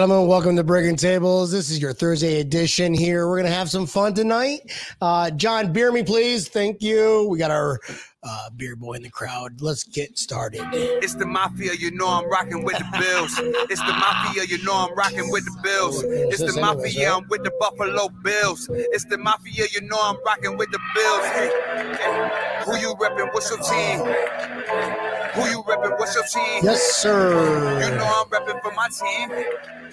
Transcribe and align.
Gentlemen, 0.00 0.28
welcome 0.28 0.56
to 0.56 0.64
Breaking 0.64 0.96
Tables. 0.96 1.52
This 1.52 1.68
is 1.68 1.78
your 1.78 1.92
Thursday 1.92 2.40
edition 2.40 2.94
here. 2.94 3.28
We're 3.28 3.36
going 3.36 3.50
to 3.50 3.54
have 3.54 3.68
some 3.68 3.84
fun 3.84 4.14
tonight. 4.14 4.60
Uh, 5.02 5.30
John, 5.30 5.74
beer 5.74 5.92
me, 5.92 6.02
please. 6.02 6.48
Thank 6.48 6.80
you. 6.80 7.28
We 7.28 7.36
got 7.36 7.50
our 7.50 7.78
uh, 8.22 8.48
beer 8.56 8.76
boy 8.76 8.94
in 8.94 9.02
the 9.02 9.10
crowd. 9.10 9.60
Let's 9.60 9.84
get 9.84 10.16
started. 10.16 10.62
It's 10.72 11.16
the 11.16 11.26
mafia, 11.26 11.74
you 11.74 11.90
know 11.90 12.08
I'm 12.08 12.30
rocking 12.30 12.64
with 12.64 12.78
the 12.78 12.86
Bills. 12.98 13.38
It's 13.68 13.80
the 13.82 13.92
mafia, 13.92 14.44
you 14.44 14.64
know 14.64 14.72
I'm 14.88 14.94
rocking 14.94 15.30
with 15.30 15.44
the 15.44 15.60
Bills. 15.62 16.02
It's 16.02 16.54
the 16.54 16.58
mafia, 16.58 17.12
I'm 17.12 17.28
with 17.28 17.44
the 17.44 17.52
Buffalo 17.60 18.08
Bills. 18.24 18.70
It's 18.72 19.04
the 19.04 19.18
mafia, 19.18 19.66
you 19.70 19.82
know 19.82 19.98
I'm 20.00 20.16
rocking 20.24 20.56
with 20.56 20.70
the 20.70 20.80
Bills. 20.94 21.26
Hey, 21.26 21.50
hey, 22.00 22.62
who 22.64 22.78
you 22.78 22.94
repping? 22.94 23.34
What's 23.34 23.50
your 23.50 23.58
team? 23.58 25.19
Who 25.34 25.42
you 25.48 25.62
repping? 25.62 25.98
What's 25.98 26.14
your 26.14 26.24
team? 26.24 26.64
Yes, 26.64 26.82
sir. 26.96 27.80
You 27.84 27.96
know 27.96 28.04
I'm 28.04 28.26
repping 28.28 28.60
for 28.62 28.72
my 28.72 28.88
team. 28.88 29.30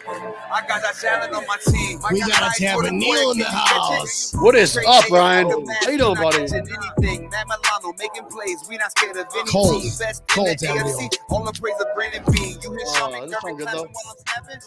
I 0.07 0.61
got 0.67 0.81
that 0.81 0.95
talent 1.01 1.33
on 1.33 1.45
my 1.47 1.57
team. 1.67 1.99
I 2.03 2.13
We 2.13 2.19
got 2.21 2.41
a 2.41 2.45
eyes 2.45 2.57
Tampa 2.57 2.83
the 2.83 2.91
Neal 2.91 3.31
in 3.31 3.39
the 3.39 3.45
house. 3.45 4.33
What 4.35 4.55
is 4.55 4.77
up, 4.87 5.09
Ryan? 5.11 5.65
How 5.81 5.89
you 5.91 5.97
doing, 5.97 6.15
buddy? 6.15 6.41
Anything. 6.43 7.29
Matt 7.29 7.45
Milano 7.47 7.93
making 7.99 8.23
plays. 8.29 8.57
We 8.69 8.77
not 8.77 8.91
scared 8.97 9.17
of 9.17 9.27
any 9.37 9.51
Cold. 9.51 9.81
team. 9.81 9.91
Best 9.99 10.27
Cold, 10.27 10.47
in 10.47 10.57
the 10.57 10.65
Tampa 10.67 10.83
AFC. 10.83 10.99
Neal. 10.99 11.09
All 11.29 11.43
the 11.43 11.59
praise 11.59 11.75
of 11.79 11.87
Brandon 11.93 12.23
Beane. 12.31 12.57
You 12.63 12.71
hit 12.71 12.87
Sean 12.95 13.11
McDermott 13.11 13.41
sound 13.41 13.57
good, 13.57 13.67
clapping 13.67 13.83
though. 13.83 13.91
while 13.91 14.15
I'm 14.17 14.43
snapping. 14.43 14.61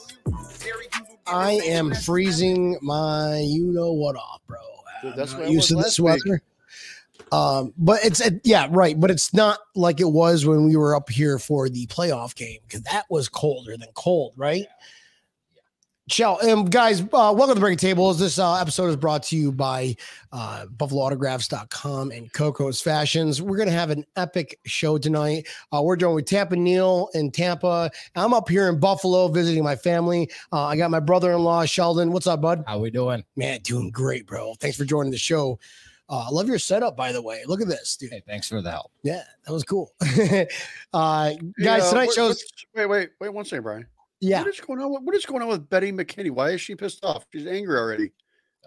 Jerry, 0.63 0.87
you 0.95 1.01
will 1.01 1.19
get 1.25 1.35
I 1.35 1.53
am 1.53 1.95
freezing 1.95 2.79
my 2.83 3.39
you 3.39 3.67
know 3.67 3.93
what 3.93 4.17
off, 4.17 4.41
bro. 4.47 4.59
Dude, 5.03 5.13
I'm 5.13 5.19
that's 5.19 5.33
not 5.33 5.41
what 5.41 5.49
I 5.49 5.53
used 5.53 5.69
to 5.71 5.77
was 5.77 5.85
this 5.87 5.99
last 5.99 6.25
weather. 6.27 6.43
Um, 7.33 7.73
but 7.77 8.05
it's 8.05 8.23
yeah, 8.45 8.69
right. 8.71 8.99
But 8.99 9.11
it's 9.11 9.33
not 9.33 9.59
like 9.75 10.01
it 10.01 10.11
was 10.11 10.47
when 10.47 10.65
we 10.65 10.77
were 10.77 10.95
up 10.95 11.09
here 11.11 11.39
for 11.39 11.69
the 11.69 11.87
playoff 11.87 12.35
game 12.35 12.59
because 12.67 12.83
that 12.83 13.07
was 13.11 13.29
colder 13.29 13.77
than 13.77 13.89
cold, 13.95 14.33
right? 14.37 14.67
Shell, 16.11 16.41
um, 16.51 16.65
guys, 16.65 17.03
uh, 17.03 17.33
welcome 17.37 17.55
to 17.55 17.61
Breaking 17.61 17.79
Tables. 17.79 18.19
This 18.19 18.37
uh, 18.41 18.57
episode 18.57 18.89
is 18.89 18.97
brought 18.97 19.23
to 19.25 19.37
you 19.37 19.53
by 19.53 19.95
uh, 20.33 20.67
BuffaloAutographs.com 20.77 22.11
and 22.11 22.33
Coco's 22.33 22.81
Fashions. 22.81 23.41
We're 23.41 23.57
going 23.57 23.69
to 23.69 23.75
have 23.75 23.91
an 23.91 24.05
epic 24.17 24.59
show 24.67 24.99
tonight. 24.99 25.47
Uh, 25.73 25.83
we're 25.85 25.95
joined 25.95 26.17
with 26.17 26.27
Tampa 26.27 26.57
Neal 26.57 27.11
in 27.15 27.31
Tampa. 27.31 27.93
I'm 28.17 28.35
up 28.35 28.49
here 28.49 28.69
in 28.69 28.81
Buffalo 28.81 29.29
visiting 29.29 29.63
my 29.63 29.77
family. 29.77 30.29
Uh, 30.53 30.65
I 30.65 30.77
got 30.77 30.91
my 30.91 30.99
brother-in-law 30.99 31.67
Sheldon. 31.67 32.11
What's 32.11 32.27
up, 32.27 32.41
bud? 32.41 32.65
How 32.67 32.81
we 32.81 32.91
doing? 32.91 33.23
Man, 33.37 33.61
doing 33.61 33.93
great, 33.93 34.27
bro. 34.27 34.55
Thanks 34.59 34.77
for 34.77 34.85
joining 34.85 35.13
the 35.13 35.19
show. 35.19 35.61
Uh, 36.11 36.27
I 36.27 36.31
love 36.31 36.49
your 36.49 36.59
setup, 36.59 36.97
by 36.97 37.13
the 37.13 37.23
way. 37.23 37.43
Look 37.47 37.61
at 37.63 37.69
this, 37.69 37.97
dude. 37.97 38.11
Hey, 38.11 38.21
thanks 38.27 38.49
for 38.49 38.61
the 38.61 38.71
help. 38.71 38.91
Yeah, 39.05 39.23
that 39.47 39.53
was 39.53 39.63
cool. 39.63 39.93
uh, 40.01 40.05
Hey, 40.05 40.47
guys, 41.63 41.83
uh, 41.85 41.91
tonight's 41.91 42.09
what- 42.09 42.15
shows. 42.15 42.29
what's- 42.29 42.67
Wait, 42.75 42.87
wait, 42.87 43.11
wait 43.21 43.29
one 43.33 43.45
second, 43.45 43.63
Brian. 43.63 43.87
Yeah. 44.21 44.41
What 44.41 44.49
is 44.49 44.61
going 44.61 44.81
on? 44.81 44.93
with- 44.93 45.03
What 45.03 45.15
is 45.15 45.25
going 45.25 45.41
on 45.43 45.49
with 45.49 45.69
Betty 45.71 45.93
McKinney? 45.93 46.31
Why 46.31 46.51
is 46.51 46.61
she 46.61 46.75
pissed 46.75 47.05
off? 47.05 47.25
She's 47.33 47.47
angry 47.47 47.79
already. 47.79 48.13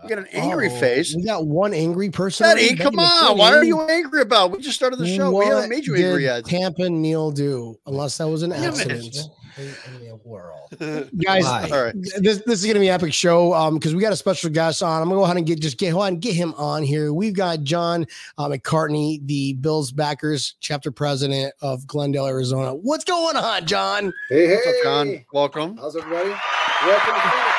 You 0.02 0.10
got 0.10 0.18
an 0.18 0.28
angry 0.32 0.70
Oh, 0.72 0.80
face. 0.80 1.16
We 1.16 1.24
got 1.24 1.46
one 1.46 1.74
angry 1.74 2.10
person. 2.10 2.46
Betty, 2.46 2.62
already? 2.62 2.78
come 2.78 2.96
Betty 2.96 3.08
on. 3.08 3.38
What 3.38 3.54
are 3.54 3.64
you 3.64 3.82
angry 3.84 4.22
about? 4.22 4.52
We 4.52 4.60
just 4.60 4.76
started 4.76 4.98
the 4.98 5.08
show. 5.08 5.32
we 5.38 5.46
haven't 5.46 5.70
made 5.70 5.86
you 5.86 5.96
angry 5.96 6.22
did 6.22 6.22
yet. 6.24 6.46
Tampa 6.46 6.90
Neil 6.90 7.30
do, 7.30 7.78
unless 7.86 8.18
that 8.18 8.28
was 8.28 8.42
an 8.42 8.50
Damn 8.50 8.74
it. 8.74 9.16
Accident. 9.58 10.02
In 10.02 10.08
the 10.08 10.16
world. 10.24 10.70
Guys, 11.24 11.44
Why? 11.44 11.70
All 11.72 11.84
right. 11.84 11.94
this 11.96 12.42
this 12.46 12.62
is 12.62 12.66
gonna 12.66 12.80
be 12.80 12.88
an 12.88 12.94
epic 12.96 13.14
show 13.14 13.54
um 13.54 13.76
because 13.76 13.96
we 13.96 14.02
got 14.02 14.14
a 14.14 14.18
special 14.18 14.50
guest 14.50 14.84
on. 14.84 15.02
I'm 15.02 15.10
gonna 15.10 15.20
go 15.20 15.24
ahead 15.24 15.38
and 15.38 15.46
get 15.46 15.60
just 15.60 15.78
get 15.78 15.92
go 15.92 16.02
ahead 16.02 16.14
and 16.14 16.22
get 16.22 16.36
him 16.36 16.54
on 16.56 16.84
here. 16.84 17.14
We've 17.14 17.34
got 17.34 17.64
John 17.64 18.06
uh, 18.38 18.48
McCartney, 18.48 19.26
the 19.28 19.54
Bills 19.54 19.92
backers 19.92 20.56
chapter 20.60 20.92
president 20.92 21.54
of 21.62 21.86
Glendale, 21.88 22.28
Arizona. 22.28 22.74
What's 22.74 23.04
going 23.04 23.38
on, 23.38 23.66
John? 23.66 24.14
Hey, 24.30 24.48
hey. 24.48 24.56
What's 24.56 24.68
up, 24.68 24.84
John? 24.84 25.26
Welcome. 25.34 25.78
How's 25.78 25.96
everybody? 25.96 26.30
Welcome 26.30 27.14
to 27.14 27.54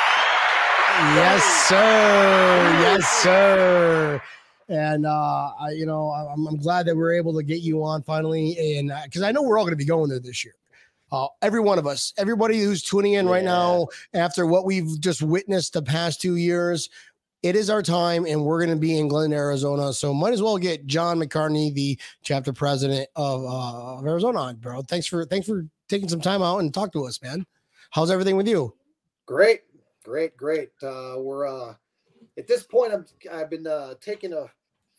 Yes, 1.16 1.42
sir. 1.68 1.74
Yes, 2.82 3.08
sir. 3.20 4.22
And 4.68 5.04
uh, 5.04 5.50
I, 5.60 5.70
you 5.72 5.86
know, 5.86 6.10
I'm, 6.10 6.46
I'm 6.46 6.56
glad 6.56 6.86
that 6.86 6.96
we're 6.96 7.12
able 7.12 7.34
to 7.34 7.42
get 7.42 7.60
you 7.60 7.82
on 7.82 8.02
finally, 8.04 8.78
and 8.78 8.92
because 9.04 9.22
I 9.22 9.32
know 9.32 9.42
we're 9.42 9.58
all 9.58 9.64
going 9.64 9.72
to 9.72 9.76
be 9.76 9.84
going 9.84 10.08
there 10.08 10.20
this 10.20 10.44
year. 10.44 10.54
Uh, 11.14 11.28
every 11.42 11.60
one 11.60 11.78
of 11.78 11.86
us, 11.86 12.12
everybody 12.18 12.60
who's 12.60 12.82
tuning 12.82 13.12
in 13.12 13.28
right 13.28 13.44
Yeah. 13.44 13.50
now, 13.52 13.86
after 14.14 14.46
what 14.46 14.64
we've 14.64 14.98
just 14.98 15.22
witnessed 15.22 15.72
the 15.72 15.82
past 15.82 16.20
two 16.20 16.34
years, 16.34 16.90
it 17.44 17.54
is 17.54 17.70
our 17.70 17.82
time, 17.82 18.26
and 18.26 18.44
we're 18.44 18.58
going 18.58 18.74
to 18.74 18.80
be 18.80 18.98
in 18.98 19.06
Glen, 19.06 19.32
Arizona. 19.32 19.92
So 19.92 20.12
might 20.12 20.32
as 20.32 20.42
well 20.42 20.58
get 20.58 20.86
John 20.86 21.20
McCartney, 21.20 21.72
the 21.72 22.00
chapter 22.24 22.52
president 22.52 23.08
of, 23.14 23.44
uh, 23.44 23.98
of 23.98 24.06
Arizona, 24.06 24.40
on, 24.40 24.56
bro. 24.56 24.82
Thanks 24.82 25.06
for 25.06 25.24
thanks 25.24 25.46
for 25.46 25.64
taking 25.88 26.08
some 26.08 26.20
time 26.20 26.42
out 26.42 26.58
and 26.58 26.74
talk 26.74 26.92
to 26.94 27.04
us, 27.04 27.22
man. 27.22 27.46
How's 27.90 28.10
everything 28.10 28.36
with 28.36 28.48
you? 28.48 28.74
Great, 29.24 29.60
great, 30.02 30.36
great. 30.36 30.70
Uh, 30.82 31.14
we're 31.18 31.46
uh, 31.46 31.74
at 32.36 32.48
this 32.48 32.64
point. 32.64 32.92
I'm, 32.92 33.06
I've 33.30 33.50
been 33.50 33.68
uh, 33.68 33.94
taking 34.00 34.32
a 34.32 34.46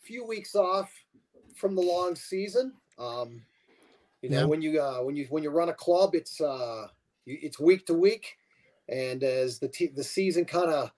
few 0.00 0.24
weeks 0.24 0.54
off 0.54 0.90
from 1.54 1.74
the 1.74 1.82
long 1.82 2.14
season. 2.14 2.72
Um, 2.98 3.42
you 4.26 4.32
know, 4.32 4.40
Yeah. 4.40 4.46
when 4.46 4.60
you 4.60 4.80
uh, 4.82 4.98
when 5.02 5.14
you 5.14 5.26
when 5.30 5.44
you 5.44 5.50
run 5.50 5.68
a 5.68 5.74
club, 5.74 6.16
it's 6.16 6.40
uh, 6.40 6.88
it's 7.26 7.60
week 7.60 7.86
to 7.86 7.94
week, 7.94 8.36
and 8.88 9.22
as 9.22 9.60
the 9.60 9.68
te- 9.68 9.92
the 9.94 10.02
season 10.02 10.44
kind 10.44 10.68
of 10.68 10.90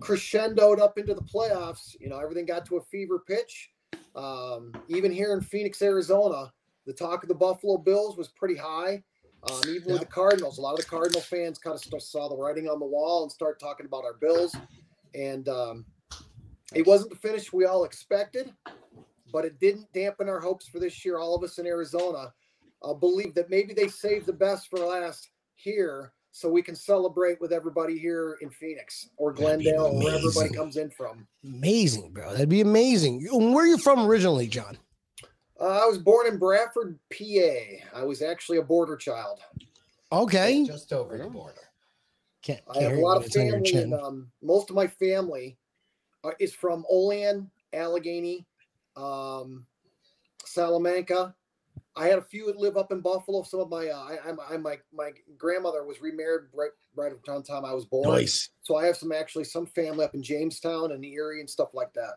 crescendoed 0.00 0.80
up 0.80 0.96
into 0.96 1.12
the 1.12 1.20
playoffs, 1.22 1.94
you 2.00 2.08
know, 2.08 2.18
everything 2.18 2.46
got 2.46 2.64
to 2.66 2.76
a 2.78 2.82
fever 2.82 3.18
pitch. 3.26 3.72
Um, 4.14 4.72
even 4.88 5.12
here 5.12 5.34
in 5.34 5.42
Phoenix, 5.42 5.82
Arizona, 5.82 6.50
the 6.86 6.94
talk 6.94 7.22
of 7.22 7.28
the 7.28 7.34
Buffalo 7.34 7.76
Bills 7.76 8.16
was 8.16 8.28
pretty 8.28 8.56
high. 8.56 9.02
Um, 9.50 9.60
even 9.68 9.92
with 9.92 10.00
the 10.00 10.06
Cardinals, 10.06 10.56
a 10.56 10.62
lot 10.62 10.72
of 10.72 10.78
the 10.78 10.86
Cardinal 10.86 11.20
fans 11.20 11.58
kind 11.58 11.78
of 11.78 12.02
saw 12.02 12.28
the 12.28 12.36
writing 12.36 12.68
on 12.68 12.78
the 12.80 12.86
wall 12.86 13.22
and 13.22 13.30
start 13.30 13.60
talking 13.60 13.84
about 13.84 14.04
our 14.04 14.14
Bills. 14.14 14.56
And 15.14 15.46
um, 15.50 15.84
it 16.74 16.86
wasn't 16.86 17.10
the 17.10 17.16
finish 17.16 17.52
we 17.52 17.66
all 17.66 17.84
expected, 17.84 18.50
but 19.30 19.44
it 19.44 19.60
didn't 19.60 19.92
dampen 19.92 20.28
our 20.28 20.40
hopes 20.40 20.66
for 20.66 20.80
this 20.80 21.04
year. 21.04 21.18
All 21.18 21.34
of 21.34 21.44
us 21.44 21.58
in 21.58 21.66
Arizona 21.66 22.32
uh, 22.82 22.94
believe 22.94 23.34
that 23.34 23.50
maybe 23.50 23.74
they 23.74 23.88
saved 23.88 24.26
the 24.26 24.32
best 24.32 24.68
for 24.68 24.78
last 24.78 25.30
here 25.54 26.12
so 26.30 26.50
we 26.50 26.60
can 26.60 26.76
celebrate 26.76 27.40
with 27.40 27.52
everybody 27.52 27.98
here 27.98 28.36
in 28.42 28.50
Phoenix 28.50 29.08
or 29.16 29.32
Glendale 29.32 29.86
or 29.86 29.98
where 29.98 30.16
everybody 30.16 30.50
comes 30.50 30.76
in 30.76 30.90
from. 30.90 31.26
Amazing, 31.44 32.12
bro. 32.12 32.32
That'd 32.32 32.50
be 32.50 32.60
amazing. 32.60 33.26
Where 33.32 33.64
are 33.64 33.66
you 33.66 33.78
from 33.78 34.06
originally, 34.06 34.46
John? 34.46 34.76
Uh, 35.58 35.64
I 35.64 35.86
was 35.86 35.96
born 35.96 36.26
in 36.26 36.36
Bradford, 36.36 36.98
PA. 37.10 37.98
I 37.98 38.04
was 38.04 38.20
actually 38.20 38.58
a 38.58 38.62
border 38.62 38.96
child. 38.96 39.40
Okay. 40.12 40.64
Just 40.66 40.92
over 40.92 41.16
the 41.16 41.28
border. 41.28 41.54
Can't, 42.42 42.60
I 42.68 42.74
can't 42.74 42.84
have 42.84 42.98
a 42.98 43.00
lot 43.00 43.16
of 43.16 43.24
It's 43.24 43.36
on 43.36 43.46
your 43.46 43.54
family, 43.64 43.82
and 43.82 43.94
um, 43.94 44.30
most 44.42 44.68
of 44.68 44.76
my 44.76 44.86
family 44.86 45.56
uh, 46.22 46.32
is 46.38 46.54
from 46.54 46.84
Olean, 46.90 47.50
Allegheny, 47.72 48.46
um, 48.94 49.66
Salamanca. 50.44 51.34
I 51.96 52.08
had 52.08 52.18
a 52.18 52.22
few 52.22 52.46
that 52.46 52.58
live 52.58 52.76
up 52.76 52.92
in 52.92 53.00
Buffalo. 53.00 53.42
Some 53.42 53.60
of 53.60 53.70
my, 53.70 53.88
uh, 53.88 53.96
I, 53.96 54.18
I'm, 54.28 54.38
I, 54.50 54.56
my, 54.58 54.78
my 54.92 55.12
grandmother 55.38 55.84
was 55.84 56.00
remarried 56.00 56.48
right, 56.52 56.70
right 56.94 57.12
around 57.26 57.46
the 57.46 57.52
time 57.52 57.64
I 57.64 57.72
was 57.72 57.86
born. 57.86 58.10
Nice. 58.10 58.50
So 58.62 58.76
I 58.76 58.84
have 58.86 58.96
some 58.96 59.12
actually 59.12 59.44
some 59.44 59.66
family 59.66 60.04
up 60.04 60.14
in 60.14 60.22
Jamestown 60.22 60.92
and 60.92 61.04
Erie 61.04 61.40
and 61.40 61.48
stuff 61.48 61.70
like 61.72 61.92
that. 61.94 62.14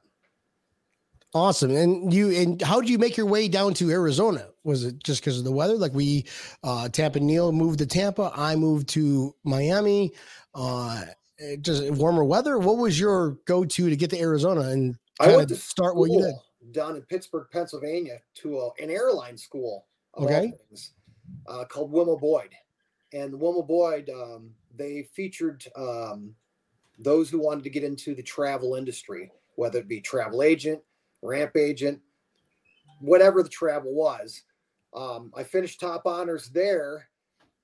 Awesome. 1.34 1.76
And 1.76 2.12
you 2.12 2.32
and 2.32 2.60
how 2.60 2.82
did 2.82 2.90
you 2.90 2.98
make 2.98 3.16
your 3.16 3.28
way 3.28 3.48
down 3.48 3.76
to 3.76 3.92
Arizona? 3.92 4.48
Was 4.64 4.84
it 4.84 5.04
just 5.04 5.22
because 5.22 5.38
of 5.38 5.44
the 5.44 5.52
weather? 5.52 5.76
Like 5.76 5.94
we 5.94 6.26
uh 6.64 6.90
Tampa 6.90 7.20
Neil 7.20 7.52
moved 7.52 7.80
to 7.80 7.86
Tampa, 7.86 8.32
I 8.36 8.56
moved 8.56 8.90
to 8.90 9.36
Miami. 9.44 10.12
Uh 10.56 11.06
just 11.62 11.90
warmer 11.92 12.24
weather. 12.24 12.58
What 12.58 12.78
was 12.78 13.00
your 13.00 13.38
go-to 13.46 13.90
to 13.90 13.96
get 13.96 14.10
to 14.10 14.20
Arizona 14.20 14.62
and 14.62 14.98
I 15.20 15.28
went 15.28 15.52
of 15.52 15.58
to 15.58 15.64
start 15.64 15.96
what 15.96 16.10
you 16.10 16.20
did? 16.20 16.36
Down 16.72 16.96
in 16.96 17.02
Pittsburgh, 17.04 17.48
Pennsylvania, 17.52 18.20
to 18.36 18.60
a, 18.60 18.70
an 18.82 18.90
airline 18.90 19.38
school. 19.38 19.86
of 20.14 20.24
all 20.24 20.30
Okay. 20.30 20.54
things, 20.70 20.92
uh, 21.48 21.66
called 21.66 21.92
Wilma 21.92 22.18
Boyd, 22.18 22.50
and 23.14 23.40
Wilma 23.40 23.64
Boyd 23.64 24.10
um, 24.10 24.52
they 24.76 25.04
featured 25.14 25.64
um, 25.76 26.36
those 26.98 27.30
who 27.30 27.40
wanted 27.40 27.64
to 27.64 27.70
get 27.70 27.84
into 27.84 28.16
the 28.16 28.24
travel 28.24 28.76
industry, 28.76 29.32
whether 29.56 29.80
it 29.80 29.88
be 29.88 30.02
travel 30.02 30.42
agent, 30.44 30.82
ramp 31.22 31.56
agent, 31.56 32.00
whatever 33.00 33.44
the 33.44 33.50
travel 33.50 33.94
was. 33.94 34.44
Um, 34.94 35.32
I 35.36 35.44
finished 35.44 35.80
top 35.80 36.06
honors 36.06 36.50
there, 36.50 37.10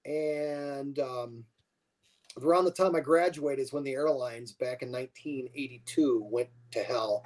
and 0.06 1.00
um, 1.00 1.44
around 2.42 2.66
the 2.66 2.72
time 2.72 2.96
I 2.96 3.00
graduated 3.00 3.64
is 3.64 3.74
when 3.74 3.84
the 3.84 3.94
airlines 3.94 4.52
back 4.52 4.82
in 4.84 4.92
1982 4.92 6.28
went 6.30 6.50
to 6.72 6.84
hell. 6.84 7.24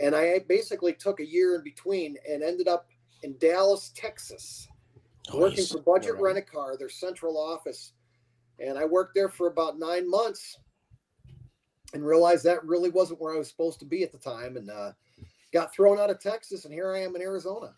And 0.00 0.14
I 0.14 0.40
basically 0.48 0.92
took 0.92 1.20
a 1.20 1.26
year 1.26 1.54
in 1.54 1.62
between 1.62 2.16
and 2.28 2.42
ended 2.42 2.68
up 2.68 2.88
in 3.22 3.36
Dallas, 3.38 3.92
Texas, 3.94 4.68
working 5.32 5.64
for 5.64 5.80
Budget. 5.80 6.16
Rent 6.18 6.38
a 6.38 6.42
Car, 6.42 6.76
their 6.76 6.88
central 6.88 7.38
office. 7.38 7.92
And 8.58 8.78
I 8.78 8.84
worked 8.84 9.14
there 9.14 9.28
for 9.28 9.48
about 9.48 9.78
nine 9.78 10.08
months 10.08 10.58
and 11.94 12.04
realized 12.04 12.44
that 12.44 12.64
really 12.64 12.90
wasn't 12.90 13.20
where 13.20 13.34
I 13.34 13.38
was 13.38 13.48
supposed 13.48 13.78
to 13.80 13.86
be 13.86 14.02
at 14.02 14.12
the 14.12 14.18
time. 14.18 14.56
And 14.56 14.70
uh, 14.70 14.92
got 15.52 15.72
thrown 15.72 15.98
out 15.98 16.10
of 16.10 16.20
Texas, 16.20 16.64
and 16.64 16.74
here 16.74 16.94
I 16.94 17.00
am 17.00 17.16
in 17.16 17.22
Arizona. 17.22 17.74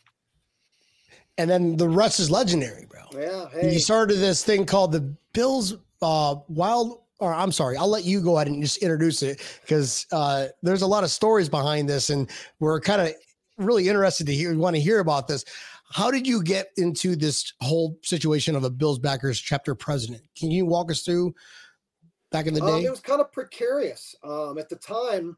And 1.36 1.48
then 1.48 1.76
the 1.76 1.88
rest 1.88 2.18
is 2.18 2.30
legendary, 2.30 2.86
bro. 2.86 3.02
Yeah. 3.12 3.70
You 3.70 3.78
started 3.78 4.16
this 4.16 4.44
thing 4.44 4.66
called 4.66 4.90
the 4.90 5.14
Bills 5.32 5.76
uh, 6.02 6.36
Wild. 6.48 7.00
Or 7.20 7.34
I'm 7.34 7.50
sorry, 7.50 7.76
I'll 7.76 7.88
let 7.88 8.04
you 8.04 8.20
go 8.20 8.36
ahead 8.36 8.46
and 8.46 8.62
just 8.62 8.78
introduce 8.78 9.22
it 9.22 9.40
because 9.62 10.06
uh, 10.12 10.46
there's 10.62 10.82
a 10.82 10.86
lot 10.86 11.02
of 11.02 11.10
stories 11.10 11.48
behind 11.48 11.88
this, 11.88 12.10
and 12.10 12.30
we're 12.60 12.80
kind 12.80 13.00
of 13.00 13.12
really 13.56 13.88
interested 13.88 14.26
to 14.26 14.34
hear. 14.34 14.50
We 14.50 14.56
want 14.56 14.76
to 14.76 14.82
hear 14.82 15.00
about 15.00 15.26
this? 15.26 15.44
How 15.90 16.10
did 16.10 16.26
you 16.26 16.42
get 16.42 16.70
into 16.76 17.16
this 17.16 17.52
whole 17.60 17.98
situation 18.02 18.54
of 18.54 18.64
a 18.64 18.70
Bills 18.70 18.98
backers 18.98 19.40
chapter 19.40 19.74
president? 19.74 20.22
Can 20.36 20.50
you 20.50 20.66
walk 20.66 20.90
us 20.90 21.02
through 21.02 21.34
back 22.30 22.46
in 22.46 22.54
the 22.54 22.62
Um, 22.62 22.80
day? 22.80 22.86
it 22.86 22.90
was 22.90 23.00
kind 23.00 23.20
of 23.20 23.32
precarious. 23.32 24.14
Um, 24.22 24.58
at 24.58 24.68
the 24.68 24.76
time, 24.76 25.36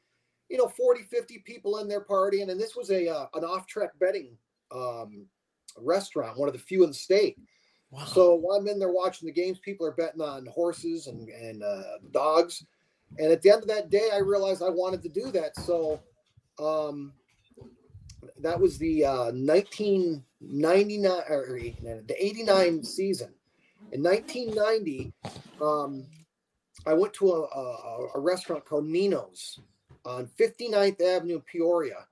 you 0.50 0.58
know, 0.58 0.68
40, 0.68 1.04
50 1.04 1.40
people 1.40 1.80
in 1.80 1.88
there 1.88 2.06
partying, 2.06 2.50
and 2.50 2.60
this 2.60 2.76
was 2.76 2.90
a 2.90 3.08
uh, 3.08 3.28
an 3.34 3.44
off-track 3.44 3.92
betting 4.00 4.38
um, 4.74 5.26
restaurant, 5.78 6.38
one 6.38 6.48
of 6.48 6.54
the 6.54 6.60
few 6.60 6.84
in 6.84 6.90
the 6.90 6.96
state. 6.96 7.38
Wow. 7.92 8.06
So 8.06 8.36
while 8.36 8.58
I'm 8.58 8.68
in 8.68 8.80
there 8.80 8.92
watching 8.92 9.28
the 9.28 9.34
games, 9.34 9.60
people 9.60 9.86
are 9.86 9.92
betting 9.92 10.22
on 10.22 10.46
horses 10.48 11.08
and 11.08 11.28
and 11.30 11.64
uh, 11.64 11.98
dogs. 12.12 12.64
And 13.20 13.32
at 13.32 13.42
the 13.42 13.50
end 13.50 13.62
of 13.62 13.68
that 13.68 13.90
day, 13.90 14.10
I 14.14 14.20
realized 14.20 14.64
I 14.64 14.70
wanted 14.70 15.02
to 15.04 15.10
do 15.10 15.32
that. 15.32 15.58
So 15.58 16.00
um, 16.58 17.12
that 18.40 18.60
was 18.60 18.78
the 18.78 19.06
uh, 19.06 19.32
1999 19.34 21.12
or 21.30 21.60
the 22.08 22.16
89 22.18 22.84
season. 22.84 23.34
In 23.92 24.02
1990, 24.04 25.12
um, 25.62 26.06
I 26.86 26.94
went 26.94 27.14
to 27.16 27.32
a, 27.32 27.42
a, 27.42 28.08
a 28.16 28.20
restaurant 28.20 28.66
called 28.66 28.86
Nino's 28.86 29.60
on 30.06 30.30
59th 30.40 31.02
Avenue 31.02 31.36
in 31.36 31.42
Peoria, 31.42 32.08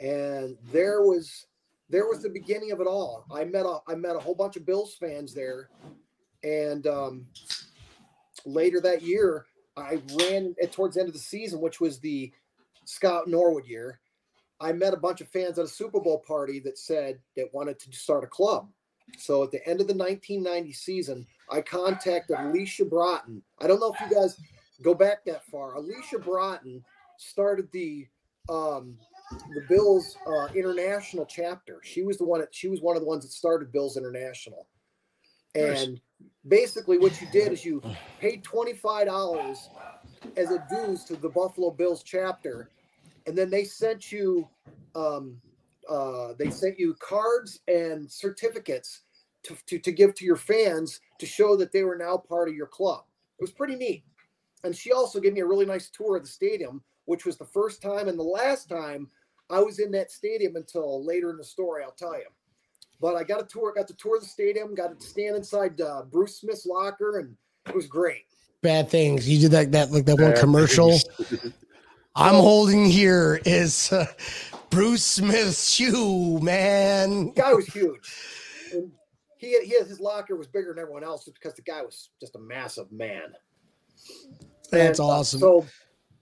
and 0.00 0.56
there 0.70 1.02
was 1.02 1.46
there 1.88 2.06
was 2.06 2.22
the 2.22 2.28
beginning 2.28 2.72
of 2.72 2.80
it 2.80 2.86
all. 2.86 3.24
I 3.32 3.44
met 3.44 3.64
a 3.64 3.78
I 3.88 3.94
met 3.94 4.16
a 4.16 4.20
whole 4.20 4.34
bunch 4.34 4.56
of 4.56 4.66
Bills 4.66 4.96
fans 5.00 5.32
there, 5.32 5.70
and 6.42 6.86
um, 6.86 7.26
later 8.44 8.80
that 8.82 9.02
year, 9.02 9.46
I 9.76 10.02
ran 10.20 10.54
at 10.62 10.72
towards 10.72 10.94
the 10.94 11.00
end 11.00 11.08
of 11.08 11.14
the 11.14 11.20
season, 11.20 11.60
which 11.60 11.80
was 11.80 11.98
the 12.00 12.32
Scott 12.84 13.28
Norwood 13.28 13.66
year. 13.66 13.98
I 14.60 14.72
met 14.72 14.94
a 14.94 14.98
bunch 14.98 15.20
of 15.20 15.28
fans 15.28 15.58
at 15.58 15.64
a 15.64 15.68
Super 15.68 16.00
Bowl 16.00 16.18
party 16.18 16.60
that 16.60 16.78
said 16.78 17.18
that 17.36 17.52
wanted 17.52 17.78
to 17.80 17.92
start 17.92 18.24
a 18.24 18.28
club. 18.28 18.68
So 19.16 19.42
at 19.42 19.50
the 19.50 19.66
end 19.68 19.80
of 19.80 19.86
the 19.86 19.94
1990 19.94 20.72
season, 20.72 21.26
I 21.50 21.60
contacted 21.60 22.36
Alicia 22.38 22.84
Broughton. 22.84 23.42
I 23.60 23.66
don't 23.66 23.80
know 23.80 23.92
if 23.92 24.00
you 24.00 24.14
guys 24.14 24.38
go 24.82 24.94
back 24.94 25.24
that 25.24 25.44
far. 25.46 25.74
Alicia 25.74 26.18
Broughton 26.18 26.82
started 27.18 27.70
the 27.72 28.06
um, 28.48 28.98
the 29.54 29.62
Bills 29.68 30.16
uh, 30.26 30.48
International 30.54 31.24
chapter. 31.24 31.80
She 31.82 32.02
was 32.02 32.18
the 32.18 32.24
one. 32.24 32.40
That, 32.40 32.54
she 32.54 32.68
was 32.68 32.80
one 32.80 32.96
of 32.96 33.02
the 33.02 33.08
ones 33.08 33.24
that 33.24 33.32
started 33.32 33.72
Bills 33.72 33.96
International. 33.96 34.66
And 35.54 36.00
basically, 36.48 36.98
what 36.98 37.20
you 37.20 37.28
did 37.32 37.52
is 37.52 37.64
you 37.64 37.82
paid 38.20 38.42
twenty 38.42 38.74
five 38.74 39.06
dollars 39.06 39.68
as 40.36 40.50
a 40.50 40.66
dues 40.70 41.04
to 41.04 41.16
the 41.16 41.28
Buffalo 41.28 41.70
Bills 41.70 42.02
chapter, 42.02 42.70
and 43.26 43.36
then 43.36 43.50
they 43.50 43.64
sent 43.64 44.12
you 44.12 44.48
um, 44.94 45.40
uh, 45.90 46.34
they 46.38 46.50
sent 46.50 46.78
you 46.78 46.94
cards 47.00 47.60
and 47.68 48.10
certificates 48.10 49.02
to, 49.44 49.56
to, 49.66 49.78
to 49.78 49.92
give 49.92 50.14
to 50.14 50.24
your 50.24 50.36
fans 50.36 51.00
to 51.18 51.26
show 51.26 51.56
that 51.56 51.72
they 51.72 51.82
were 51.82 51.96
now 51.96 52.16
part 52.16 52.48
of 52.48 52.54
your 52.54 52.66
club. 52.66 53.04
It 53.38 53.42
was 53.42 53.52
pretty 53.52 53.76
neat. 53.76 54.04
And 54.64 54.74
she 54.74 54.92
also 54.92 55.20
gave 55.20 55.34
me 55.34 55.40
a 55.40 55.46
really 55.46 55.66
nice 55.66 55.90
tour 55.90 56.16
of 56.16 56.22
the 56.22 56.28
stadium, 56.28 56.82
which 57.04 57.26
was 57.26 57.36
the 57.36 57.44
first 57.44 57.82
time 57.82 58.08
and 58.08 58.18
the 58.18 58.22
last 58.22 58.68
time 58.68 59.08
I 59.50 59.60
was 59.60 59.78
in 59.78 59.90
that 59.92 60.10
stadium 60.10 60.56
until 60.56 61.04
later 61.04 61.30
in 61.30 61.36
the 61.36 61.44
story, 61.44 61.82
I'll 61.84 61.92
tell 61.92 62.16
you. 62.16 62.26
But 63.00 63.16
I 63.16 63.24
got 63.24 63.42
a 63.42 63.44
tour, 63.44 63.72
got 63.74 63.86
to 63.88 63.94
tour 63.94 64.18
the 64.18 64.26
stadium, 64.26 64.74
got 64.74 64.98
to 64.98 65.06
stand 65.06 65.36
inside 65.36 65.78
uh, 65.80 66.02
Bruce 66.10 66.40
Smith's 66.40 66.64
locker, 66.64 67.18
and 67.18 67.36
it 67.66 67.74
was 67.74 67.86
great. 67.86 68.22
Bad 68.62 68.88
things. 68.88 69.28
You 69.28 69.38
did 69.40 69.50
that 69.50 69.72
that 69.72 69.90
like 69.90 70.06
that 70.06 70.18
one 70.18 70.34
commercial. 70.34 70.98
I'm 72.16 72.34
holding 72.36 72.86
here 72.86 73.40
is 73.44 73.92
uh, 73.92 74.06
Bruce 74.74 75.04
Smith's 75.04 75.70
shoe, 75.70 76.40
man. 76.40 77.26
The 77.26 77.32
guy 77.40 77.54
was 77.54 77.66
huge. 77.66 78.12
And 78.72 78.90
he, 79.38 79.52
had, 79.52 79.62
he 79.62 79.78
had, 79.78 79.86
his 79.86 80.00
locker 80.00 80.34
was 80.34 80.48
bigger 80.48 80.72
than 80.74 80.82
everyone 80.82 81.04
else 81.04 81.26
just 81.26 81.36
because 81.36 81.54
the 81.54 81.62
guy 81.62 81.80
was 81.80 82.10
just 82.20 82.34
a 82.34 82.40
massive 82.40 82.90
man. 82.90 83.34
That's 84.72 84.98
And, 84.98 85.06
uh, 85.06 85.12
awesome. 85.12 85.38
so 85.38 85.66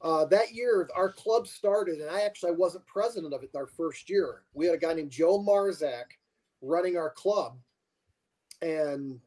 uh, 0.03 0.27
that 0.27 0.53
year, 0.53 0.87
our 0.95 1.11
club 1.11 1.47
started, 1.47 2.01
and 2.01 2.11
I 2.11 2.23
actually 2.23 2.53
wasn't 2.53 2.87
president 2.87 3.33
of 3.33 3.43
it 3.43 3.51
our 3.57 3.67
first 3.67 4.11
year. 4.11 4.43
We 4.53 4.67
had 4.67 4.75
a 4.75 4.79
guy 4.79 4.93
named 4.93 5.13
Joe 5.13 5.43
Marzak 5.43 6.05
running 6.61 6.99
our 6.99 7.11
club, 7.11 7.57
and 8.61 9.19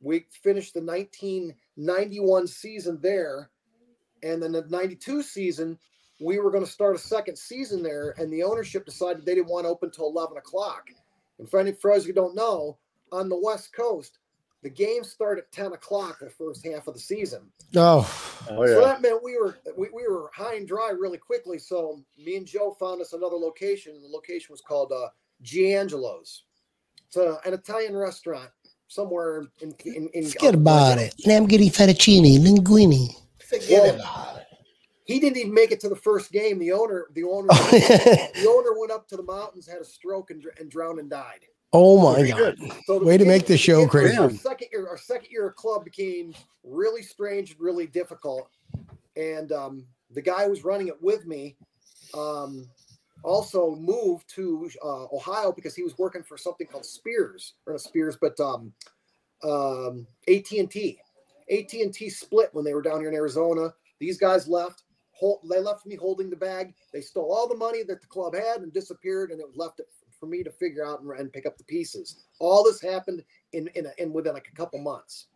we 0.00 0.24
finished 0.42 0.72
the 0.72 0.80
1991 0.80 2.46
season 2.46 2.98
there. 3.02 3.50
And 4.22 4.42
then 4.42 4.52
the 4.52 4.64
92 4.70 5.22
season, 5.22 5.78
we 6.24 6.38
were 6.38 6.50
going 6.50 6.64
to 6.64 6.70
start 6.70 6.96
a 6.96 6.98
second 6.98 7.36
season 7.38 7.82
there, 7.82 8.14
and 8.18 8.32
the 8.32 8.42
ownership 8.42 8.86
decided 8.86 9.24
they 9.24 9.34
didn't 9.34 9.48
want 9.50 9.64
to 9.66 9.68
open 9.68 9.88
until 9.88 10.06
11 10.08 10.36
o'clock. 10.38 10.88
And 11.38 11.48
for 11.48 11.60
any 11.60 11.72
for 11.72 11.92
those 11.92 12.06
who 12.06 12.12
don't 12.12 12.34
know, 12.34 12.78
on 13.12 13.28
the 13.28 13.38
West 13.40 13.72
Coast, 13.74 14.18
the 14.62 14.70
games 14.70 15.10
start 15.10 15.38
at 15.38 15.52
10 15.52 15.74
o'clock 15.74 16.20
the 16.20 16.30
first 16.30 16.64
half 16.66 16.88
of 16.88 16.94
the 16.94 17.00
season. 17.00 17.42
oh, 17.76 18.10
Oh 18.50 18.66
So 18.66 18.80
that 18.84 19.02
meant 19.02 19.22
we 19.22 19.36
were 19.36 19.58
we, 19.76 19.88
we 19.94 20.08
were 20.08 20.30
high 20.34 20.54
and 20.54 20.66
dry 20.66 20.90
really 20.98 21.18
quickly. 21.18 21.58
So 21.58 22.00
me 22.18 22.36
and 22.36 22.46
Joe 22.46 22.74
found 22.80 23.02
us 23.02 23.12
another 23.12 23.36
location. 23.36 23.92
and 23.94 24.02
The 24.02 24.08
location 24.08 24.48
was 24.52 24.62
called 24.62 24.90
uh, 24.92 25.08
Giangelo's. 25.42 26.44
It's 27.06 27.16
a, 27.16 27.38
an 27.44 27.52
Italian 27.54 27.94
restaurant 27.94 28.48
somewhere 28.88 29.44
in 29.60 29.74
in, 29.84 30.08
in 30.14 30.26
forget 30.28 30.54
about 30.54 30.98
it. 30.98 31.14
Lamghetti 31.26 31.70
fettuccine, 31.70 32.38
linguine. 32.38 33.14
Forget 33.46 33.70
Well- 33.82 33.94
about 33.96 34.33
it. 34.33 34.33
He 35.04 35.20
didn't 35.20 35.36
even 35.36 35.52
make 35.54 35.70
it 35.70 35.80
to 35.80 35.88
the 35.88 35.96
first 35.96 36.32
game. 36.32 36.58
The 36.58 36.72
owner 36.72 37.06
the 37.14 37.24
owner 37.24 37.48
the 37.48 38.46
owner 38.48 38.78
went 38.78 38.90
up 38.92 39.06
to 39.08 39.16
the 39.16 39.22
mountains, 39.22 39.66
had 39.66 39.80
a 39.80 39.84
stroke, 39.84 40.30
and, 40.30 40.42
and 40.58 40.70
drowned 40.70 40.98
and 40.98 41.10
died. 41.10 41.40
oh 41.72 42.00
my 42.14 42.26
god. 42.28 42.56
So 42.86 42.98
the 43.00 43.04
Way 43.04 43.18
to 43.18 43.24
make 43.24 43.46
the 43.46 43.56
show 43.58 43.84
beginning- 43.86 44.18
Our 44.18 44.28
crazy. 44.28 44.38
second 44.38 44.68
year, 44.72 44.88
our 44.88 44.96
second 44.98 45.30
year 45.30 45.48
of 45.48 45.56
club 45.56 45.84
became 45.84 46.34
really 46.62 47.02
strange 47.02 47.50
and 47.50 47.60
really 47.60 47.86
difficult. 47.86 48.48
And 49.16 49.52
um, 49.52 49.84
the 50.10 50.22
guy 50.22 50.44
who 50.44 50.50
was 50.50 50.64
running 50.64 50.88
it 50.88 51.02
with 51.02 51.26
me 51.26 51.56
um, 52.14 52.64
also 53.22 53.74
moved 53.76 54.28
to 54.36 54.70
uh, 54.82 55.04
Ohio 55.12 55.52
because 55.52 55.74
he 55.74 55.82
was 55.82 55.98
working 55.98 56.22
for 56.22 56.38
something 56.38 56.66
called 56.66 56.84
Spears, 56.86 57.54
or 57.66 57.72
not 57.74 57.80
Spears, 57.82 58.16
but 58.20 58.38
um, 58.40 58.72
um, 59.42 60.06
AT 60.28 60.50
and 60.52 60.70
T. 60.70 60.98
AT 61.50 61.72
and 61.74 61.92
T 61.92 62.08
split 62.08 62.48
when 62.52 62.64
they 62.64 62.72
were 62.72 62.80
down 62.82 63.00
here 63.00 63.08
in 63.10 63.14
Arizona. 63.14 63.74
These 64.00 64.16
guys 64.18 64.48
left. 64.48 64.83
Hold, 65.16 65.40
they 65.48 65.60
left 65.60 65.86
me 65.86 65.96
holding 65.96 66.28
the 66.30 66.36
bag. 66.36 66.74
They 66.92 67.00
stole 67.00 67.32
all 67.32 67.48
the 67.48 67.56
money 67.56 67.82
that 67.84 68.00
the 68.00 68.06
club 68.08 68.34
had 68.34 68.62
and 68.62 68.72
disappeared, 68.72 69.30
and 69.30 69.40
it 69.40 69.46
was 69.46 69.56
left 69.56 69.80
for 70.18 70.26
me 70.26 70.42
to 70.42 70.50
figure 70.50 70.86
out 70.86 71.00
and, 71.02 71.10
and 71.18 71.32
pick 71.32 71.46
up 71.46 71.56
the 71.56 71.64
pieces. 71.64 72.24
All 72.40 72.64
this 72.64 72.80
happened 72.80 73.22
in 73.52 73.68
in, 73.74 73.86
a, 73.86 73.90
in 73.98 74.12
within 74.12 74.34
like 74.34 74.48
a 74.52 74.56
couple 74.56 74.80
months. 74.80 75.26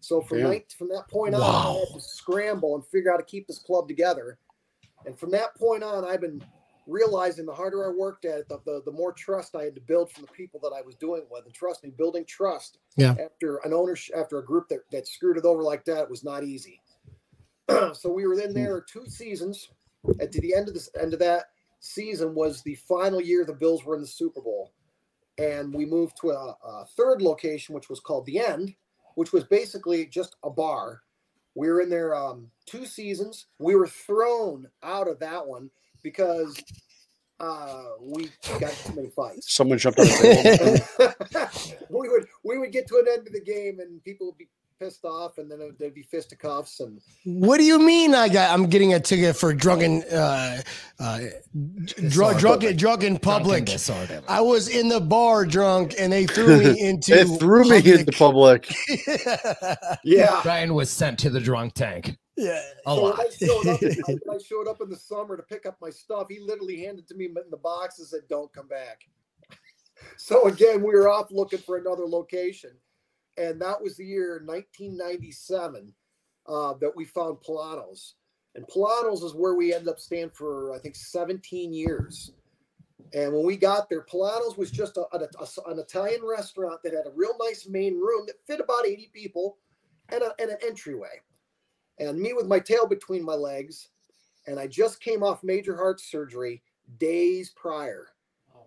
So 0.00 0.20
from 0.20 0.38
Damn. 0.38 0.50
night 0.50 0.74
from 0.76 0.88
that 0.88 1.08
point 1.08 1.34
on, 1.34 1.40
I 1.40 1.78
had 1.78 1.94
to 1.94 2.00
scramble 2.00 2.74
and 2.74 2.84
figure 2.86 3.10
out 3.10 3.14
how 3.14 3.18
to 3.18 3.24
keep 3.30 3.46
this 3.46 3.60
club 3.60 3.86
together. 3.86 4.38
And 5.06 5.16
from 5.18 5.30
that 5.30 5.54
point 5.56 5.84
on, 5.84 6.04
I've 6.04 6.20
been 6.20 6.42
realizing 6.88 7.46
the 7.46 7.54
harder 7.54 7.86
I 7.86 7.94
worked 7.96 8.24
at 8.24 8.40
it, 8.40 8.48
the, 8.48 8.60
the, 8.66 8.82
the 8.84 8.90
more 8.90 9.12
trust 9.12 9.54
I 9.54 9.62
had 9.62 9.76
to 9.76 9.80
build 9.80 10.10
from 10.10 10.22
the 10.22 10.32
people 10.32 10.58
that 10.64 10.74
I 10.76 10.82
was 10.82 10.96
doing 10.96 11.22
with. 11.30 11.44
And 11.44 11.54
trust 11.54 11.84
me, 11.84 11.90
building 11.96 12.24
trust 12.26 12.78
Yeah. 12.96 13.14
after 13.20 13.58
an 13.58 13.72
ownership 13.72 14.16
after 14.16 14.38
a 14.38 14.44
group 14.44 14.68
that, 14.70 14.80
that 14.90 15.06
screwed 15.06 15.38
it 15.38 15.44
over 15.44 15.62
like 15.62 15.84
that 15.84 16.10
was 16.10 16.24
not 16.24 16.42
easy. 16.42 16.81
so 17.92 18.10
we 18.10 18.26
were 18.26 18.38
in 18.40 18.54
there 18.54 18.80
two 18.80 19.06
seasons. 19.06 19.68
At 20.20 20.32
the 20.32 20.54
end 20.54 20.68
of 20.68 20.74
this 20.74 20.90
end 21.00 21.12
of 21.12 21.20
that 21.20 21.46
season 21.80 22.34
was 22.34 22.62
the 22.62 22.74
final 22.74 23.20
year 23.20 23.44
the 23.44 23.52
Bills 23.52 23.84
were 23.84 23.94
in 23.94 24.00
the 24.00 24.06
Super 24.06 24.40
Bowl. 24.40 24.72
And 25.38 25.72
we 25.72 25.86
moved 25.86 26.16
to 26.20 26.30
a, 26.30 26.56
a 26.64 26.86
third 26.96 27.22
location, 27.22 27.74
which 27.74 27.88
was 27.88 28.00
called 28.00 28.26
the 28.26 28.38
End, 28.38 28.74
which 29.14 29.32
was 29.32 29.44
basically 29.44 30.06
just 30.06 30.36
a 30.44 30.50
bar. 30.50 31.02
We 31.54 31.68
were 31.68 31.80
in 31.80 31.90
there 31.90 32.14
um, 32.14 32.50
two 32.66 32.86
seasons. 32.86 33.46
We 33.58 33.74
were 33.74 33.86
thrown 33.86 34.68
out 34.82 35.08
of 35.08 35.18
that 35.20 35.46
one 35.46 35.70
because 36.02 36.62
uh, 37.40 37.82
we 38.00 38.30
got 38.60 38.72
too 38.72 38.94
many 38.94 39.08
fights. 39.08 39.52
Someone 39.52 39.78
jumped 39.78 39.98
on 39.98 40.06
the 40.06 40.82
table. 40.98 41.86
we 42.00 42.08
would 42.08 42.26
we 42.44 42.58
would 42.58 42.72
get 42.72 42.86
to 42.88 42.98
an 42.98 43.06
end 43.12 43.26
of 43.26 43.32
the 43.32 43.40
game 43.40 43.80
and 43.80 44.02
people 44.04 44.26
would 44.26 44.38
be 44.38 44.48
pissed 44.82 45.04
off, 45.04 45.38
and 45.38 45.48
then 45.50 45.60
it- 45.60 45.78
there'd 45.78 45.94
be 45.94 46.02
fisticuffs 46.02 46.80
and 46.80 47.00
What 47.24 47.58
do 47.58 47.64
you 47.64 47.78
mean? 47.78 48.14
I 48.14 48.28
got? 48.28 48.50
I'm 48.52 48.66
getting 48.68 48.94
a 48.94 49.00
ticket 49.00 49.36
for 49.36 49.54
drunken, 49.54 50.02
uh, 50.04 50.60
uh, 50.98 51.18
dr- 51.18 51.86
Disorder. 52.08 52.38
drunken, 52.38 52.76
drunken 52.76 52.76
Drunken 52.76 53.18
public. 53.18 53.64
disorderly. 53.66 54.24
I 54.26 54.40
was 54.40 54.68
in 54.68 54.88
the 54.88 55.00
bar 55.00 55.46
drunk, 55.46 55.94
and 55.98 56.12
they 56.12 56.26
threw 56.26 56.58
me 56.58 56.80
into. 56.88 57.12
it 57.12 57.26
threw 57.38 57.62
me 57.68 57.76
into 57.76 58.10
public. 58.18 58.68
yeah. 60.02 60.40
Brian 60.42 60.74
was 60.74 60.90
sent 60.90 61.18
to 61.20 61.30
the 61.30 61.40
drunk 61.40 61.74
tank. 61.74 62.16
yeah. 62.36 62.60
A 62.86 62.94
So 62.94 63.02
when 63.02 63.10
lot. 63.12 63.20
I, 63.20 63.28
showed 63.30 63.66
up, 63.68 63.80
when 64.26 64.36
I 64.36 64.38
showed 64.42 64.66
up 64.68 64.80
in 64.80 64.88
the 64.88 64.96
summer 64.96 65.36
to 65.36 65.42
pick 65.44 65.64
up 65.66 65.76
my 65.80 65.90
stuff. 65.90 66.26
He 66.28 66.40
literally 66.40 66.82
handed 66.84 67.06
to 67.08 67.14
me 67.14 67.26
in 67.26 67.34
the 67.50 67.56
box 67.56 67.98
and 68.00 68.08
said, 68.08 68.22
"Don't 68.28 68.52
come 68.52 68.66
back." 68.68 69.02
So 70.16 70.46
again, 70.48 70.82
we 70.82 70.92
were 70.92 71.08
off 71.08 71.30
looking 71.30 71.60
for 71.60 71.76
another 71.76 72.04
location, 72.06 72.70
and 73.36 73.60
that 73.60 73.80
was 73.80 73.96
the 73.96 74.04
year 74.04 74.42
1997 74.44 75.92
uh, 76.46 76.74
that 76.74 76.94
we 76.94 77.04
found 77.04 77.38
Polanos. 77.38 78.12
And 78.54 78.66
Polanos 78.68 79.22
is 79.24 79.34
where 79.34 79.54
we 79.54 79.72
ended 79.72 79.88
up 79.88 79.98
staying 79.98 80.30
for 80.30 80.74
I 80.74 80.78
think 80.78 80.94
17 80.96 81.72
years. 81.72 82.32
And 83.14 83.32
when 83.32 83.44
we 83.44 83.56
got 83.56 83.88
there, 83.90 84.02
Polanos 84.04 84.56
was 84.56 84.70
just 84.70 84.96
a, 84.96 85.02
a- 85.12 85.28
a- 85.38 85.70
an 85.70 85.78
Italian 85.78 86.20
restaurant 86.24 86.82
that 86.82 86.94
had 86.94 87.06
a 87.06 87.12
real 87.14 87.34
nice 87.40 87.66
main 87.68 87.98
room 87.98 88.24
that 88.26 88.44
fit 88.46 88.60
about 88.60 88.86
80 88.86 89.10
people 89.12 89.58
and, 90.08 90.22
and 90.38 90.50
an 90.50 90.58
entryway 90.66 91.20
and 91.98 92.18
me 92.18 92.32
with 92.32 92.46
my 92.46 92.58
tail 92.58 92.86
between 92.86 93.22
my 93.24 93.34
legs. 93.34 93.88
And 94.46 94.58
I 94.58 94.66
just 94.66 95.00
came 95.00 95.22
off 95.22 95.44
major 95.44 95.76
heart 95.76 96.00
surgery 96.00 96.62
days 96.98 97.50
prior. 97.50 98.08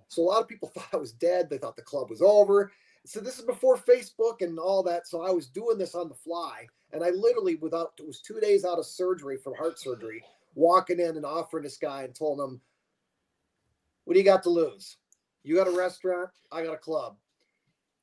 So 0.08 0.22
a 0.22 0.26
lot 0.26 0.42
of 0.42 0.48
people 0.48 0.70
thought 0.76 0.88
I 0.94 0.98
was 0.98 1.12
dead. 1.12 1.50
They 1.50 1.58
thought 1.58 1.76
the 1.76 1.82
club 1.82 2.10
was 2.10 2.22
over. 2.22 2.72
So 3.06 3.20
this 3.20 3.38
is 3.38 3.46
before 3.46 3.78
Facebook 3.78 4.42
and 4.42 4.58
all 4.58 4.84
that. 4.84 5.08
So 5.08 5.22
I 5.22 5.30
was 5.30 5.48
doing 5.48 5.78
this 5.78 5.96
on 5.96 6.10
the 6.10 6.16
fly. 6.16 6.68
And 6.92 7.04
I 7.04 7.12
literally, 7.12 7.56
without, 7.56 7.94
it 8.00 8.08
was 8.08 8.22
two 8.22 8.40
days 8.40 8.66
out 8.66 8.80
of 8.80 8.86
surgery 8.86 9.38
from 9.38 9.54
heart 9.56 9.80
surgery, 9.80 10.24
walking 10.56 11.00
in 11.00 11.16
and 11.16 11.26
offering 11.26 11.64
this 11.64 11.78
guy 11.78 12.04
and 12.04 12.16
told 12.16 12.40
him, 12.40 12.60
What 14.06 14.14
do 14.14 14.20
you 14.20 14.26
got 14.26 14.44
to 14.44 14.50
lose? 14.50 14.98
You 15.44 15.56
got 15.56 15.68
a 15.68 15.78
restaurant, 15.78 16.30
I 16.52 16.64
got 16.64 16.74
a 16.74 16.78
club. 16.78 17.18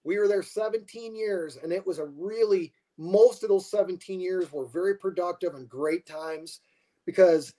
We 0.04 0.18
were 0.18 0.28
there 0.28 0.42
17 0.42 1.14
years, 1.16 1.56
and 1.56 1.72
it 1.72 1.86
was 1.86 1.98
a 1.98 2.06
really 2.06 2.72
most 2.98 3.42
of 3.42 3.48
those 3.48 3.70
17 3.70 4.20
years 4.20 4.52
were 4.52 4.66
very 4.66 4.96
productive 4.96 5.54
and 5.54 5.68
great 5.68 6.06
times 6.06 6.60
because 7.06 7.54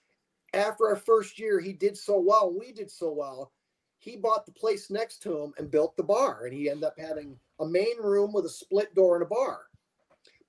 after 0.54 0.88
our 0.88 0.96
first 0.96 1.38
year, 1.38 1.60
he 1.60 1.72
did 1.72 1.96
so 1.96 2.18
well, 2.18 2.54
we 2.56 2.72
did 2.72 2.90
so 2.90 3.12
well. 3.12 3.52
He 4.04 4.16
bought 4.16 4.44
the 4.44 4.52
place 4.52 4.90
next 4.90 5.22
to 5.22 5.42
him 5.42 5.54
and 5.56 5.70
built 5.70 5.96
the 5.96 6.02
bar, 6.02 6.44
and 6.44 6.52
he 6.52 6.68
ended 6.68 6.84
up 6.84 6.98
having 6.98 7.38
a 7.58 7.64
main 7.64 7.96
room 7.98 8.34
with 8.34 8.44
a 8.44 8.50
split 8.50 8.94
door 8.94 9.16
and 9.16 9.24
a 9.24 9.26
bar. 9.26 9.62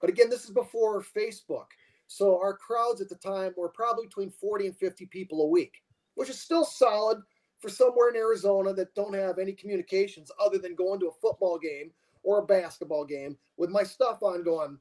But 0.01 0.09
again, 0.09 0.29
this 0.29 0.43
is 0.43 0.51
before 0.51 1.01
Facebook. 1.01 1.67
So 2.07 2.37
our 2.37 2.57
crowds 2.57 2.99
at 2.99 3.07
the 3.07 3.15
time 3.15 3.53
were 3.55 3.69
probably 3.69 4.07
between 4.07 4.29
40 4.29 4.67
and 4.67 4.75
50 4.75 5.05
people 5.05 5.41
a 5.41 5.47
week, 5.47 5.81
which 6.15 6.29
is 6.29 6.37
still 6.37 6.65
solid 6.65 7.19
for 7.59 7.69
somewhere 7.69 8.09
in 8.09 8.17
Arizona 8.17 8.73
that 8.73 8.93
don't 8.93 9.15
have 9.15 9.39
any 9.39 9.53
communications 9.53 10.29
other 10.37 10.57
than 10.57 10.75
going 10.75 10.99
to 10.99 11.07
a 11.07 11.19
football 11.21 11.57
game 11.57 11.91
or 12.23 12.39
a 12.39 12.45
basketball 12.45 13.05
game 13.05 13.37
with 13.55 13.69
my 13.69 13.83
stuff 13.83 14.21
on 14.21 14.43
going, 14.43 14.77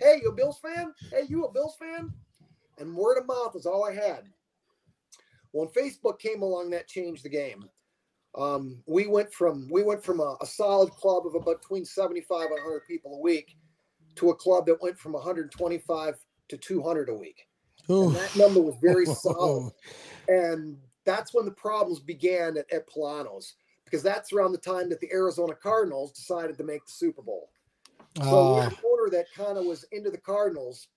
Hey, 0.00 0.18
you 0.20 0.30
a 0.30 0.34
Bills 0.34 0.58
fan? 0.58 0.92
Hey, 1.12 1.26
you 1.28 1.44
a 1.44 1.52
Bills 1.52 1.76
fan? 1.78 2.12
And 2.78 2.96
word 2.96 3.18
of 3.18 3.28
mouth 3.28 3.54
is 3.54 3.66
all 3.66 3.84
I 3.84 3.94
had. 3.94 4.24
When 5.52 5.68
Facebook 5.68 6.18
came 6.18 6.42
along, 6.42 6.70
that 6.70 6.88
changed 6.88 7.24
the 7.24 7.28
game. 7.28 7.68
Um, 8.36 8.82
we 8.86 9.06
went 9.08 9.32
from 9.32 9.68
we 9.70 9.82
went 9.82 10.04
from 10.04 10.20
a, 10.20 10.36
a 10.40 10.46
solid 10.46 10.90
club 10.92 11.26
of 11.26 11.34
about 11.34 11.60
between 11.62 11.84
75 11.84 12.42
and 12.42 12.50
100 12.52 12.86
people 12.86 13.14
a 13.16 13.18
week 13.20 13.56
to 14.16 14.30
a 14.30 14.34
club 14.34 14.66
that 14.66 14.80
went 14.80 14.98
from 14.98 15.12
125 15.12 16.14
to 16.48 16.56
200 16.56 17.08
a 17.08 17.14
week. 17.14 17.46
And 17.88 18.16
that 18.16 18.36
number 18.36 18.60
was 18.60 18.76
very 18.80 19.06
solid. 19.14 19.72
And 20.28 20.78
that's 21.04 21.34
when 21.34 21.44
the 21.44 21.50
problems 21.52 21.98
began 22.00 22.56
at, 22.56 22.72
at 22.72 22.88
Polano's 22.88 23.54
because 23.84 24.02
that's 24.02 24.32
around 24.32 24.52
the 24.52 24.58
time 24.58 24.88
that 24.90 25.00
the 25.00 25.10
Arizona 25.12 25.54
Cardinals 25.54 26.12
decided 26.12 26.56
to 26.58 26.64
make 26.64 26.84
the 26.86 26.92
Super 26.92 27.22
Bowl. 27.22 27.50
So 28.16 28.22
we 28.54 28.58
Uh, 28.58 28.62
had 28.62 28.72
an 28.72 28.78
owner 28.86 29.10
that 29.10 29.26
kind 29.34 29.58
of 29.58 29.64
was 29.64 29.84
into 29.90 30.10
the 30.10 30.18
Cardinals, 30.18 30.88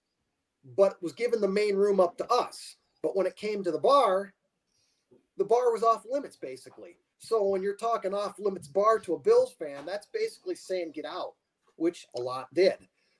but 0.77 1.01
was 1.01 1.13
giving 1.13 1.41
the 1.41 1.47
main 1.47 1.75
room 1.75 1.99
up 1.99 2.17
to 2.17 2.27
us. 2.31 2.75
But 3.01 3.15
when 3.15 3.25
it 3.25 3.35
came 3.35 3.63
to 3.63 3.71
the 3.71 3.79
bar, 3.79 4.33
the 5.37 5.45
bar 5.45 5.71
was 5.71 5.81
off 5.83 6.05
limits 6.07 6.35
basically. 6.35 6.97
So 7.23 7.43
when 7.43 7.63
you're 7.63 7.75
talking 7.75 8.13
off 8.13 8.37
limits 8.37 8.67
bar 8.67 8.99
to 8.99 9.13
a 9.13 9.19
Bills 9.19 9.53
fan, 9.53 9.85
that's 9.85 10.07
basically 10.13 10.55
saying 10.55 10.91
get 10.93 11.05
out, 11.05 11.35
which 11.77 12.05
a 12.17 12.21
lot 12.21 12.53
did. 12.53 12.75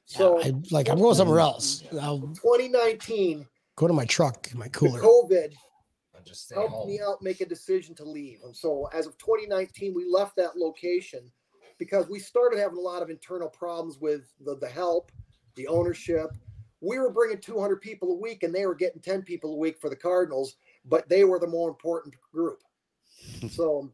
So 0.06 0.42
I, 0.42 0.52
like 0.72 0.90
I'm 0.90 1.00
going 1.00 1.16
somewhere 1.16 1.40
else. 1.40 1.84
I'll 2.02 2.20
2019, 2.20 3.48
go 3.78 3.88
to 3.88 3.94
my 3.94 4.06
truck, 4.06 4.54
my 4.54 4.68
cooler. 4.68 5.00
COVID 5.00 5.54
I'll 6.24 6.24
just 6.24 6.46
stay 6.46 6.56
helped 6.56 6.74
home. 6.74 6.88
me 6.88 7.00
out 7.00 7.22
make 7.22 7.40
a 7.40 7.46
decision 7.46 7.96
to 7.96 8.04
leave. 8.04 8.40
And 8.44 8.56
so 8.56 8.90
as 8.94 9.08
of 9.08 9.18
2019, 9.18 9.94
we 9.94 10.06
left 10.06 10.36
that 10.36 10.58
location 10.58 11.32
because 11.80 12.10
we 12.10 12.20
started 12.20 12.60
having 12.60 12.78
a 12.78 12.82
lot 12.82 13.02
of 13.02 13.10
internal 13.10 13.50
problems 13.50 14.00
with 14.00 14.34
the, 14.46 14.56
the 14.58 14.68
help, 14.68 15.12
the 15.56 15.68
ownership. 15.68 16.30
We 16.82 17.00
were 17.00 17.12
bringing 17.12 17.40
200 17.40 17.82
people 17.82 18.12
a 18.12 18.20
week 18.20 18.44
and 18.44 18.54
they 18.54 18.66
were 18.66 18.76
getting 18.76 19.02
10 19.02 19.22
people 19.22 19.54
a 19.54 19.58
week 19.58 19.80
for 19.80 19.90
the 19.90 19.96
Cardinals, 19.96 20.58
but 20.86 21.08
they 21.08 21.24
were 21.24 21.40
the 21.40 21.48
more 21.48 21.70
important 21.70 22.16
group. 22.34 22.60
So 23.50 23.92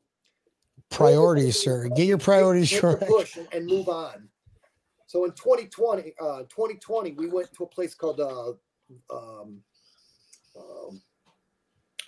Priorities, 0.89 1.61
sir. 1.61 1.87
Get 1.89 2.07
your 2.07 2.17
priorities 2.17 2.69
take 2.69 2.81
the 2.81 2.87
right. 2.87 3.07
push 3.07 3.37
and, 3.37 3.47
and 3.53 3.65
move 3.67 3.89
on. 3.89 4.27
So 5.07 5.25
in 5.25 5.31
2020, 5.31 6.13
uh, 6.19 6.39
2020, 6.43 7.11
we 7.13 7.27
went 7.27 7.51
to 7.53 7.63
a 7.63 7.67
place 7.67 7.93
called 7.93 8.19
uh, 8.19 8.49
um, 9.15 9.61
um, 10.57 11.01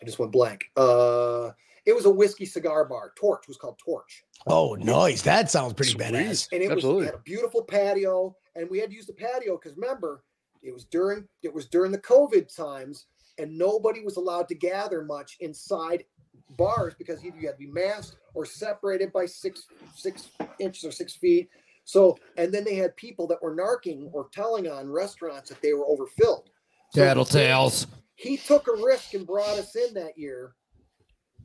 I 0.02 0.06
just 0.06 0.20
went 0.20 0.32
blank. 0.32 0.64
Uh, 0.76 1.52
it 1.86 1.96
was 1.96 2.06
a 2.06 2.10
whiskey 2.10 2.46
cigar 2.46 2.86
bar. 2.86 3.14
Torch 3.16 3.48
was 3.48 3.58
called 3.58 3.80
Torch, 3.84 4.24
Oh, 4.48 4.76
nice. 4.76 5.22
That 5.22 5.50
sounds 5.50 5.74
pretty 5.74 5.92
Sweet. 5.92 6.04
badass. 6.04 6.48
and 6.52 6.62
it 6.62 6.72
Absolutely. 6.72 7.02
was 7.02 7.04
it 7.04 7.12
had 7.12 7.20
a 7.20 7.24
beautiful 7.24 7.64
patio. 7.64 8.36
And 8.56 8.70
we 8.70 8.80
had 8.80 8.90
to 8.90 8.96
use 8.96 9.06
the 9.06 9.14
patio 9.14 9.58
because 9.58 9.78
remember, 9.78 10.24
it 10.62 10.74
was 10.74 10.86
during 10.86 11.28
it 11.44 11.54
was 11.54 11.68
during 11.68 11.92
the 11.92 11.98
COVID 12.00 12.54
times, 12.56 13.06
and 13.40 13.58
nobody 13.58 14.02
was 14.02 14.18
allowed 14.18 14.48
to 14.50 14.56
gather 14.56 15.04
much 15.04 15.38
inside 15.40 16.04
bars 16.58 16.94
because 16.98 17.24
either 17.24 17.38
you 17.38 17.48
had 17.48 17.58
to 17.58 17.66
be 17.66 17.72
masked 17.72 18.18
or 18.34 18.46
separated 18.46 19.12
by 19.12 19.26
six 19.26 19.68
six 19.96 20.30
inches 20.60 20.84
or 20.84 20.92
six 20.92 21.16
feet. 21.16 21.50
So, 21.84 22.18
and 22.38 22.54
then 22.54 22.64
they 22.64 22.76
had 22.76 22.96
people 22.96 23.28
that 23.28 23.42
were 23.42 23.56
narking 23.56 24.10
or 24.14 24.30
telling 24.32 24.70
on 24.70 24.90
restaurants 24.90 25.50
that 25.50 25.62
they 25.62 25.74
were 25.74 25.86
overfilled. 25.86 26.50
So 26.92 27.02
Tattletales. 27.02 27.88
he 28.16 28.38
took 28.38 28.68
a 28.68 28.84
risk 28.84 29.14
and 29.14 29.26
brought 29.26 29.58
us 29.58 29.76
in 29.76 29.94
that 29.96 30.18
year. 30.18 30.56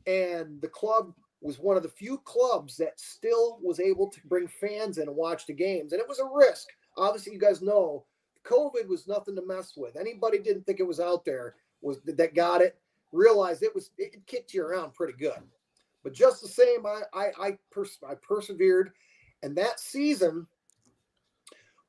And 0.05 0.61
the 0.61 0.69
club 0.69 1.13
was 1.41 1.59
one 1.59 1.77
of 1.77 1.83
the 1.83 1.89
few 1.89 2.19
clubs 2.19 2.77
that 2.77 2.99
still 2.99 3.59
was 3.61 3.79
able 3.79 4.09
to 4.09 4.19
bring 4.25 4.47
fans 4.47 4.97
in 4.97 5.07
and 5.07 5.17
watch 5.17 5.45
the 5.45 5.53
games. 5.53 5.91
And 5.91 6.01
it 6.01 6.07
was 6.07 6.19
a 6.19 6.29
risk. 6.33 6.67
Obviously, 6.97 7.33
you 7.33 7.39
guys 7.39 7.61
know 7.61 8.05
COVID 8.45 8.87
was 8.87 9.07
nothing 9.07 9.35
to 9.35 9.45
mess 9.45 9.73
with. 9.75 9.95
Anybody 9.97 10.39
didn't 10.39 10.65
think 10.65 10.79
it 10.79 10.87
was 10.87 10.99
out 10.99 11.25
there 11.25 11.55
was 11.81 11.99
that 12.05 12.33
got 12.33 12.61
it, 12.61 12.77
realized 13.11 13.63
it 13.63 13.73
was 13.75 13.91
it 13.97 14.25
kicked 14.27 14.53
you 14.53 14.63
around 14.65 14.93
pretty 14.93 15.13
good. 15.13 15.39
But 16.03 16.13
just 16.13 16.41
the 16.41 16.47
same, 16.47 16.85
I 16.85 17.01
I 17.13 17.31
I, 17.39 17.57
pers- 17.71 17.99
I 18.07 18.15
persevered, 18.15 18.91
and 19.43 19.55
that 19.57 19.79
season, 19.79 20.47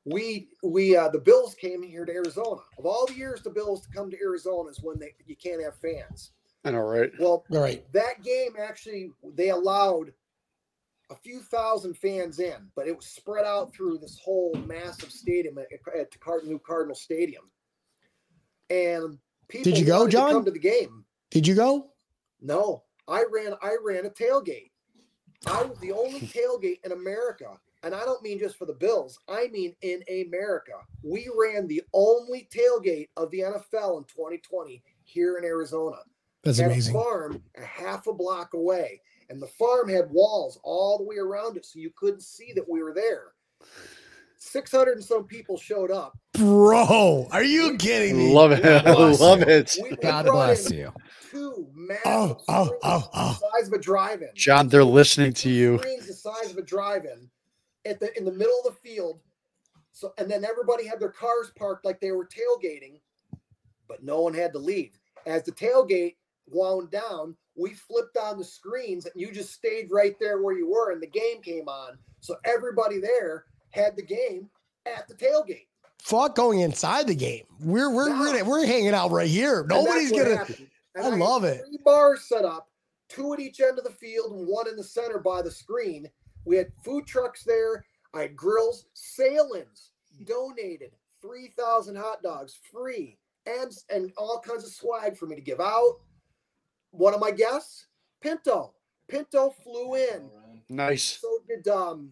we 0.05 0.49
we 0.63 0.95
uh, 0.95 1.09
the 1.09 1.19
Bills 1.19 1.55
came 1.55 1.83
here 1.83 2.05
to 2.05 2.11
Arizona. 2.11 2.61
Of 2.77 2.85
all 2.85 3.05
the 3.05 3.15
years 3.15 3.41
the 3.41 3.49
Bills 3.49 3.81
to 3.81 3.89
come 3.89 4.09
to 4.11 4.17
Arizona 4.21 4.69
is 4.69 4.79
when 4.81 4.99
they 4.99 5.13
you 5.25 5.35
can't 5.35 5.63
have 5.63 5.75
fans. 5.77 6.31
I 6.65 6.71
know, 6.71 6.79
right? 6.79 7.11
Well, 7.19 7.45
All 7.51 7.61
right. 7.61 7.89
that 7.93 8.21
game 8.23 8.53
actually 8.59 9.11
they 9.35 9.49
allowed 9.49 10.11
a 11.11 11.15
few 11.15 11.39
thousand 11.39 11.95
fans 11.97 12.39
in, 12.39 12.69
but 12.75 12.87
it 12.87 12.95
was 12.95 13.05
spread 13.07 13.45
out 13.45 13.73
through 13.73 13.97
this 13.99 14.19
whole 14.23 14.53
massive 14.67 15.11
stadium 15.11 15.57
at, 15.57 15.67
at 15.97 16.11
the 16.11 16.17
Card- 16.19 16.43
new 16.45 16.59
Cardinal 16.59 16.95
Stadium. 16.95 17.49
And 18.69 19.17
people 19.47 19.71
did 19.71 19.79
you 19.79 19.85
go, 19.85 19.99
wanted 19.99 20.11
to 20.11 20.17
John? 20.17 20.31
come 20.31 20.45
to 20.45 20.51
the 20.51 20.59
game. 20.59 21.05
Did 21.31 21.47
you 21.47 21.55
go? 21.55 21.91
No, 22.41 22.83
I 23.07 23.23
ran 23.31 23.53
I 23.61 23.75
ran 23.83 24.05
a 24.05 24.09
tailgate. 24.09 24.71
I 25.47 25.63
was 25.63 25.77
the 25.79 25.91
only 25.91 26.19
tailgate 26.21 26.79
in 26.83 26.91
America. 26.91 27.57
And 27.83 27.95
I 27.95 28.03
don't 28.03 28.21
mean 28.21 28.39
just 28.39 28.57
for 28.57 28.65
the 28.65 28.73
Bills. 28.73 29.17
I 29.29 29.47
mean 29.47 29.73
in 29.81 30.03
America. 30.09 30.73
We 31.03 31.29
ran 31.37 31.67
the 31.67 31.81
only 31.93 32.49
tailgate 32.53 33.07
of 33.15 33.31
the 33.31 33.39
NFL 33.39 33.99
in 33.99 34.03
2020 34.05 34.83
here 35.03 35.37
in 35.37 35.45
Arizona. 35.45 35.97
That's 36.43 36.57
Had 36.57 36.71
amazing. 36.71 36.95
a 36.95 36.99
farm 36.99 37.43
a 37.57 37.63
half 37.63 38.07
a 38.07 38.13
block 38.13 38.53
away. 38.53 39.01
And 39.29 39.41
the 39.41 39.47
farm 39.47 39.87
had 39.87 40.09
walls 40.09 40.59
all 40.63 40.97
the 40.97 41.03
way 41.03 41.17
around 41.17 41.55
it, 41.55 41.65
so 41.65 41.77
you 41.79 41.91
couldn't 41.95 42.23
see 42.23 42.51
that 42.55 42.67
we 42.67 42.81
were 42.81 42.93
there. 42.93 43.27
600 44.39 44.93
and 44.97 45.03
some 45.03 45.25
people 45.25 45.57
showed 45.57 45.91
up. 45.91 46.17
Bro, 46.33 47.27
are 47.31 47.43
you 47.43 47.77
kidding 47.77 48.17
me? 48.17 48.33
Love 48.33 48.51
it. 48.53 48.63
God 48.63 48.85
Love 49.19 49.41
it. 49.41 49.75
We- 49.83 49.91
we 49.91 49.95
God 49.97 50.25
bless 50.25 50.71
in 50.71 50.77
you. 50.77 50.93
Two 51.29 51.67
massive 51.73 52.01
Oh, 52.05 52.41
oh, 52.47 52.71
oh, 52.83 53.09
oh. 53.13 53.39
the 53.41 53.59
size 53.59 53.67
of 53.67 53.73
a 53.73 53.79
drive-in. 53.81 54.29
John, 54.35 54.67
they're 54.67 54.83
listening 54.83 55.33
to 55.33 55.49
you. 55.49 55.77
Screens 55.79 56.07
the 56.07 56.13
size 56.13 56.51
of 56.51 56.57
a 56.57 56.61
drive-in 56.61 57.29
at 57.85 57.99
the 57.99 58.15
in 58.17 58.25
the 58.25 58.31
middle 58.31 58.59
of 58.65 58.73
the 58.73 58.89
field. 58.89 59.19
So 59.91 60.13
and 60.17 60.29
then 60.29 60.45
everybody 60.45 60.87
had 60.87 60.99
their 60.99 61.09
cars 61.09 61.51
parked 61.57 61.85
like 61.85 61.99
they 61.99 62.11
were 62.11 62.27
tailgating, 62.27 62.99
but 63.87 64.03
no 64.03 64.21
one 64.21 64.33
had 64.33 64.53
to 64.53 64.59
leave. 64.59 64.97
As 65.25 65.43
the 65.43 65.51
tailgate 65.51 66.15
wound 66.47 66.89
down, 66.91 67.35
we 67.55 67.73
flipped 67.73 68.17
on 68.17 68.37
the 68.37 68.43
screens 68.43 69.05
and 69.05 69.13
you 69.15 69.31
just 69.31 69.53
stayed 69.53 69.89
right 69.91 70.15
there 70.19 70.41
where 70.41 70.57
you 70.57 70.69
were 70.69 70.91
and 70.91 71.01
the 71.01 71.07
game 71.07 71.41
came 71.41 71.67
on. 71.67 71.97
So 72.21 72.35
everybody 72.45 72.99
there 72.99 73.45
had 73.71 73.95
the 73.95 74.03
game 74.03 74.49
at 74.85 75.07
the 75.07 75.13
tailgate. 75.13 75.67
Fuck 76.01 76.35
going 76.35 76.61
inside 76.61 77.07
the 77.07 77.15
game. 77.15 77.43
We're 77.59 77.93
we're 77.93 78.09
No. 78.09 78.19
we're, 78.19 78.43
we're 78.45 78.65
hanging 78.65 78.93
out 78.93 79.11
right 79.11 79.27
here. 79.27 79.65
Nobody's 79.67 80.11
gonna. 80.11 80.37
happened. 80.37 80.67
And 80.99 81.07
I 81.07 81.09
had 81.11 81.19
love 81.19 81.43
it. 81.43 81.61
Three 81.65 81.79
bars 81.83 82.25
set 82.27 82.45
up, 82.45 82.69
two 83.07 83.33
at 83.33 83.39
each 83.39 83.59
end 83.59 83.77
of 83.77 83.83
the 83.83 83.91
field 83.91 84.31
and 84.31 84.47
one 84.47 84.67
in 84.67 84.75
the 84.75 84.83
center 84.83 85.19
by 85.19 85.41
the 85.41 85.51
screen. 85.51 86.09
We 86.45 86.57
had 86.57 86.71
food 86.83 87.05
trucks 87.05 87.43
there. 87.43 87.85
I 88.13 88.21
had 88.21 88.35
grills. 88.35 88.85
Sahlen's 88.93 89.91
donated 90.25 90.91
three 91.21 91.53
thousand 91.57 91.95
hot 91.95 92.23
dogs 92.23 92.57
free 92.71 93.17
and 93.45 93.71
and 93.89 94.11
all 94.17 94.39
kinds 94.39 94.63
of 94.63 94.71
swag 94.71 95.17
for 95.17 95.25
me 95.25 95.35
to 95.35 95.41
give 95.41 95.59
out. 95.59 95.99
One 96.91 97.13
of 97.13 97.19
my 97.19 97.31
guests, 97.31 97.87
Pinto. 98.21 98.73
Pinto 99.07 99.51
flew 99.63 99.95
in. 99.95 100.29
Nice. 100.69 101.19
So 101.19 101.39
did 101.47 101.67
um 101.67 102.11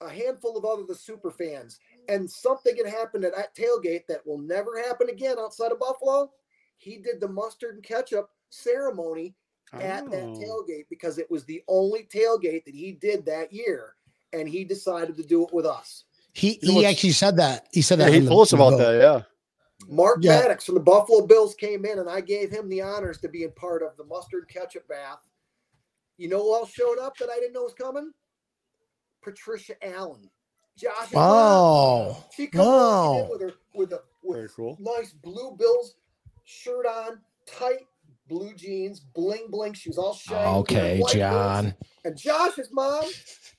a 0.00 0.08
handful 0.08 0.56
of 0.56 0.64
other 0.64 0.84
the 0.86 0.94
super 0.94 1.30
fans. 1.30 1.78
And 2.08 2.30
something 2.30 2.74
had 2.76 2.86
happened 2.86 3.24
at 3.24 3.36
that 3.36 3.54
tailgate 3.54 4.06
that 4.08 4.26
will 4.26 4.38
never 4.38 4.80
happen 4.82 5.08
again 5.10 5.36
outside 5.38 5.72
of 5.72 5.78
Buffalo. 5.78 6.32
He 6.80 6.96
did 6.96 7.20
the 7.20 7.28
mustard 7.28 7.74
and 7.74 7.84
ketchup 7.84 8.30
ceremony 8.48 9.36
at 9.74 10.10
that 10.10 10.22
Oh. 10.24 10.34
tailgate 10.66 10.86
because 10.88 11.18
it 11.18 11.30
was 11.30 11.44
the 11.44 11.62
only 11.68 12.04
tailgate 12.04 12.64
that 12.64 12.74
he 12.74 12.92
did 12.92 13.24
that 13.26 13.52
year. 13.52 13.94
And 14.32 14.48
he 14.48 14.64
decided 14.64 15.16
to 15.18 15.22
do 15.22 15.46
it 15.46 15.52
with 15.52 15.66
us. 15.66 16.04
He 16.32 16.54
he 16.62 16.74
what's- 16.74 16.86
actually 16.88 17.12
said 17.12 17.36
that. 17.36 17.68
He 17.72 17.82
said 17.82 17.98
Yeah, 17.98 18.06
that. 18.06 18.14
he 18.14 18.26
told 18.26 18.42
us 18.42 18.52
about 18.54 18.78
that. 18.78 18.98
Yeah. 18.98 19.22
Mark 19.88 20.18
Yeah. 20.22 20.40
Maddox 20.40 20.64
from 20.64 20.74
the 20.76 20.80
Buffalo 20.80 21.26
Bills 21.26 21.54
came 21.54 21.84
in 21.84 21.98
and 21.98 22.08
I 22.08 22.20
gave 22.22 22.50
him 22.50 22.68
the 22.68 22.80
honors 22.80 23.18
to 23.18 23.28
being 23.28 23.52
part 23.52 23.82
of 23.82 23.96
the 23.96 24.04
mustard 24.04 24.48
ketchup 24.48 24.88
bath. 24.88 25.20
You 26.16 26.28
know 26.28 26.42
who 26.42 26.54
else 26.54 26.70
showed 26.72 26.98
up 26.98 27.16
that 27.18 27.28
I 27.30 27.36
didn't 27.40 27.52
know 27.54 27.64
was 27.64 27.74
coming? 27.74 28.12
Patricia 29.22 29.74
Allen. 29.84 30.30
Josh's 30.76 31.12
mom. 31.12 31.22
Oh, 31.30 32.24
She 32.34 32.46
comes 32.46 32.66
walking 32.66 33.20
in 33.20 33.24
wow. 33.26 33.30
with 33.30 33.40
her 33.42 33.52
with 33.74 33.92
a 33.92 34.02
with 34.22 34.54
cool. 34.54 34.76
nice 34.80 35.12
blue 35.12 35.52
bills 35.58 35.94
shirt 36.50 36.86
on, 36.86 37.20
tight 37.46 37.86
blue 38.28 38.54
jeans, 38.54 39.00
bling 39.00 39.46
bling. 39.48 39.74
She 39.74 39.88
was 39.88 39.98
all 39.98 40.14
shiny. 40.14 40.58
Okay, 40.58 40.98
white 40.98 41.00
boots. 41.00 41.12
John. 41.14 41.74
And 42.04 42.16
Josh's 42.16 42.70
mom, 42.72 43.04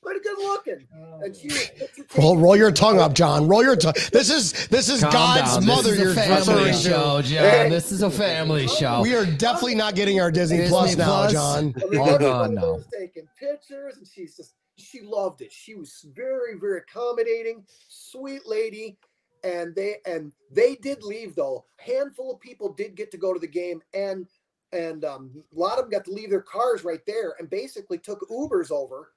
pretty 0.02 0.22
good 0.22 0.38
looking. 0.40 0.88
And 1.22 1.36
she 1.36 1.48
was 1.48 1.70
oh. 2.18 2.22
Roll, 2.22 2.38
roll 2.38 2.58
your 2.58 2.72
tongue 2.72 3.00
up, 3.00 3.14
John. 3.14 3.48
Roll 3.48 3.64
your 3.64 3.76
tongue. 3.76 3.94
This 4.12 4.32
is 4.32 4.68
this 4.68 4.90
is 4.90 5.02
Calm 5.02 5.12
God's 5.12 5.58
down. 5.58 5.66
mother. 5.66 5.92
This 5.92 6.00
You're 6.00 6.10
is 6.12 6.18
a 6.18 6.22
family 6.22 6.64
referring 6.64 6.78
show, 6.78 7.22
to. 7.22 7.28
John. 7.28 7.70
This 7.70 7.92
is 7.92 8.02
a 8.02 8.10
family 8.10 8.68
show. 8.68 9.02
We 9.02 9.16
are 9.16 9.26
definitely 9.26 9.76
not 9.76 9.96
getting 9.96 10.20
our 10.20 10.32
Disney, 10.32 10.58
Disney 10.58 10.72
Plus 10.72 10.96
now, 10.98 11.06
Plus? 11.06 11.34
John. 11.34 11.74
I 11.78 11.86
mean, 11.86 12.00
Hold 12.00 12.10
everybody 12.10 12.26
on 12.26 12.56
now. 12.56 12.80
taking 12.98 13.28
pictures, 13.40 13.98
and 13.98 14.08
she's 14.08 14.36
just 14.36 14.54
she 14.78 15.02
loved 15.02 15.42
it. 15.42 15.52
She 15.52 15.76
was 15.76 16.06
very, 16.16 16.58
very 16.60 16.80
accommodating, 16.80 17.64
sweet 17.88 18.48
lady. 18.48 18.98
And 19.44 19.74
they 19.76 19.96
and 20.06 20.32
they 20.52 20.76
did 20.76 21.04
leave 21.04 21.36
though. 21.36 21.66
Handful 21.78 22.34
of 22.34 22.40
people 22.40 22.74
did 22.74 22.96
get 22.96 23.10
to 23.12 23.18
go 23.18 23.34
to 23.34 23.40
the 23.40 23.48
game, 23.48 23.82
and 23.94 24.28
and 24.72 25.04
um, 25.04 25.32
a 25.56 25.60
lot 25.60 25.80
of 25.80 25.86
them 25.86 25.90
got 25.92 26.06
to 26.06 26.12
leave 26.12 26.30
their 26.30 26.42
cars 26.42 26.84
right 26.84 27.04
there, 27.08 27.34
and 27.40 27.50
basically 27.50 27.98
took 27.98 28.28
Ubers 28.30 28.72
over. 28.72 29.12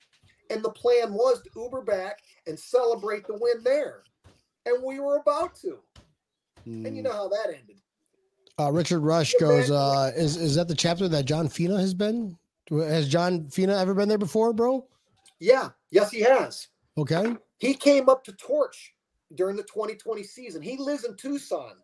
And 0.50 0.62
the 0.62 0.70
plan 0.70 1.12
was 1.12 1.42
to 1.42 1.50
Uber 1.56 1.82
back 1.82 2.20
and 2.46 2.58
celebrate 2.58 3.26
the 3.26 3.38
win 3.38 3.62
there, 3.62 4.02
and 4.66 4.82
we 4.82 4.98
were 5.00 5.16
about 5.16 5.54
to. 5.56 5.78
And 6.66 6.96
you 6.96 7.02
Mm. 7.02 7.04
know 7.04 7.12
how 7.12 7.28
that 7.28 7.48
ended. 7.48 7.80
Uh, 8.58 8.70
Richard 8.72 9.00
Rush 9.00 9.34
goes. 9.38 9.70
Uh, 9.70 10.12
is 10.16 10.36
is 10.36 10.54
that 10.54 10.68
the 10.68 10.74
chapter 10.74 11.08
that 11.08 11.24
John 11.26 11.48
Fina 11.48 11.78
has 11.78 11.92
been? 11.92 12.38
Has 12.70 13.08
John 13.08 13.48
Fina 13.50 13.76
ever 13.76 13.92
been 13.92 14.08
there 14.08 14.16
before, 14.16 14.54
bro? 14.54 14.86
Yeah, 15.38 15.70
yes, 15.90 16.10
he 16.10 16.20
has. 16.20 16.68
Okay. 16.96 17.36
He 17.58 17.74
came 17.74 18.08
up 18.08 18.24
to 18.24 18.32
Torch 18.32 18.93
during 19.34 19.56
the 19.56 19.62
2020 19.64 20.22
season. 20.22 20.62
He 20.62 20.76
lives 20.76 21.04
in 21.04 21.16
Tucson. 21.16 21.74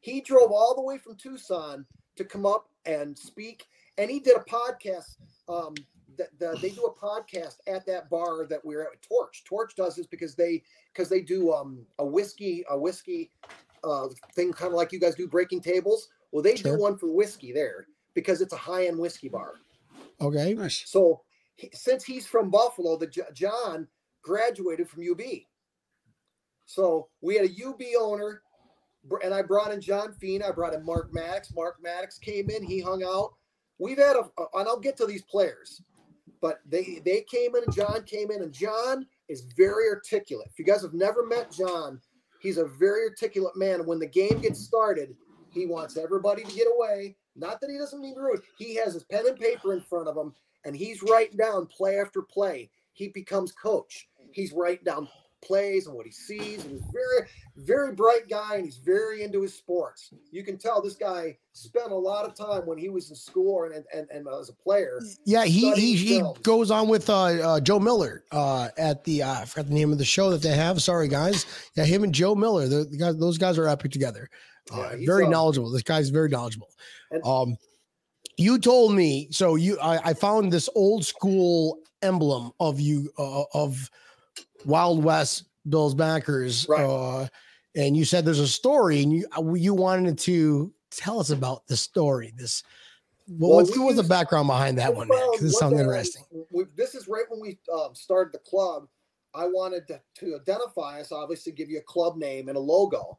He 0.00 0.20
drove 0.20 0.50
all 0.52 0.74
the 0.74 0.82
way 0.82 0.98
from 0.98 1.16
Tucson 1.16 1.84
to 2.16 2.24
come 2.24 2.46
up 2.46 2.68
and 2.86 3.16
speak, 3.18 3.66
and 3.98 4.10
he 4.10 4.20
did 4.20 4.36
a 4.36 4.40
podcast. 4.40 5.16
Um, 5.48 5.74
that 6.16 6.36
the, 6.40 6.58
they 6.60 6.70
do 6.70 6.82
a 6.84 6.92
podcast 6.94 7.56
at 7.68 7.86
that 7.86 8.10
bar 8.10 8.46
that 8.46 8.64
we're 8.64 8.82
at. 8.82 9.00
Torch. 9.02 9.44
Torch 9.44 9.76
does 9.76 9.94
this 9.94 10.06
because 10.06 10.34
they 10.34 10.62
because 10.92 11.08
they 11.08 11.20
do 11.20 11.52
um 11.52 11.86
a 12.00 12.04
whiskey 12.04 12.64
a 12.68 12.76
whiskey 12.76 13.30
uh 13.84 14.08
thing 14.34 14.52
kind 14.52 14.72
of 14.72 14.76
like 14.76 14.90
you 14.92 14.98
guys 14.98 15.14
do 15.14 15.28
breaking 15.28 15.60
tables. 15.60 16.08
Well, 16.32 16.42
they 16.42 16.56
Sure. 16.56 16.76
do 16.76 16.82
one 16.82 16.98
for 16.98 17.06
whiskey 17.08 17.52
there 17.52 17.86
because 18.14 18.40
it's 18.40 18.52
a 18.52 18.56
high 18.56 18.86
end 18.86 18.98
whiskey 18.98 19.28
bar. 19.28 19.54
Okay. 20.20 20.54
Nice. 20.54 20.82
So 20.90 21.22
he, 21.54 21.70
since 21.72 22.02
he's 22.04 22.26
from 22.26 22.50
Buffalo, 22.50 22.96
the 22.96 23.06
J- 23.06 23.22
John 23.32 23.86
graduated 24.22 24.88
from 24.88 25.04
UB. 25.08 25.20
So 26.68 27.08
we 27.22 27.34
had 27.34 27.46
a 27.46 27.66
UB 27.66 27.80
owner, 27.98 28.42
and 29.24 29.32
I 29.32 29.40
brought 29.40 29.72
in 29.72 29.80
John 29.80 30.12
Fina. 30.12 30.48
I 30.48 30.50
brought 30.50 30.74
in 30.74 30.84
Mark 30.84 31.14
Maddox. 31.14 31.50
Mark 31.54 31.76
Maddox 31.82 32.18
came 32.18 32.50
in. 32.50 32.62
He 32.62 32.78
hung 32.78 33.02
out. 33.02 33.32
We've 33.78 33.96
had 33.96 34.16
a, 34.16 34.28
and 34.52 34.68
I'll 34.68 34.78
get 34.78 34.94
to 34.98 35.06
these 35.06 35.22
players, 35.22 35.80
but 36.42 36.58
they 36.68 37.00
they 37.06 37.22
came 37.22 37.56
in 37.56 37.64
and 37.64 37.74
John 37.74 38.02
came 38.04 38.30
in, 38.30 38.42
and 38.42 38.52
John 38.52 39.06
is 39.30 39.46
very 39.56 39.88
articulate. 39.88 40.48
If 40.52 40.58
you 40.58 40.64
guys 40.66 40.82
have 40.82 40.92
never 40.92 41.24
met 41.24 41.50
John, 41.50 42.02
he's 42.40 42.58
a 42.58 42.66
very 42.66 43.08
articulate 43.08 43.56
man. 43.56 43.86
When 43.86 43.98
the 43.98 44.06
game 44.06 44.38
gets 44.42 44.60
started, 44.60 45.16
he 45.50 45.64
wants 45.64 45.96
everybody 45.96 46.44
to 46.44 46.54
get 46.54 46.68
away. 46.68 47.16
Not 47.34 47.62
that 47.62 47.70
he 47.70 47.78
doesn't 47.78 48.02
mean 48.02 48.16
rude. 48.16 48.42
He 48.58 48.74
has 48.76 48.92
his 48.92 49.04
pen 49.04 49.26
and 49.26 49.40
paper 49.40 49.72
in 49.72 49.80
front 49.80 50.06
of 50.06 50.18
him, 50.18 50.34
and 50.66 50.76
he's 50.76 51.02
writing 51.02 51.38
down 51.38 51.64
play 51.64 51.98
after 51.98 52.20
play. 52.20 52.68
He 52.92 53.08
becomes 53.08 53.52
coach. 53.52 54.06
He's 54.32 54.52
writing 54.52 54.84
down 54.84 55.08
plays 55.42 55.86
and 55.86 55.94
what 55.96 56.06
he 56.06 56.12
sees. 56.12 56.62
And 56.64 56.72
he's 56.72 56.82
very, 56.92 57.28
very 57.56 57.92
bright 57.94 58.28
guy, 58.28 58.56
and 58.56 58.64
he's 58.64 58.78
very 58.78 59.22
into 59.22 59.42
his 59.42 59.54
sports. 59.54 60.12
You 60.30 60.44
can 60.44 60.58
tell 60.58 60.80
this 60.82 60.94
guy 60.96 61.36
spent 61.52 61.90
a 61.92 61.96
lot 61.96 62.24
of 62.24 62.34
time 62.34 62.66
when 62.66 62.78
he 62.78 62.88
was 62.88 63.10
in 63.10 63.16
school 63.16 63.64
and 63.64 63.84
and, 63.94 64.08
and 64.10 64.26
as 64.40 64.48
a 64.48 64.52
player. 64.54 65.00
Yeah, 65.24 65.44
he 65.44 65.72
he, 65.72 65.96
he 65.96 66.22
goes 66.42 66.70
on 66.70 66.88
with 66.88 67.08
uh, 67.10 67.22
uh, 67.24 67.60
Joe 67.60 67.78
Miller 67.80 68.24
uh, 68.32 68.68
at 68.76 69.04
the 69.04 69.22
uh, 69.22 69.40
I 69.40 69.44
forgot 69.44 69.68
the 69.68 69.74
name 69.74 69.92
of 69.92 69.98
the 69.98 70.04
show 70.04 70.30
that 70.30 70.42
they 70.42 70.54
have. 70.56 70.82
Sorry, 70.82 71.08
guys. 71.08 71.46
Yeah, 71.76 71.84
him 71.84 72.04
and 72.04 72.14
Joe 72.14 72.34
Miller. 72.34 72.68
The, 72.68 72.84
the 72.84 72.96
guys, 72.96 73.16
those 73.18 73.38
guys 73.38 73.58
are 73.58 73.68
epic 73.68 73.92
together. 73.92 74.28
Uh, 74.72 74.90
Yeah, 74.96 75.06
very 75.06 75.24
knowledgeable. 75.30 75.70
This 75.70 75.82
guy's 75.82 76.10
very 76.10 76.28
knowledgeable. 76.28 76.68
And- 77.10 77.24
Um, 77.24 77.56
you 78.36 78.58
told 78.58 78.94
me 78.94 79.28
so. 79.32 79.56
You 79.56 79.80
I, 79.80 80.10
I 80.10 80.14
found 80.14 80.52
this 80.52 80.68
old 80.76 81.04
school 81.04 81.78
emblem 82.02 82.52
of 82.60 82.78
you 82.78 83.10
uh, 83.18 83.42
of 83.52 83.90
Wild 84.64 85.02
West 85.02 85.44
Bills 85.68 85.94
backers. 85.94 86.66
Right. 86.68 86.84
Uh, 86.84 87.28
and 87.76 87.96
you 87.96 88.04
said 88.04 88.24
there's 88.24 88.40
a 88.40 88.48
story, 88.48 89.02
and 89.02 89.12
you 89.12 89.26
uh, 89.36 89.54
you 89.54 89.74
wanted 89.74 90.18
to 90.18 90.72
tell 90.90 91.20
us 91.20 91.30
about 91.30 91.66
the 91.66 91.76
story. 91.76 92.32
This 92.36 92.62
what, 93.26 93.48
Well, 93.48 93.56
what's, 93.58 93.76
we 93.76 93.84
what's 93.84 93.96
the 93.96 94.02
background 94.02 94.48
behind 94.48 94.78
that 94.78 94.94
one, 94.94 95.08
man? 95.08 95.18
'Cause 95.18 95.38
found 95.38 95.46
this 95.48 95.58
sounds 95.58 95.80
interesting. 95.80 96.22
we, 96.50 96.64
this 96.76 96.94
is 96.94 97.08
right 97.08 97.24
when 97.28 97.40
we 97.40 97.58
um, 97.72 97.94
started 97.94 98.32
the 98.32 98.38
club. 98.38 98.88
I 99.34 99.46
wanted 99.46 99.86
to, 99.88 100.00
to 100.20 100.36
identify 100.40 101.00
us, 101.00 101.12
obviously, 101.12 101.52
give 101.52 101.68
you 101.68 101.78
a 101.78 101.82
club 101.82 102.16
name 102.16 102.48
and 102.48 102.56
a 102.56 102.60
logo. 102.60 103.18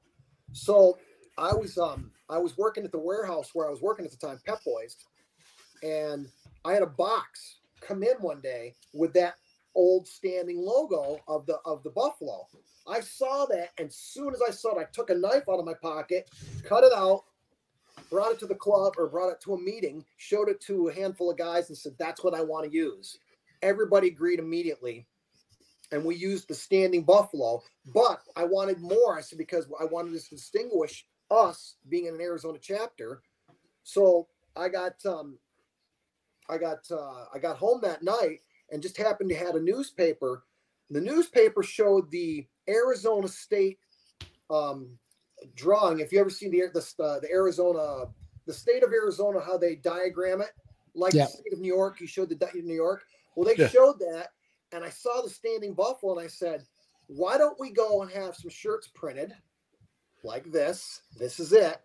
So 0.52 0.97
I 1.38 1.54
was 1.54 1.78
um 1.78 2.12
I 2.30 2.39
was 2.39 2.58
working 2.58 2.84
at 2.84 2.91
the 2.91 2.99
warehouse 2.99 3.52
where 3.54 3.67
I 3.67 3.69
was 3.69 3.82
working 3.82 4.06
at 4.06 4.12
the 4.12 4.17
time, 4.17 4.39
Pep 4.45 4.60
Boys, 4.65 4.97
and 5.84 6.28
I 6.65 6.73
had 6.73 6.82
a 6.82 6.88
box 6.88 7.60
come 7.80 8.04
in 8.04 8.15
one 8.19 8.41
day 8.41 8.73
with 8.93 9.13
that 9.13 9.36
old 9.75 10.08
standing 10.08 10.62
logo 10.62 11.19
of 11.27 11.45
the 11.45 11.58
of 11.65 11.84
the 11.84 11.89
buffalo. 11.89 12.47
I 12.88 13.01
saw 13.01 13.45
that, 13.47 13.69
and 13.77 13.88
as 13.88 13.95
soon 13.95 14.34
as 14.34 14.41
I 14.47 14.51
saw 14.51 14.75
it, 14.75 14.82
I 14.82 14.86
took 14.91 15.10
a 15.10 15.15
knife 15.15 15.43
out 15.49 15.60
of 15.60 15.65
my 15.65 15.75
pocket, 15.75 16.29
cut 16.63 16.84
it 16.84 16.93
out, 16.95 17.23
brought 18.10 18.32
it 18.32 18.39
to 18.39 18.47
the 18.47 18.55
club 18.55 18.93
or 18.97 19.08
brought 19.08 19.29
it 19.29 19.41
to 19.41 19.53
a 19.53 19.60
meeting, 19.60 20.03
showed 20.17 20.49
it 20.49 20.60
to 20.62 20.88
a 20.88 20.93
handful 20.93 21.29
of 21.29 21.38
guys, 21.38 21.69
and 21.69 21.77
said, 21.77 21.95
"That's 21.97 22.23
what 22.23 22.34
I 22.34 22.41
want 22.41 22.65
to 22.65 22.75
use." 22.75 23.19
Everybody 23.62 24.08
agreed 24.08 24.39
immediately, 24.39 25.05
and 25.91 26.03
we 26.03 26.15
used 26.15 26.47
the 26.47 26.55
standing 26.55 27.03
buffalo. 27.03 27.62
But 27.93 28.21
I 28.36 28.45
wanted 28.45 28.79
more. 28.79 29.17
I 29.17 29.21
said 29.21 29.38
because 29.38 29.67
I 29.79 29.86
wanted 29.86 30.19
to 30.19 30.29
distinguish 30.29 31.05
us 31.29 31.75
being 31.88 32.05
in 32.05 32.15
an 32.15 32.21
Arizona 32.21 32.58
chapter. 32.62 33.21
So 33.84 34.27
I 34.55 34.69
got 34.69 35.05
um, 35.05 35.38
I 36.49 36.58
got 36.58 36.89
uh, 36.91 37.25
I 37.34 37.39
got 37.39 37.58
home 37.58 37.79
that 37.84 38.03
night 38.03 38.41
and 38.71 38.82
just 38.82 38.97
happened 38.97 39.29
to 39.29 39.36
had 39.36 39.55
a 39.55 39.60
newspaper. 39.62 40.43
The 40.89 41.01
newspaper 41.01 41.63
showed 41.63 42.10
the 42.12 42.47
Arizona 42.67 43.27
State 43.27 43.79
um, 44.49 44.97
drawing. 45.55 45.99
If 45.99 46.12
you 46.12 46.19
ever 46.19 46.29
seen 46.29 46.51
the 46.51 46.63
the 46.73 47.03
uh, 47.03 47.19
the 47.19 47.29
Arizona, 47.32 48.05
the 48.45 48.53
state 48.53 48.84
of 48.84 48.91
Arizona, 48.91 49.39
how 49.39 49.58
they 49.58 49.75
diagram 49.75 50.41
it, 50.41 50.51
like 50.95 51.13
Yeah. 51.13 51.25
the 51.25 51.32
state 51.32 51.53
of 51.53 51.60
New 51.60 51.67
York. 51.73 52.01
You 52.01 52.08
showed 52.08 52.29
the 52.29 52.36
di- 52.36 52.51
New 52.55 52.73
York. 52.75 53.03
Well, 53.36 53.45
they 53.45 53.62
Yeah. 53.62 53.67
showed 53.69 53.99
that, 53.99 54.29
and 54.71 54.84
I 54.84 54.89
saw 54.89 55.21
the 55.21 55.29
standing 55.29 55.73
buffalo, 55.73 56.17
and 56.17 56.21
I 56.21 56.27
said, 56.27 56.65
"Why 57.08 57.38
don't 57.38 57.60
we 57.60 57.71
go 57.71 58.01
and 58.01 58.12
have 58.12 58.36
some 58.36 58.49
shirts 58.49 58.88
printed 58.88 59.34
like 60.23 60.51
this? 60.51 61.01
This 61.17 61.39
is 61.39 61.53
it. 61.53 61.79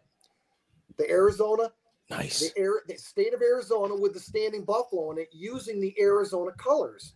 The 0.96 1.08
Arizona 1.10 1.72
Nice. 2.10 2.40
the, 2.40 2.60
air, 2.60 2.82
the 2.86 2.96
state 2.96 3.32
of 3.32 3.40
Arizona 3.40 3.94
with 3.94 4.12
the 4.12 4.20
standing 4.20 4.64
buffalo 4.64 5.10
in 5.12 5.18
it 5.18 5.28
using 5.32 5.80
the 5.80 5.94
Arizona 5.98 6.50
colors. 6.58 7.14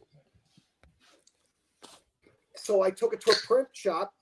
So 2.56 2.82
I 2.82 2.90
took 2.90 3.12
it 3.12 3.20
to 3.22 3.30
a 3.30 3.46
print 3.46 3.68
shop. 3.72 4.12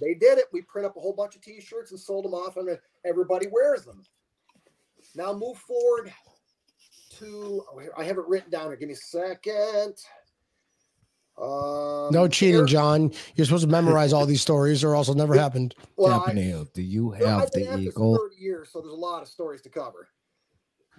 They 0.00 0.14
did 0.14 0.38
it. 0.38 0.46
We 0.52 0.62
print 0.62 0.86
up 0.86 0.96
a 0.96 1.00
whole 1.00 1.12
bunch 1.12 1.36
of 1.36 1.42
t-shirts 1.42 1.92
and 1.92 2.00
sold 2.00 2.24
them 2.24 2.34
off, 2.34 2.56
and 2.56 2.76
everybody 3.04 3.46
wears 3.50 3.84
them. 3.84 4.02
Now 5.14 5.32
move 5.32 5.58
forward 5.58 6.12
to. 7.18 7.64
oh, 7.72 7.80
I 7.96 8.04
have 8.04 8.18
it 8.18 8.26
written 8.26 8.50
down 8.50 8.66
here. 8.66 8.76
Give 8.76 8.88
me 8.88 8.94
a 8.94 8.96
second. 8.96 9.94
Um, 11.36 12.10
No 12.12 12.28
cheating, 12.28 12.60
Air- 12.60 12.64
John. 12.66 13.12
You're 13.34 13.44
supposed 13.44 13.64
to 13.64 13.70
memorize 13.70 14.12
all 14.12 14.24
these 14.26 14.40
stories, 14.42 14.84
or 14.84 14.94
else 14.94 15.08
it'll 15.08 15.18
never 15.18 15.34
happened. 15.34 15.74
Well, 15.96 16.22
I- 16.26 16.32
do 16.32 16.82
you 16.82 17.10
have 17.12 17.42
I've 17.44 17.52
been 17.52 17.62
the 17.64 17.70
at 17.70 17.80
eagle? 17.80 18.16
for 18.16 18.28
30 18.28 18.36
years, 18.40 18.68
so 18.72 18.80
there's 18.80 18.92
a 18.92 18.96
lot 18.96 19.22
of 19.22 19.28
stories 19.28 19.60
to 19.62 19.68
cover. 19.68 20.08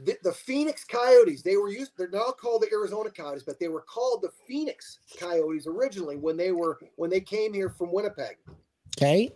The, 0.04 0.18
the 0.24 0.34
Phoenix 0.34 0.84
Coyotes, 0.84 1.42
they 1.42 1.56
were 1.56 1.70
used, 1.70 1.94
they're 1.98 2.10
now 2.10 2.32
called 2.32 2.64
the 2.64 2.70
Arizona 2.74 3.10
Coyotes, 3.10 3.44
but 3.44 3.60
they 3.60 3.70
were 3.70 3.80
called 3.82 4.22
the 4.22 4.32
Phoenix 4.46 5.00
Coyotes 5.18 5.68
originally 5.68 6.18
when 6.18 6.36
they 6.36 6.52
were 6.52 6.80
when 6.98 7.10
they 7.10 7.22
came 7.22 7.54
here 7.54 7.70
from 7.70 7.94
Winnipeg. 7.94 8.36
Okay. 8.98 9.34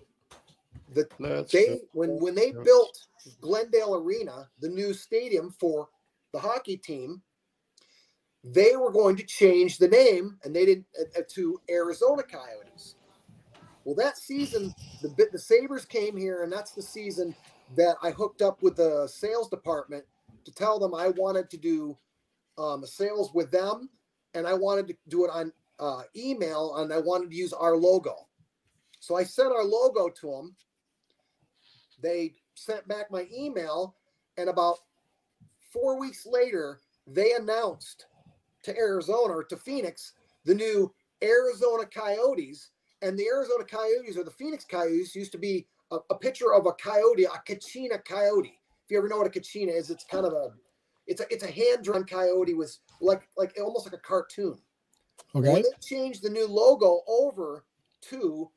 The, 0.94 1.08
That's 1.18 1.54
they 1.54 1.60
it. 1.60 1.90
when 1.94 2.20
when 2.20 2.36
they 2.36 2.48
Yep. 2.52 2.64
built 2.66 3.08
Glendale 3.40 3.96
Arena, 3.96 4.50
the 4.60 4.68
new 4.68 4.94
stadium 4.94 5.50
for 5.58 5.88
the 6.34 6.40
hockey 6.40 6.76
team, 6.76 7.22
they 8.44 8.76
were 8.76 8.92
going 8.92 9.16
to 9.18 9.24
change 9.24 9.78
the 9.78 9.88
name, 9.88 10.38
and 10.44 10.56
they 10.56 10.66
didn't 10.66 10.86
uh, 11.00 11.20
uh, 11.20 11.24
to 11.30 11.60
Arizona 11.70 12.24
Coyotes. 12.24 12.96
Well, 13.84 13.96
that 13.96 14.18
season, 14.18 14.74
the 15.02 15.30
the 15.32 15.40
Sabres 15.40 15.86
came 15.86 16.16
here, 16.16 16.44
and 16.44 16.52
that's 16.52 16.72
the 16.72 16.82
season 16.82 17.36
that 17.76 17.98
I 18.02 18.12
hooked 18.12 18.42
up 18.42 18.62
with 18.62 18.78
the 18.78 19.08
sales 19.08 19.50
department 19.50 20.04
to 20.46 20.54
tell 20.54 20.80
them 20.80 20.94
I 20.96 21.10
wanted 21.10 21.50
to 21.52 21.58
do 21.58 21.98
um, 22.58 22.86
sales 22.86 23.34
with 23.34 23.52
them, 23.52 23.90
and 24.34 24.48
I 24.48 24.54
wanted 24.54 24.88
to 24.88 24.96
do 25.08 25.26
it 25.26 25.32
on 25.32 25.52
uh, 25.80 26.04
email, 26.16 26.78
and 26.78 26.94
I 26.94 27.00
wanted 27.00 27.32
to 27.32 27.36
use 27.36 27.54
our 27.54 27.76
logo. 27.76 28.28
So 29.00 29.16
I 29.16 29.24
sent 29.24 29.52
our 29.52 29.64
logo 29.64 30.10
to 30.10 30.28
them. 30.28 30.56
They 32.02 32.34
sent 32.56 32.88
back 32.88 33.12
my 33.12 33.28
email, 33.36 33.96
and 34.38 34.50
about 34.50 34.78
four 35.72 36.00
weeks 36.00 36.26
later, 36.26 36.80
they 37.08 37.34
announced 37.34 38.06
to 38.64 38.78
Arizona 38.78 39.34
or 39.34 39.44
to 39.46 39.58
Phoenix 39.58 40.14
the 40.46 40.56
new 40.56 40.94
Arizona 41.24 41.86
Coyotes. 41.86 42.72
And 43.02 43.18
the 43.18 43.28
Arizona 43.28 43.64
Coyotes 43.64 44.18
or 44.18 44.24
the 44.24 44.32
Phoenix 44.32 44.66
Coyotes 44.66 45.16
used 45.16 45.32
to 45.32 45.38
be 45.38 45.68
a, 45.92 45.98
a 46.10 46.16
picture 46.16 46.54
of 46.54 46.66
a 46.66 46.74
coyote, 46.74 47.24
a 47.24 47.30
Kachina 47.30 48.04
coyote. 48.04 48.60
If 48.86 48.92
you 48.92 48.98
ever 48.98 49.08
know 49.08 49.18
what 49.18 49.28
a 49.28 49.40
Kachina 49.40 49.72
is, 49.74 49.90
it's 49.90 50.04
kind 50.04 50.26
of 50.26 50.34
a 50.34 50.50
it's 51.08 51.22
a 51.22 51.34
it's 51.34 51.44
a 51.44 51.52
hand 51.52 51.84
drawn 51.84 52.04
coyote 52.04 52.54
with 52.54 52.78
like 53.02 53.28
like 53.38 53.58
almost 53.62 53.86
like 53.86 53.94
a 53.96 53.98
cartoon. 54.06 54.58
Okay. 55.36 55.54
When 55.54 55.62
they 55.62 55.70
changed 55.82 56.24
the 56.24 56.30
new 56.30 56.48
logo 56.48 57.02
over 57.08 57.64
to 58.10 58.50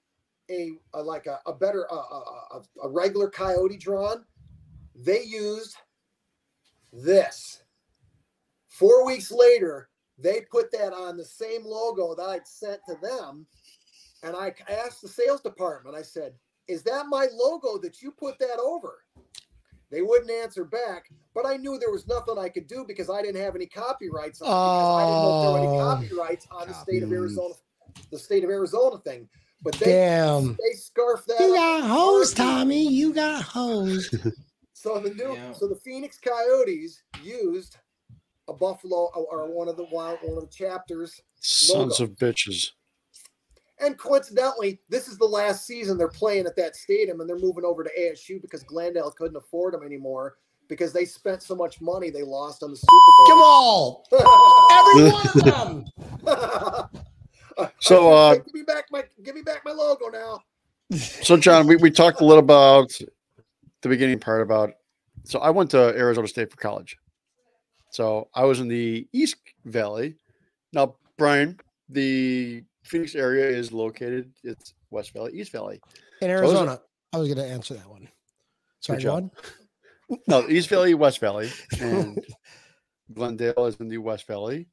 a, 0.51 0.73
a 0.95 1.03
like 1.03 1.27
a, 1.27 1.39
a 1.47 1.53
better 1.53 1.87
a, 1.91 1.95
a- 1.95 2.63
a 2.83 2.89
regular 2.89 3.31
coyote 3.31 3.77
drawn, 3.79 4.25
they 4.95 5.23
used 5.23 5.77
this. 6.93 7.63
Four 8.69 9.07
weeks 9.07 9.31
later, 9.31 9.89
they 10.19 10.43
put 10.51 10.71
that 10.73 10.93
on 10.93 11.17
the 11.17 11.25
same 11.25 11.65
logo 11.65 12.15
that 12.15 12.29
I'd 12.29 12.47
sent 12.47 12.81
to 12.89 12.97
them, 13.03 13.47
and 14.23 14.37
I 14.37 14.55
asked 14.69 15.03
the 15.03 15.09
sales 15.09 15.41
department. 15.41 15.97
I 15.97 16.03
said, 16.03 16.35
"Is 16.69 16.83
that 16.85 17.07
my 17.09 17.29
logo 17.33 17.79
that 17.79 18.03
you 18.03 18.13
put 18.13 18.39
that 18.39 18.59
over?" 18.59 19.05
They 19.91 20.01
wouldn't 20.03 20.31
answer 20.31 20.65
back, 20.65 21.11
but 21.35 21.45
I 21.47 21.57
knew 21.59 21.79
there 21.79 21.91
was 21.91 22.07
nothing 22.07 22.39
I 22.39 22.49
could 22.49 22.67
do 22.67 22.85
because 22.87 23.11
I 23.11 23.21
didn't 23.21 23.43
have 23.43 23.55
any 23.55 23.67
copyrights 23.67 24.41
on 24.41 24.49
it 24.49 24.51
because 24.51 24.99
I 24.99 25.07
didn't 25.07 25.23
know 25.23 25.35
if 25.37 25.41
there 25.43 25.51
were 25.51 25.59
any 25.59 25.79
Oh. 25.81 25.95
copyrights 25.95 26.47
on 26.51 26.69
the 26.69 26.75
state 26.75 27.03
of 27.03 27.13
Arizona, 27.13 27.55
the 28.11 28.19
state 28.19 28.43
of 28.45 28.51
Arizona 28.51 28.99
thing. 29.03 29.29
But 29.61 29.75
they 29.75 29.93
Damn. 29.93 30.57
they 30.61 30.73
scarfed 30.77 31.27
that. 31.29 31.41
You 31.41 31.51
up 31.53 31.57
got 31.57 31.83
hose, 31.89 32.33
hard. 32.33 32.49
Tommy. 32.59 32.89
You 32.89 33.13
got 33.13 33.43
hose. 33.43 34.09
So 34.75 34.99
the 34.99 35.15
new, 35.15 35.35
Yeah. 35.35 35.53
so 35.53 35.69
the 35.69 35.77
Phoenix 35.77 36.19
Coyotes 36.19 37.05
used 37.23 37.77
a 38.49 38.53
buffalo 38.53 39.11
or- 39.15 39.27
or 39.41 39.47
one 39.51 39.69
of 39.69 39.77
the 39.77 39.85
wild, 39.93 40.19
one 40.23 40.37
of 40.37 40.43
the 40.45 40.55
chapters, 40.55 41.21
Sons 41.41 42.01
logo. 42.01 42.05
of 42.13 42.19
bitches. 42.19 42.71
and 43.79 43.99
coincidentally, 43.99 44.81
this 44.89 45.09
is 45.09 45.19
the 45.19 45.25
last 45.25 45.67
season 45.67 45.99
they're 45.99 46.07
playing 46.09 46.47
at 46.47 46.55
that 46.57 46.77
stadium, 46.77 47.21
and 47.21 47.29
they're 47.29 47.39
moving 47.39 47.65
over 47.65 47.83
to 47.83 47.91
ASU 47.99 48.41
because 48.41 48.63
Glendale 48.63 49.11
couldn't 49.11 49.37
afford 49.37 49.75
them 49.75 49.83
anymore 49.83 50.37
because 50.69 50.93
they 50.93 51.05
spent 51.05 51.43
so 51.43 51.55
much 51.57 51.81
money 51.81 52.09
they 52.11 52.23
lost 52.23 52.63
on 52.63 52.71
the 52.71 52.77
Super 52.77 52.87
Bowl. 53.27 54.05
Come 54.11 54.19
on. 54.21 54.65
Every 54.73 55.13
one 55.13 55.27
of 55.27 56.85
them. 56.85 56.89
So, 57.81 58.13
uh, 58.13 58.37
give 58.37 58.55
me 58.55 58.63
back 58.63 58.87
my 58.91 59.05
give 59.23 59.35
me 59.35 59.43
back 59.43 59.63
my 59.65 59.73
logo 59.73 60.09
now. 60.09 60.41
So, 60.97 61.37
John, 61.37 61.67
we, 61.67 61.77
we 61.77 61.91
talked 61.91 62.21
a 62.23 62.25
little 62.25 62.43
about 62.43 62.91
the 63.83 63.89
beginning 63.91 64.19
part 64.19 64.41
about. 64.41 64.73
So, 65.25 65.39
I 65.39 65.51
went 65.51 65.71
to 65.73 65.79
Arizona 65.79 66.27
State 66.29 66.51
for 66.51 66.57
college. 66.57 66.97
So, 67.93 68.29
I 68.35 68.45
was 68.45 68.61
in 68.61 68.69
the 68.69 69.07
East 69.13 69.37
Valley. 69.65 70.17
Now, 70.73 70.97
Brian, 71.17 71.61
the 71.89 72.65
Phoenix 72.85 73.15
area 73.15 73.47
is 73.47 73.73
located. 73.73 74.33
It's 74.43 74.75
West 74.91 75.13
Valley, 75.13 75.33
East 75.35 75.53
Valley. 75.53 75.81
In 76.21 76.31
was 76.31 76.41
Arizona. 76.41 76.81
I 77.13 77.19
was 77.19 77.29
going 77.29 77.39
to 77.39 77.53
answer 77.53 77.75
that 77.75 77.89
one. 77.89 78.09
Sorry, 78.81 79.01
John. 79.01 79.31
No, 80.29 80.47
East 80.47 80.69
Valley, 80.69 80.93
West 80.93 81.21
Valley, 81.21 81.51
and 81.81 82.23
Glendale 83.15 83.65
is 83.67 83.77
in 83.77 83.89
the 83.89 83.97
West 83.97 84.27
Valley, 84.27 84.69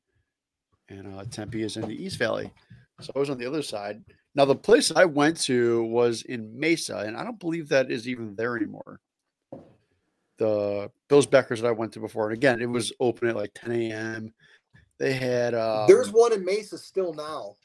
and 0.89 1.15
uh, 1.15 1.23
Tempe 1.31 1.63
is 1.63 1.77
in 1.77 1.87
the 1.87 1.95
East 1.95 2.17
Valley. 2.17 2.51
So 2.99 3.13
I 3.15 3.19
was 3.19 3.29
on 3.29 3.37
the 3.37 3.45
other 3.45 3.61
side. 3.61 4.03
Now 4.35 4.43
the 4.43 4.55
place 4.55 4.91
I 4.93 5.05
went 5.05 5.39
to 5.41 5.83
was 5.85 6.23
in 6.23 6.59
Mesa, 6.59 6.97
and 6.97 7.15
I 7.15 7.23
don't 7.23 7.39
believe 7.39 7.69
that 7.69 7.89
is 7.89 8.05
even 8.07 8.35
there 8.35 8.57
anymore. 8.57 8.99
The 10.39 10.89
Bill's 11.09 11.27
Backers 11.27 11.61
that 11.61 11.67
I 11.67 11.71
went 11.71 11.91
to 11.93 11.99
before, 11.99 12.29
and 12.29 12.33
again, 12.33 12.61
it 12.61 12.69
was 12.69 12.91
open 12.99 13.27
at 13.27 13.35
like 13.35 13.51
10 13.55 13.71
a.m. 13.73 14.33
They 14.97 15.13
had 15.13 15.53
um, 15.53 15.85
There's 15.87 16.11
one 16.11 16.33
in 16.33 16.43
Mesa 16.43 16.77
still 16.77 17.13
now, 17.13 17.55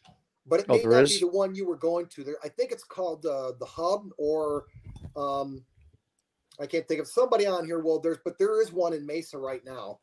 but 0.46 0.60
it 0.60 0.66
Oh, 0.68 0.76
may 0.76 0.82
not 0.82 1.04
is? 1.04 1.12
be 1.14 1.20
the 1.20 1.28
one 1.28 1.54
you 1.54 1.66
were 1.66 1.76
going 1.76 2.06
to. 2.06 2.24
There, 2.24 2.36
I 2.44 2.48
think 2.48 2.72
it's 2.72 2.84
called 2.84 3.24
uh, 3.26 3.52
the 3.58 3.66
Hub, 3.66 4.10
or 4.18 4.64
um, 5.16 5.64
I 6.60 6.66
can't 6.66 6.86
think 6.86 7.00
of 7.00 7.08
somebody 7.08 7.46
on 7.46 7.64
here. 7.64 7.78
Well, 7.80 8.00
there's 8.00 8.18
but 8.24 8.38
there 8.38 8.60
is 8.60 8.72
one 8.72 8.92
in 8.92 9.06
Mesa 9.06 9.38
right 9.38 9.64
now, 9.64 10.00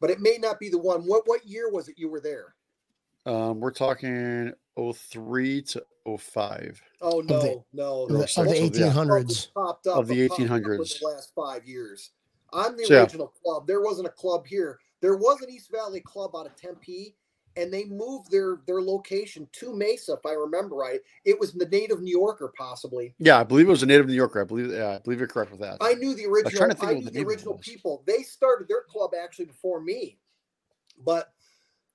but 0.00 0.10
it 0.10 0.20
may 0.20 0.38
not 0.38 0.58
be 0.58 0.68
the 0.68 0.78
one. 0.78 1.02
What 1.02 1.22
what 1.26 1.46
year 1.46 1.70
was 1.70 1.88
it 1.88 1.98
you 1.98 2.08
were 2.08 2.20
there? 2.20 2.54
um, 3.26 3.60
we're 3.60 3.72
talking 3.72 4.52
03 4.76 5.62
to 5.62 5.84
05 6.18 6.80
Oh 7.00 7.22
the- 7.22 7.28
no, 7.34 7.66
no, 7.72 8.02
Of 8.04 8.08
no. 8.10 8.14
the, 8.14 8.18
Most 8.20 8.38
of 8.38 8.44
the 8.46 8.50
of 8.50 8.56
it, 8.74 8.78
yeah. 8.78 8.86
1800s. 8.92 9.52
popped 9.54 9.86
up 9.86 9.98
Of 9.98 10.06
the 10.08 10.28
popped 10.28 10.40
up 10.40 10.46
in 10.46 10.48
1800s. 10.48 11.00
the 11.00 11.06
last 11.06 11.32
five 11.34 11.66
years. 11.66 12.10
I'm 12.52 12.76
the 12.76 12.84
So, 12.84 12.94
yeah. 12.94 13.00
original 13.02 13.28
club. 13.28 13.66
There 13.66 13.80
wasn't 13.82 14.06
a 14.06 14.12
club 14.12 14.46
here. 14.46 14.78
There 15.00 15.16
was 15.16 15.42
an 15.42 15.50
East 15.50 15.70
Valley 15.70 16.00
club 16.00 16.34
out 16.36 16.46
of 16.46 16.54
Tempe, 16.56 17.16
and 17.56 17.72
they 17.72 17.84
moved 17.86 18.30
their 18.30 18.60
their 18.66 18.80
location 18.80 19.48
to 19.52 19.74
Mesa, 19.74 20.12
if 20.14 20.24
I 20.26 20.32
remember 20.32 20.76
right. 20.76 21.00
It 21.24 21.38
was 21.40 21.52
the 21.52 21.66
native 21.66 22.00
New 22.02 22.12
Yorker, 22.16 22.52
possibly. 22.56 23.14
Yeah, 23.18 23.40
I 23.40 23.44
believe 23.44 23.66
it 23.66 23.70
was 23.70 23.82
a 23.82 23.86
native 23.86 24.06
New 24.06 24.14
Yorker. 24.14 24.40
I 24.40 24.44
believe, 24.44 24.70
yeah, 24.72 24.90
I 24.94 24.98
believe 24.98 25.18
you're 25.18 25.28
correct 25.28 25.50
with 25.50 25.60
that. 25.60 25.78
I 25.80 25.94
knew 25.94 26.14
the 26.14 26.22
trying 26.24 26.32
original. 26.32 26.68
to 26.68 26.74
think 26.74 26.82
I 26.82 26.92
of 26.92 26.98
knew 26.98 27.04
the 27.04 27.10
the 27.10 27.18
name 27.18 27.26
of 27.26 27.30
it 27.30 27.34
original 27.34 27.56
was. 27.56 27.66
people. 27.66 28.02
They 28.06 28.22
started 28.22 28.68
their 28.68 28.82
club 28.82 29.12
actually 29.20 29.46
before 29.46 29.80
me, 29.80 30.18
but 31.04 31.32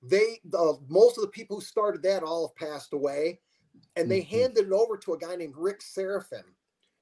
they 0.01 0.39
the 0.45 0.79
most 0.87 1.17
of 1.17 1.21
the 1.23 1.29
people 1.29 1.57
who 1.57 1.61
started 1.61 2.03
that 2.03 2.23
all 2.23 2.47
have 2.47 2.55
passed 2.69 2.93
away, 2.93 3.39
and 3.95 4.09
they 4.09 4.21
Mhm. 4.21 4.27
handed 4.29 4.67
it 4.67 4.71
over 4.73 4.97
to 4.97 5.13
a 5.13 5.17
guy 5.17 5.35
named 5.35 5.55
Rick 5.57 5.81
Seraphin. 5.81 6.43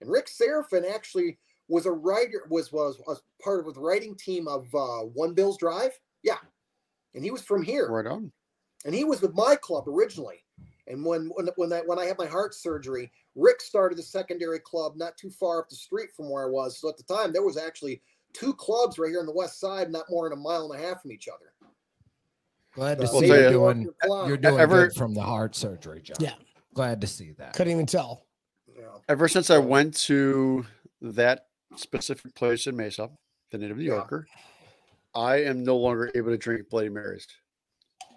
And 0.01 0.09
Rick 0.09 0.27
Seraphin 0.27 0.89
actually 0.89 1.39
was 1.67 1.85
a 1.85 1.91
writer, 1.91 2.45
was 2.49 2.71
was 2.71 2.99
was 3.07 3.21
part 3.41 3.65
of 3.65 3.73
the 3.73 3.79
writing 3.81 4.15
team 4.15 4.47
of 4.47 4.73
uh, 4.75 5.01
One 5.05 5.33
Bills 5.33 5.57
Drive. 5.57 5.99
Yeah, 6.23 6.39
and 7.13 7.23
he 7.23 7.31
was 7.31 7.41
from 7.43 7.63
here 7.63 7.89
Right 7.89 8.07
on. 8.07 8.31
and 8.85 8.95
he 8.95 9.03
was 9.03 9.21
with 9.21 9.33
my 9.33 9.55
club 9.55 9.87
originally. 9.87 10.43
And 10.87 11.05
when 11.05 11.27
when 11.35 11.47
when 11.55 11.71
I 11.71 11.81
when 11.81 11.99
I 11.99 12.05
had 12.05 12.17
my 12.17 12.25
heart 12.27 12.53
surgery, 12.55 13.11
Rick 13.35 13.61
started 13.61 13.97
the 13.97 14.03
secondary 14.03 14.59
club 14.59 14.95
not 14.97 15.17
too 15.17 15.29
far 15.29 15.59
up 15.61 15.69
the 15.69 15.75
street 15.75 16.11
from 16.15 16.29
where 16.29 16.43
I 16.45 16.49
was. 16.49 16.77
So 16.79 16.89
at 16.89 16.97
the 16.97 17.03
time, 17.03 17.31
there 17.31 17.43
was 17.43 17.57
actually 17.57 18.01
two 18.33 18.53
clubs 18.55 18.97
right 18.97 19.09
here 19.11 19.19
on 19.19 19.25
the 19.27 19.31
west 19.31 19.59
side, 19.59 19.91
not 19.91 20.09
more 20.09 20.27
than 20.27 20.37
a 20.37 20.41
mile 20.41 20.71
and 20.71 20.81
a 20.81 20.85
half 20.87 21.01
from 21.03 21.11
each 21.11 21.27
other. 21.27 21.53
Glad 22.79 22.97
to 22.99 23.03
Well, 23.03 23.19
see 23.19 23.27
you're 23.27 23.43
ya- 23.43 23.49
doing 23.49 23.89
Clown. 24.01 24.27
you're 24.29 24.37
doing 24.37 24.59
Ever- 24.59 24.87
good 24.87 24.95
from 24.95 25.13
the 25.13 25.21
heart 25.21 25.53
surgery, 25.55 26.01
John. 26.01 26.15
Yeah. 26.19 26.33
Glad 26.73 27.01
to 27.01 27.07
see 27.07 27.31
that. 27.33 27.53
Couldn't 27.53 27.73
even 27.73 27.85
tell. 27.85 28.25
Yeah. 28.73 28.83
Ever 29.09 29.27
since 29.27 29.49
I 29.49 29.57
went 29.57 29.95
to 30.01 30.65
that 31.01 31.47
specific 31.75 32.33
place 32.35 32.67
in 32.67 32.77
Mesa, 32.77 33.09
the 33.51 33.57
Native 33.57 33.77
New 33.77 33.83
Yeah. 33.83 33.95
Yorker, 33.95 34.25
I 35.13 35.43
am 35.43 35.63
no 35.63 35.75
longer 35.77 36.09
able 36.15 36.29
to 36.29 36.37
drink 36.37 36.69
Bloody 36.69 36.87
Marys. 36.89 37.27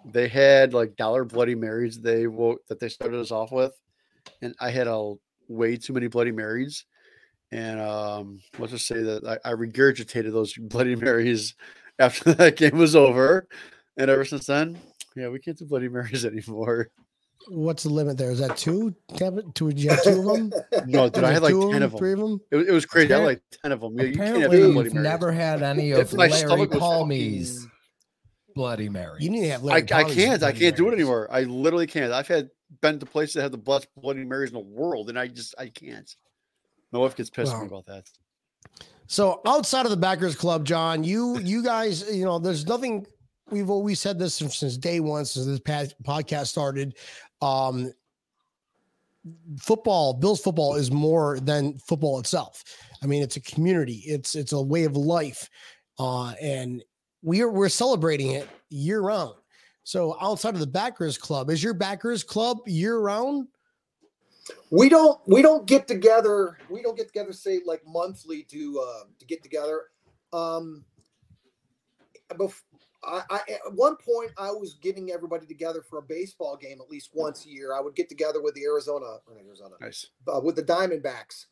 They 0.05 0.27
had 0.29 0.73
like 0.73 0.95
dollar 0.95 1.25
Bloody 1.25 1.55
Marys 1.55 1.99
they 1.99 2.27
wo- 2.27 2.57
that 2.69 2.79
they 2.79 2.87
started 2.89 3.19
us 3.19 3.31
off 3.31 3.51
with, 3.51 3.73
and 4.41 4.55
I 4.61 4.69
had 4.69 4.87
a 4.87 5.13
way 5.49 5.75
too 5.75 5.91
many 5.93 6.07
Bloody 6.07 6.31
Marys. 6.31 6.85
And 7.51 7.79
um, 7.81 8.39
let's 8.59 8.71
just 8.71 8.87
say 8.87 9.01
that 9.01 9.39
I, 9.45 9.49
I 9.51 9.53
regurgitated 9.53 10.31
those 10.31 10.53
Bloody 10.57 10.95
Marys 10.95 11.53
after 11.99 12.33
that 12.35 12.55
game 12.57 12.77
was 12.77 12.95
over, 12.95 13.47
and 13.97 14.09
ever 14.09 14.25
since 14.25 14.45
then, 14.45 14.79
yeah, 15.15 15.29
we 15.29 15.39
can't 15.39 15.57
do 15.57 15.65
Bloody 15.65 15.89
Marys 15.89 16.25
anymore. 16.33 16.89
What's 17.49 17.83
the 17.83 17.89
limit 17.89 18.17
there? 18.17 18.31
Is 18.31 18.39
that 18.39 18.55
two? 18.55 18.95
Kevin? 19.17 19.51
Two? 19.51 19.69
Did 19.69 19.79
you 19.79 19.89
have 19.89 20.03
two 20.03 20.19
of 20.19 20.25
them? 20.25 20.53
No, 20.87 21.09
dude, 21.09 21.25
I 21.25 21.31
had 21.33 21.43
like 21.43 21.51
two 21.53 21.71
ten 21.73 21.83
of 21.83 21.91
them. 21.91 21.97
Three 21.99 22.13
of 22.13 22.19
them? 22.19 22.39
It, 22.51 22.55
was- 22.55 22.67
it 22.67 22.71
was 22.71 22.85
crazy. 22.85 23.13
I 23.13 23.17
had 23.19 23.25
like 23.25 23.41
ten 23.61 23.71
of 23.73 23.81
them. 23.81 23.97
Yeah, 23.99 24.05
you 24.05 24.15
can't 24.15 24.27
have 24.27 24.35
Apparently, 24.45 24.59
you've 24.59 24.73
Bloody 24.73 24.89
Marys. 24.91 25.03
never 25.03 25.31
had 25.31 25.61
any 25.61 25.91
of 25.91 26.13
my 26.13 26.27
Larry 26.27 26.39
stomach 26.39 26.69
was 26.71 26.79
Palmy's 26.79 27.67
Bloody 28.55 28.87
Mary. 28.87 29.17
You 29.19 29.29
need 29.29 29.41
to 29.41 29.49
have. 29.49 29.61
I, 29.61 29.65
Larry 29.65 29.81
I 29.83 29.85
Palmer's 30.03 30.15
can't. 30.15 30.43
I 30.43 30.51
can't 30.53 30.75
do 30.77 30.87
it 30.89 30.93
anymore. 30.93 31.27
I 31.31 31.41
literally 31.43 31.87
can't. 31.87 32.13
I've 32.13 32.27
had 32.29 32.49
been 32.81 32.97
to 32.99 33.05
places 33.05 33.33
that 33.35 33.41
have 33.41 33.51
the 33.51 33.57
best 33.57 33.87
Bloody 33.97 34.23
Marys 34.23 34.49
in 34.51 34.53
the 34.55 34.59
world, 34.61 35.09
and 35.09 35.19
I 35.19 35.27
just 35.27 35.53
I 35.59 35.67
can't. 35.67 36.09
My 36.93 36.99
wife 36.99 37.15
gets 37.15 37.29
pissed 37.29 37.51
at 37.51 37.57
me 37.59 37.67
Wow. 37.67 37.79
about 37.79 37.85
that. 37.87 38.09
So 39.07 39.41
outside 39.45 39.85
of 39.85 39.91
the 39.91 39.97
backers 39.97 40.35
club, 40.35 40.65
John, 40.65 41.03
you 41.03 41.37
you 41.39 41.61
guys, 41.61 42.09
you 42.15 42.23
know, 42.23 42.39
there's 42.39 42.65
nothing. 42.65 43.05
We've 43.49 43.69
always 43.69 43.99
said 43.99 44.19
this 44.19 44.35
since, 44.35 44.77
day 44.77 44.99
one, 44.99 45.25
since 45.25 45.45
this 45.45 45.59
past 45.59 45.95
podcast 46.03 46.47
started. 46.47 46.95
Um, 47.41 47.91
football, 49.59 50.13
Bills 50.13 50.41
football, 50.41 50.75
is 50.75 50.91
more 50.91 51.39
than 51.39 51.77
football 51.77 52.19
itself. 52.19 52.63
I 53.01 53.05
mean, 53.05 53.21
it's 53.21 53.35
a 53.35 53.41
community. 53.41 54.03
It's 54.05 54.35
it's 54.35 54.53
a 54.53 54.61
way 54.61 54.85
of 54.85 54.95
life, 54.95 55.49
uh, 55.99 56.33
and 56.41 56.83
we're 57.21 57.49
we're 57.49 57.69
celebrating 57.69 58.31
it 58.31 58.47
year 58.69 59.01
round. 59.01 59.35
So 59.83 60.17
outside 60.21 60.53
of 60.53 60.61
the 60.61 60.67
backers 60.67 61.17
club, 61.17 61.49
is 61.49 61.61
your 61.61 61.73
backers 61.73 62.23
club 62.23 62.59
year 62.65 62.97
round? 62.99 63.47
we 64.69 64.89
don't 64.89 65.19
we 65.27 65.41
don't 65.41 65.65
get 65.65 65.87
together 65.87 66.57
we 66.69 66.81
don't 66.81 66.97
get 66.97 67.07
together 67.07 67.31
say 67.33 67.61
like 67.65 67.81
monthly 67.85 68.43
to 68.43 68.83
uh 68.85 69.03
to 69.19 69.25
get 69.25 69.41
together 69.43 69.83
um 70.33 70.83
I, 73.05 73.23
I 73.29 73.39
at 73.49 73.73
one 73.73 73.95
point 73.97 74.31
i 74.37 74.51
was 74.51 74.75
getting 74.81 75.11
everybody 75.11 75.45
together 75.45 75.81
for 75.81 75.99
a 75.99 76.03
baseball 76.03 76.57
game 76.57 76.79
at 76.81 76.89
least 76.89 77.11
once 77.13 77.45
a 77.45 77.49
year 77.49 77.73
i 77.73 77.79
would 77.79 77.95
get 77.95 78.09
together 78.09 78.41
with 78.41 78.53
the 78.55 78.63
arizona 78.63 79.17
or 79.27 79.37
arizona 79.45 79.75
Nice. 79.81 80.07
uh, 80.27 80.39
with 80.39 80.55
the 80.55 80.63
diamondbacks 80.63 81.45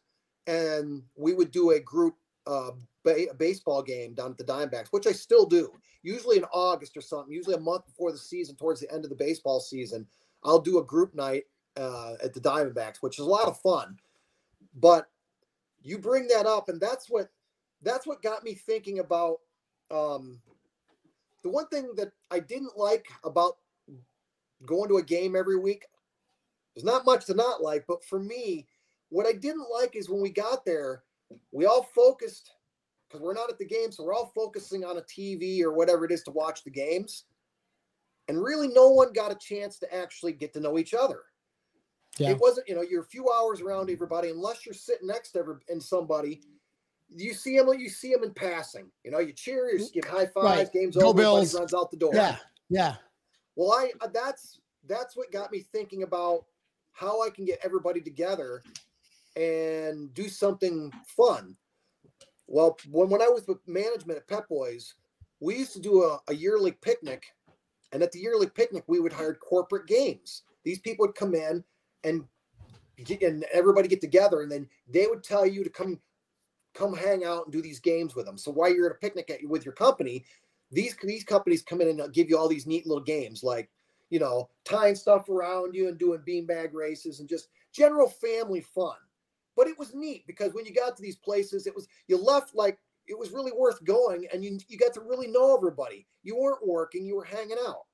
and 0.47 1.03
we 1.15 1.33
would 1.33 1.51
do 1.51 1.71
a 1.71 1.79
group 1.79 2.15
uh 2.47 2.71
ba- 3.03 3.33
baseball 3.37 3.83
game 3.83 4.13
down 4.13 4.31
at 4.31 4.37
the 4.37 4.43
diamondbacks 4.43 4.87
which 4.91 5.07
i 5.07 5.11
still 5.11 5.45
do 5.45 5.71
usually 6.03 6.37
in 6.37 6.45
august 6.45 6.97
or 6.97 7.01
something 7.01 7.33
usually 7.33 7.55
a 7.55 7.59
month 7.59 7.85
before 7.85 8.11
the 8.11 8.17
season 8.17 8.55
towards 8.55 8.79
the 8.79 8.91
end 8.91 9.03
of 9.03 9.09
the 9.09 9.15
baseball 9.15 9.59
season 9.59 10.07
i'll 10.43 10.59
do 10.59 10.79
a 10.79 10.83
group 10.83 11.13
night 11.13 11.43
uh, 11.77 12.13
at 12.23 12.33
the 12.33 12.39
Diamondbacks, 12.39 12.97
which 13.01 13.19
is 13.19 13.25
a 13.25 13.29
lot 13.29 13.47
of 13.47 13.59
fun. 13.61 13.97
But 14.75 15.07
you 15.81 15.97
bring 15.97 16.27
that 16.27 16.45
up, 16.45 16.69
and 16.69 16.79
that's 16.79 17.09
what 17.09 17.29
that's 17.81 18.05
what 18.05 18.21
got 18.21 18.43
me 18.43 18.53
thinking 18.53 18.99
about 18.99 19.37
um, 19.89 20.39
the 21.43 21.49
one 21.49 21.67
thing 21.67 21.93
that 21.95 22.11
I 22.29 22.39
didn't 22.39 22.77
like 22.77 23.07
about 23.23 23.57
going 24.65 24.89
to 24.89 24.97
a 24.97 25.03
game 25.03 25.35
every 25.35 25.57
week. 25.57 25.85
There's 26.75 26.85
not 26.85 27.05
much 27.05 27.25
to 27.25 27.33
not 27.33 27.61
like, 27.61 27.85
but 27.87 28.03
for 28.05 28.19
me, 28.19 28.67
what 29.09 29.25
I 29.25 29.33
didn't 29.33 29.65
like 29.73 29.95
is 29.95 30.09
when 30.09 30.21
we 30.21 30.29
got 30.29 30.63
there, 30.65 31.03
we 31.51 31.65
all 31.65 31.83
focused 31.83 32.51
because 33.07 33.21
we're 33.21 33.33
not 33.33 33.49
at 33.49 33.57
the 33.57 33.65
game, 33.65 33.91
so 33.91 34.03
we're 34.03 34.13
all 34.13 34.31
focusing 34.33 34.85
on 34.85 34.97
a 34.97 35.01
TV 35.01 35.61
or 35.63 35.73
whatever 35.73 36.05
it 36.05 36.11
is 36.11 36.23
to 36.23 36.31
watch 36.31 36.63
the 36.63 36.69
games. 36.71 37.25
And 38.29 38.41
really, 38.41 38.69
no 38.69 38.89
one 38.89 39.11
got 39.11 39.31
a 39.31 39.35
chance 39.35 39.77
to 39.79 39.93
actually 39.93 40.31
get 40.31 40.53
to 40.53 40.61
know 40.61 40.77
each 40.77 40.93
other 40.93 41.23
Yeah. 42.17 42.29
it 42.29 42.39
wasn't 42.39 42.69
you 42.69 42.75
know 42.75 42.81
you're 42.83 43.01
a 43.01 43.05
few 43.07 43.29
hours 43.31 43.59
around 43.61 43.89
everybody 43.89 44.29
unless 44.29 44.65
you're 44.65 44.73
sitting 44.75 45.07
next 45.07 45.31
to 45.31 45.39
every, 45.39 45.55
and 45.67 45.81
somebody 45.83 46.41
you 47.15 47.33
see 47.33 47.57
them 47.57 47.67
you 47.77 47.89
see 47.89 48.11
them 48.13 48.23
in 48.23 48.33
passing 48.33 48.89
you 49.03 49.11
know 49.11 49.19
you 49.19 49.33
cheer 49.33 49.69
you 49.75 49.87
give 49.93 50.05
high 50.05 50.25
fives 50.25 50.35
Right. 50.43 50.71
games 50.71 50.95
Go 50.95 51.07
over 51.07 51.21
Bills. 51.21 51.53
runs 51.53 51.73
out 51.73 51.91
the 51.91 51.97
door 51.97 52.11
Yeah, 52.15 52.37
yeah. 52.69 52.95
well 53.55 53.71
i 53.73 53.91
uh, 54.01 54.07
that's 54.13 54.59
that's 54.87 55.15
what 55.17 55.31
got 55.31 55.51
me 55.51 55.59
thinking 55.73 56.03
about 56.03 56.45
how 56.93 57.21
i 57.21 57.29
can 57.29 57.45
get 57.45 57.59
everybody 57.63 58.01
together 58.01 58.61
and 59.35 60.13
do 60.13 60.27
something 60.29 60.91
fun 61.05 61.55
well 62.47 62.77
when, 62.89 63.09
when 63.09 63.21
i 63.21 63.27
was 63.27 63.45
with 63.47 63.59
management 63.67 64.17
at 64.17 64.27
pep 64.27 64.47
boys 64.47 64.95
we 65.39 65.57
used 65.57 65.73
to 65.73 65.79
do 65.79 66.03
a, 66.03 66.19
a 66.29 66.33
yearly 66.33 66.71
picnic 66.71 67.23
and 67.91 68.01
at 68.03 68.11
the 68.11 68.19
yearly 68.19 68.47
picnic 68.47 68.83
we 68.87 68.99
would 68.99 69.13
hire 69.13 69.33
corporate 69.33 69.87
games 69.87 70.43
these 70.63 70.79
people 70.79 71.05
would 71.05 71.15
come 71.15 71.33
in 71.35 71.63
and 72.03 72.23
get, 73.05 73.21
and 73.21 73.45
everybody 73.53 73.87
get 73.87 74.01
together 74.01 74.41
and 74.41 74.51
then 74.51 74.67
they 74.87 75.07
would 75.07 75.23
tell 75.23 75.45
you 75.45 75.63
to 75.63 75.69
come 75.69 75.99
come 76.73 76.93
hang 76.93 77.23
out 77.23 77.45
and 77.45 77.53
do 77.53 77.61
these 77.61 77.79
games 77.79 78.15
with 78.15 78.25
them. 78.25 78.37
So 78.37 78.51
while 78.51 78.73
you're 78.73 78.87
at 78.87 78.95
a 78.95 78.99
picnic 78.99 79.29
at, 79.29 79.47
with 79.47 79.65
your 79.65 79.73
company 79.73 80.25
these 80.71 80.95
these 81.03 81.23
companies 81.23 81.61
come 81.61 81.81
in 81.81 81.99
and 81.99 82.13
give 82.13 82.29
you 82.29 82.37
all 82.37 82.47
these 82.47 82.65
neat 82.65 82.87
little 82.87 83.03
games 83.03 83.43
like 83.43 83.69
you 84.09 84.19
know 84.19 84.49
tying 84.65 84.95
stuff 84.95 85.29
around 85.29 85.75
you 85.75 85.87
and 85.87 85.97
doing 85.97 86.21
beanbag 86.27 86.73
races 86.73 87.19
and 87.19 87.29
just 87.29 87.49
general 87.73 88.09
family 88.09 88.61
fun. 88.61 88.95
But 89.55 89.67
it 89.67 89.77
was 89.77 89.93
neat 89.93 90.25
because 90.27 90.53
when 90.53 90.65
you 90.65 90.73
got 90.73 90.95
to 90.95 91.01
these 91.01 91.17
places 91.17 91.67
it 91.67 91.75
was 91.75 91.87
you 92.07 92.17
left 92.17 92.55
like 92.55 92.77
it 93.07 93.17
was 93.17 93.31
really 93.31 93.51
worth 93.51 93.83
going 93.83 94.27
and 94.33 94.43
you 94.43 94.57
you 94.67 94.77
got 94.77 94.93
to 94.93 95.01
really 95.01 95.27
know 95.27 95.55
everybody. 95.55 96.07
You 96.23 96.37
weren't 96.37 96.65
working 96.65 97.05
you 97.05 97.15
were 97.15 97.25
hanging 97.25 97.57
out. 97.65 97.85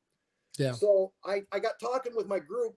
Yeah. 0.58 0.72
so 0.72 1.12
i 1.24 1.44
i 1.52 1.60
got 1.60 1.80
talking 1.80 2.16
with 2.16 2.26
my 2.26 2.40
group 2.40 2.74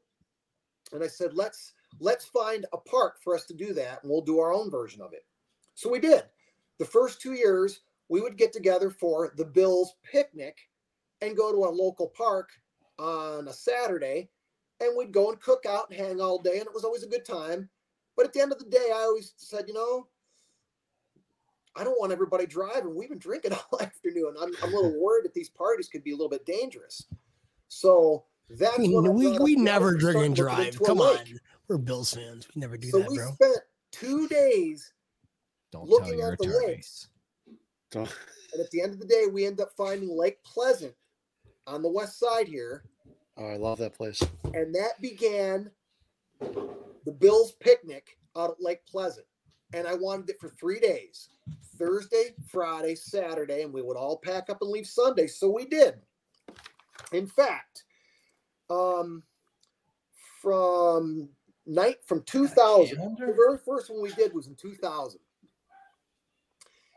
and 0.92 1.02
i 1.02 1.06
said 1.06 1.32
let's 1.32 1.72
let's 1.98 2.26
find 2.26 2.66
a 2.74 2.76
park 2.76 3.16
for 3.24 3.34
us 3.34 3.46
to 3.46 3.54
do 3.54 3.72
that 3.72 4.02
and 4.02 4.10
we'll 4.10 4.20
do 4.20 4.38
our 4.38 4.52
own 4.52 4.70
version 4.70 5.00
of 5.00 5.14
it 5.14 5.24
so 5.74 5.90
we 5.90 5.98
did 5.98 6.22
the 6.78 6.84
first 6.84 7.20
two 7.20 7.32
years 7.32 7.80
we 8.08 8.20
would 8.20 8.36
get 8.36 8.52
together 8.52 8.90
for 8.90 9.32
the 9.36 9.44
bills 9.44 9.94
picnic 10.02 10.58
and 11.20 11.36
go 11.36 11.52
to 11.52 11.68
a 11.68 11.70
local 11.70 12.08
park 12.08 12.50
on 12.98 13.48
a 13.48 13.52
saturday 13.52 14.28
and 14.80 14.96
we'd 14.96 15.12
go 15.12 15.30
and 15.30 15.40
cook 15.40 15.64
out 15.68 15.90
and 15.90 15.98
hang 15.98 16.20
all 16.20 16.38
day 16.38 16.58
and 16.58 16.66
it 16.66 16.74
was 16.74 16.84
always 16.84 17.02
a 17.02 17.08
good 17.08 17.24
time 17.24 17.68
but 18.16 18.26
at 18.26 18.32
the 18.32 18.40
end 18.40 18.52
of 18.52 18.58
the 18.58 18.64
day 18.70 18.90
i 18.94 19.00
always 19.00 19.34
said 19.36 19.64
you 19.66 19.74
know 19.74 20.06
I 21.76 21.84
don't 21.84 21.98
want 22.00 22.12
everybody 22.12 22.46
driving. 22.46 22.94
We've 22.94 23.08
been 23.08 23.18
drinking 23.18 23.52
all 23.72 23.80
afternoon. 23.80 24.34
I'm, 24.40 24.50
I'm 24.62 24.72
a 24.72 24.76
little 24.76 25.00
worried 25.00 25.24
that 25.24 25.34
these 25.34 25.48
parties 25.48 25.88
could 25.88 26.04
be 26.04 26.10
a 26.10 26.14
little 26.14 26.28
bit 26.28 26.44
dangerous. 26.44 27.06
So 27.68 28.24
that's 28.48 28.78
We, 28.78 28.88
we, 28.88 29.38
we 29.38 29.56
never 29.56 29.96
drink 29.96 30.24
and 30.24 30.34
drive. 30.34 30.80
Come 30.82 31.00
on. 31.00 31.18
We're 31.68 31.78
Bills 31.78 32.14
fans. 32.14 32.48
We 32.54 32.60
never 32.60 32.76
do 32.76 32.88
So 32.88 32.98
that, 32.98 33.08
we 33.08 33.16
bro. 33.16 33.32
spent 33.34 33.58
two 33.92 34.26
days, 34.28 34.92
Don't 35.72 35.88
looking 35.88 36.10
tell 36.10 36.18
your 36.18 36.32
at 36.32 36.38
the 36.38 36.48
attorneys. 36.48 36.66
lakes. 36.66 37.08
And 37.94 38.60
at 38.60 38.70
the 38.70 38.82
end 38.82 38.92
of 38.92 39.00
the 39.00 39.06
day, 39.06 39.26
we 39.30 39.46
end 39.46 39.60
up 39.60 39.70
finding 39.76 40.10
Lake 40.16 40.42
Pleasant 40.44 40.94
on 41.66 41.82
the 41.82 41.90
west 41.90 42.18
side 42.18 42.48
here, 42.48 42.84
oh, 43.36 43.46
I 43.46 43.56
love 43.56 43.78
that 43.78 43.94
place. 43.94 44.22
and 44.54 44.74
that 44.74 45.00
began 45.00 45.70
the 46.40 47.12
Bills 47.18 47.52
picnic 47.60 48.18
out 48.36 48.50
at 48.50 48.60
Lake 48.60 48.84
Pleasant. 48.86 49.26
And 49.72 49.86
I 49.86 49.94
wanted 49.94 50.30
it 50.30 50.40
for 50.40 50.48
three 50.48 50.80
days 50.80 51.28
Thursday, 51.78 52.34
Friday, 52.48 52.96
Saturday, 52.96 53.62
and 53.62 53.72
we 53.72 53.82
would 53.82 53.96
all 53.96 54.18
pack 54.18 54.50
up 54.50 54.58
and 54.62 54.70
leave 54.70 54.86
Sunday. 54.86 55.28
So 55.28 55.48
we 55.48 55.64
did. 55.66 55.94
In 57.12 57.26
fact, 57.26 57.84
um, 58.68 59.22
from 60.42 61.28
night 61.66 61.96
from 62.04 62.22
2000, 62.24 62.98
the 62.98 63.34
very 63.34 63.58
first 63.64 63.90
one 63.90 64.02
we 64.02 64.12
did 64.12 64.34
was 64.34 64.48
in 64.48 64.56
2000. 64.56 65.20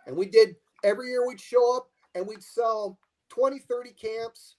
And 0.08 0.16
we 0.18 0.26
did 0.26 0.56
every 0.84 1.08
year 1.10 1.28
we'd 1.28 1.40
show 1.40 1.78
up 1.78 1.88
and 2.16 2.28
we'd 2.28 2.44
sell 2.44 2.98
20, 3.30 3.60
30 3.60 3.92
camps. 3.92 4.58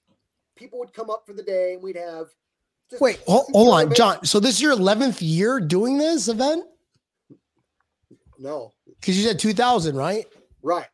People 0.57 0.79
would 0.79 0.93
come 0.93 1.11
up 1.11 1.25
for 1.27 1.33
the 1.33 1.43
day 1.43 1.75
and 1.75 1.83
we'd 1.83 1.97
have 1.97 2.27
just 2.91 3.01
Wait, 3.03 3.21
hold, 3.27 3.47
hold 3.53 3.69
on, 3.69 3.75
tournaments. 3.95 3.99
John. 3.99 4.25
So 4.25 4.41
this 4.41 4.57
is 4.57 4.63
your 4.63 4.77
11th 4.77 5.19
year 5.21 5.59
doing 5.61 5.99
this 5.99 6.29
event? 6.29 6.65
No, 8.39 8.73
Because 9.01 9.17
you 9.17 9.27
said 9.27 9.39
2000, 9.39 9.97
right? 9.97 10.27
right. 10.63 10.87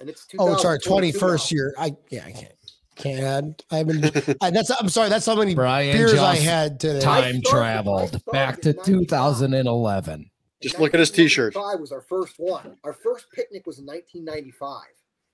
And 0.00 0.08
it's 0.08 0.26
Oh, 0.38 0.56
sorry, 0.56 0.78
2022 0.78 1.18
now. 1.18 1.26
21st 1.26 1.50
year. 1.52 1.74
I 1.78 1.96
yeah, 2.10 2.24
I 2.26 2.32
can't. 2.32 2.52
Can't. 2.96 3.64
I 3.70 3.78
haven't. 3.78 4.36
I, 4.40 4.50
that's. 4.50 4.70
I'm 4.70 4.88
sorry. 4.88 5.08
That's 5.08 5.26
how 5.26 5.34
many 5.34 5.54
Brian 5.54 5.96
beers 5.96 6.14
I 6.14 6.36
had 6.36 6.78
today. 6.78 7.00
Time- 7.00 7.22
time 7.24 7.42
started- 7.42 7.50
traveled 7.50 8.22
back 8.32 8.60
to 8.62 8.72
2011. 8.72 10.30
Just 10.64 10.80
look 10.80 10.94
at 10.94 11.00
his 11.00 11.10
t-shirt. 11.10 11.54
1995 11.54 11.80
was 11.80 11.92
our 11.92 12.00
first 12.00 12.34
one. 12.38 12.76
Our 12.84 12.94
first 12.94 13.30
picnic 13.30 13.66
was 13.66 13.78
in 13.78 13.86
1995. 13.86 14.82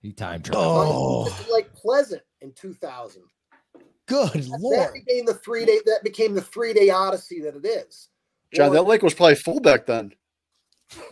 He 0.02 0.12
time 0.12 0.42
traveled. 0.42 0.66
Oh. 0.66 1.26
It 1.26 1.38
was 1.38 1.48
Lake 1.50 1.72
Pleasant 1.72 2.22
in 2.40 2.52
2000. 2.52 3.22
Good 4.06 4.32
That 4.32 4.58
lord. 4.60 4.92
became 4.94 5.24
the 5.24 5.34
three 5.34 5.64
day. 5.64 5.78
That 5.86 6.00
became 6.02 6.34
the 6.34 6.40
three 6.40 6.72
day 6.72 6.90
odyssey 6.90 7.40
that 7.42 7.54
it 7.54 7.64
is. 7.64 8.08
John, 8.52 8.70
Well, 8.72 8.82
that 8.82 8.88
lake 8.90 9.02
was 9.02 9.14
probably 9.14 9.36
full 9.36 9.60
back 9.60 9.86
then. 9.86 10.12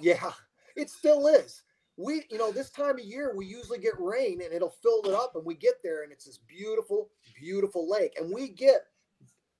Yeah, 0.00 0.32
it 0.74 0.90
still 0.90 1.28
is. 1.28 1.62
We, 1.96 2.24
you 2.30 2.38
know, 2.38 2.50
this 2.50 2.70
time 2.70 2.98
of 2.98 3.04
year 3.04 3.32
we 3.36 3.46
usually 3.46 3.78
get 3.78 3.94
rain 4.00 4.40
and 4.42 4.52
it'll 4.52 4.74
fill 4.82 5.02
it 5.04 5.14
up, 5.14 5.36
and 5.36 5.44
we 5.44 5.54
get 5.54 5.74
there 5.84 6.02
and 6.02 6.10
it's 6.10 6.24
this 6.24 6.38
beautiful, 6.48 7.10
beautiful 7.38 7.88
lake, 7.88 8.16
and 8.18 8.32
we 8.32 8.48
get 8.48 8.86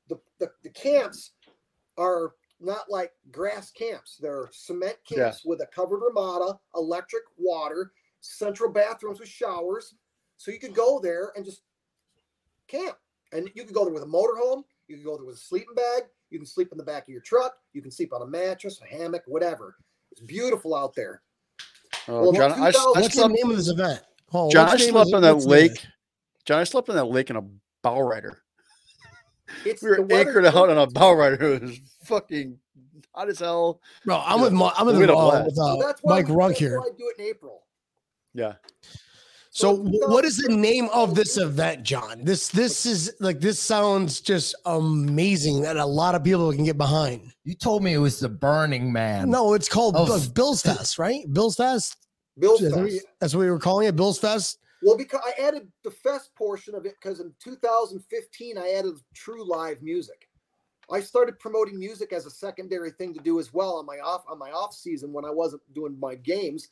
the 0.08 0.18
the, 0.40 0.50
the 0.64 0.70
camps 0.70 1.32
are 1.96 2.32
not 2.60 2.90
like 2.90 3.12
grass 3.30 3.70
camps; 3.70 4.16
they're 4.20 4.48
cement 4.52 4.96
Yeah. 5.08 5.16
camps 5.24 5.44
with 5.44 5.60
a 5.60 5.66
covered 5.66 6.00
ramada, 6.00 6.58
electric 6.74 7.24
water, 7.36 7.92
central 8.20 8.70
bathrooms 8.70 9.20
with 9.20 9.28
showers, 9.28 9.94
so 10.36 10.50
you 10.50 10.58
could 10.58 10.74
go 10.74 11.00
there 11.00 11.32
and 11.36 11.44
just 11.44 11.62
camp, 12.66 12.96
and 13.32 13.48
you 13.54 13.64
could 13.64 13.74
go 13.74 13.84
there 13.84 13.94
with 13.94 14.02
a 14.02 14.06
motorhome, 14.06 14.64
you 14.86 14.96
can 14.96 15.04
go 15.04 15.16
there 15.16 15.26
with 15.26 15.36
a 15.36 15.40
sleeping 15.40 15.74
bag, 15.74 16.04
you 16.30 16.38
can 16.38 16.46
sleep 16.46 16.72
in 16.72 16.78
the 16.78 16.84
back 16.84 17.04
of 17.04 17.08
your 17.08 17.22
truck, 17.22 17.56
you 17.72 17.82
can 17.82 17.90
sleep 17.90 18.12
on 18.12 18.22
a 18.22 18.26
mattress, 18.26 18.80
a 18.82 18.86
hammock, 18.86 19.22
whatever. 19.26 19.76
It's 20.10 20.20
beautiful 20.20 20.74
out 20.74 20.94
there. 20.94 21.22
Oh, 22.08 22.22
Well, 22.22 22.32
John, 22.32 22.52
I, 22.52 22.66
I 22.66 22.70
2000 22.70 23.02
What's 23.02 23.16
the 23.16 23.28
name 23.28 23.50
of 23.50 23.56
this 23.56 23.68
event? 23.68 24.02
Oh, 24.32 24.50
John, 24.50 24.66
I 24.68 24.72
what's 24.72 24.84
the 24.84 24.90
slept 24.90 25.14
on 25.14 25.22
that 25.22 25.34
what's 25.34 25.44
the 25.44 25.50
name 25.50 25.58
of 25.58 25.70
lake. 25.72 25.84
it? 25.84 25.86
John, 26.44 26.60
I 26.60 26.64
slept 26.64 26.88
on 26.88 26.96
that 26.96 27.04
lake 27.04 27.30
in 27.30 27.36
a 27.36 27.42
bow 27.82 28.00
rider. 28.00 28.42
It's 29.64 29.82
We 29.82 29.90
were 29.90 29.96
the 29.96 30.02
weather's 30.02 30.26
anchored 30.28 30.46
out 30.46 30.70
on 30.70 30.78
a 30.78 30.86
bow 30.86 31.12
rider. 31.14 31.54
It 31.54 31.62
was 31.62 31.80
fucking 32.04 32.58
hot 33.14 33.28
as 33.28 33.38
hell. 33.40 33.80
Bro, 34.04 34.22
I'm 34.24 34.38
Yeah. 34.38 34.44
with 34.44 34.52
Ma- 34.52 34.72
I'm 34.76 34.86
with, 34.86 34.96
We 34.96 35.00
had 35.02 35.10
a 35.10 35.16
uh, 35.16 35.44
with 35.44 35.54
So 35.56 35.62
uh, 35.62 35.76
that's 35.86 36.00
Mike 36.04 36.28
we- 36.28 36.34
Runk 36.34 36.56
here. 36.56 36.80
I 36.80 36.88
do 36.96 37.12
it 37.16 37.20
in 37.20 37.26
April. 37.26 37.62
Yeah. 38.34 38.54
So, 39.50 39.74
So 39.74 39.82
wh- 39.82 40.08
what 40.10 40.24
is 40.24 40.36
the 40.36 40.54
name 40.54 40.88
of 40.92 41.14
this 41.16 41.36
event, 41.36 41.82
John? 41.82 42.22
This 42.22 42.48
this 42.48 42.86
is 42.86 43.12
like 43.18 43.40
this 43.40 43.58
sounds 43.58 44.20
just 44.20 44.54
amazing 44.66 45.62
that 45.62 45.76
a 45.76 45.84
lot 45.86 46.14
of 46.14 46.22
people 46.22 46.52
can 46.52 46.64
get 46.64 46.78
behind. 46.78 47.32
You 47.44 47.54
told 47.54 47.82
me 47.82 47.94
it 47.94 47.98
was 47.98 48.20
the 48.20 48.28
Burning 48.28 48.92
Man. 48.92 49.30
No, 49.30 49.54
it's 49.54 49.68
called 49.68 49.94
Oh. 49.96 50.20
Bill's 50.34 50.62
Fest, 50.62 50.98
right? 50.98 51.24
Bill's 51.32 51.56
Fest. 51.56 51.96
Bill's 52.38 52.60
That's 52.60 52.74
what 52.76 52.84
we- 52.84 52.90
Fest. 52.92 53.06
that's 53.20 53.34
what 53.34 53.40
we 53.40 53.50
were 53.50 53.58
calling 53.58 53.88
it, 53.88 53.96
Bill's 53.96 54.18
Fest. 54.18 54.58
Well, 54.82 54.96
because 54.96 55.20
I 55.24 55.42
added 55.42 55.70
the 55.82 55.90
fest 55.90 56.30
portion 56.36 56.74
of 56.74 56.86
it 56.86 56.94
because 57.00 57.20
in 57.20 57.32
2015 57.42 58.58
I 58.58 58.70
added 58.70 58.94
true 59.14 59.44
live 59.44 59.82
music. 59.82 60.28
I 60.90 61.00
started 61.00 61.38
promoting 61.38 61.78
music 61.78 62.12
as 62.12 62.24
a 62.26 62.30
secondary 62.30 62.90
thing 62.92 63.12
to 63.14 63.20
do 63.20 63.38
as 63.38 63.52
well 63.52 63.76
on 63.76 63.86
my 63.86 63.98
off 63.98 64.24
on 64.28 64.38
my 64.38 64.50
off 64.50 64.74
season 64.74 65.12
when 65.12 65.24
I 65.24 65.30
wasn't 65.30 65.62
doing 65.74 65.98
my 66.00 66.14
games. 66.14 66.68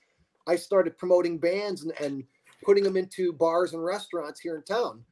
I 0.46 0.56
started 0.56 0.96
promoting 0.96 1.38
bands 1.38 1.82
and, 1.82 1.92
and 2.00 2.24
putting 2.64 2.84
them 2.84 2.96
into 2.96 3.32
bars 3.32 3.74
and 3.74 3.84
restaurants 3.84 4.40
here 4.40 4.56
in 4.56 4.62
town, 4.62 5.04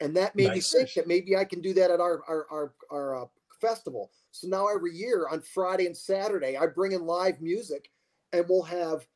and 0.00 0.14
that 0.16 0.36
made 0.36 0.48
Nice. 0.48 0.72
me 0.72 0.80
think 0.80 0.94
that 0.94 1.08
maybe 1.08 1.36
I 1.36 1.44
can 1.44 1.60
do 1.60 1.74
that 1.74 1.90
at 1.90 2.00
our 2.00 2.22
our 2.28 2.46
our, 2.50 2.72
our 2.90 3.22
uh, 3.22 3.26
festival. 3.60 4.10
So 4.30 4.46
now 4.48 4.68
every 4.68 4.94
year 4.94 5.26
on 5.28 5.40
Friday 5.40 5.86
and 5.86 5.96
Saturday 5.96 6.56
I 6.56 6.66
bring 6.66 6.92
in 6.92 7.06
live 7.06 7.40
music, 7.40 7.90
and 8.32 8.44
we'll 8.48 8.62
have 8.62 9.06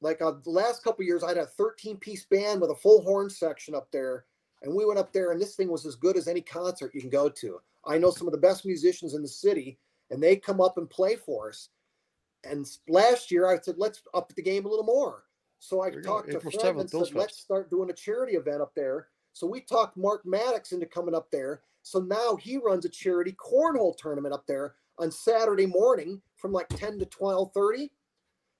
like 0.00 0.20
uh, 0.20 0.32
the 0.44 0.50
last 0.50 0.84
couple 0.84 1.04
years, 1.04 1.22
I 1.22 1.28
had 1.28 1.38
a 1.38 1.46
13 1.46 1.96
piece 1.96 2.24
band 2.24 2.60
with 2.60 2.70
a 2.70 2.74
full 2.74 3.02
horn 3.02 3.30
section 3.30 3.74
up 3.74 3.90
there. 3.90 4.24
And 4.62 4.74
we 4.74 4.84
went 4.84 4.98
up 4.98 5.12
there, 5.12 5.32
and 5.32 5.40
this 5.40 5.54
thing 5.54 5.68
was 5.68 5.86
as 5.86 5.96
good 5.96 6.16
as 6.16 6.28
any 6.28 6.40
concert 6.40 6.94
you 6.94 7.00
can 7.00 7.10
go 7.10 7.28
to. 7.28 7.60
I 7.86 7.98
know 7.98 8.10
some 8.10 8.26
of 8.26 8.32
the 8.32 8.38
best 8.38 8.64
musicians 8.64 9.14
in 9.14 9.22
the 9.22 9.28
city, 9.28 9.78
and 10.10 10.22
they 10.22 10.36
come 10.36 10.60
up 10.60 10.78
and 10.78 10.88
play 10.88 11.16
for 11.16 11.50
us. 11.50 11.68
And 12.44 12.66
last 12.88 13.30
year, 13.30 13.48
I 13.48 13.58
said, 13.60 13.76
let's 13.78 14.02
up 14.14 14.34
the 14.34 14.42
game 14.42 14.64
a 14.64 14.68
little 14.68 14.84
more. 14.84 15.24
So 15.58 15.82
I 15.82 15.90
talked 15.90 16.30
to 16.30 16.40
Fred 16.40 16.54
7th, 16.54 16.80
and 16.80 16.90
said, 16.90 17.14
let's 17.14 17.38
start 17.38 17.70
doing 17.70 17.90
a 17.90 17.94
charity 17.94 18.34
event 18.34 18.60
up 18.60 18.74
there. 18.74 19.08
So 19.32 19.46
we 19.46 19.60
talked 19.60 19.96
Mark 19.96 20.24
Maddox 20.24 20.72
into 20.72 20.86
coming 20.86 21.14
up 21.14 21.30
there. 21.30 21.62
So 21.82 22.00
now 22.00 22.36
he 22.36 22.56
runs 22.56 22.84
a 22.84 22.88
charity 22.88 23.32
cornhole 23.32 23.96
tournament 23.96 24.34
up 24.34 24.46
there 24.46 24.74
on 24.98 25.10
Saturday 25.10 25.66
morning 25.66 26.20
from 26.36 26.52
like 26.52 26.68
10 26.70 26.98
to 26.98 27.06
12 27.06 27.52
30 27.52 27.90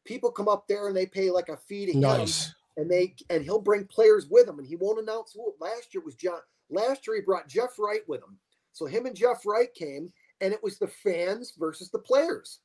people 0.07 0.31
come 0.31 0.49
up 0.49 0.67
there 0.69 0.89
and 0.89 0.97
they 0.97 1.07
pay 1.07 1.31
like 1.31 1.49
a 1.49 1.57
fee 1.57 1.87
to 1.87 1.93
him 1.93 2.01
Nice. 2.01 2.55
and 2.77 2.91
they 2.91 3.15
and 3.31 3.43
he'll 3.45 3.61
bring 3.61 3.85
players 3.87 4.27
with 4.31 4.49
him 4.49 4.59
and 4.59 4.67
he 4.67 4.77
won't 4.77 5.01
announce 5.01 5.33
who 5.35 5.53
last 5.61 5.93
year 5.93 6.03
was 6.05 6.15
john 6.15 6.39
last 6.71 7.07
year 7.07 7.17
he 7.17 7.23
brought 7.23 7.49
jeff 7.49 7.79
wright 7.79 8.03
with 8.09 8.21
him. 8.23 8.39
So 8.73 8.87
him 8.87 9.07
and 9.07 9.17
jeff 9.17 9.45
wright 9.47 9.73
came 9.75 10.13
and 10.41 10.53
it 10.53 10.63
was 10.63 10.79
the 10.79 10.87
fans 10.89 11.53
versus 11.59 11.91
the 11.91 11.99
players. 11.99 12.61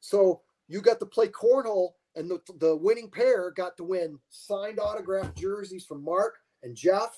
So 0.00 0.40
you 0.68 0.80
got 0.80 1.00
to 1.00 1.06
play 1.06 1.28
cornhole 1.28 1.90
and 2.14 2.30
the, 2.30 2.40
the 2.60 2.76
winning 2.76 3.10
pair 3.10 3.50
got 3.50 3.76
to 3.76 3.84
win 3.84 4.18
signed 4.30 4.78
autographed 4.78 5.36
jerseys 5.36 5.84
from 5.84 6.04
mark 6.04 6.34
and 6.62 6.74
jeff. 6.76 7.16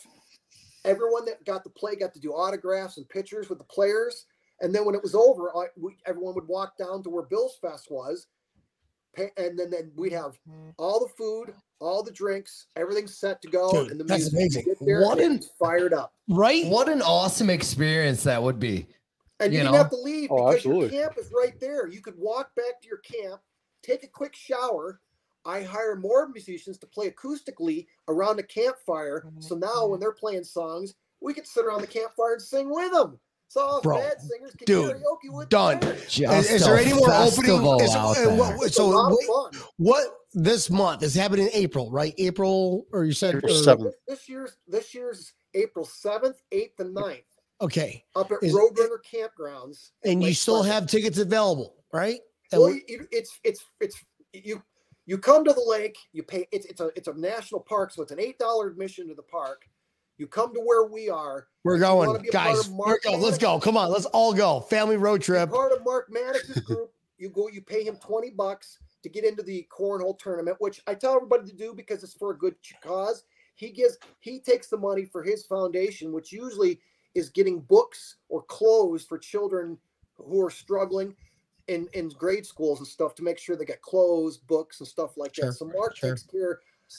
Everyone 0.84 1.24
that 1.26 1.44
got 1.44 1.64
to 1.64 1.70
play 1.70 1.96
got 1.96 2.14
to 2.14 2.20
do 2.20 2.30
autographs 2.32 2.96
and 2.96 3.08
pictures 3.08 3.48
with 3.48 3.58
the 3.58 3.64
players. 3.64 4.26
And 4.60 4.74
then 4.74 4.84
when 4.84 4.94
it 4.94 5.02
was 5.02 5.14
over 5.14 5.50
I, 5.56 5.66
we, 5.76 5.96
everyone 6.06 6.34
would 6.34 6.48
walk 6.48 6.76
down 6.78 7.02
to 7.02 7.10
where 7.10 7.24
bill's 7.24 7.58
fest 7.60 7.88
was 7.90 8.26
and 9.16 9.58
then, 9.58 9.70
then 9.70 9.90
we'd 9.96 10.12
have 10.12 10.38
mm-hmm. 10.48 10.70
all 10.76 11.00
the 11.00 11.12
food, 11.16 11.54
all 11.80 12.02
the 12.02 12.12
drinks, 12.12 12.66
everything's 12.76 13.18
set 13.18 13.40
to 13.42 13.48
go, 13.48 13.70
Dude, 13.72 13.90
and 13.90 14.00
the 14.00 14.04
that's 14.04 14.32
music. 14.32 14.64
You 14.66 14.72
amazing. 14.72 14.86
Get 14.86 14.86
there, 14.86 15.02
What 15.02 15.18
and 15.20 15.42
an- 15.42 15.48
fired 15.58 15.92
up, 15.92 16.12
Right? 16.28 16.66
What 16.66 16.88
an 16.88 17.02
awesome 17.02 17.50
experience 17.50 18.22
that 18.24 18.42
would 18.42 18.58
be. 18.58 18.86
and 19.40 19.52
you, 19.52 19.58
You 19.58 19.64
didn't 19.64 19.72
know? 19.72 19.78
have 19.78 19.90
to 19.90 19.96
leave 19.96 20.30
Oh, 20.30 20.36
because 20.36 20.56
absolutely. 20.56 20.96
your 20.96 21.06
camp 21.06 21.18
is 21.18 21.32
right 21.36 21.58
there. 21.60 21.86
You 21.88 22.00
could 22.00 22.18
walk 22.18 22.54
back 22.54 22.80
to 22.82 22.88
your 22.88 22.98
camp, 22.98 23.40
take 23.82 24.04
a 24.04 24.08
quick 24.08 24.34
shower. 24.34 25.00
I 25.44 25.62
hire 25.62 25.96
more 25.96 26.28
musicians 26.28 26.78
to 26.78 26.86
play 26.86 27.10
acoustically 27.10 27.86
around 28.08 28.36
the 28.36 28.42
campfire. 28.42 29.24
Mm-hmm. 29.26 29.40
So 29.40 29.54
now 29.54 29.86
when 29.86 29.92
mm-hmm. 29.92 30.00
they're 30.00 30.12
playing 30.12 30.44
songs, 30.44 30.94
we 31.20 31.32
could 31.32 31.46
sit 31.46 31.64
around 31.64 31.80
the 31.80 31.86
campfire 31.86 32.34
and 32.34 32.42
sing 32.42 32.70
with 32.70 32.92
them. 32.92 33.18
So 33.50 33.80
Bro, 33.82 33.98
bad 34.00 34.20
singers 34.20 34.52
can 34.56 34.66
dude, 34.66 34.96
karaoke 34.96 35.30
with 35.34 35.48
done. 35.48 35.80
them. 35.80 35.96
Just 36.06 36.50
is 36.50 36.64
there 36.66 36.76
any 36.78 36.92
more 36.92 37.10
opening? 37.12 37.50
Is, 37.80 37.94
out 37.94 38.10
uh, 38.10 38.14
there. 38.14 38.34
what- 38.36 38.72
so 38.74 38.88
what, 38.88 39.52
fun. 39.54 39.62
what 39.78 40.06
this 40.34 40.68
month 40.68 41.02
is 41.02 41.14
happening 41.14 41.46
in 41.46 41.52
April, 41.54 41.90
right? 41.90 42.12
April, 42.18 42.86
or 42.92 43.04
you 43.04 43.12
said 43.12 43.36
April 43.36 43.52
or- 43.56 43.62
7th. 43.62 43.92
This 44.06 44.28
year's 44.28 44.56
this 44.66 44.94
year's 44.94 45.32
April 45.54 45.86
seventh, 45.86 46.36
eighth, 46.52 46.78
and 46.80 46.94
9th 46.94 47.22
Okay, 47.62 48.04
up 48.14 48.30
at 48.30 48.42
Is- 48.42 48.52
Roadrunner 48.54 48.98
Campgrounds. 49.10 49.90
and 50.04 50.22
you 50.22 50.34
still 50.34 50.56
Pleasant. 50.58 50.74
have 50.74 50.86
tickets 50.86 51.18
available, 51.18 51.74
right? 51.92 52.20
And 52.52 52.60
Well, 52.60 52.70
we- 52.72 52.84
it's 53.10 53.40
it's 53.44 53.64
it's 53.80 53.96
you 54.34 54.62
you 55.06 55.16
come 55.16 55.42
to 55.44 55.54
the 55.54 55.64
lake. 55.66 55.96
You 56.12 56.22
pay. 56.22 56.46
It's 56.52 56.66
it's 56.66 56.82
a 56.82 56.90
it's 56.94 57.08
a 57.08 57.14
national 57.14 57.62
park, 57.62 57.92
so 57.92 58.02
it's 58.02 58.12
an 58.12 58.20
eight 58.20 58.38
dollar 58.38 58.68
admission 58.68 59.08
to 59.08 59.14
the 59.14 59.22
park. 59.22 59.62
You 60.18 60.26
come 60.26 60.52
to 60.54 60.60
where 60.60 60.84
we 60.86 61.08
are. 61.08 61.46
we're 61.64 61.78
going, 61.78 62.20
be 62.20 62.28
a 62.28 62.32
part 62.32 62.48
guys. 62.56 62.68
We're 62.68 62.86
Mark 62.86 63.02
going. 63.04 63.20
Let's 63.22 63.38
go. 63.38 63.58
Come 63.60 63.76
on, 63.76 63.90
let's 63.90 64.06
all 64.06 64.34
go. 64.34 64.60
Family 64.60 64.96
road 64.96 65.26
You're 65.26 65.36
trip. 65.38 65.50
part 65.50 65.72
of 65.72 65.84
Mark 65.84 66.08
Maddox's 66.10 66.60
group. 66.66 66.92
You 67.18 67.30
go. 67.30 67.48
You 67.48 67.62
pay 67.62 67.84
him 67.84 67.96
twenty 67.96 68.30
bucks 68.30 68.78
to 69.04 69.08
get 69.08 69.24
into 69.24 69.42
the 69.42 69.66
cornhole 69.76 70.18
tournament, 70.18 70.56
which 70.60 70.82
I 70.88 70.94
tell 70.94 71.14
everybody 71.14 71.48
to 71.48 71.56
do 71.56 71.72
because 71.72 72.02
it's 72.02 72.14
for 72.14 72.32
a 72.32 72.36
good 72.38 72.56
cause. 72.82 73.24
He 73.54 73.70
gives. 73.70 73.96
He 74.20 74.40
takes 74.40 74.68
the 74.68 74.76
money 74.76 75.04
for 75.04 75.22
his 75.22 75.46
foundation, 75.46 76.12
which 76.12 76.32
usually 76.32 76.80
is 77.14 77.30
getting 77.30 77.60
books 77.60 78.16
or 78.28 78.42
clothes 78.42 79.04
for 79.04 79.18
children 79.18 79.78
who 80.16 80.44
are 80.44 80.50
struggling 80.50 81.14
in 81.68 81.88
in 81.92 82.08
grade 82.08 82.44
schools 82.46 82.80
and 82.80 82.88
stuff 82.88 83.14
to 83.16 83.22
make 83.22 83.38
sure 83.38 83.54
they 83.54 83.64
get 83.64 83.82
clothes, 83.82 84.36
books, 84.36 84.80
and 84.80 84.88
stuff 84.88 85.16
like 85.16 85.34
Sure, 85.36 85.46
that. 85.46 85.52
So 85.52 85.64
Mark 85.66 85.96
sure. 85.96 86.10
takes 86.10 86.24
care 86.24 86.58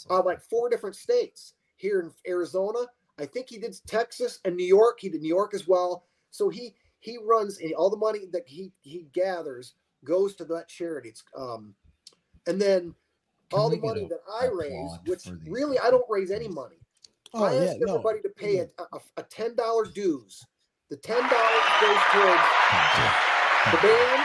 of 0.09 0.25
like 0.25 0.41
four 0.41 0.69
different 0.69 0.95
states 0.95 1.53
here 1.75 1.99
in 2.01 2.11
Arizona. 2.31 2.79
I 3.19 3.25
think 3.25 3.49
he 3.49 3.57
did 3.57 3.75
Texas 3.85 4.39
and 4.45 4.55
New 4.55 4.65
York. 4.65 4.99
He 5.01 5.09
did 5.09 5.21
New 5.21 5.27
York 5.27 5.53
as 5.53 5.67
well. 5.67 6.05
So 6.31 6.49
he 6.49 6.75
he 6.99 7.17
runs 7.23 7.59
and 7.59 7.73
all 7.73 7.89
the 7.89 7.97
money 7.97 8.21
that 8.31 8.43
he 8.47 8.71
he 8.81 9.07
gathers 9.13 9.73
goes 10.03 10.35
to 10.35 10.45
that 10.45 10.67
charity. 10.67 11.09
It's 11.09 11.23
um, 11.37 11.75
and 12.47 12.61
then 12.61 12.95
Can 13.49 13.59
all 13.59 13.69
the 13.69 13.77
money 13.77 14.07
that 14.09 14.21
I 14.41 14.47
raise, 14.47 14.91
which 15.05 15.29
really 15.47 15.77
I 15.79 15.89
don't 15.89 16.05
raise 16.09 16.31
any 16.31 16.47
money. 16.47 16.77
Oh 17.33 17.43
I 17.43 17.53
yeah, 17.53 17.71
ask 17.71 17.79
no. 17.79 17.93
everybody 17.93 18.21
to 18.21 18.29
pay 18.29 18.59
a, 18.59 18.67
a, 18.79 18.99
a 19.17 19.23
ten 19.23 19.55
dollar 19.55 19.85
dues. 19.85 20.45
The 20.89 20.97
ten 20.97 21.21
dollars 21.21 21.67
goes 21.81 22.01
towards 22.11 22.47
the 23.71 23.77
band 23.87 24.21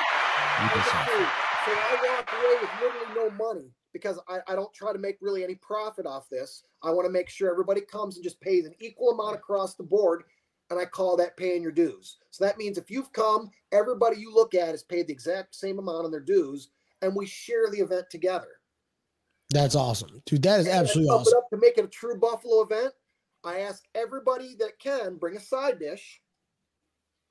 and 0.60 0.70
the 0.70 0.80
food. 0.80 1.28
So 1.64 1.72
I 1.72 2.16
walk 2.16 2.32
away 2.32 2.54
with 2.60 2.70
literally 2.80 3.14
no 3.14 3.44
money 3.44 3.70
because 3.94 4.18
I, 4.28 4.40
I 4.46 4.54
don't 4.54 4.74
try 4.74 4.92
to 4.92 4.98
make 4.98 5.16
really 5.22 5.42
any 5.42 5.54
profit 5.54 6.04
off 6.04 6.28
this. 6.28 6.64
I 6.82 6.90
want 6.90 7.06
to 7.06 7.12
make 7.12 7.30
sure 7.30 7.50
everybody 7.50 7.80
comes 7.80 8.16
and 8.16 8.24
just 8.24 8.40
pays 8.42 8.66
an 8.66 8.74
equal 8.80 9.12
amount 9.12 9.36
across 9.36 9.74
the 9.74 9.84
board. 9.84 10.24
And 10.68 10.78
I 10.78 10.84
call 10.84 11.16
that 11.16 11.36
paying 11.36 11.62
your 11.62 11.72
dues. 11.72 12.18
So 12.30 12.44
that 12.44 12.58
means 12.58 12.76
if 12.76 12.90
you've 12.90 13.12
come, 13.12 13.50
everybody 13.72 14.18
you 14.18 14.34
look 14.34 14.54
at 14.54 14.68
has 14.68 14.82
paid 14.82 15.06
the 15.06 15.12
exact 15.12 15.54
same 15.54 15.78
amount 15.78 16.04
on 16.04 16.10
their 16.10 16.20
dues, 16.20 16.70
and 17.00 17.14
we 17.14 17.26
share 17.26 17.70
the 17.70 17.78
event 17.78 18.06
together. 18.10 18.48
That's 19.50 19.76
awesome, 19.76 20.22
dude. 20.26 20.42
That 20.42 20.60
is 20.60 20.66
And 20.66 20.74
absolutely 20.74 21.14
awesome. 21.14 21.40
to 21.52 21.58
make 21.58 21.78
it 21.78 21.84
a 21.84 21.88
true 21.88 22.18
Buffalo 22.18 22.62
event. 22.62 22.92
I 23.44 23.60
ask 23.60 23.84
everybody 23.94 24.56
that 24.58 24.78
can 24.78 25.16
bring 25.16 25.36
a 25.36 25.40
side 25.40 25.78
dish 25.78 26.20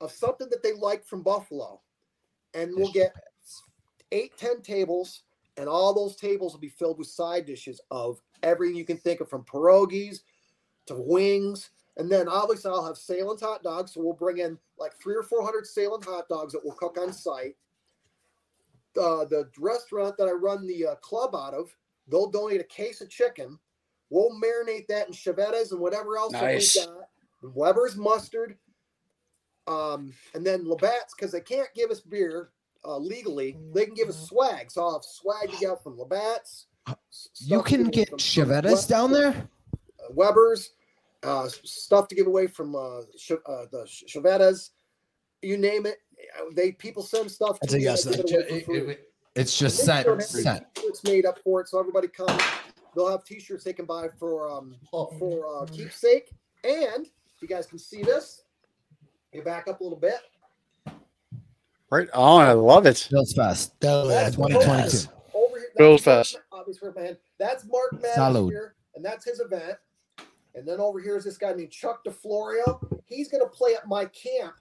of 0.00 0.12
something 0.12 0.48
that 0.50 0.62
they 0.62 0.72
like 0.72 1.04
from 1.04 1.22
Buffalo, 1.22 1.80
and 2.54 2.70
we'll 2.74 2.92
get 2.92 3.14
eight, 4.12 4.36
ten 4.38 4.62
tables, 4.62 5.24
and 5.56 5.68
all 5.68 5.94
those 5.94 6.16
tables 6.16 6.52
will 6.52 6.60
be 6.60 6.68
filled 6.68 6.98
with 6.98 7.06
side 7.06 7.46
dishes 7.46 7.80
of 7.90 8.20
everything 8.42 8.76
you 8.76 8.84
can 8.84 8.98
think 8.98 9.20
of, 9.20 9.28
from 9.28 9.44
pierogies 9.44 10.20
to 10.86 10.94
wings. 10.94 11.70
And 11.96 12.10
then 12.10 12.28
obviously 12.28 12.70
I'll 12.70 12.84
have 12.84 12.96
Sahlen 12.96 13.40
hot 13.40 13.62
dogs, 13.62 13.92
so 13.94 14.02
we'll 14.02 14.14
bring 14.14 14.38
in 14.38 14.58
like 14.78 14.94
three 15.00 15.14
or 15.14 15.22
four 15.22 15.44
hundred 15.44 15.64
Sahlen 15.64 16.04
hot 16.04 16.28
dogs 16.28 16.52
that 16.52 16.60
we'll 16.64 16.74
cook 16.74 16.98
on 16.98 17.12
site. 17.12 17.56
uh, 18.98 19.24
the 19.24 19.48
restaurant 19.58 20.16
that 20.16 20.28
I 20.28 20.32
run 20.32 20.66
the 20.66 20.86
uh, 20.86 20.94
club 20.96 21.34
out 21.34 21.54
of, 21.54 21.74
they'll 22.08 22.30
donate 22.30 22.60
a 22.60 22.64
case 22.64 23.00
of 23.00 23.10
chicken. 23.10 23.58
We'll 24.10 24.30
marinate 24.30 24.86
that 24.88 25.08
in 25.08 25.12
Chiavetta's 25.12 25.72
and 25.72 25.80
whatever 25.80 26.16
else 26.16 26.32
that 26.32 26.42
we 26.44 26.60
got. 26.86 27.08
Weber's 27.42 27.96
mustard, 27.96 28.56
um, 29.66 30.12
and 30.34 30.46
then 30.46 30.68
Labatt's 30.68 31.14
because 31.16 31.32
they 31.32 31.40
can't 31.40 31.68
give 31.74 31.90
us 31.90 32.00
beer 32.00 32.50
uh, 32.84 32.98
legally. 32.98 33.56
They 33.72 33.86
can 33.86 33.94
give 33.94 34.08
us 34.08 34.28
swag. 34.28 34.70
So 34.70 34.82
I'll 34.82 34.92
have 34.94 35.04
swag 35.04 35.50
to 35.50 35.56
get 35.58 35.82
from 35.82 35.98
Labatt's. 35.98 36.66
s- 36.88 37.28
You 37.40 37.62
can 37.62 37.84
get 37.88 38.08
from- 38.10 38.18
from 38.18 38.48
Chiavetta's 38.48 38.86
down 38.86 39.10
there. 39.12 39.48
Weber's, 40.10 40.70
uh, 41.22 41.48
stuff 41.48 42.08
to 42.08 42.14
give 42.14 42.26
away 42.26 42.46
from 42.46 42.76
uh, 42.76 43.02
Ch- 43.16 43.32
uh, 43.46 43.66
the 43.72 43.84
Ch- 43.86 44.04
Chiavetta's, 44.06 44.72
you 45.42 45.56
name 45.56 45.86
it. 45.86 45.98
uh, 46.38 46.44
They 46.54 46.72
people 46.72 47.02
send 47.02 47.30
stuff. 47.30 47.58
That's 47.60 47.72
to 47.72 47.76
a 47.76 47.80
me, 47.80 47.84
yes, 47.84 48.06
I 48.06 48.10
give 48.12 48.20
it 48.20 48.50
away 48.50 48.60
for 48.60 48.84
free. 48.84 48.96
It's 49.34 49.56
just 49.58 49.78
They 49.78 49.84
sent. 49.86 50.06
don't 50.06 50.20
have 50.20 50.28
sent. 50.28 50.74
T-shirts 50.74 51.02
made 51.04 51.26
up 51.26 51.38
for 51.42 51.60
it, 51.60 51.68
so 51.68 51.78
everybody 51.80 52.06
comes. 52.08 52.40
They'll 52.94 53.08
have 53.10 53.24
T-shirts 53.24 53.64
they 53.64 53.72
can 53.72 53.86
buy 53.86 54.08
for 54.18 54.48
um 54.48 54.76
for 54.90 55.62
uh, 55.62 55.66
keepsake. 55.66 56.30
And 56.62 57.06
if 57.06 57.42
you 57.42 57.48
guys 57.48 57.66
can 57.66 57.78
see 57.78 58.02
this, 58.02 58.42
you 59.32 59.42
back 59.42 59.66
up 59.68 59.80
a 59.80 59.82
little 59.82 59.98
bit. 59.98 60.20
Right 61.94 62.08
on. 62.12 62.44
I 62.44 62.52
love 62.52 62.86
it. 62.86 63.06
Bills 63.10 63.32
Fest. 63.34 63.74
That's 63.80 63.92
uh, 63.92 64.06
that's 64.06 64.36
what 64.36 64.50
it 64.50 64.54
2022. 64.54 64.84
was. 64.84 65.08
Over 65.32 65.58
here, 65.58 65.68
Bills 65.76 66.04
that's 66.04 66.32
Fest. 66.32 66.42
Mark- 66.50 66.60
Obviously, 66.60 66.88
my. 66.96 67.16
That's 67.38 67.64
Mark 67.66 67.92
Maddox 67.92 68.16
Salud. 68.18 68.50
here, 68.50 68.74
and 68.96 69.04
that's 69.04 69.24
his 69.24 69.38
event. 69.40 69.76
And 70.56 70.66
then 70.66 70.80
over 70.80 71.00
here 71.00 71.16
is 71.16 71.24
this 71.24 71.36
guy 71.38 71.52
named 71.52 71.70
Chuck 71.70 72.04
DeFlorio. 72.04 72.80
He's 73.06 73.28
going 73.28 73.42
to 73.42 73.48
play 73.48 73.74
at 73.74 73.86
my 73.86 74.06
camp. 74.06 74.54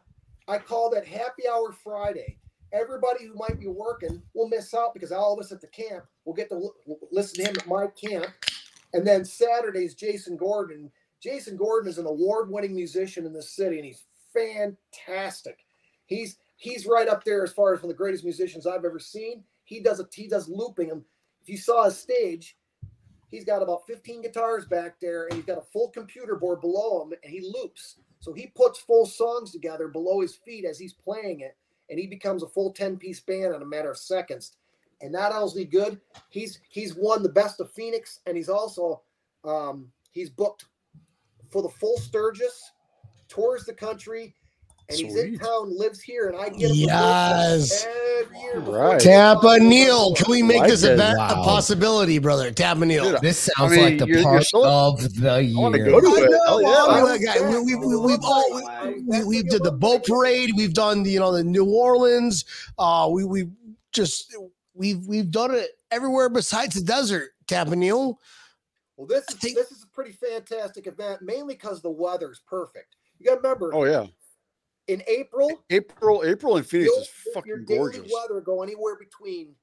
I 0.47 0.57
call 0.59 0.89
that 0.91 1.07
Happy 1.07 1.43
Hour 1.51 1.71
Friday. 1.71 2.37
Everybody 2.71 3.25
who 3.25 3.33
might 3.35 3.59
be 3.59 3.67
working 3.67 4.21
will 4.33 4.49
miss 4.49 4.73
out 4.73 4.93
because 4.93 5.11
all 5.11 5.33
of 5.33 5.39
us 5.39 5.51
at 5.51 5.61
the 5.61 5.67
camp 5.67 6.03
will 6.25 6.33
get 6.33 6.49
to 6.49 6.55
l- 6.55 6.97
listen 7.11 7.43
to 7.43 7.49
him 7.49 7.55
at 7.59 7.67
my 7.67 7.87
camp. 7.87 8.27
And 8.93 9.05
then 9.07 9.23
Saturday's 9.25 9.93
Jason 9.95 10.35
Gordon. 10.37 10.91
Jason 11.21 11.55
Gordon 11.57 11.89
is 11.89 11.97
an 11.99 12.05
award-winning 12.07 12.75
musician 12.75 13.25
in 13.25 13.33
this 13.33 13.55
city, 13.55 13.77
and 13.77 13.85
he's 13.85 14.03
fantastic. 14.33 15.59
He's 16.05 16.37
he's 16.55 16.85
right 16.85 17.07
up 17.07 17.23
there 17.23 17.43
as 17.43 17.53
far 17.53 17.73
as 17.73 17.79
one 17.79 17.85
of 17.85 17.97
the 17.97 18.01
greatest 18.01 18.23
musicians 18.23 18.65
I've 18.65 18.85
ever 18.85 18.99
seen. 18.99 19.43
He 19.63 19.79
does 19.79 19.99
a 19.99 20.07
he 20.13 20.27
does 20.27 20.47
looping. 20.49 20.91
And 20.91 21.03
if 21.41 21.49
you 21.49 21.57
saw 21.57 21.85
his 21.85 21.97
stage, 21.97 22.57
he's 23.29 23.45
got 23.45 23.61
about 23.61 23.85
15 23.87 24.21
guitars 24.21 24.65
back 24.65 24.99
there, 25.01 25.25
and 25.25 25.33
he's 25.33 25.45
got 25.45 25.57
a 25.57 25.71
full 25.73 25.89
computer 25.89 26.35
board 26.35 26.61
below 26.61 27.03
him, 27.03 27.13
and 27.23 27.31
he 27.31 27.41
loops. 27.41 27.97
So 28.19 28.31
he 28.33 28.47
puts 28.47 28.79
full 28.79 29.05
songs 29.05 29.51
together 29.51 29.87
below 29.87 30.21
his 30.21 30.35
feet 30.35 30.65
as 30.65 30.79
he's 30.79 30.93
playing 30.93 31.41
it, 31.41 31.57
and 31.89 31.99
he 31.99 32.07
becomes 32.07 32.43
a 32.43 32.47
full 32.47 32.73
10-piece 32.73 33.19
band 33.21 33.53
in 33.53 33.61
a 33.61 33.65
matter 33.65 33.91
of 33.91 33.97
seconds. 33.97 34.55
And 35.01 35.11
not 35.11 35.33
only 35.33 35.65
good, 35.65 35.99
he's 36.29 36.59
he's 36.69 36.95
won 36.95 37.23
the 37.23 37.29
best 37.29 37.59
of 37.59 37.71
Phoenix, 37.71 38.21
and 38.25 38.37
he's 38.37 38.47
also 38.47 39.01
um, 39.43 39.91
he's 40.11 40.29
booked 40.29 40.65
for 41.51 41.61
the 41.61 41.69
full 41.69 41.97
Sturgis, 41.97 42.71
tours 43.27 43.65
the 43.65 43.73
country, 43.73 44.33
and 44.89 44.97
he's 44.99 45.15
in 45.15 45.39
town, 45.39 45.77
lives 45.77 46.01
here, 46.01 46.27
and 46.29 46.37
I 46.37 46.49
get 46.49 46.69
him 46.71 46.75
Yes. 46.75 47.85
every 48.21 48.39
year. 48.39 48.59
Right. 48.59 48.99
Tampa 48.99 49.41
comes 49.57 49.63
Neil, 49.63 50.13
can 50.13 50.29
we 50.29 50.43
make 50.43 50.59
Like 50.59 50.69
this 50.69 50.83
it. 50.83 50.93
event 50.93 51.17
a 51.19 51.35
possibility, 51.35 52.19
brother? 52.19 52.51
Tampa 52.51 52.85
Neil. 52.85 53.11
Dude, 53.11 53.21
This 53.21 53.49
sounds 53.55 53.71
mean, 53.71 53.81
like 53.81 53.97
the 53.99 54.07
you're- 54.07 54.21
you're 54.21 54.29
part 54.29 54.43
so- 54.45 54.63
of 54.65 55.13
the 55.15 55.43
year. 55.43 55.59
wanna 55.59 55.79
go 55.79 55.99
to 56.01 56.07
I 56.07 56.23
it. 56.25 56.29
know, 56.31 56.39
Oh, 56.47 56.59
yeah. 56.59 56.85
I'm 56.97 57.05
I 57.05 57.15
a 57.15 57.19
guy. 57.19 57.49
We, 57.49 57.59
we, 57.59 57.75
we, 57.75 57.95
we've 57.97 58.23
all 58.23 58.57
I 58.67 58.87
we, 58.89 59.03
there 59.07 59.25
we 59.25 59.37
for 59.41 59.47
did 59.49 59.63
the 59.63 59.71
the 59.71 59.77
boat 59.77 60.05
parade. 60.05 60.51
We've 60.55 60.73
done 60.73 61.03
the 61.03 61.11
you 61.11 61.19
know 61.19 61.31
the 61.31 61.43
New 61.43 61.65
Orleans. 61.65 62.45
Uh, 62.77 63.07
we 63.11 63.23
we 63.23 63.49
just 63.91 64.35
we've 64.73 65.05
we've 65.07 65.31
done 65.31 65.53
it 65.55 65.71
everywhere 65.91 66.29
besides 66.29 66.75
the 66.75 66.81
desert. 66.81 67.29
Tampa 67.47 67.75
Neil. 67.75 68.19
Well, 68.97 69.07
this 69.07 69.25
is 69.29 69.35
think- 69.35 69.55
this 69.57 69.71
is 69.71 69.83
a 69.83 69.87
pretty 69.87 70.11
fantastic 70.11 70.87
event, 70.87 71.21
mainly 71.21 71.55
because 71.55 71.81
the 71.81 71.89
weather's 71.89 72.41
perfect. 72.47 72.95
You 73.19 73.25
got 73.27 73.35
to 73.35 73.41
remember, 73.41 73.73
Oh 73.73 73.85
yeah. 73.85 74.05
In 74.87 75.01
April, 75.07 75.63
April, 75.69 76.23
April 76.25 76.57
in 76.57 76.63
Phoenix 76.63 76.91
is 76.91 77.09
your 77.25 77.33
fucking 77.33 77.65
daily 77.65 77.77
gorgeous. 77.79 78.11
weather 78.13 78.41
go 78.41 78.61
anywhere 78.63 78.95
between 78.97 79.55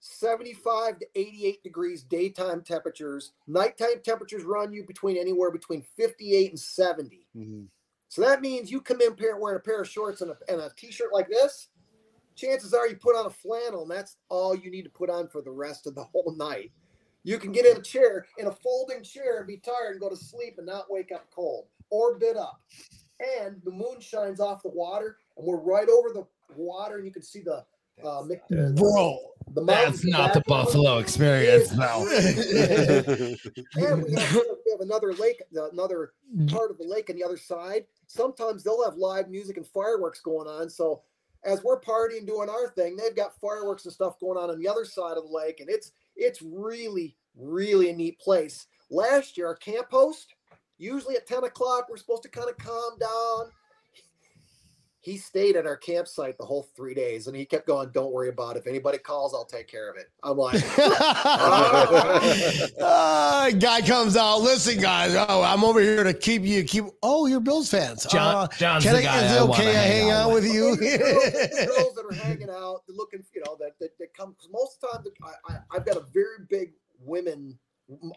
75 0.00 0.98
to 1.00 1.06
88 1.14 1.62
degrees 1.62 2.02
daytime 2.02 2.62
temperatures. 2.62 3.32
Nighttime 3.46 4.00
temperatures 4.04 4.44
run 4.44 4.72
you 4.72 4.84
between 4.84 5.16
anywhere 5.16 5.50
between 5.50 5.82
58 5.96 6.50
and 6.50 6.60
70. 6.60 7.26
Mhm. 7.34 7.68
So 8.08 8.20
that 8.22 8.42
means 8.42 8.70
you 8.70 8.80
come 8.80 9.00
in 9.00 9.16
pair 9.16 9.36
wearing 9.36 9.56
a 9.56 9.60
pair 9.62 9.80
of 9.80 9.88
shorts 9.88 10.20
and 10.20 10.30
a, 10.30 10.38
and 10.48 10.60
a 10.60 10.70
t-shirt 10.76 11.12
like 11.12 11.28
this. 11.28 11.68
Chances 12.36 12.74
are 12.74 12.86
you 12.86 12.96
put 12.96 13.16
on 13.16 13.26
a 13.26 13.30
flannel, 13.30 13.82
and 13.82 13.90
that's 13.90 14.16
all 14.28 14.54
you 14.54 14.70
need 14.70 14.82
to 14.82 14.90
put 14.90 15.08
on 15.08 15.28
for 15.28 15.40
the 15.40 15.50
rest 15.50 15.86
of 15.86 15.94
the 15.94 16.04
whole 16.12 16.34
night. 16.36 16.70
You 17.22 17.38
can 17.38 17.52
get 17.52 17.64
in 17.64 17.78
a 17.78 17.82
chair, 17.82 18.26
in 18.36 18.46
a 18.46 18.52
folding 18.52 19.02
chair, 19.02 19.38
and 19.38 19.46
be 19.46 19.56
tired 19.56 19.92
and 19.92 20.00
go 20.00 20.10
to 20.10 20.16
sleep 20.16 20.58
and 20.58 20.66
not 20.66 20.90
wake 20.90 21.10
up 21.10 21.30
cold 21.30 21.68
or 21.90 22.18
bit 22.18 22.36
up. 22.36 22.60
And 23.20 23.60
the 23.64 23.70
moon 23.70 24.00
shines 24.00 24.40
off 24.40 24.62
the 24.62 24.70
water, 24.70 25.18
and 25.36 25.46
we're 25.46 25.60
right 25.60 25.88
over 25.88 26.10
the 26.10 26.26
water, 26.56 26.96
and 26.96 27.06
you 27.06 27.12
can 27.12 27.22
see 27.22 27.40
the 27.40 27.64
uh, 28.02 28.22
Bro, 28.50 29.18
the 29.52 29.64
That's 29.64 30.04
not 30.04 30.34
the 30.34 30.40
background. 30.40 30.66
Buffalo 30.66 30.98
experience, 30.98 31.70
It 31.72 31.76
though. 31.76 32.04
And 33.76 34.02
we 34.02 34.14
have, 34.14 34.34
we 34.34 34.72
have 34.72 34.80
another 34.80 35.12
lake, 35.12 35.40
another 35.52 36.12
part 36.48 36.72
of 36.72 36.78
the 36.78 36.84
lake 36.84 37.08
on 37.08 37.16
the 37.16 37.24
other 37.24 37.36
side. 37.36 37.84
Sometimes 38.06 38.64
they'll 38.64 38.82
have 38.84 38.96
live 38.96 39.28
music 39.28 39.56
and 39.58 39.66
fireworks 39.66 40.20
going 40.20 40.48
on. 40.48 40.68
So 40.68 41.02
as 41.44 41.62
we're 41.62 41.80
partying 41.80 42.26
doing 42.26 42.48
our 42.48 42.68
thing, 42.70 42.96
they've 42.96 43.14
got 43.14 43.38
fireworks 43.40 43.84
and 43.84 43.94
stuff 43.94 44.18
going 44.18 44.38
on 44.38 44.50
on 44.50 44.58
the 44.58 44.68
other 44.68 44.84
side 44.84 45.16
of 45.16 45.24
the 45.24 45.32
lake, 45.32 45.60
and 45.60 45.70
it's 45.70 45.92
it's 46.16 46.42
really 46.42 47.16
really 47.36 47.90
a 47.90 47.96
neat 47.96 48.18
place. 48.18 48.66
Last 48.90 49.36
year, 49.36 49.46
our 49.48 49.56
camp 49.56 49.86
host, 49.90 50.34
usually 50.78 51.16
at 51.16 51.26
ten 51.26 51.44
o'clock, 51.44 51.88
we're 51.88 51.96
supposed 51.96 52.22
to 52.24 52.28
kind 52.28 52.48
of 52.48 52.56
calm 52.58 52.98
down. 52.98 53.50
He 55.00 55.18
stayed 55.18 55.54
at 55.54 55.66
our 55.66 55.76
campsite 55.76 56.38
the 56.38 56.46
whole 56.46 56.66
three 56.74 56.94
days, 56.94 57.26
and 57.26 57.36
he 57.36 57.44
kept 57.44 57.66
going, 57.66 57.90
"Don't 57.92 58.10
worry 58.10 58.30
about 58.30 58.56
it. 58.56 58.60
If 58.60 58.66
anybody 58.66 58.96
calls, 58.96 59.34
I'll 59.34 59.44
take 59.44 59.68
care 59.68 59.90
of 59.90 59.98
it." 59.98 60.06
I'm 60.22 60.38
like. 60.38 60.62
uh, 62.80 63.50
guy 63.50 63.82
comes 63.82 64.16
out. 64.16 64.38
Listen, 64.38 64.80
guys. 64.80 65.14
Oh, 65.14 65.42
I'm 65.42 65.62
over 65.62 65.80
here 65.80 66.04
to 66.04 66.14
keep 66.14 66.42
you 66.42 66.64
keep. 66.64 66.86
Oh, 67.02 67.26
you're 67.26 67.40
Bills 67.40 67.70
fans. 67.70 68.06
John, 68.10 68.34
Uh, 68.34 68.48
John's 68.56 68.84
can 68.84 68.94
the 68.94 69.00
I, 69.00 69.02
guy 69.02 69.24
is 69.26 69.32
it 69.32 69.40
wanna 69.46 69.52
okay 69.52 69.70
I 69.70 69.82
hang 69.82 70.10
out 70.10 70.32
with 70.32 70.46
you? 70.46 70.74
Girls, 70.74 70.96
girls 71.66 71.94
that 71.96 72.06
are 72.10 72.14
hanging 72.14 72.48
out, 72.48 72.80
looking, 72.88 73.22
you 73.34 73.42
know, 73.44 73.56
that 73.60 73.78
that, 73.80 73.98
that 73.98 74.14
come. 74.14 74.34
Most 74.50 74.82
of 74.90 75.04
the 75.04 75.10
time, 75.10 75.34
I, 75.50 75.52
I 75.52 75.58
I've 75.74 75.84
got 75.84 75.98
a 75.98 76.04
very 76.14 76.38
big 76.48 76.72
women. 76.98 77.58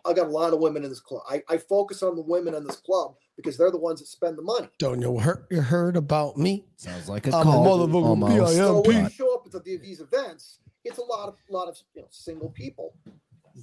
I 0.05 0.13
got 0.13 0.28
a 0.28 0.30
lot 0.30 0.53
of 0.53 0.59
women 0.59 0.84
in 0.84 0.89
this 0.89 0.99
club. 1.01 1.24
I, 1.30 1.43
I 1.49 1.57
focus 1.57 2.01
on 2.01 2.15
the 2.15 2.22
women 2.22 2.53
in 2.53 2.63
this 2.65 2.78
club 2.78 3.15
because 3.36 3.57
they're 3.57 3.72
the 3.72 3.78
ones 3.78 3.99
that 3.99 4.07
spend 4.07 4.38
the 4.38 4.41
money. 4.41 4.70
Don't 4.80 5.01
you 5.01 5.18
heard 5.20 5.45
you 5.51 5.61
heard 5.61 5.97
about 5.97 6.38
me? 6.38 6.65
Sounds 6.78 7.09
like 7.09 7.28
a 7.28 7.36
I'm 7.36 7.41
a 7.41 7.51
call. 7.51 7.88
motherfucking 7.88 8.55
So 8.55 8.82
when 8.82 9.03
you 9.03 9.09
show 9.09 9.34
up 9.36 9.43
at 9.45 9.51
the, 9.51 9.78
these 9.78 9.99
events, 9.99 10.59
it's 10.86 10.97
a 10.99 11.03
lot 11.03 11.28
of 11.28 11.36
lot 11.49 11.68
of 11.68 11.78
you 11.93 12.01
know 12.01 12.07
single 12.11 12.49
people. 12.49 12.93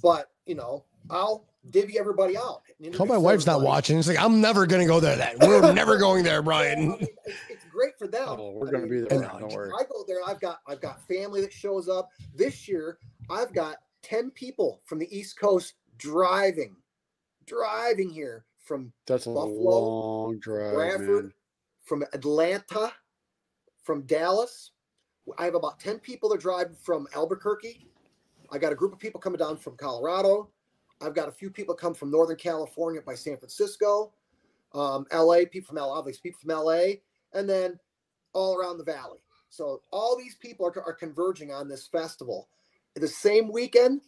But 0.03 0.29
you 0.45 0.55
know, 0.55 0.83
I'll 1.09 1.45
divvy 1.71 1.97
everybody 1.97 2.37
out. 2.37 2.61
and 2.83 2.93
Hope 2.93 3.07
my 3.07 3.15
introduce 3.15 3.23
wife's 3.23 3.45
not 3.47 3.61
watching. 3.61 3.97
It's 3.97 4.07
like 4.07 4.19
I'm 4.19 4.41
never 4.41 4.67
gonna 4.67 4.85
go 4.85 4.99
there. 4.99 5.15
Then 5.15 5.37
we're 5.41 5.73
never 5.73 5.97
going 5.97 6.23
there, 6.23 6.39
I 6.39 6.41
Brian. 6.41 6.89
mean, 6.89 7.07
it's, 7.25 7.37
it's 7.49 7.65
great 7.71 7.97
for 7.97 8.07
them. 8.07 8.27
Oh, 8.27 8.51
we're 8.51 8.67
I 8.67 8.71
gonna 8.71 8.85
mean, 8.85 9.03
be 9.03 9.09
there. 9.09 9.21
know, 9.21 9.39
Don't 9.39 9.53
worry. 9.53 9.71
I 9.79 9.83
go 9.83 10.03
there. 10.07 10.17
I've 10.27 10.39
got 10.39 10.59
I've 10.67 10.81
got 10.81 11.01
family 11.07 11.41
that 11.41 11.51
shows 11.53 11.89
up. 11.89 12.09
This 12.35 12.67
year, 12.67 12.99
I've 13.29 13.53
got 13.53 13.77
ten 14.03 14.29
people 14.31 14.81
from 14.85 14.99
the 14.99 15.07
East 15.17 15.39
Coast 15.39 15.73
driving, 15.97 16.75
driving 17.45 18.09
here 18.09 18.45
from 18.59 18.91
That's 19.07 19.25
a 19.25 19.31
long 19.31 20.39
drive, 20.39 20.73
Bradford, 20.73 21.23
man. 21.25 21.33
from 21.83 22.03
Atlanta, 22.13 22.91
from 23.83 24.01
Dallas. 24.03 24.71
I 25.37 25.45
have 25.45 25.55
about 25.55 25.79
10 25.79 25.99
people 25.99 26.29
that 26.29 26.39
drive 26.39 26.77
from 26.79 27.07
Albuquerque. 27.15 27.87
I 28.51 28.57
got 28.57 28.71
a 28.71 28.75
group 28.75 28.93
of 28.93 28.99
people 28.99 29.19
coming 29.19 29.39
down 29.39 29.57
from 29.57 29.75
Colorado. 29.75 30.49
I've 31.01 31.15
got 31.15 31.27
a 31.27 31.31
few 31.31 31.49
people 31.49 31.75
come 31.75 31.93
from 31.93 32.11
Northern 32.11 32.37
California 32.37 33.01
by 33.01 33.15
San 33.15 33.37
Francisco, 33.37 34.13
um, 34.73 35.05
LA, 35.13 35.39
people 35.51 35.67
from 35.67 35.77
LA, 35.77 35.97
obviously 35.97 36.31
people 36.31 36.39
from 36.41 36.65
LA, 36.65 36.95
and 37.33 37.49
then 37.49 37.79
all 38.33 38.55
around 38.55 38.77
the 38.77 38.83
valley. 38.83 39.19
So 39.49 39.81
all 39.91 40.17
these 40.17 40.35
people 40.35 40.65
are, 40.65 40.83
are 40.83 40.93
converging 40.93 41.51
on 41.51 41.67
this 41.67 41.87
festival. 41.87 42.49
The 42.95 43.07
same 43.07 43.51
weekend, 43.51 44.01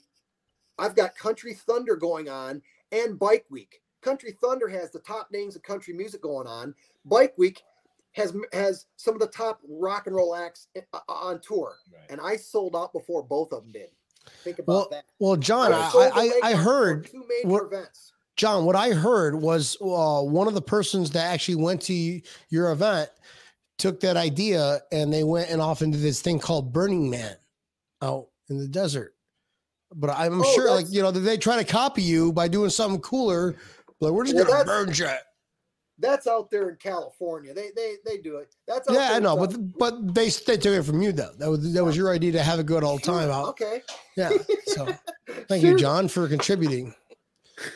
I've 0.80 0.95
got 0.95 1.15
Country 1.15 1.53
Thunder 1.53 1.95
going 1.95 2.30
on 2.30 2.61
and 2.91 3.17
Bike 3.19 3.45
Week. 3.49 3.82
Country 4.01 4.36
Thunder 4.41 4.67
has 4.67 4.91
the 4.91 4.99
top 4.99 5.30
names 5.32 5.55
of 5.55 5.63
country 5.63 5.93
music 5.93 6.21
going 6.21 6.47
on. 6.47 6.73
Bike 7.05 7.34
Week 7.38 7.61
has 8.13 8.34
has 8.53 8.86
some 8.95 9.13
of 9.13 9.19
the 9.19 9.28
top 9.28 9.59
rock 9.67 10.07
and 10.07 10.15
roll 10.15 10.36
acts 10.36 10.67
uh, 10.93 10.99
on 11.09 11.39
tour, 11.41 11.75
and 12.09 12.19
I 12.21 12.36
sold 12.38 12.75
out 12.75 12.93
before 12.93 13.23
both 13.23 13.51
of 13.51 13.63
them 13.63 13.71
did. 13.73 13.89
Think 14.43 14.59
about 14.59 14.71
Well, 14.73 14.88
that. 14.91 15.05
well, 15.19 15.36
John, 15.36 15.73
I, 15.73 15.89
sold 15.89 16.11
the 16.13 16.15
I, 16.15 16.32
I 16.43 16.53
on- 16.53 16.57
on 16.59 16.63
heard 16.63 17.05
two 17.07 17.25
major 17.28 17.47
what- 17.47 17.63
events. 17.65 18.13
John, 18.36 18.65
what 18.65 18.75
I 18.75 18.91
heard 18.91 19.34
was 19.36 19.75
uh, 19.82 20.21
one 20.21 20.47
of 20.47 20.53
the 20.53 20.61
persons 20.61 21.09
that 21.11 21.25
actually 21.25 21.55
went 21.55 21.82
to 21.84 22.21
your 22.49 22.71
event 22.71 23.09
took 23.80 23.99
that 24.01 24.15
idea 24.15 24.80
and 24.91 25.11
they 25.11 25.23
went 25.23 25.49
and 25.49 25.59
off 25.59 25.82
into 25.82 25.97
this 25.97 26.21
thing 26.21 26.38
called 26.38 26.71
Burning 26.71 27.09
Man. 27.09 27.36
out 28.03 28.28
in 28.49 28.59
the 28.59 28.67
desert. 28.67 29.15
But 29.95 30.09
I'm 30.11 30.41
Oh, 30.41 30.53
sure, 30.53 30.69
like 30.71 30.88
you 30.89 31.01
know, 31.01 31.11
that 31.11 31.19
they 31.21 31.38
try 31.38 31.57
to 31.57 31.63
copy 31.63 32.01
you 32.01 32.33
by 32.33 32.47
doing 32.47 32.69
something 32.69 32.99
cooler. 33.01 33.55
Like 33.99 34.11
we're 34.11 34.25
just 34.25 34.35
Well, 34.35 34.45
gonna 34.45 34.57
that's- 34.65 34.85
burn 34.85 34.93
shit. 34.93 35.19
That's 35.99 36.27
out 36.27 36.51
there 36.51 36.69
in 36.69 36.75
California. 36.75 37.55
They 37.55 37.71
they 37.75 37.95
they 38.05 38.17
do 38.17 38.38
it. 38.38 38.53
That's 38.67 38.88
out 38.88 38.93
Yeah, 38.93 39.13
I 39.13 39.19
know, 39.19 39.35
but 39.35 39.55
but 39.79 40.13
they 40.13 40.29
they 40.29 40.55
took 40.57 40.73
it 40.73 40.83
from 40.83 41.01
you 41.01 41.11
though. 41.11 41.31
That 41.39 41.49
was 41.49 41.73
that 41.73 41.83
was 41.83 41.97
your 41.97 42.11
idea 42.11 42.33
to 42.33 42.43
have 42.43 42.59
a 42.59 42.63
good 42.63 42.83
old 42.83 43.01
time 43.01 43.31
out. 43.31 43.47
Okay. 43.49 43.81
Yeah. 44.15 44.29
So 44.67 44.88
thank 45.47 45.63
you, 45.63 45.75
John, 45.75 46.07
for 46.07 46.27
contributing. 46.27 46.93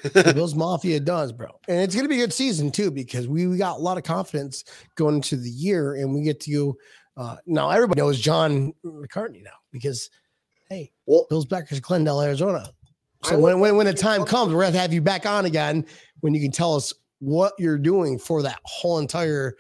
The 0.04 0.32
Bills 0.36 0.54
Mafia 0.54 1.00
does, 1.00 1.32
bro. 1.34 1.48
And 1.68 1.80
it's 1.82 1.96
gonna 1.96 2.08
be 2.08 2.18
a 2.22 2.26
good 2.26 2.34
season 2.34 2.70
too, 2.72 2.92
because 2.92 3.28
we, 3.28 3.48
we 3.48 3.58
got 3.58 3.78
a 3.78 3.82
lot 3.82 3.98
of 3.98 4.04
confidence 4.04 4.64
going 4.94 5.16
into 5.16 5.36
the 5.38 5.50
year 5.50 5.96
and 5.96 6.14
we 6.14 6.22
get 6.22 6.40
to 6.42 6.78
uh 7.18 7.38
now 7.48 7.72
everybody 7.72 8.00
knows 8.00 8.20
John 8.20 8.74
McCartney 8.86 9.44
now 9.44 9.58
because 9.72 10.12
hey, 10.72 10.92
Well, 11.06 11.28
Bills 11.30 11.46
Backers 11.46 11.80
Glendale, 11.80 12.22
Arizona. 12.22 12.72
So 13.24 13.38
when, 13.38 13.60
when 13.60 13.76
when 13.76 13.86
the 13.86 13.94
time 13.94 14.24
comes, 14.26 14.54
we're 14.54 14.64
gonna 14.64 14.80
have 14.80 14.94
you 14.94 15.02
back 15.02 15.28
on 15.28 15.46
again 15.46 15.86
when 16.22 16.34
you 16.34 16.42
can 16.42 16.52
tell 16.52 16.76
us 16.76 16.92
what 17.20 17.54
you're 17.60 17.78
doing 17.78 18.18
for 18.18 18.42
that 18.42 18.60
whole 18.64 18.98
entire 18.98 19.56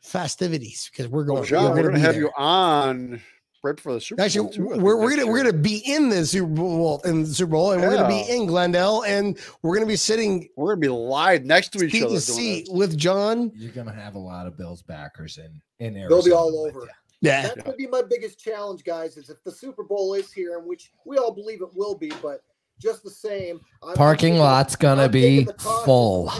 festivities 0.00 0.88
because 0.90 1.08
we're 1.08 1.24
going. 1.24 1.40
Well, 1.40 1.48
John, 1.48 1.70
we're 1.70 1.76
gonna 1.76 1.82
going 1.82 1.94
to 1.94 1.98
be 1.98 2.00
have 2.02 2.14
there. 2.14 2.22
you 2.22 2.30
on 2.36 3.20
right 3.64 3.74
before 3.74 3.94
the 3.94 4.00
Super 4.00 4.22
Actually, 4.22 4.40
Bowl. 4.42 4.48
Actually, 4.50 4.64
I 4.64 4.68
think, 4.72 4.82
we're, 4.82 4.96
we're 5.00 5.10
gonna 5.16 5.26
we're 5.26 5.38
gonna 5.42 5.52
be 5.52 5.78
in 5.78 6.10
the 6.10 6.24
Super 6.24 6.46
Bowl 6.46 7.00
in 7.04 7.22
the 7.22 7.34
Super 7.34 7.50
Bowl, 7.50 7.72
and 7.72 7.82
we're 7.82 7.96
gonna 7.96 8.08
be 8.08 8.24
in 8.30 8.46
Glendale, 8.46 9.02
and 9.02 9.36
we're 9.62 9.74
gonna 9.74 9.86
be 9.86 9.96
sitting 9.96 10.48
We're 10.56 10.76
going 10.76 10.82
to 10.82 10.86
be 10.86 10.92
live 10.92 11.44
next 11.44 11.70
to 11.70 11.84
each 11.84 11.94
other. 11.96 12.04
to 12.04 12.08
doing 12.08 12.20
seat 12.20 12.68
with 12.70 12.96
John. 12.96 13.50
You're 13.56 13.72
gonna 13.72 13.92
have 13.92 14.14
a 14.14 14.20
lot 14.20 14.46
of 14.46 14.56
Bills 14.56 14.82
backers 14.82 15.38
in 15.38 15.60
in 15.84 15.96
Arizona. 15.96 16.22
They'll 16.22 16.24
be 16.24 16.32
all 16.32 16.66
over. 16.66 16.80
ya. 16.82 16.92
Yeah, 17.22 17.54
That 17.54 17.66
would 17.66 17.76
be 17.76 17.86
my 17.86 18.02
biggest 18.02 18.38
challenge, 18.38 18.82
guys. 18.84 19.16
Is 19.16 19.30
if 19.30 19.42
the 19.44 19.52
Super 19.52 19.84
Bowl 19.84 20.14
is 20.14 20.32
here, 20.32 20.58
and 20.58 20.66
which 20.66 20.92
we 21.06 21.16
all 21.18 21.32
believe 21.32 21.62
it 21.62 21.72
will 21.74 21.94
be, 21.94 22.12
but 22.20 22.42
just 22.80 23.04
the 23.04 23.10
same, 23.10 23.60
I'm 23.82 23.94
Parking 23.94 24.30
taking- 24.32 24.40
lot's 24.40 24.74
gonna 24.76 25.04
I'm 25.04 25.10
be 25.12 25.20
taking 25.22 25.46
the 25.46 25.52
cautious 25.54 25.84
full. 25.84 26.32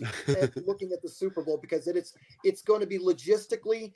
looking 0.66 0.90
at 0.92 1.00
the 1.02 1.08
Super 1.08 1.40
Bowl 1.42 1.56
because 1.56 1.86
it 1.86 1.96
is 1.96 2.14
it's 2.42 2.62
going 2.62 2.80
to 2.80 2.86
be 2.86 2.98
logistically 2.98 3.92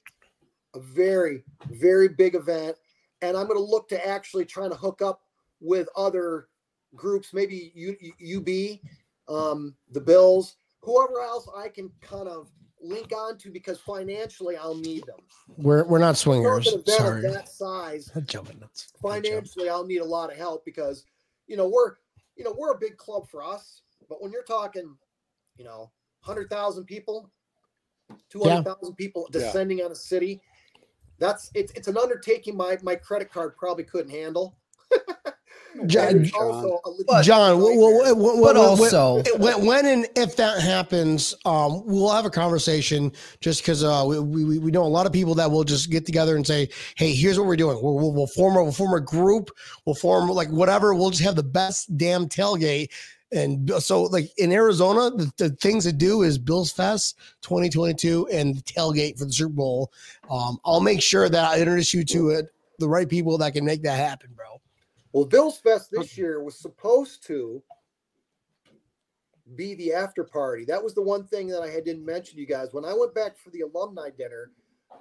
a 0.74 0.80
very 0.80 1.42
very 1.70 2.08
big 2.08 2.36
event, 2.36 2.76
and 3.20 3.36
I'm 3.36 3.48
going 3.48 3.58
to 3.58 3.64
look 3.64 3.88
to 3.88 4.06
actually 4.06 4.44
trying 4.44 4.70
to 4.70 4.76
hook 4.76 5.02
up 5.02 5.22
with 5.60 5.88
other 5.96 6.46
groups, 6.94 7.34
maybe 7.34 7.72
U, 7.74 7.96
UB, 8.38 8.78
um, 9.34 9.74
the 9.90 10.00
Bills, 10.00 10.54
whoever 10.82 11.20
else 11.20 11.48
I 11.56 11.68
can 11.68 11.90
kind 12.00 12.28
of 12.28 12.48
link 12.82 13.12
onto 13.12 13.50
because 13.52 13.78
financially 13.80 14.56
I'll 14.56 14.76
need 14.76 15.04
them. 15.06 15.18
we're 15.56 15.84
we're 15.84 15.98
not 15.98 16.16
For 16.18 16.32
an 16.32 16.42
swingers. 16.42 16.66
event 16.68 16.86
Sorry, 16.88 17.22
that 17.22 17.48
size, 17.48 18.10
I'm 18.14 18.26
jumping 18.26 18.60
nuts. 18.60 18.88
I'm 19.04 19.22
jumping. 19.22 19.30
financially 19.30 19.68
I'll 19.68 19.86
need 19.86 19.98
a 20.00 20.04
lot 20.04 20.30
of 20.30 20.36
help 20.38 20.64
because 20.64 21.04
you 21.46 21.56
know 21.56 21.68
we're 21.68 21.94
you 22.36 22.44
know 22.44 22.54
we're 22.56 22.72
a 22.72 22.78
big 22.78 22.96
club 22.96 23.28
for 23.28 23.42
us, 23.44 23.82
but 24.08 24.22
when 24.22 24.30
you're 24.32 24.44
talking, 24.44 24.96
you 25.56 25.64
know, 25.64 25.90
hundred 26.20 26.48
thousand 26.50 26.84
people, 26.84 27.30
two 28.30 28.42
hundred 28.42 28.64
thousand 28.64 28.94
people 28.94 29.28
Yeah. 29.32 29.40
descending 29.40 29.82
on 29.82 29.90
a 29.92 29.96
city, 29.96 30.40
that's 31.18 31.50
it's 31.54 31.72
it's 31.72 31.88
an 31.88 31.98
undertaking 31.98 32.56
my 32.56 32.78
my 32.82 32.94
credit 32.94 33.30
card 33.32 33.56
probably 33.56 33.84
couldn't 33.84 34.10
handle. 34.10 34.56
John, 35.86 36.08
And 36.08 36.26
it's 36.26 36.34
also 36.34 36.80
a 36.84 36.90
logistical 36.90 37.22
John, 37.22 37.50
w- 37.58 37.80
w- 37.80 38.04
nightmare. 38.04 38.42
But 38.42 38.56
also, 38.56 39.22
when, 39.38 39.66
when 39.66 39.86
and 39.86 40.06
if 40.16 40.36
that 40.36 40.60
happens, 40.60 41.34
um, 41.44 41.82
we'll 41.86 42.10
have 42.10 42.26
a 42.26 42.30
conversation 42.30 43.12
just 43.40 43.62
because 43.62 43.84
uh, 43.84 44.04
we, 44.06 44.18
we, 44.20 44.58
we 44.58 44.70
know 44.70 44.82
a 44.82 44.84
lot 44.84 45.06
of 45.06 45.12
people 45.12 45.34
that 45.36 45.50
will 45.50 45.64
just 45.64 45.90
get 45.90 46.04
together 46.06 46.36
and 46.36 46.46
say, 46.46 46.68
hey, 46.96 47.12
here's 47.12 47.38
what 47.38 47.46
we're 47.46 47.56
doing. 47.56 47.78
We'll, 47.82 47.94
we'll, 47.94 48.12
we'll 48.12 48.26
form 48.26 48.56
a, 48.56 48.62
we'll 48.62 48.72
form 48.72 48.94
a 48.94 49.00
group. 49.00 49.50
We'll 49.84 49.94
form 49.94 50.28
like 50.30 50.48
whatever. 50.50 50.94
We'll 50.94 51.10
just 51.10 51.22
have 51.22 51.36
the 51.36 51.42
best 51.42 51.96
damn 51.96 52.28
tailgate. 52.28 52.90
And 53.30 53.70
so, 53.78 54.04
like 54.04 54.30
in 54.38 54.52
Arizona, 54.52 55.10
the, 55.14 55.30
the 55.36 55.50
things 55.50 55.84
to 55.84 55.92
do 55.92 56.22
is 56.22 56.38
Bills 56.38 56.72
Fest 56.72 57.18
2022 57.42 58.28
and 58.28 58.56
the 58.56 58.62
tailgate 58.62 59.18
for 59.18 59.26
the 59.26 59.32
Super 59.32 59.52
Bowl. 59.52 59.92
Um, 60.30 60.58
I'll 60.64 60.80
make 60.80 61.02
sure 61.02 61.28
that 61.28 61.44
I 61.44 61.58
introduce 61.58 61.92
you 61.92 62.04
to 62.04 62.30
it, 62.30 62.46
the 62.78 62.88
right 62.88 63.08
people 63.08 63.36
that 63.38 63.52
can 63.52 63.64
make 63.64 63.82
that 63.82 63.98
happen, 63.98 64.30
bro. 64.34 64.57
Well, 65.12 65.24
Bills 65.24 65.58
Fest 65.58 65.90
this 65.90 66.18
year 66.18 66.42
was 66.42 66.58
supposed 66.58 67.26
to 67.26 67.62
be 69.56 69.74
the 69.74 69.92
after 69.94 70.24
party. 70.24 70.64
That 70.66 70.82
was 70.82 70.94
the 70.94 71.02
one 71.02 71.24
thing 71.24 71.48
that 71.48 71.62
I 71.62 71.68
had 71.68 71.84
didn't 71.84 72.04
mention 72.04 72.34
to 72.34 72.40
you 72.40 72.46
guys. 72.46 72.68
When 72.72 72.84
I 72.84 72.92
went 72.92 73.14
back 73.14 73.38
for 73.38 73.50
the 73.50 73.62
alumni 73.62 74.10
dinner, 74.16 74.50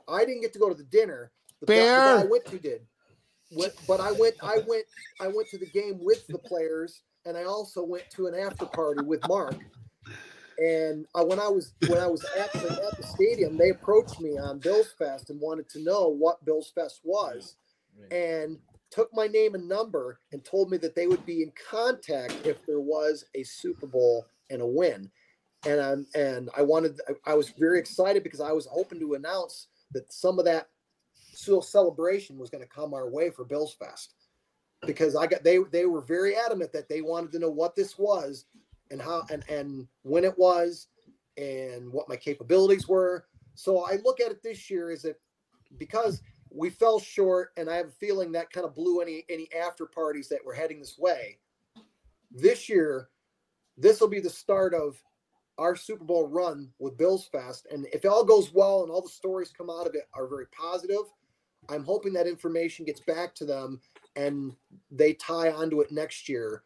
I 0.07 0.25
didn't 0.25 0.41
get 0.41 0.53
to 0.53 0.59
go 0.59 0.69
to 0.69 0.75
the 0.75 0.83
dinner. 0.83 1.31
The, 1.59 1.65
guy- 1.65 1.73
the 1.75 2.21
guy 2.21 2.21
I 2.21 2.25
went 2.25 2.45
to 2.45 2.59
did. 2.59 2.81
Went, 3.51 3.73
but 3.87 4.01
I 4.01 4.11
went, 4.11 4.35
I 4.43 4.59
went, 4.67 4.85
I 5.21 5.27
went 5.27 5.47
to 5.49 5.57
the 5.57 5.67
game 5.67 5.99
with 6.01 6.27
the 6.27 6.37
players, 6.37 7.01
and 7.25 7.37
I 7.37 7.45
also 7.45 7.83
went 7.83 8.03
to 8.11 8.27
an 8.27 8.35
after 8.35 8.65
party 8.65 9.03
with 9.05 9.25
Mark. 9.27 9.55
And 10.59 11.05
uh, 11.15 11.23
when 11.23 11.39
I 11.39 11.47
was 11.47 11.73
when 11.87 11.99
I 11.99 12.07
was 12.07 12.25
actually 12.37 12.71
at 12.71 12.97
the 12.97 13.03
stadium, 13.03 13.57
they 13.57 13.69
approached 13.69 14.19
me 14.19 14.37
on 14.37 14.59
Bills 14.59 14.93
Fest 14.97 15.29
and 15.29 15.39
wanted 15.39 15.69
to 15.69 15.83
know 15.83 16.09
what 16.09 16.43
Bills 16.43 16.71
Fest 16.73 17.01
was 17.03 17.55
and 18.11 18.57
took 18.91 19.13
my 19.13 19.27
name 19.27 19.55
and 19.55 19.67
number 19.67 20.19
and 20.31 20.43
told 20.43 20.69
me 20.69 20.77
that 20.77 20.95
they 20.95 21.07
would 21.07 21.25
be 21.25 21.43
in 21.43 21.51
contact 21.69 22.33
if 22.45 22.65
there 22.65 22.79
was 22.79 23.25
a 23.35 23.43
Super 23.43 23.87
Bowl 23.87 24.25
and 24.49 24.61
a 24.61 24.65
win. 24.65 25.09
And 25.65 25.81
I'm 25.81 26.07
and 26.15 26.49
I 26.55 26.61
wanted 26.61 26.99
I, 27.25 27.33
was 27.33 27.49
very 27.49 27.79
excited 27.79 28.23
because 28.23 28.39
I 28.39 28.51
was 28.51 28.67
hoping 28.67 28.99
to 28.99 29.15
announce 29.15 29.67
that 29.91 30.11
some 30.13 30.39
of 30.39 30.45
that 30.45 30.69
celebration 31.33 32.37
was 32.37 32.49
going 32.49 32.63
to 32.63 32.69
come 32.69 32.93
our 32.93 33.09
way 33.09 33.31
for 33.31 33.43
Bills 33.43 33.73
Fest. 33.73 34.13
Because 34.85 35.15
I 35.15 35.25
got 35.25 35.43
they 35.43 35.57
they 35.71 35.87
were 35.87 36.01
very 36.01 36.35
adamant 36.35 36.71
that 36.73 36.87
they 36.87 37.01
wanted 37.01 37.31
to 37.33 37.39
know 37.39 37.49
what 37.49 37.75
this 37.75 37.97
was 37.97 38.45
and 38.91 39.01
how 39.01 39.25
and 39.31 39.43
and 39.49 39.87
when 40.03 40.23
it 40.23 40.37
was 40.37 40.87
and 41.37 41.91
what 41.91 42.07
my 42.07 42.15
capabilities 42.15 42.87
were. 42.87 43.25
So 43.55 43.83
I 43.83 43.97
look 44.05 44.21
at 44.21 44.31
it 44.31 44.43
this 44.43 44.69
year 44.69 44.91
is 44.91 45.03
if 45.03 45.17
because 45.77 46.21
we 46.57 46.69
fell 46.69 46.99
short, 46.99 47.51
and 47.57 47.69
I 47.69 47.75
have 47.75 47.87
a 47.87 47.91
feeling 47.91 48.31
that 48.31 48.51
kind 48.51 48.65
of 48.65 48.75
blew 48.75 49.01
any 49.01 49.25
any 49.29 49.47
after 49.53 49.85
parties 49.85 50.27
that 50.29 50.43
were 50.43 50.53
heading 50.53 50.79
this 50.79 50.97
way. 50.97 51.37
This 52.31 52.67
year, 52.67 53.09
this 53.77 54.01
will 54.01 54.07
be 54.07 54.19
the 54.19 54.29
start 54.29 54.73
of 54.73 55.01
our 55.57 55.75
Super 55.75 56.03
Bowl 56.03 56.27
run 56.27 56.69
with 56.79 56.97
Bills 56.97 57.27
Fest, 57.31 57.67
and 57.71 57.85
if 57.93 58.03
it 58.03 58.07
all 58.07 58.25
goes 58.25 58.53
well 58.53 58.83
and 58.83 58.91
all 58.91 59.01
the 59.01 59.09
stories 59.09 59.53
come 59.55 59.69
out 59.69 59.87
of 59.87 59.95
it 59.95 60.07
are 60.13 60.27
very 60.27 60.47
positive, 60.47 61.03
I'm 61.69 61.83
hoping 61.83 62.13
that 62.13 62.27
information 62.27 62.85
gets 62.85 63.01
back 63.01 63.35
to 63.35 63.45
them 63.45 63.79
and 64.15 64.55
they 64.91 65.13
tie 65.13 65.51
onto 65.51 65.81
it 65.81 65.91
next 65.91 66.27
year 66.27 66.63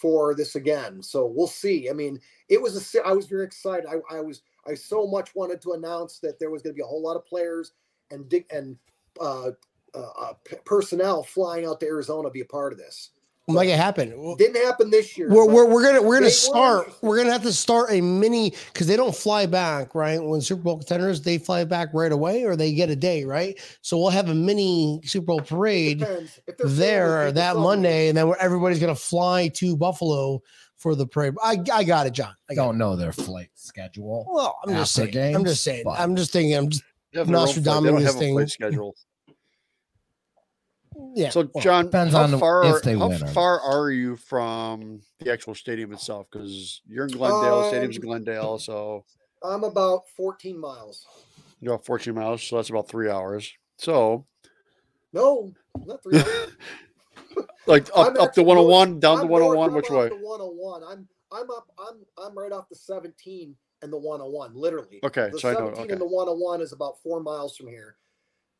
for 0.00 0.34
this 0.34 0.56
again. 0.56 1.02
So 1.02 1.26
we'll 1.26 1.46
see. 1.46 1.88
I 1.88 1.92
mean, 1.92 2.20
it 2.48 2.60
was 2.60 2.94
a 2.94 3.06
I 3.06 3.12
was 3.12 3.26
very 3.26 3.44
excited. 3.44 3.86
I, 3.86 4.16
I 4.16 4.20
was 4.20 4.42
I 4.66 4.74
so 4.74 5.06
much 5.06 5.34
wanted 5.34 5.60
to 5.62 5.72
announce 5.72 6.18
that 6.20 6.38
there 6.38 6.50
was 6.50 6.62
going 6.62 6.74
to 6.74 6.76
be 6.76 6.82
a 6.82 6.86
whole 6.86 7.02
lot 7.02 7.16
of 7.16 7.26
players 7.26 7.72
and 8.10 8.28
dig 8.28 8.46
and 8.50 8.76
uh, 9.20 9.50
uh, 9.94 9.98
uh, 10.20 10.32
p- 10.44 10.56
personnel 10.64 11.22
flying 11.22 11.64
out 11.66 11.80
to 11.80 11.86
Arizona 11.86 12.28
to 12.28 12.32
be 12.32 12.40
a 12.40 12.44
part 12.46 12.72
of 12.72 12.78
this. 12.78 13.10
Make 13.46 13.68
it 13.68 13.76
happen. 13.76 14.14
Well, 14.16 14.36
Didn't 14.36 14.64
happen 14.64 14.88
this 14.88 15.18
year. 15.18 15.28
We're, 15.28 15.44
we're, 15.46 15.66
we're 15.66 15.82
gonna 15.84 16.00
we're 16.00 16.18
gonna 16.18 16.30
start 16.30 16.84
interested. 16.86 17.06
we're 17.06 17.16
gonna 17.18 17.32
have 17.32 17.42
to 17.42 17.52
start 17.52 17.90
a 17.92 18.00
mini 18.00 18.54
because 18.72 18.86
they 18.86 18.96
don't 18.96 19.14
fly 19.14 19.44
back 19.44 19.94
right 19.94 20.18
when 20.18 20.40
Super 20.40 20.62
Bowl 20.62 20.78
contenders 20.78 21.20
they 21.20 21.36
fly 21.36 21.62
back 21.64 21.90
right 21.92 22.10
away 22.10 22.44
or 22.44 22.56
they 22.56 22.72
get 22.72 22.88
a 22.88 22.96
day 22.96 23.22
right 23.24 23.60
so 23.82 23.98
we'll 23.98 24.08
have 24.08 24.30
a 24.30 24.34
mini 24.34 24.98
Super 25.04 25.26
Bowl 25.26 25.40
parade 25.42 25.98
depends. 25.98 26.40
If 26.46 26.56
they're 26.56 26.68
there 26.70 27.16
family, 27.18 27.32
that 27.32 27.52
can 27.52 27.62
Monday 27.62 28.08
and 28.08 28.16
then 28.16 28.28
we're- 28.28 28.38
everybody's 28.40 28.78
gonna 28.80 28.94
fly 28.94 29.48
to 29.56 29.76
Buffalo 29.76 30.40
for 30.78 30.94
the 30.94 31.06
parade 31.06 31.34
I, 31.44 31.58
I 31.70 31.84
got 31.84 32.06
it 32.06 32.14
John 32.14 32.32
I 32.50 32.54
got 32.54 32.64
don't 32.64 32.78
know 32.78 32.96
their 32.96 33.12
flight 33.12 33.50
schedule. 33.52 34.24
well 34.26 34.56
I'm 34.64 34.70
just 34.74 34.98
after 34.98 35.12
saying 35.12 35.36
I'm 35.36 35.44
just 35.44 35.62
saying 35.62 35.84
I'm 35.86 36.16
just 36.16 36.32
thinking 36.32 36.54
I'm 36.56 36.70
just 36.70 36.82
They 37.14 37.20
have 37.20 37.28
their 37.28 37.36
own. 37.36 37.46
They 37.46 37.62
don't 37.62 37.64
Nostradamus 37.64 38.04
have 38.04 38.16
a 38.16 38.18
thing. 38.18 38.46
schedule. 38.48 38.94
yeah 41.14 41.30
So, 41.30 41.48
well, 41.54 41.62
John, 41.62 41.84
depends 41.86 42.12
how 42.12 42.24
on 42.24 42.38
far, 42.40 42.64
if 42.76 42.82
they 42.82 42.96
how 42.98 43.08
win 43.08 43.26
far 43.28 43.60
are 43.60 43.90
you 43.90 44.16
from 44.16 45.00
the 45.20 45.32
actual 45.32 45.54
stadium 45.54 45.92
itself? 45.92 46.26
Because 46.30 46.82
you're 46.88 47.06
in 47.06 47.12
Glendale, 47.12 47.62
stadium's 47.68 47.96
in 47.96 48.02
Um, 48.02 48.08
Glendale, 48.08 48.58
so 48.58 49.04
I'm 49.44 49.62
about 49.62 50.08
14 50.16 50.58
miles. 50.58 51.06
you're 51.60 51.74
about 51.74 51.86
14 51.86 52.14
miles, 52.14 52.42
so 52.42 52.56
that's 52.56 52.70
about 52.70 52.88
three 52.88 53.08
hours. 53.08 53.52
So, 53.78 54.26
No, 55.12 55.52
not 55.86 56.02
three. 56.02 56.18
hours. 56.18 56.48
like 57.68 57.88
up, 57.94 57.98
I'm 57.98 58.06
up 58.08 58.14
to 58.14 58.22
actually 58.22 58.44
101, 58.46 58.98
down 58.98 59.18
to 59.18 59.22
I'm 59.22 59.28
north- 59.28 59.56
101, 59.56 59.68
I'm 59.68 59.74
which 59.76 59.90
off 59.90 59.96
way? 59.96 60.08
The 60.08 60.16
101. 60.16 60.82
I'm 60.82 61.08
I'm 61.32 61.50
up. 61.50 61.68
I'm 61.78 62.04
I'm 62.18 62.36
right 62.36 62.50
off 62.52 62.68
the 62.68 62.74
17 62.76 63.54
and 63.84 63.92
the 63.92 63.98
101. 63.98 64.54
Literally. 64.56 64.98
Okay, 65.04 65.28
The 65.30 65.38
so 65.38 65.48
I 65.50 65.52
know. 65.52 65.66
17 65.66 65.84
Okay, 65.84 65.92
and 65.92 66.00
the 66.00 66.06
101 66.06 66.60
is 66.62 66.72
about 66.72 67.00
four 67.02 67.20
miles 67.20 67.56
from 67.56 67.68
here. 67.68 67.96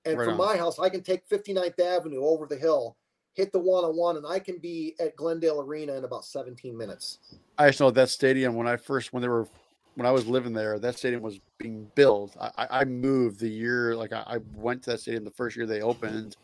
And 0.04 0.18
Right 0.18 0.26
from 0.26 0.34
on. 0.34 0.38
my 0.38 0.56
house, 0.56 0.78
I 0.78 0.90
can 0.90 1.02
take 1.02 1.26
59th 1.28 1.80
Avenue 1.80 2.22
over 2.22 2.46
the 2.46 2.56
hill, 2.56 2.98
hit 3.32 3.50
the 3.52 3.58
101, 3.58 4.18
and 4.18 4.26
I 4.26 4.38
can 4.38 4.58
be 4.58 4.94
at 5.00 5.16
Glendale 5.16 5.62
Arena 5.62 5.94
in 5.94 6.04
about 6.04 6.26
17 6.26 6.76
minutes. 6.76 7.18
I 7.56 7.68
just 7.68 7.80
know 7.80 7.90
that 7.90 8.10
stadium 8.10 8.54
when 8.54 8.68
I 8.68 8.76
first 8.76 9.12
when 9.12 9.22
they 9.22 9.28
were 9.28 9.48
when 9.94 10.06
I 10.06 10.10
was 10.10 10.26
living 10.26 10.52
there, 10.52 10.78
that 10.78 10.98
stadium 10.98 11.22
was 11.22 11.40
being 11.58 11.90
built. 11.94 12.36
I, 12.38 12.50
I- 12.58 12.80
I 12.80 12.84
moved 12.84 13.40
the 13.40 13.48
year 13.48 13.96
like 13.96 14.12
I, 14.12 14.22
I 14.26 14.38
went 14.54 14.82
to 14.84 14.90
that 14.90 15.00
stadium 15.00 15.24
the 15.24 15.30
first 15.30 15.56
year 15.56 15.66
they 15.66 15.80
opened, 15.80 16.36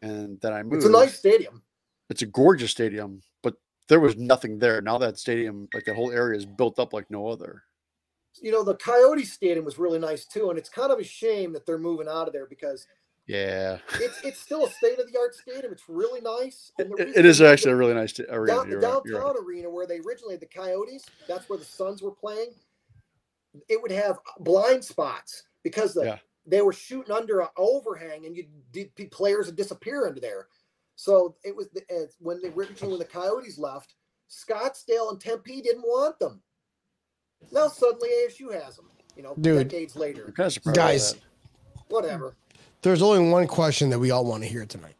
and 0.00 0.40
then 0.40 0.52
I 0.52 0.62
moved. 0.64 0.76
It's 0.76 0.86
a 0.86 0.90
nice 0.90 1.16
stadium. 1.18 1.62
It's 2.10 2.22
a 2.22 2.26
gorgeous 2.26 2.72
stadium, 2.72 3.22
but 3.44 3.54
there 3.88 4.00
was 4.00 4.16
nothing 4.16 4.58
there. 4.58 4.80
Now 4.80 4.98
that 4.98 5.18
stadium, 5.18 5.68
like 5.72 5.84
the 5.84 5.94
whole 5.94 6.10
area, 6.10 6.36
is 6.36 6.46
built 6.46 6.78
up 6.80 6.92
like 6.92 7.08
no 7.10 7.28
other. 7.28 7.62
You 8.40 8.50
know, 8.50 8.62
the 8.64 8.76
Coyote 8.76 9.24
Stadium 9.24 9.64
was 9.64 9.78
really 9.78 9.98
nice 9.98 10.24
too, 10.24 10.50
and 10.50 10.58
it's 10.58 10.68
kind 10.68 10.90
of 10.90 10.98
a 10.98 11.04
shame 11.04 11.52
that 11.52 11.66
they're 11.66 11.78
moving 11.78 12.08
out 12.08 12.26
of 12.26 12.32
there 12.32 12.46
because 12.46 12.86
Yeah, 13.26 13.78
it's 13.94 14.20
it's 14.24 14.38
still 14.40 14.64
a 14.64 14.70
state 14.70 14.98
of 14.98 15.10
the 15.12 15.18
art 15.18 15.34
stadium. 15.34 15.72
It's 15.72 15.88
really 15.88 16.20
nice. 16.20 16.72
And 16.78 16.98
it, 16.98 17.16
it 17.16 17.24
is 17.26 17.40
actually 17.42 17.72
a 17.72 17.76
really 17.76 17.94
nice 17.94 18.18
arena. 18.18 18.56
down, 18.56 18.66
the 18.70 18.72
You're 18.72 18.80
right, 18.80 19.02
you're 19.04 19.14
downtown 19.20 19.34
right. 19.36 19.44
arena 19.46 19.70
where 19.70 19.86
they 19.86 19.98
originally 20.00 20.34
had 20.34 20.40
the 20.40 20.46
Coyotes. 20.46 21.04
That's 21.28 21.48
where 21.48 21.58
the 21.58 21.64
Suns 21.64 22.00
were 22.02 22.10
playing. 22.10 22.50
It 23.68 23.80
would 23.82 23.92
have 23.92 24.18
blind 24.40 24.82
spots 24.82 25.42
because 25.62 25.92
the, 25.92 26.04
Yeah. 26.04 26.18
they 26.46 26.62
were 26.62 26.72
shooting 26.72 27.12
under 27.12 27.40
an 27.40 27.48
overhang, 27.58 28.24
and 28.26 28.34
you 28.36 28.46
players 29.10 29.46
would 29.46 29.56
disappear 29.56 30.06
under 30.06 30.20
there. 30.20 30.48
So 30.96 31.36
it 31.44 31.54
was 31.54 31.68
the, 31.70 31.82
when 32.18 32.40
they 32.40 32.48
originally 32.48 32.92
when 32.92 32.98
the 32.98 33.04
Coyotes 33.04 33.58
left, 33.58 33.94
Scottsdale 34.30 35.10
and 35.10 35.20
Tempe 35.20 35.60
didn't 35.60 35.82
want 35.82 36.18
them. 36.18 36.40
Now 37.50 37.68
suddenly 37.68 38.08
ASU 38.28 38.52
has 38.52 38.76
them. 38.76 38.86
You 39.16 39.22
know, 39.22 39.34
Dude. 39.40 39.68
decades 39.68 39.96
later. 39.96 40.24
I'm 40.26 40.32
kind 40.32 40.46
of 40.46 40.52
surprised. 40.52 40.76
by 40.76 40.82
Guys. 40.82 41.14
Whatever. 41.88 42.34
There's 42.82 43.02
only 43.02 43.28
one 43.30 43.46
question 43.46 43.90
that 43.90 43.98
we 43.98 44.10
all 44.10 44.24
want 44.24 44.42
to 44.42 44.48
hear 44.48 44.64
tonight. 44.64 44.94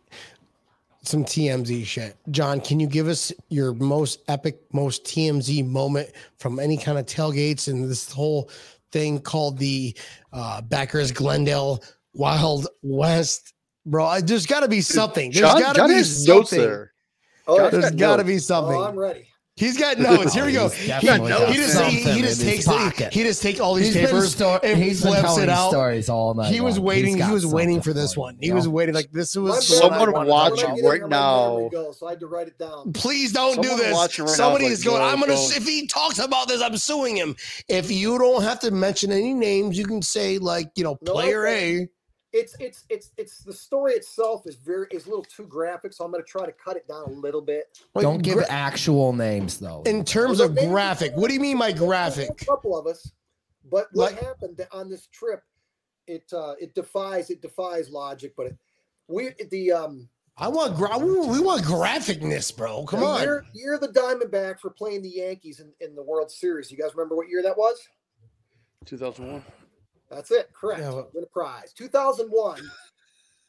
Some 1.05 1.24
TMZ 1.24 1.84
shit. 1.84 2.16
John, 2.30 2.61
can 2.61 2.78
you 2.78 2.86
give 2.86 3.09
us 3.09 3.32
your 3.49 3.74
most 3.74 4.20
epic, 4.28 4.61
most 4.72 5.05
TMZ 5.05 5.66
moment 5.66 6.11
from 6.38 6.61
any 6.61 6.76
kind 6.76 6.97
of 6.99 7.07
tailgates 7.07 7.66
and 7.66 7.90
this 7.90 8.12
whole 8.12 8.51
thing 8.93 9.18
called 9.20 9.59
the 9.59 9.97
uh, 10.32 10.61
Backers 10.62 11.11
Glendale 11.11 11.82
Wild 12.12 12.68
West? 12.82 13.53
Bro, 13.84 14.05
I- 14.07 14.20
there's 14.20 14.47
got 14.47 14.61
to 14.61 14.68
be 14.68 14.80
something. 14.80 15.32
There's 15.32 15.40
John, 15.51 15.61
got 15.61 15.72
to 15.74 15.80
John 15.80 15.88
be 15.90 16.03
something. 16.05 16.86
Oh, 17.49 17.68
there's 17.70 17.90
got 17.90 17.97
got 17.97 18.16
to 18.18 18.24
notes. 18.24 18.47
be 18.49 18.55
oh, 18.55 18.84
I'm 18.84 18.97
ready. 18.97 19.26
He's 19.55 19.77
got 19.77 19.99
notes. 19.99 20.33
Here 20.33 20.47
we 20.47 20.53
go. 20.53 20.71
He, 20.71 20.87
definitely 20.89 21.29
got 21.29 21.49
he 21.51 21.55
just 21.57 21.79
he, 21.83 21.99
he 22.01 22.23
just 22.23 22.41
takes 22.41 22.65
the, 22.65 23.09
he 23.13 23.23
just 23.23 23.43
takes 23.43 23.61
all 23.61 23.75
these 23.75 23.93
He's 23.93 24.07
papers 24.07 24.33
sto- 24.33 24.59
and 24.63 24.83
he's 24.83 25.03
been 25.03 25.13
flips 25.13 25.23
telling 25.27 25.43
it 25.45 25.49
out. 25.51 25.69
stories 25.71 26.09
all 26.09 26.33
night. 26.33 26.51
He 26.53 26.63
was 26.63 26.79
long. 26.79 26.87
waiting. 26.87 27.17
He's 27.19 27.27
He 27.27 27.33
was 27.33 27.47
waiting 27.47 27.83
for 27.83 27.93
this 27.93 28.17
one. 28.17 28.37
you 28.41 28.51
He 28.51 28.53
was 28.53 28.67
waiting 28.67 28.95
like 28.95 29.11
this 29.13 29.37
was. 29.37 29.51
brain- 29.51 29.57
the 29.59 29.63
Someone 29.63 30.13
wanted 30.13 30.25
to 30.25 30.31
watch 30.31 30.51
When 30.53 30.61
talk 30.61 30.69
I 30.69 30.71
him 30.71 30.77
get 30.77 30.85
about. 30.85 30.87
in 30.87 30.91
right 30.91 30.95
here, 31.01 31.09
my 31.09 31.49
memory 31.49 31.63
now. 31.65 31.69
goes, 31.69 31.99
so 31.99 32.07
I 32.07 32.11
had 32.11 32.21
to 32.21 32.27
write 32.29 32.49
it 32.49 32.59
down. 32.59 32.93
Please 32.95 33.33
don't 33.35 33.61
do 33.63 33.77
this. 33.77 33.93
watching 33.95 34.25
right 34.25 34.35
Somebody 34.35 34.65
is 34.67 34.73
is 34.81 34.87
like, 34.87 34.97
going. 34.99 35.03
I'm 35.13 35.21
gonna. 35.21 35.35
don't." 35.35 35.57
If 35.57 35.65
he 35.67 35.87
talks 35.87 36.19
about 36.19 36.49
this, 36.49 36.63
I'm 36.63 36.77
suing 36.79 37.17
him. 37.17 37.37
If 37.69 37.91
you 37.91 38.19
don't 38.19 38.43
have 38.43 38.59
to 38.61 38.71
mention 38.71 39.13
any 39.13 39.35
names, 39.35 39.77
you 39.77 39.85
can 39.85 40.01
say 40.01 40.39
like 40.39 40.71
you 40.77 40.85
know 40.85 40.99
No, 41.03 41.13
player 41.13 41.47
okay. 41.47 41.83
A. 41.83 41.89
It's 42.33 42.57
it's 42.59 42.85
it's 42.89 43.11
it's 43.18 43.39
the 43.43 43.53
story 43.53 43.93
itself 43.93 44.47
is 44.47 44.57
very 44.57 44.87
is 44.91 45.05
a 45.07 45.09
little 45.11 45.24
too 45.24 45.47
graphic, 45.47 45.93
so 45.93 46.05
I'm 46.05 46.11
going 46.11 46.24
to 46.24 46.28
try 46.28 46.47
to 46.47 46.53
cut 46.53 46.76
it 46.76 46.89
down 46.89 47.03
a 47.05 47.11
little 47.11 47.43
bit. 47.43 47.78
Like, 47.95 48.03
Don't 48.05 48.22
give 48.22 48.35
gra- 48.37 48.47
actual 48.51 49.12
names 49.12 49.59
though. 49.59 49.83
in 49.85 50.03
terms 50.05 50.39
Well, 50.39 50.49
of 50.49 50.57
graphic. 50.57 51.12
What 51.14 51.28
do 51.28 51.35
you 51.35 51.41
mean 51.41 51.59
by 51.59 51.72
graphic? 51.72 52.30
a 52.30 52.45
couple 52.47 52.76
of 52.78 52.87
us, 52.87 53.12
but 53.70 53.89
what 53.93 54.12
Like- 54.14 54.22
happened 54.24 54.66
on 54.72 54.89
this 54.89 55.09
trip? 55.09 55.43
It 56.07 56.24
uh, 56.33 56.55
it 56.59 56.74
defies 56.74 57.28
it 57.30 57.43
defies 57.43 57.91
logic, 57.91 58.33
but 58.37 58.47
it, 58.47 58.57
we 59.09 59.30
the 59.51 59.72
um 59.72 60.09
I 60.39 60.49
want 60.49 60.74
gra- 60.76 60.97
we 60.99 61.12
we 61.28 61.39
want 61.39 61.62
graphicness, 61.64 62.57
bro. 62.57 62.87
Come 62.87 63.01
the 63.01 63.07
on. 63.07 63.20
year, 63.20 63.45
year 63.53 63.78
the 63.78 63.89
Diamondbacks 63.89 64.64
were 64.64 64.70
playing 64.70 65.03
the 65.03 65.11
Yankees 65.11 65.61
in, 65.61 65.70
in 65.87 65.95
the 65.95 66.03
World 66.03 66.30
Series. 66.30 66.72
You 66.72 66.78
guys 66.78 66.95
remember 66.95 67.14
what 67.14 67.28
year 67.28 67.43
that 67.43 67.57
was? 67.59 67.76
2001. 68.87 69.45
That's 70.13 70.31
it. 70.31 70.51
Correct. 70.53 70.81
Yeah, 70.83 70.91
but- 70.91 71.15
Win 71.15 71.25
a 71.25 71.27
prize. 71.27 71.73
2001. 71.73 72.61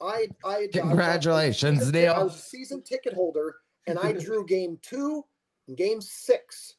I 0.02 0.28
I 0.44 0.68
Congratulations, 0.74 1.92
Neil. 1.92 2.14
I 2.14 2.24
was 2.24 2.36
a 2.36 2.40
season 2.40 2.82
ticket 2.82 3.14
holder, 3.14 3.56
and 3.88 3.98
I 3.98 4.12
drew 4.14 4.46
game 4.48 4.78
two 4.82 5.24
and 5.68 5.78
game 5.78 6.02
six 6.02 6.76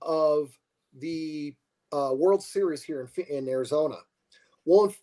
of 0.00 0.56
the 0.98 1.54
uh, 1.92 2.12
World 2.14 2.42
Series 2.42 2.82
here 2.82 3.06
in 3.16 3.24
in 3.24 3.48
Arizona. 3.48 3.96
Well, 4.64 4.94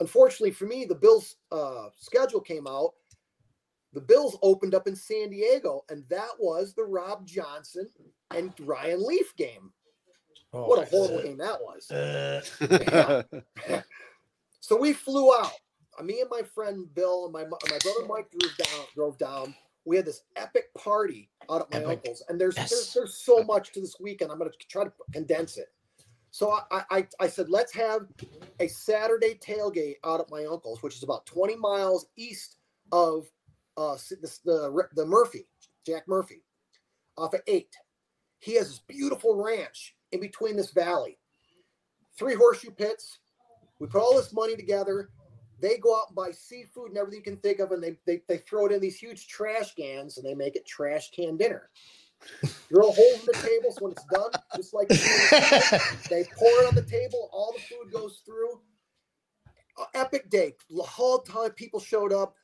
unfortunately 0.00 0.50
for 0.50 0.64
me, 0.66 0.84
the 0.84 0.94
Bills' 0.94 1.36
uh, 1.52 1.88
schedule 1.96 2.40
came 2.40 2.66
out. 2.66 2.94
The 3.92 4.00
Bills 4.00 4.36
opened 4.42 4.74
up 4.74 4.88
in 4.88 4.96
San 4.96 5.30
Diego, 5.30 5.84
and 5.88 6.04
that 6.08 6.30
was 6.38 6.74
the 6.74 6.84
Rob 6.84 7.26
Johnson 7.26 7.88
and 8.34 8.52
Ryan 8.60 9.06
Leaf 9.06 9.34
game. 9.36 9.72
What 10.64 10.82
a 10.82 10.90
horrible 10.90 11.22
game 11.22 11.38
that 11.38 11.58
was. 11.60 11.90
Uh, 11.90 13.22
So 14.60 14.76
we 14.76 14.92
flew 14.92 15.32
out. 15.32 15.52
Uh, 15.98 16.02
Me 16.02 16.20
and 16.20 16.30
my 16.30 16.42
friend 16.42 16.92
Bill 16.94 17.24
and 17.24 17.32
my 17.32 17.44
my 17.44 17.78
brother 17.82 18.06
Mike 18.08 18.28
drove 18.30 18.56
down. 18.56 18.84
Drove 18.94 19.18
down. 19.18 19.54
We 19.84 19.96
had 19.96 20.04
this 20.04 20.22
epic 20.34 20.74
party 20.74 21.30
out 21.48 21.62
at 21.62 21.70
my 21.70 21.78
Epic. 21.78 21.98
uncle's, 21.98 22.24
and 22.28 22.40
there's, 22.40 22.56
there's 22.56 22.70
Yes. 22.72 22.92
there's 22.94 23.14
so 23.18 23.44
much 23.44 23.72
to 23.72 23.80
this 23.80 23.94
weekend. 24.00 24.32
I'm 24.32 24.38
going 24.38 24.50
to 24.50 24.56
try 24.68 24.82
to 24.84 24.92
condense 25.12 25.56
it. 25.56 25.68
So 26.32 26.50
I, 26.70 26.82
I 26.90 27.06
I 27.20 27.28
said 27.28 27.48
let's 27.48 27.72
have 27.74 28.02
a 28.60 28.66
Saturday 28.68 29.34
tailgate 29.40 29.96
out 30.04 30.20
at 30.20 30.30
my 30.30 30.44
uncle's, 30.44 30.82
which 30.82 30.96
is 30.96 31.02
about 31.04 31.24
20 31.26 31.56
miles 31.56 32.06
east 32.16 32.56
of 32.92 33.26
uh 33.76 33.96
this, 34.20 34.38
the 34.38 34.86
the 34.94 35.06
Murphy 35.06 35.46
Jack 35.86 36.08
Murphy, 36.08 36.42
off 37.16 37.32
of 37.34 37.40
eight. 37.46 37.74
He 38.40 38.54
has 38.56 38.68
this 38.68 38.80
beautiful 38.80 39.42
ranch 39.42 39.94
in 40.16 40.20
between 40.20 40.56
this 40.56 40.72
valley. 40.72 41.18
Three 42.18 42.34
horseshoe 42.34 42.70
pits. 42.70 43.18
We 43.78 43.86
put 43.86 44.00
all 44.00 44.16
this 44.16 44.32
money 44.32 44.56
together. 44.56 45.10
They 45.60 45.78
go 45.78 45.96
out 45.96 46.08
and 46.08 46.16
buy 46.16 46.32
seafood 46.32 46.90
and 46.90 46.98
everything 46.98 47.20
you 47.24 47.32
can 47.32 47.36
think 47.38 47.60
of, 47.60 47.72
and 47.72 47.82
they, 47.82 47.96
they, 48.06 48.20
they 48.28 48.38
throw 48.38 48.66
it 48.66 48.72
in 48.72 48.80
these 48.80 48.98
huge 48.98 49.26
trash 49.28 49.74
cans 49.74 50.18
and 50.18 50.26
they 50.26 50.34
make 50.34 50.56
it 50.56 50.66
trash 50.66 51.10
can 51.12 51.36
dinner. 51.36 51.70
Drill 52.68 52.92
holes 52.92 53.20
in 53.20 53.26
the 53.26 53.32
table 53.42 53.70
so 53.70 53.84
when 53.84 53.92
it's 53.92 54.04
done, 54.06 54.30
just 54.56 54.74
like 54.74 54.88
they 56.10 56.24
pour 56.36 56.48
it 56.48 56.68
on 56.68 56.74
the 56.74 56.86
table, 56.88 57.30
all 57.32 57.52
the 57.52 57.62
food 57.62 57.92
goes 57.92 58.22
through. 58.24 58.60
Uh, 59.78 59.84
epic 59.94 60.30
day. 60.30 60.54
The 60.70 60.82
whole 60.82 61.18
time 61.18 61.50
people 61.50 61.80
showed 61.80 62.12
up. 62.12 62.34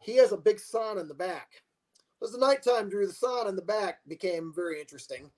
He 0.00 0.16
has 0.16 0.30
a 0.30 0.36
big 0.36 0.58
sauna 0.58 1.00
in 1.00 1.08
the 1.08 1.14
back. 1.14 1.48
It 1.52 2.24
was 2.24 2.32
the 2.32 2.38
nighttime, 2.38 2.88
Drew. 2.88 3.06
The 3.06 3.12
sauna 3.12 3.48
in 3.48 3.56
the 3.56 3.62
back 3.62 3.98
became 4.06 4.52
very 4.54 4.80
interesting. 4.80 5.30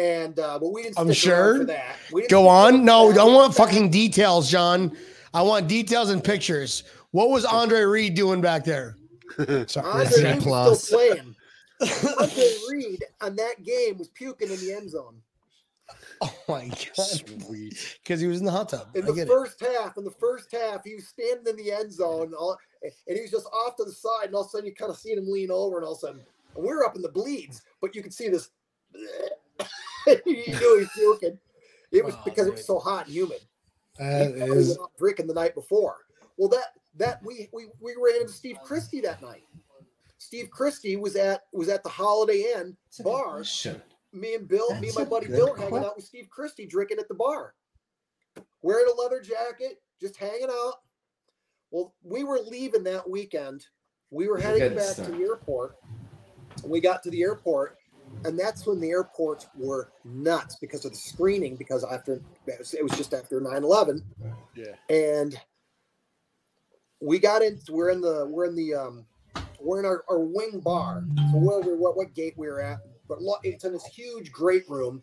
And 0.00 0.38
uh, 0.38 0.58
but 0.58 0.72
we 0.72 0.82
didn't 0.82 0.98
I'm 0.98 1.12
sure. 1.12 1.58
for 1.58 1.64
that. 1.64 1.96
We 2.10 2.26
Go 2.28 2.48
on. 2.48 2.86
No, 2.86 3.12
that. 3.12 3.20
I 3.20 3.24
We 3.24 3.34
want 3.34 3.54
fucking 3.54 3.90
details, 3.90 4.50
John. 4.50 4.96
I 5.34 5.42
want 5.42 5.68
details 5.68 6.08
and 6.08 6.24
pictures. 6.24 6.84
What 7.10 7.28
was 7.28 7.44
Andre 7.44 7.82
Reed 7.82 8.14
doing 8.14 8.40
back 8.40 8.64
there? 8.64 8.96
Sorry. 9.66 9.86
Andre 9.86 10.34
Reed 10.34 10.46
was 10.46 10.82
still 10.82 10.98
playing. 10.98 11.36
Andre 12.18 12.48
Reed 12.70 13.04
on 13.20 13.36
that 13.36 13.62
game 13.62 13.98
was 13.98 14.08
puking 14.08 14.50
in 14.50 14.56
the 14.56 14.72
end 14.72 14.90
zone. 14.90 15.16
Oh 16.22 16.34
my 16.48 16.68
god! 16.68 17.06
Sweet. 17.06 17.98
Because 18.02 18.20
he 18.20 18.26
was 18.26 18.40
in 18.40 18.46
the 18.46 18.52
hot 18.52 18.70
tub. 18.70 18.88
In 18.94 19.02
I 19.02 19.06
the 19.06 19.12
get 19.12 19.26
it. 19.26 19.30
first 19.30 19.60
half, 19.60 19.98
in 19.98 20.04
the 20.04 20.10
first 20.10 20.50
half, 20.52 20.82
he 20.84 20.94
was 20.94 21.08
standing 21.08 21.46
in 21.46 21.56
the 21.56 21.72
end 21.72 21.92
zone, 21.92 22.24
and, 22.24 22.34
all, 22.34 22.56
and 22.82 23.16
he 23.16 23.22
was 23.22 23.30
just 23.30 23.46
off 23.46 23.76
to 23.76 23.84
the 23.84 23.92
side, 23.92 24.26
and 24.26 24.34
all 24.34 24.42
of 24.42 24.46
a 24.46 24.50
sudden 24.50 24.66
you 24.66 24.74
kind 24.74 24.90
of 24.90 24.98
seen 24.98 25.18
him 25.18 25.30
lean 25.30 25.50
over, 25.50 25.76
and 25.76 25.84
all 25.84 25.92
of 25.92 25.98
a 25.98 26.00
sudden, 26.00 26.20
and 26.54 26.64
we're 26.64 26.84
up 26.84 26.96
in 26.96 27.02
the 27.02 27.08
bleeds, 27.08 27.62
but 27.80 27.94
you 27.94 28.02
could 28.02 28.14
see 28.14 28.28
this. 28.28 28.50
you 30.06 30.16
knew 30.24 30.44
he 30.46 30.80
was 30.80 30.88
puking. 30.94 31.38
It 31.92 32.04
was 32.04 32.14
Oh, 32.14 32.22
because 32.24 32.46
it 32.46 32.52
was 32.52 32.66
so 32.66 32.78
hot 32.78 33.06
and 33.06 33.14
humid. 33.14 33.40
That 33.98 34.32
he 34.32 34.38
probably 34.38 34.56
is 34.58 34.78
went 34.78 34.90
drinking 34.98 35.26
the 35.26 35.34
night 35.34 35.54
before. 35.54 35.98
Well, 36.36 36.48
that 36.48 36.72
that 36.96 37.22
we 37.24 37.48
we 37.52 37.66
we 37.80 37.94
ran 38.02 38.22
into 38.22 38.32
Steve 38.32 38.58
Christie 38.64 39.00
that 39.02 39.20
night. 39.22 39.44
Steve 40.18 40.50
Christie 40.50 40.96
was 40.96 41.16
at 41.16 41.42
was 41.52 41.68
at 41.68 41.82
the 41.82 41.88
Holiday 41.88 42.52
Inn 42.56 42.76
bar. 43.02 43.44
Me 44.12 44.34
and 44.34 44.48
Bill, 44.48 44.74
me 44.80 44.88
and 44.88 44.96
my 44.96 45.04
buddy 45.04 45.26
good 45.26 45.36
Bill, 45.36 45.54
hanging 45.54 45.84
out 45.84 45.94
with 45.96 46.04
Steve 46.04 46.28
Christie, 46.30 46.66
drinking 46.66 46.98
at 46.98 47.06
the 47.08 47.14
bar, 47.14 47.54
wearing 48.62 48.86
a 48.92 49.00
leather 49.00 49.20
jacket, 49.20 49.80
just 50.00 50.16
hanging 50.16 50.48
out. 50.50 50.74
Well, 51.70 51.94
we 52.02 52.24
were 52.24 52.40
leaving 52.40 52.82
that 52.84 53.08
weekend. 53.08 53.66
We 54.10 54.26
were 54.28 54.38
heading 54.38 54.60
Good 54.70 54.76
back 54.76 54.86
to 54.86 54.92
stuff. 54.94 55.06
the 55.06 55.18
airport. 55.22 55.76
We 56.64 56.80
got 56.80 57.02
to 57.04 57.10
the 57.10 57.22
airport, 57.22 57.76
and 58.24 58.38
that's 58.38 58.66
when 58.66 58.80
the 58.80 58.90
airports 58.90 59.46
were 59.54 59.92
nuts 60.04 60.56
because 60.60 60.84
of 60.84 60.92
the 60.92 60.98
screening. 60.98 61.56
Because 61.56 61.84
after 61.84 62.20
it 62.46 62.82
was, 62.82 62.96
just 62.96 63.14
after 63.14 63.40
9-11 63.40 64.02
Yeah. 64.54 64.74
and 64.88 65.38
we 67.00 67.18
got 67.18 67.42
in 67.42 67.58
we're 67.70 67.90
in 67.90 68.00
the 68.00 68.26
we're 68.26 68.44
in 68.44 68.54
the 68.54 68.74
um 68.74 69.06
we're 69.58 69.78
in 69.78 69.86
our, 69.86 70.04
our 70.10 70.20
wing 70.20 70.60
bar 70.60 71.04
so 71.32 71.38
wherever 71.38 71.76
what, 71.76 71.96
what 71.96 72.14
gate 72.14 72.34
we 72.36 72.46
were 72.46 72.60
at 72.60 72.78
but 73.08 73.18
it's 73.42 73.64
in 73.64 73.72
this 73.72 73.86
huge 73.86 74.30
great 74.32 74.68
room 74.68 75.02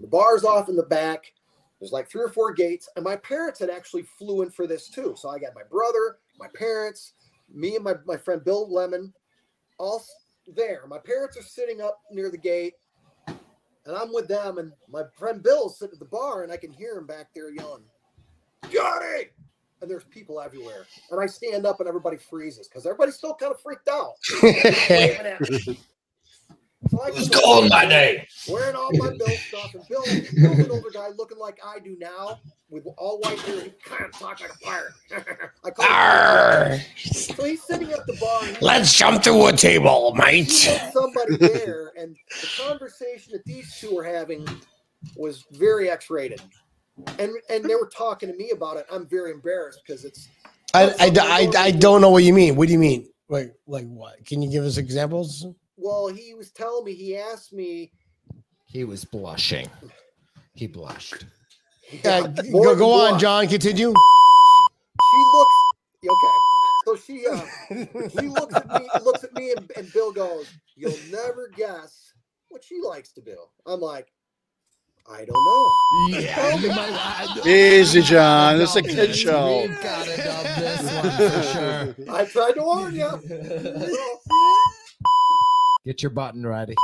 the 0.00 0.06
bar's 0.06 0.44
off 0.44 0.68
in 0.68 0.76
the 0.76 0.82
back 0.82 1.32
there's 1.78 1.92
like 1.92 2.08
three 2.08 2.22
or 2.22 2.30
four 2.30 2.52
gates 2.54 2.88
and 2.96 3.04
my 3.04 3.16
parents 3.16 3.60
had 3.60 3.68
actually 3.68 4.02
flew 4.18 4.42
in 4.42 4.50
for 4.50 4.66
this 4.66 4.88
too 4.88 5.14
so 5.16 5.28
i 5.28 5.38
got 5.38 5.54
my 5.54 5.62
brother 5.70 6.16
my 6.38 6.48
parents 6.54 7.12
me 7.52 7.74
and 7.74 7.84
my, 7.84 7.94
my 8.06 8.16
friend 8.16 8.42
bill 8.44 8.72
lemon 8.72 9.12
all 9.78 10.02
there 10.54 10.86
my 10.88 10.98
parents 10.98 11.36
are 11.36 11.42
sitting 11.42 11.80
up 11.80 12.00
near 12.10 12.30
the 12.30 12.38
gate 12.38 12.74
and 13.26 13.96
i'm 13.96 14.12
with 14.12 14.28
them 14.28 14.58
and 14.58 14.72
my 14.88 15.02
friend 15.16 15.42
bill's 15.42 15.78
sitting 15.78 15.94
at 15.94 15.98
the 15.98 16.04
bar 16.04 16.42
and 16.42 16.52
i 16.52 16.56
can 16.56 16.70
hear 16.70 16.96
him 16.96 17.06
back 17.06 17.28
there 17.34 17.50
yelling 17.50 17.84
johnny 18.70 19.26
and 19.80 19.90
there's 19.90 20.04
people 20.04 20.40
everywhere. 20.40 20.86
And 21.10 21.20
I 21.20 21.26
stand 21.26 21.66
up 21.66 21.80
and 21.80 21.88
everybody 21.88 22.16
freezes 22.16 22.68
because 22.68 22.86
everybody's 22.86 23.16
still 23.16 23.34
kind 23.34 23.52
of 23.52 23.60
freaked 23.60 23.88
out. 23.88 24.14
So 26.90 27.02
I 27.02 27.10
Who's 27.10 27.28
come 27.28 27.42
calling 27.42 27.68
my 27.68 27.84
name? 27.84 28.20
Wearing 28.48 28.76
all 28.76 28.90
my 28.92 29.10
Bill 29.18 29.28
stuff, 29.28 29.74
and 29.74 29.82
Bill, 29.88 30.04
Bill's 30.04 30.58
an 30.60 30.70
older 30.70 30.90
guy 30.92 31.08
looking 31.16 31.38
like 31.38 31.58
I 31.64 31.80
do 31.80 31.96
now, 31.98 32.38
with 32.68 32.86
all 32.96 33.18
white 33.20 33.38
hair. 33.40 33.62
He 33.62 33.72
kind 33.84 34.04
of 34.06 34.12
talk 34.12 34.40
like 34.40 34.50
a 34.50 34.58
pirate. 34.58 34.92
I 35.64 35.70
call 35.70 36.72
him 36.72 36.80
so 36.96 37.44
he's 37.44 37.62
sitting 37.62 37.92
at 37.92 38.06
the 38.06 38.16
bar. 38.20 38.42
Let's 38.60 38.92
jump 38.92 39.22
through 39.22 39.46
a 39.46 39.52
table, 39.52 40.14
he 40.14 40.20
mate. 40.20 40.50
somebody 40.92 41.36
there, 41.36 41.92
and 41.96 42.16
the 42.40 42.48
conversation 42.66 43.32
that 43.32 43.44
these 43.44 43.78
two 43.78 43.94
were 43.94 44.04
having 44.04 44.46
was 45.16 45.44
very 45.52 45.90
X-rated, 45.90 46.42
and 47.18 47.32
and 47.48 47.64
they 47.64 47.74
were 47.74 47.90
talking 47.94 48.30
to 48.30 48.36
me 48.36 48.50
about 48.50 48.76
it. 48.76 48.86
I'm 48.90 49.06
very 49.06 49.30
embarrassed 49.30 49.82
because 49.86 50.04
it's 50.04 50.28
I, 50.74 50.84
I, 50.98 51.12
I, 51.20 51.50
I 51.56 51.70
don't 51.70 52.00
know 52.00 52.10
what 52.10 52.24
you 52.24 52.34
mean. 52.34 52.56
What 52.56 52.66
do 52.66 52.72
you 52.72 52.78
mean? 52.78 53.08
Like, 53.28 53.54
like 53.66 53.86
what? 53.86 54.24
Can 54.26 54.42
you 54.42 54.50
give 54.50 54.64
us 54.64 54.76
examples? 54.76 55.46
well, 55.76 56.08
he 56.08 56.34
was 56.34 56.50
telling 56.50 56.84
me. 56.84 56.94
He 56.94 57.16
asked 57.16 57.52
me. 57.52 57.92
He 58.66 58.84
was 58.84 59.04
blushing. 59.04 59.68
He 60.54 60.66
blushed. 60.66 61.24
Uh, 62.04 62.26
go 62.26 62.76
go 62.76 62.92
on. 62.92 63.18
John. 63.18 63.46
Continue. 63.46 63.92
She 65.10 65.24
looks 65.34 65.54
okay. 66.04 66.36
So 66.86 66.96
she 66.96 67.26
uh, 67.26 68.08
she 68.20 68.28
looks 68.28 68.54
at 68.54 68.68
me, 68.68 68.88
looks 69.02 69.24
at 69.24 69.34
me, 69.34 69.52
and, 69.56 69.70
and 69.76 69.92
Bill 69.92 70.12
goes, 70.12 70.50
"You'll 70.76 70.96
never 71.10 71.50
guess 71.56 72.12
what 72.48 72.62
she 72.64 72.80
likes 72.80 73.12
to 73.12 73.20
do." 73.20 73.36
I'm 73.66 73.80
like, 73.80 74.12
I 75.08 75.24
don't 75.24 75.44
know. 75.44 76.18
Yeah, 76.18 76.56
you 76.56 76.68
might. 76.68 77.46
Easy, 77.46 78.02
John. 78.02 78.60
It's 78.60 78.74
a 78.74 78.82
kid 78.82 79.10
this. 79.10 79.16
show. 79.16 79.62
We've 79.62 79.80
got 79.80 80.04
to 80.04 80.16
dub 80.16 80.46
this 80.56 80.82
one 80.92 81.30
for 81.30 81.42
sure. 81.42 82.14
I 82.14 82.24
tried 82.24 82.52
to 82.52 82.62
warn 82.62 82.94
you. 82.94 83.10
Get 85.84 86.02
your 86.02 86.10
button 86.10 86.44
ready. 86.44 86.74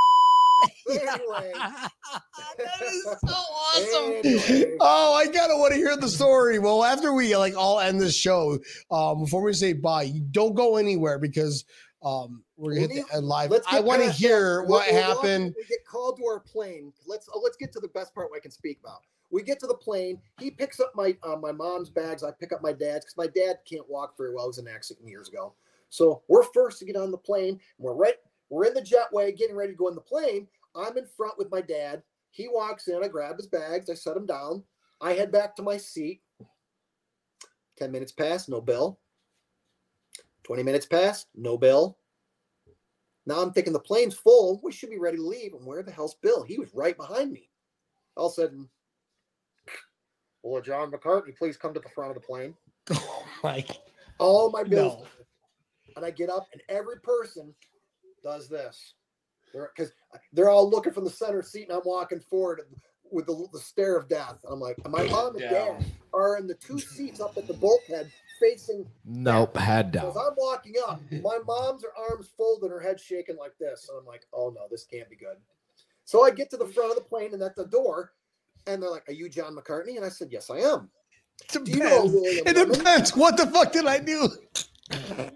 anyway, 0.89 1.51
that 2.57 2.81
is 2.81 3.03
so 3.03 3.33
awesome. 3.33 4.13
Anyway. 4.23 4.77
Oh, 4.79 5.13
I 5.13 5.27
gotta 5.27 5.55
want 5.55 5.73
to 5.73 5.77
hear 5.77 5.95
the 5.97 6.09
story. 6.09 6.59
Well, 6.59 6.83
after 6.83 7.13
we 7.13 7.35
like 7.35 7.55
all 7.55 7.79
end 7.79 7.99
this 8.01 8.15
show, 8.15 8.59
um, 8.91 9.19
before 9.21 9.41
we 9.41 9.53
say 9.53 9.73
bye, 9.73 10.11
don't 10.31 10.53
go 10.55 10.77
anywhere 10.77 11.19
because 11.19 11.65
um, 12.03 12.43
we're 12.57 12.75
gonna 12.75 12.87
hit 12.87 13.07
the 13.07 13.15
end 13.15 13.25
live. 13.25 13.51
Let's 13.51 13.67
I 13.71 13.79
want 13.79 14.01
to 14.01 14.07
past 14.07 14.19
hear 14.19 14.61
that. 14.61 14.69
what 14.69 14.87
We're- 14.87 14.93
we're 14.95 15.01
happened. 15.01 15.55
We 15.57 15.65
get 15.65 15.85
called 15.85 16.17
to 16.17 16.25
our 16.25 16.39
plane. 16.39 16.91
Let's 17.07 17.27
uh, 17.29 17.39
let's 17.39 17.57
get 17.57 17.71
to 17.73 17.79
the 17.79 17.87
best 17.89 18.13
part 18.13 18.29
I 18.35 18.39
can 18.39 18.51
speak 18.51 18.79
about. 18.83 18.99
We 19.31 19.41
get 19.41 19.59
to 19.61 19.67
the 19.67 19.73
plane. 19.73 20.19
He 20.39 20.51
picks 20.51 20.79
up 20.79 20.91
my 20.95 21.15
uh, 21.23 21.37
my 21.37 21.51
mom's 21.51 21.89
bags. 21.89 22.23
I 22.23 22.31
pick 22.31 22.51
up 22.53 22.61
my 22.61 22.73
dad's 22.73 23.05
because 23.05 23.17
my 23.17 23.27
dad 23.27 23.57
can't 23.69 23.89
walk 23.89 24.15
very 24.17 24.33
well. 24.33 24.45
He 24.45 24.47
was 24.49 24.57
in 24.59 24.67
an 24.67 24.73
accident 24.75 25.07
years 25.07 25.27
ago. 25.29 25.53
So 25.89 26.23
we're 26.27 26.43
first 26.53 26.79
to 26.79 26.85
get 26.85 26.95
on 26.95 27.11
the 27.11 27.17
plane. 27.17 27.59
We're 27.77 27.93
right. 27.95 28.15
We're 28.49 28.65
in 28.65 28.73
the 28.73 28.81
jetway, 28.81 29.35
getting 29.35 29.55
ready 29.55 29.71
to 29.73 29.77
go 29.77 29.87
in 29.87 29.95
the 29.95 30.01
plane. 30.01 30.47
I'm 30.75 30.97
in 30.97 31.05
front 31.05 31.37
with 31.37 31.51
my 31.51 31.61
dad. 31.61 32.03
He 32.31 32.47
walks 32.47 32.87
in. 32.87 33.03
I 33.03 33.07
grab 33.07 33.37
his 33.37 33.47
bags. 33.47 33.89
I 33.89 33.93
set 33.93 34.17
him 34.17 34.25
down. 34.25 34.63
I 35.01 35.13
head 35.13 35.31
back 35.31 35.55
to 35.55 35.61
my 35.61 35.77
seat. 35.77 36.21
Ten 37.77 37.91
minutes 37.91 38.11
pass. 38.11 38.47
No 38.47 38.61
bill. 38.61 38.99
Twenty 40.43 40.63
minutes 40.63 40.85
pass. 40.85 41.25
No 41.35 41.57
bill. 41.57 41.97
Now 43.25 43.41
I'm 43.41 43.51
thinking 43.51 43.73
the 43.73 43.79
plane's 43.79 44.15
full. 44.15 44.59
We 44.63 44.71
should 44.71 44.89
be 44.89 44.99
ready 44.99 45.17
to 45.17 45.25
leave. 45.25 45.53
And 45.53 45.65
where 45.65 45.83
the 45.83 45.91
hell's 45.91 46.15
Bill? 46.15 46.43
He 46.43 46.57
was 46.57 46.73
right 46.73 46.97
behind 46.97 47.31
me. 47.31 47.49
All 48.17 48.27
of 48.27 48.33
a 48.33 48.35
sudden, 48.35 48.69
will 50.43 50.61
John 50.61 50.91
McCartney 50.91 51.37
please 51.37 51.57
come 51.57 51.73
to 51.73 51.79
the 51.79 51.89
front 51.89 52.15
of 52.15 52.21
the 52.21 52.25
plane? 52.27 52.55
Oh 52.95 53.25
like, 53.43 53.69
All 54.19 54.51
my 54.51 54.63
bills. 54.63 55.03
No. 55.03 55.07
And 55.97 56.05
I 56.05 56.11
get 56.11 56.29
up, 56.29 56.47
and 56.53 56.61
every 56.69 56.99
person 57.01 57.53
does 58.23 58.47
this. 58.47 58.93
Because 59.53 59.91
they're, 60.11 60.21
they're 60.33 60.49
all 60.49 60.69
looking 60.69 60.93
from 60.93 61.03
the 61.05 61.09
center 61.09 61.41
seat, 61.41 61.67
and 61.69 61.77
I'm 61.77 61.83
walking 61.85 62.19
forward 62.19 62.61
with 63.11 63.27
the, 63.27 63.47
the 63.53 63.59
stare 63.59 63.95
of 63.95 64.09
death. 64.09 64.37
I'm 64.49 64.59
like, 64.59 64.77
my 64.89 65.05
mom 65.07 65.35
and 65.35 65.43
Down. 65.43 65.79
dad 65.79 65.85
are 66.13 66.37
in 66.37 66.47
the 66.47 66.55
two 66.55 66.79
seats 66.79 67.19
up 67.21 67.33
at 67.37 67.47
the 67.47 67.53
bulkhead 67.53 68.11
facing 68.41 68.85
Nope, 69.05 69.55
head 69.57 69.91
down. 69.91 70.07
As 70.07 70.17
I'm 70.17 70.33
walking 70.37 70.73
up, 70.85 71.01
my 71.23 71.39
mom's 71.45 71.83
her 71.83 71.91
arms 72.11 72.29
folded, 72.37 72.71
her 72.71 72.79
head 72.79 72.99
shaking 72.99 73.37
like 73.37 73.57
this. 73.59 73.87
And 73.89 73.99
I'm 73.99 74.05
like, 74.05 74.25
oh 74.33 74.49
no, 74.55 74.61
this 74.69 74.85
can't 74.85 75.09
be 75.09 75.15
good. 75.15 75.37
So 76.05 76.25
I 76.25 76.31
get 76.31 76.49
to 76.49 76.57
the 76.57 76.65
front 76.65 76.89
of 76.91 76.97
the 76.97 77.03
plane 77.03 77.33
and 77.33 77.41
at 77.41 77.55
the 77.55 77.65
door, 77.65 78.11
and 78.67 78.81
they're 78.81 78.89
like, 78.89 79.07
Are 79.07 79.13
you 79.13 79.29
John 79.29 79.55
McCartney? 79.55 79.95
And 79.95 80.05
I 80.05 80.09
said, 80.09 80.29
Yes, 80.31 80.49
I 80.49 80.57
am. 80.57 80.89
it 81.53 81.63
Do 81.65 81.71
you 81.71 81.79
know. 81.79 82.05
William 82.05 82.45
It 82.47 82.55
Lemon? 82.55 82.71
depends. 82.77 83.15
What 83.15 83.37
the 83.37 83.47
fuck 83.47 83.71
did 83.71 83.85
I 83.85 83.99
do? 83.99 84.29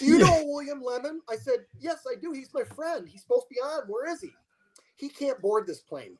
Do 0.00 0.06
you 0.06 0.18
know 0.18 0.42
William 0.46 0.82
Lemon? 0.82 1.20
I 1.28 1.36
said, 1.36 1.66
Yes, 1.78 1.98
I 2.10 2.14
do. 2.18 2.32
He's 2.32 2.52
my 2.54 2.64
friend. 2.64 3.06
He's 3.06 3.20
supposed 3.20 3.42
to 3.48 3.54
be 3.54 3.60
on. 3.60 3.82
Where 3.86 4.10
is 4.10 4.20
he? 4.22 4.30
He 4.96 5.10
can't 5.10 5.38
board 5.40 5.66
this 5.66 5.80
plane. 5.80 6.16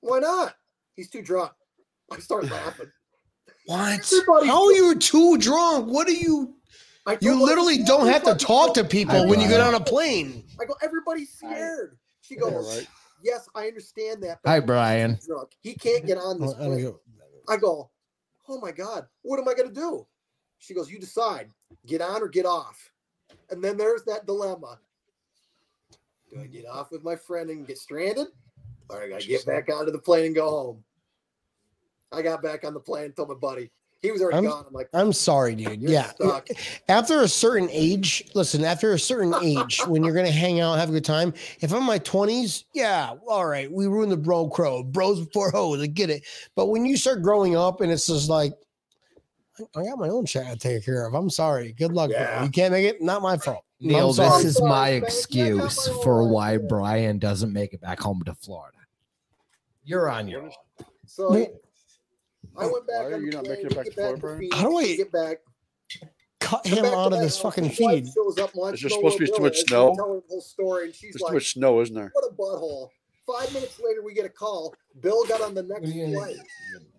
Why 0.00 0.20
not? 0.20 0.54
He's 0.94 1.10
too 1.10 1.20
drunk. 1.22 1.50
I 2.12 2.20
start 2.20 2.48
laughing. 2.50 2.90
What? 3.66 4.12
Everybody- 4.12 4.46
How 4.46 4.66
are 4.66 4.72
you 4.72 4.94
too 4.94 5.36
drunk? 5.38 5.88
What 5.92 6.06
are 6.06 6.12
you? 6.12 6.54
I 7.06 7.18
You 7.20 7.30
her, 7.32 7.36
literally 7.44 7.82
don't 7.82 8.06
have 8.06 8.22
to 8.22 8.34
talk 8.36 8.74
to 8.74 8.84
people 8.84 9.26
when 9.28 9.40
you 9.40 9.48
get 9.48 9.60
on 9.60 9.74
a 9.74 9.80
plane. 9.80 10.44
I 10.60 10.64
go, 10.64 10.74
everybody's 10.82 11.32
scared. 11.32 11.98
She 12.20 12.34
Yeah, 12.34 12.40
goes, 12.42 12.78
right. 12.78 12.88
Yes, 13.22 13.48
I 13.54 13.66
understand 13.66 14.22
that. 14.22 14.38
but 14.44 14.50
Hi, 14.50 14.60
Brian. 14.60 15.18
Drunk. 15.26 15.50
He 15.60 15.74
can't 15.74 16.06
get 16.06 16.18
on 16.18 16.40
this 16.40 16.54
plane. 16.54 16.94
I 17.48 17.56
go, 17.56 17.90
oh 18.48 18.60
my 18.60 18.72
God, 18.72 19.06
what 19.22 19.38
am 19.40 19.48
I 19.48 19.54
going 19.54 19.68
to 19.68 19.74
do? 19.74 20.06
She 20.58 20.74
goes, 20.74 20.90
you 20.90 20.98
decide, 20.98 21.50
get 21.86 22.00
on 22.00 22.22
or 22.22 22.28
get 22.28 22.46
off. 22.46 22.90
And 23.50 23.62
then 23.62 23.76
there's 23.76 24.02
that 24.04 24.26
dilemma. 24.26 24.78
Do 26.30 26.40
I 26.40 26.46
get 26.46 26.66
off 26.66 26.90
with 26.90 27.04
my 27.04 27.16
friend 27.16 27.50
and 27.50 27.66
get 27.66 27.78
stranded? 27.78 28.28
Or 28.88 29.02
I 29.02 29.08
got 29.08 29.20
to 29.20 29.28
get 29.28 29.46
back 29.46 29.68
onto 29.72 29.92
the 29.92 29.98
plane 29.98 30.26
and 30.26 30.34
go 30.34 30.48
home? 30.50 30.84
I 32.12 32.22
got 32.22 32.42
back 32.42 32.64
on 32.64 32.74
the 32.74 32.80
plane 32.80 33.06
and 33.06 33.16
told 33.16 33.28
my 33.28 33.34
buddy. 33.34 33.70
He 34.02 34.12
was 34.12 34.20
already 34.20 34.36
I'm- 34.36 34.46
gone. 34.46 34.64
I'm 34.68 34.72
like, 34.72 34.88
I'm 34.92 35.12
sorry, 35.12 35.54
dude. 35.54 35.80
You're 35.80 35.90
yeah. 35.90 36.10
stuck. 36.10 36.48
After 36.88 37.22
a 37.22 37.28
certain 37.28 37.68
age, 37.72 38.24
listen, 38.34 38.62
after 38.62 38.92
a 38.92 38.98
certain 38.98 39.34
age, 39.42 39.80
when 39.86 40.04
you're 40.04 40.14
going 40.14 40.26
to 40.26 40.32
hang 40.32 40.60
out, 40.60 40.78
have 40.78 40.90
a 40.90 40.92
good 40.92 41.04
time. 41.04 41.32
If 41.60 41.72
I'm 41.72 41.78
in 41.78 41.84
my 41.84 41.98
20s, 41.98 42.64
yeah, 42.74 43.14
all 43.26 43.46
right, 43.46 43.70
we 43.70 43.86
ruined 43.86 44.12
the 44.12 44.16
bro 44.16 44.48
crow. 44.48 44.82
Bros 44.82 45.24
before 45.24 45.50
hoes, 45.50 45.80
I 45.80 45.86
get 45.86 46.10
it. 46.10 46.24
But 46.54 46.66
when 46.66 46.84
you 46.84 46.96
start 46.96 47.22
growing 47.22 47.56
up 47.56 47.80
and 47.80 47.90
it's 47.90 48.06
just 48.06 48.28
like, 48.28 48.52
I 49.74 49.84
got 49.84 49.98
my 49.98 50.08
own 50.08 50.26
shit 50.26 50.46
to 50.46 50.56
take 50.56 50.84
care 50.84 51.06
of. 51.06 51.14
I'm 51.14 51.30
sorry. 51.30 51.72
Good 51.72 51.92
luck. 51.92 52.10
bro. 52.10 52.18
Yeah. 52.18 52.44
You 52.44 52.50
can't 52.50 52.72
make 52.72 52.84
it. 52.86 53.00
Not 53.02 53.22
my 53.22 53.36
fault. 53.36 53.64
I'm 53.80 53.88
Neil, 53.88 54.12
sorry. 54.14 54.42
this 54.42 54.56
is 54.56 54.62
my 54.62 54.68
man. 54.68 54.70
Yeah, 54.70 54.96
I 54.96 55.00
got 55.00 55.06
excuse 55.08 55.88
my 55.88 56.02
for 56.02 56.28
why. 56.28 56.56
Brian 56.58 57.18
doesn't 57.18 57.52
make 57.52 57.72
it 57.74 57.80
back 57.80 58.00
home 58.00 58.22
to 58.26 58.34
Florida. 58.34 58.76
You're 59.84 60.08
on 60.10 60.28
your 60.28 60.42
own. 60.42 60.50
so 61.06 61.32
Wait. 61.32 61.50
I 62.58 62.66
went 62.66 62.86
back 62.86 63.02
Why 63.04 63.12
are 63.12 63.18
you 63.20 63.30
not 63.30 63.44
making 63.46 63.66
it 63.66 63.76
back 63.76 63.84
to 63.84 63.90
back 63.90 63.94
Florida, 63.94 64.20
Brian? 64.20 64.48
How 64.52 64.70
do 64.70 64.78
I- 64.78 64.96
get 64.96 65.12
back? 65.12 65.36
Cut 66.40 66.62
Come 66.64 66.78
him 66.78 66.84
out 66.86 67.12
of 67.12 67.18
this 67.20 67.38
fucking 67.38 67.70
feed. 67.70 68.06
Shows 68.14 68.38
up, 68.38 68.54
wants 68.54 68.80
There's 68.80 68.92
to 68.92 68.96
supposed 68.98 69.18
to 69.18 69.24
be 69.24 69.30
too 69.36 69.42
much 69.42 69.56
snow. 69.60 69.94
Tell 69.96 70.06
the 70.14 70.22
whole 70.28 70.40
story, 70.40 70.84
and 70.86 70.94
she's 70.94 71.14
There's 71.14 71.28
too 71.28 71.34
much 71.34 71.52
snow, 71.54 71.80
isn't 71.80 71.94
there? 71.94 72.10
What 72.12 72.24
a 72.30 72.34
butthole. 72.34 72.88
Five 73.26 73.52
minutes 73.52 73.80
later, 73.84 74.02
we 74.04 74.14
get 74.14 74.26
a 74.26 74.28
call. 74.28 74.72
Bill 75.00 75.24
got 75.24 75.40
on 75.40 75.54
the 75.54 75.64
next 75.64 75.80
What 75.80 75.90
are 75.90 75.92
you 75.92 76.04
gonna- 76.04 76.16
flight 76.18 76.36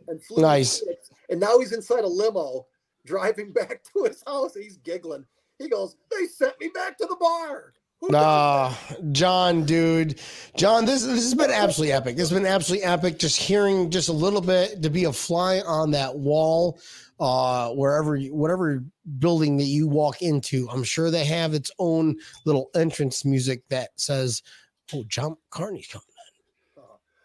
and 0.08 0.24
flew 0.24 0.42
Nice. 0.42 0.84
And 1.30 1.40
now 1.40 1.60
he's 1.60 1.74
inside 1.74 2.04
a 2.04 2.08
limo 2.08 2.68
driving 3.06 3.52
back 3.54 3.82
to 3.94 4.04
his 4.04 4.24
house. 4.26 4.56
He's 4.56 4.78
giggling. 4.78 5.26
He 5.60 5.70
goes, 5.70 5.96
They 6.12 6.26
sent 6.28 6.60
me 6.60 6.70
back 6.74 6.98
to 7.00 7.06
the 7.06 7.18
bar. 7.20 7.74
Who 8.02 8.10
Nah, 8.10 8.70
that?" 8.70 9.12
John, 9.12 9.66
dude, 9.66 10.20
John, 10.56 10.86
this 10.86 11.04
this 11.04 11.24
has 11.24 11.34
been 11.34 11.50
absolutely 11.50 11.94
epic. 11.94 12.16
This 12.16 12.30
has 12.30 12.38
been 12.38 12.46
absolutely 12.48 12.86
epic. 12.86 13.18
Just 13.18 13.40
hearing 13.40 13.90
just 13.90 14.10
a 14.10 14.14
little 14.14 14.42
bit 14.42 14.84
to 14.84 14.90
be 14.92 15.06
a 15.06 15.14
fly 15.14 15.62
on 15.62 15.90
that 15.92 16.16
wall, 16.16 16.80
uh, 17.20 17.72
wherever, 17.72 18.16
you, 18.16 18.36
whatever 18.36 18.84
building 19.18 19.58
that 19.58 19.64
you 19.64 19.88
walk 19.88 20.22
into. 20.22 20.70
I'm 20.70 20.84
sure 20.84 21.10
they 21.10 21.26
have 21.26 21.56
its 21.56 21.72
own 21.80 22.18
little 22.46 22.70
entrance 22.76 23.26
music 23.26 23.64
that 23.70 23.90
says, 23.96 24.44
"Oh, 24.94 25.04
John 25.08 25.36
Carney's 25.50 25.88
coming." 25.88 26.06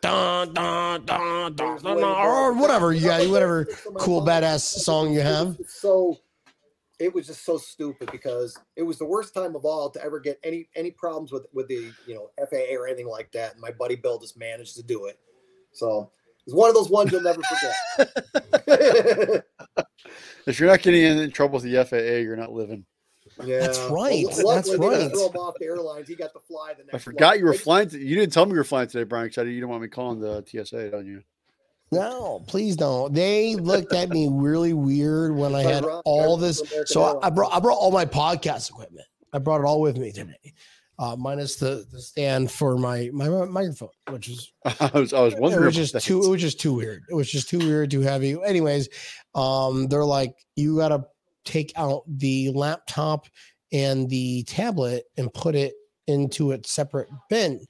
In." 0.03 0.11
Dun, 0.11 0.55
dun, 0.55 1.05
dun, 1.05 1.55
dun, 1.55 1.55
dun, 1.55 1.82
dun, 1.82 1.96
to 1.98 2.05
or 2.05 2.53
whatever 2.55 2.92
you 2.92 3.07
got, 3.07 3.26
whatever 3.28 3.66
cool 3.98 4.22
badass 4.22 4.61
song 4.61 5.12
you 5.12 5.20
have. 5.20 5.57
So 5.66 6.18
it 6.98 7.12
was 7.12 7.26
just 7.26 7.44
so 7.44 7.59
stupid 7.59 8.11
because 8.12 8.57
it 8.76 8.82
was 8.82 8.98
the 8.98 9.05
worst 9.05 9.34
time 9.34 9.57
of 9.57 9.64
all 9.64 9.90
to 9.90 10.05
ever 10.05 10.20
get 10.20 10.38
any 10.44 10.68
any 10.76 10.90
problems 10.90 11.32
with 11.32 11.46
with 11.53 11.68
the 11.68 11.90
you 12.07 12.14
know 12.14 12.30
FAA 12.38 12.76
or 12.78 12.86
anything 12.86 13.09
like 13.09 13.32
that. 13.32 13.53
And 13.53 13.61
my 13.61 13.70
buddy 13.70 13.96
Bill 13.96 14.18
just 14.18 14.38
managed 14.38 14.76
to 14.76 14.82
do 14.82 15.07
it. 15.07 15.18
So 15.72 16.11
it's 16.46 16.55
one 16.55 16.68
of 16.68 16.74
those 16.74 16.90
ones 16.90 17.12
you'll 17.12 17.22
never 17.22 17.40
forget. 17.42 19.44
If 20.46 20.59
you're 20.59 20.68
not 20.68 20.82
getting 20.82 21.05
in 21.05 21.30
trouble 21.30 21.61
with 21.61 21.64
the 21.64 21.84
FAA, 21.84 22.20
you're 22.20 22.36
not 22.36 22.53
living. 22.53 22.84
Yeah, 23.45 23.61
That's 23.61 23.78
right, 23.91 24.24
Well, 24.26 24.55
that's 24.57 24.68
luckily 24.68 24.76
they 24.78 25.03
didn't 25.05 25.12
right. 25.12 25.12
Throw 25.12 25.28
him 25.28 25.37
off 25.37 25.55
the 25.59 25.64
airlines. 25.66 26.09
He 26.09 26.14
got 26.14 26.33
to 26.33 26.41
fly 26.41 26.74
the 26.74 26.85
next. 26.85 26.95
I 26.95 26.99
forgot 26.99 27.28
flight. 27.28 27.39
you 27.41 27.45
were 27.47 27.55
flying. 27.55 27.89
To, 27.91 27.99
you 27.99 28.14
didn't 28.16 28.33
tell 28.33 28.47
me 28.47 28.53
you 28.53 28.59
were 28.59 28.64
flying 28.64 28.89
today, 28.89 29.05
Brian. 29.05 29.28
Because 29.28 29.47
you 29.47 29.55
didn't 29.55 29.68
want 29.68 29.83
me 29.83 29.89
calling 29.89 30.20
the 30.20 30.45
TSA 30.47 30.97
on 30.97 31.07
you. 31.07 31.22
No, 31.91 32.43
please 32.47 32.74
don't. 32.74 33.12
They 33.12 33.55
looked 33.55 33.93
at 33.93 34.09
me 34.09 34.28
really 34.30 34.72
weird 34.72 35.37
when 35.37 35.55
I 35.55 35.61
had 35.62 35.85
Ron 35.85 36.01
all 36.07 36.39
this. 36.39 36.62
So 36.87 37.03
I, 37.20 37.26
I 37.26 37.30
brought 37.30 37.53
I 37.53 37.61
brought 37.61 37.76
all 37.76 37.91
my 37.91 38.07
podcast 38.07 38.70
equipment. 38.70 39.07
I 39.33 39.39
brought 39.39 39.61
it 39.61 39.64
all 39.64 39.80
with 39.80 39.99
me 39.99 40.11
today, 40.11 40.55
uh, 40.99 41.16
minus 41.16 41.57
the, 41.57 41.87
the 41.93 42.01
stand 42.01 42.51
for 42.51 42.78
my 42.78 43.11
my 43.12 43.28
my 43.28 43.45
microphone, 43.45 43.91
which 44.09 44.30
is 44.30 44.53
I 44.64 44.91
was 44.95 45.12
I 45.12 45.20
was 45.20 45.35
it 45.35 45.41
wondering. 45.41 45.66
was 45.66 45.76
just 45.76 46.01
too 46.01 46.22
it 46.24 46.30
was 46.30 46.41
just 46.41 46.59
too 46.59 46.72
weird. 46.72 47.03
It 47.11 47.14
was 47.14 47.30
just 47.30 47.51
too 47.51 47.59
weird, 47.59 47.91
too 47.91 48.01
heavy. 48.01 48.39
Anyways, 48.43 48.89
um, 49.35 49.87
they're 49.89 50.03
like, 50.03 50.35
you 50.57 50.78
gotta 50.78 51.05
take 51.45 51.72
out 51.76 52.03
the 52.07 52.51
laptop 52.51 53.26
and 53.72 54.09
the 54.11 54.43
tablet 54.45 55.05
and 55.16 55.32
put 55.34 55.55
it 55.55 55.74
into 56.07 56.53
its 56.53 56.70
separate 56.70 57.09
bin. 57.30 57.64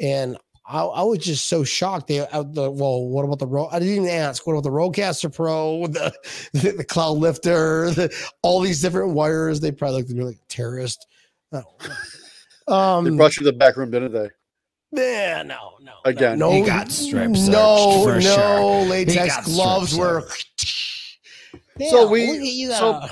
And 0.00 0.36
I, 0.66 0.82
I 0.82 1.02
was 1.02 1.18
just 1.18 1.48
so 1.48 1.64
shocked. 1.64 2.08
They 2.08 2.20
uh, 2.20 2.42
the 2.42 2.70
well, 2.70 3.06
what 3.08 3.24
about 3.24 3.38
the 3.38 3.46
road? 3.46 3.68
I 3.72 3.78
didn't 3.78 3.94
even 3.94 4.08
ask. 4.08 4.46
What 4.46 4.52
about 4.52 4.64
the 4.64 4.70
Rodecaster 4.70 5.34
Pro, 5.34 5.86
the 5.88 6.12
the, 6.52 6.72
the 6.72 6.84
Cloud 6.84 7.16
Lifter, 7.18 7.90
the, 7.90 8.14
all 8.42 8.60
these 8.60 8.80
different 8.82 9.14
wires? 9.14 9.60
They 9.60 9.72
probably 9.72 9.98
looked 9.98 10.10
at 10.10 10.16
me 10.16 10.24
like 10.24 10.36
a 10.36 10.46
terrorist. 10.48 11.06
Oh. 11.52 11.62
They 12.68 12.74
Um, 12.74 13.16
brought 13.16 13.34
you 13.36 13.44
to 13.46 13.50
the 13.50 13.56
back 13.56 13.78
room, 13.78 13.90
didn't 13.90 14.12
they? 14.12 14.28
yeah, 14.92 15.42
no, 15.42 15.78
no. 15.80 15.92
Again. 16.04 16.38
no, 16.38 16.50
He 16.52 16.60
got 16.60 16.90
strip 16.92 17.34
searched 17.34 17.48
No, 17.50 18.02
for 18.04 18.14
no, 18.16 18.20
sure. 18.20 18.84
Latex 18.90 19.36
got 19.36 19.44
gloves 19.46 19.92
strip 19.92 20.24
were. 21.84 21.90
So 21.90 22.08
we- 22.08 22.26
look 22.26 22.36
at 22.36 22.42
you, 22.44 22.72
so- 22.72 22.90
uh, 22.92 23.08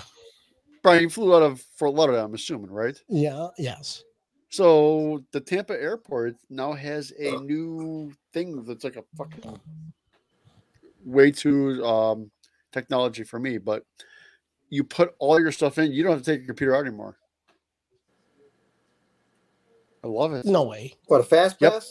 Brian, 0.82 1.02
you 1.02 1.10
flew 1.10 1.34
out 1.34 1.42
of 1.42 1.60
Fort 1.76 1.94
Lauderdale, 1.94 2.24
I'm 2.26 2.34
assuming, 2.34 2.70
right? 2.70 2.96
yeah, 3.08 3.48
yes. 3.58 4.04
So 4.50 5.24
the 5.32 5.40
Tampa 5.40 5.72
airport 5.80 6.36
now 6.48 6.72
has 6.72 7.12
a 7.18 7.36
new 7.40 8.12
thing 8.32 8.62
that's 8.64 8.84
like 8.84 8.94
a 8.96 9.02
fucking 9.16 9.60
way 11.04 11.32
too 11.32 11.84
um, 11.84 12.30
technology 12.72 13.24
for 13.24 13.40
me. 13.40 13.58
But 13.58 13.82
you 14.70 14.84
put 14.84 15.14
all 15.18 15.40
your 15.40 15.50
stuff 15.52 15.78
in, 15.78 15.92
you 15.92 16.04
don't 16.04 16.12
have 16.12 16.22
to 16.22 16.30
take 16.30 16.40
your 16.40 16.46
computer 16.46 16.76
out 16.76 16.86
anymore. 16.86 17.18
I 20.04 20.06
love 20.06 20.32
it. 20.34 20.46
No 20.46 20.62
way. 20.62 20.94
What 21.08 21.20
a 21.20 21.24
fast 21.24 21.56
Yep. 21.60 21.82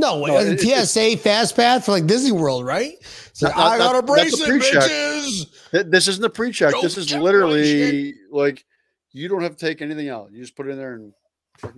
Pass? 0.00 0.12
No 0.12 0.20
way. 0.20 0.30
No, 0.30 0.38
it- 0.40 0.60
it's- 0.60 0.90
TSA 0.92 1.16
fast 1.18 1.56
path 1.56 1.84
for 1.84 1.92
like 1.92 2.06
Disney 2.06 2.32
World, 2.32 2.64
right? 2.64 2.94
So 3.32 3.48
Not- 3.48 3.56
I 3.56 3.78
got 3.78 3.90
a 3.90 3.92
not 3.98 4.06
the 4.06 4.12
bracelet, 4.12 4.48
pre-check. 4.48 4.82
bitches. 4.82 5.90
This 5.90 6.08
isn't 6.08 6.24
a 6.24 6.30
pre-check. 6.30 6.72
Don't 6.72 6.82
This 6.82 6.98
is 6.98 7.12
literally 7.14 8.14
like 8.30 8.64
you 9.12 9.28
don't 9.28 9.42
have 9.42 9.56
to 9.56 9.66
take 9.66 9.82
anything 9.82 10.08
out. 10.08 10.30
You 10.32 10.40
just 10.40 10.56
put 10.56 10.66
it 10.66 10.70
in 10.70 10.78
there 10.78 10.94
and 10.94 11.12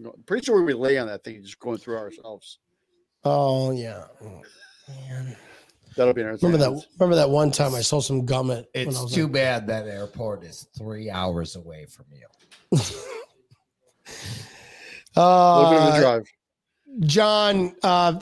go. 0.02 0.14
Pretty 0.26 0.44
sure 0.44 0.62
we 0.62 0.72
lay 0.74 0.98
on 0.98 1.06
that 1.08 1.24
thing, 1.24 1.42
just 1.42 1.58
going 1.58 1.78
through 1.78 1.96
ourselves. 1.98 2.58
Oh 3.24 3.70
yeah. 3.70 4.04
Oh, 4.24 4.42
man. 4.88 5.36
That'll 5.94 6.14
be 6.14 6.22
an 6.22 6.28
Remember 6.42 6.56
that? 6.56 6.86
Remember 6.98 7.16
that 7.16 7.28
one 7.30 7.50
time 7.50 7.74
I 7.74 7.82
saw 7.82 8.00
some 8.00 8.24
gum 8.24 8.50
at. 8.50 8.66
when 8.72 8.86
I 8.86 8.88
It's 8.88 9.00
was 9.00 9.12
too 9.12 9.24
like- 9.24 9.32
bad 9.32 9.66
that 9.68 9.86
airport 9.86 10.42
is 10.42 10.66
three 10.76 11.10
hours 11.10 11.54
away 11.54 11.84
from 11.86 12.06
you. 12.12 12.26
A 12.72 12.76
little 15.56 15.70
bit 15.70 15.80
of 15.80 15.94
Uh, 15.94 15.96
a 15.96 16.00
drive. 16.00 16.26
John, 17.00 17.74
uh, 17.82 18.20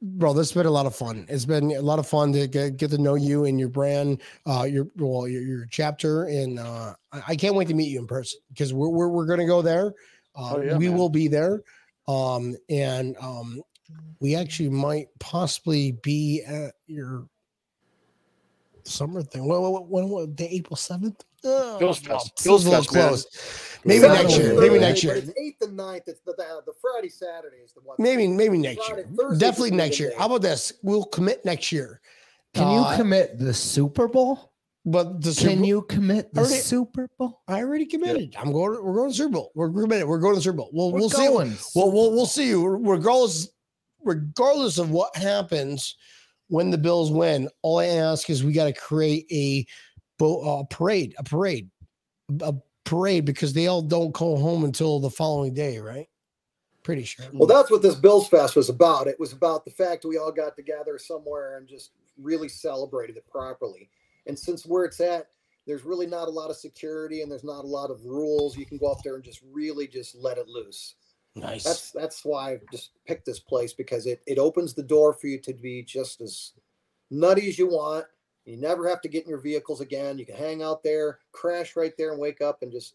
bro, 0.00 0.32
this 0.32 0.48
has 0.48 0.52
been 0.52 0.66
a 0.66 0.70
lot 0.70 0.86
of 0.86 0.94
fun. 0.94 1.26
It's 1.28 1.44
been 1.44 1.72
a 1.72 1.80
lot 1.80 1.98
of 1.98 2.06
fun 2.06 2.32
to 2.32 2.46
get, 2.46 2.76
get 2.76 2.90
to 2.90 2.98
know 2.98 3.14
you 3.14 3.44
and 3.44 3.58
your 3.58 3.68
brand, 3.68 4.22
uh, 4.46 4.62
your 4.62 4.88
well, 4.96 5.28
your, 5.28 5.42
your 5.42 5.66
chapter, 5.70 6.24
and 6.24 6.58
uh, 6.58 6.94
I, 7.12 7.36
can't 7.36 7.54
wait 7.54 7.68
to 7.68 7.74
meet 7.74 7.88
you 7.88 7.98
in 7.98 8.06
person 8.06 8.40
because 8.48 8.72
we're 8.72 8.88
we're, 8.88 9.08
we're 9.08 9.26
gonna 9.26 9.46
go 9.46 9.62
there. 9.62 9.94
Uh, 10.34 10.54
Oh, 10.56 10.60
yeah, 10.60 10.76
we 10.76 10.88
man. 10.88 10.98
will 10.98 11.08
be 11.08 11.28
there, 11.28 11.62
um, 12.08 12.56
and 12.68 13.16
um, 13.20 13.62
we 14.20 14.34
actually 14.34 14.68
might 14.70 15.08
possibly 15.18 15.92
be 16.02 16.42
at 16.46 16.74
your 16.86 17.26
summer 18.84 19.22
thing. 19.22 19.46
When, 19.46 19.60
when, 19.60 19.82
when, 19.88 20.08
when 20.08 20.34
the 20.34 20.54
April 20.54 20.76
seventh? 20.76 21.24
Oh, 21.46 21.78
Bills 21.78 22.02
well, 22.08 22.18
Fest. 22.18 22.36
this 22.36 22.44
Bills 22.46 22.60
is 22.62 22.66
a 22.66 22.70
little 22.70 22.84
Fest, 22.84 22.94
man. 22.94 23.08
close. 23.08 23.80
Maybe 23.84 24.00
Seventh 24.00 24.22
next 24.22 24.38
year. 24.38 24.60
Maybe 24.60 24.78
next 24.78 25.04
year. 25.04 25.14
It's 25.14 25.30
eighth 25.38 25.62
and 25.62 25.76
ninth. 25.76 26.02
It's 26.08 26.20
the, 26.20 26.32
the, 26.36 26.62
the 26.66 26.72
Friday, 26.80 27.08
Saturday 27.08 27.58
is 27.58 27.72
the 27.72 27.80
one. 27.82 27.96
Maybe 28.00 28.26
maybe 28.26 28.58
next 28.58 28.84
Friday, 28.86 29.02
year. 29.02 29.16
Thursday's 29.16 29.38
Definitely 29.38 29.68
a 29.70 29.74
next 29.74 30.00
year. 30.00 30.10
day. 30.10 30.16
How 30.18 30.26
about 30.26 30.42
this? 30.42 30.72
We'll 30.82 31.04
commit 31.04 31.44
next 31.44 31.70
year. 31.70 32.00
Can 32.54 32.64
Uh, 32.64 32.90
you 32.90 32.96
commit 32.96 33.38
the 33.38 33.54
Super 33.54 34.08
Bowl? 34.08 34.52
But 34.88 35.20
the 35.20 35.32
Can 35.32 35.50
Super- 35.58 35.64
you 35.64 35.82
commit 35.82 36.32
the 36.32 36.40
Already- 36.42 36.56
Super 36.60 37.08
Bowl? 37.18 37.40
I 37.48 37.58
already 37.60 37.86
committed. 37.86 38.34
I'm 38.38 38.52
going. 38.52 38.76
To, 38.76 38.82
we're 38.82 38.94
going 38.94 39.10
to 39.10 39.16
Super 39.16 39.32
Bowl. 39.32 39.52
We're 39.54 39.70
committed. 39.70 40.06
We're 40.08 40.18
going 40.20 40.36
to 40.36 40.40
Super 40.40 40.56
Bowl. 40.58 40.70
We'll 40.72 40.92
We're 40.92 41.00
we'll 41.00 41.10
see. 41.10 41.28
Well, 41.28 41.90
we'll 41.92 42.12
we'll 42.12 42.26
see 42.26 42.48
you 42.48 42.66
regardless. 42.66 43.48
Regardless 44.04 44.78
of 44.78 44.90
what 44.90 45.14
happens 45.16 45.96
when 46.48 46.70
the 46.70 46.78
Bills 46.78 47.10
win, 47.10 47.48
all 47.62 47.78
I 47.80 47.86
ask 47.86 48.30
is 48.30 48.44
we 48.44 48.52
got 48.52 48.66
to 48.66 48.72
create 48.72 49.26
a 49.32 49.66
bo- 50.18 50.60
uh, 50.60 50.64
parade, 50.64 51.14
a 51.18 51.24
parade, 51.24 51.70
a 52.40 52.54
parade 52.84 53.24
because 53.24 53.52
they 53.52 53.66
all 53.66 53.82
don't 53.82 54.12
go 54.12 54.36
home 54.36 54.64
until 54.64 55.00
the 55.00 55.10
following 55.10 55.54
day, 55.54 55.78
right? 55.78 56.08
Pretty 56.82 57.02
sure. 57.02 57.26
Well, 57.32 57.48
that's 57.48 57.70
what 57.70 57.82
this 57.82 57.96
Bills 57.96 58.28
Fest 58.28 58.54
was 58.54 58.68
about. 58.68 59.08
It 59.08 59.18
was 59.18 59.32
about 59.32 59.64
the 59.64 59.72
fact 59.72 60.04
we 60.04 60.18
all 60.18 60.30
got 60.30 60.54
together 60.54 60.98
somewhere 60.98 61.56
and 61.56 61.66
just 61.66 61.90
really 62.16 62.48
celebrated 62.48 63.16
it 63.16 63.26
properly. 63.28 63.90
And 64.26 64.38
since 64.38 64.64
where 64.64 64.84
it's 64.84 65.00
at, 65.00 65.26
there's 65.66 65.84
really 65.84 66.06
not 66.06 66.28
a 66.28 66.30
lot 66.30 66.48
of 66.48 66.56
security 66.56 67.22
and 67.22 67.30
there's 67.30 67.44
not 67.44 67.64
a 67.64 67.68
lot 67.68 67.90
of 67.90 68.04
rules. 68.04 68.56
You 68.56 68.66
can 68.66 68.78
go 68.78 68.86
up 68.86 69.02
there 69.02 69.16
and 69.16 69.24
just 69.24 69.40
really 69.50 69.88
just 69.88 70.14
let 70.14 70.38
it 70.38 70.46
loose. 70.46 70.94
nice. 71.34 71.64
That's 71.64 71.90
that's 71.90 72.24
why 72.24 72.52
I 72.52 72.60
just 72.70 72.90
picked 73.04 73.26
this 73.26 73.40
place 73.40 73.72
because 73.72 74.06
it, 74.06 74.22
it 74.26 74.38
opens 74.38 74.72
the 74.72 74.82
door 74.84 75.12
for 75.12 75.26
you 75.26 75.38
to 75.40 75.52
be 75.52 75.82
just 75.82 76.20
as 76.20 76.52
nutty 77.10 77.48
as 77.48 77.58
you 77.58 77.66
want. 77.66 78.06
You 78.46 78.56
never 78.56 78.88
have 78.88 79.00
to 79.02 79.08
get 79.08 79.24
in 79.24 79.28
your 79.28 79.40
vehicles 79.40 79.80
again. 79.80 80.18
You 80.18 80.24
can 80.24 80.36
hang 80.36 80.62
out 80.62 80.82
there, 80.84 81.18
crash 81.32 81.74
right 81.74 81.92
there, 81.98 82.12
and 82.12 82.20
wake 82.20 82.40
up 82.40 82.62
and 82.62 82.70
just 82.70 82.94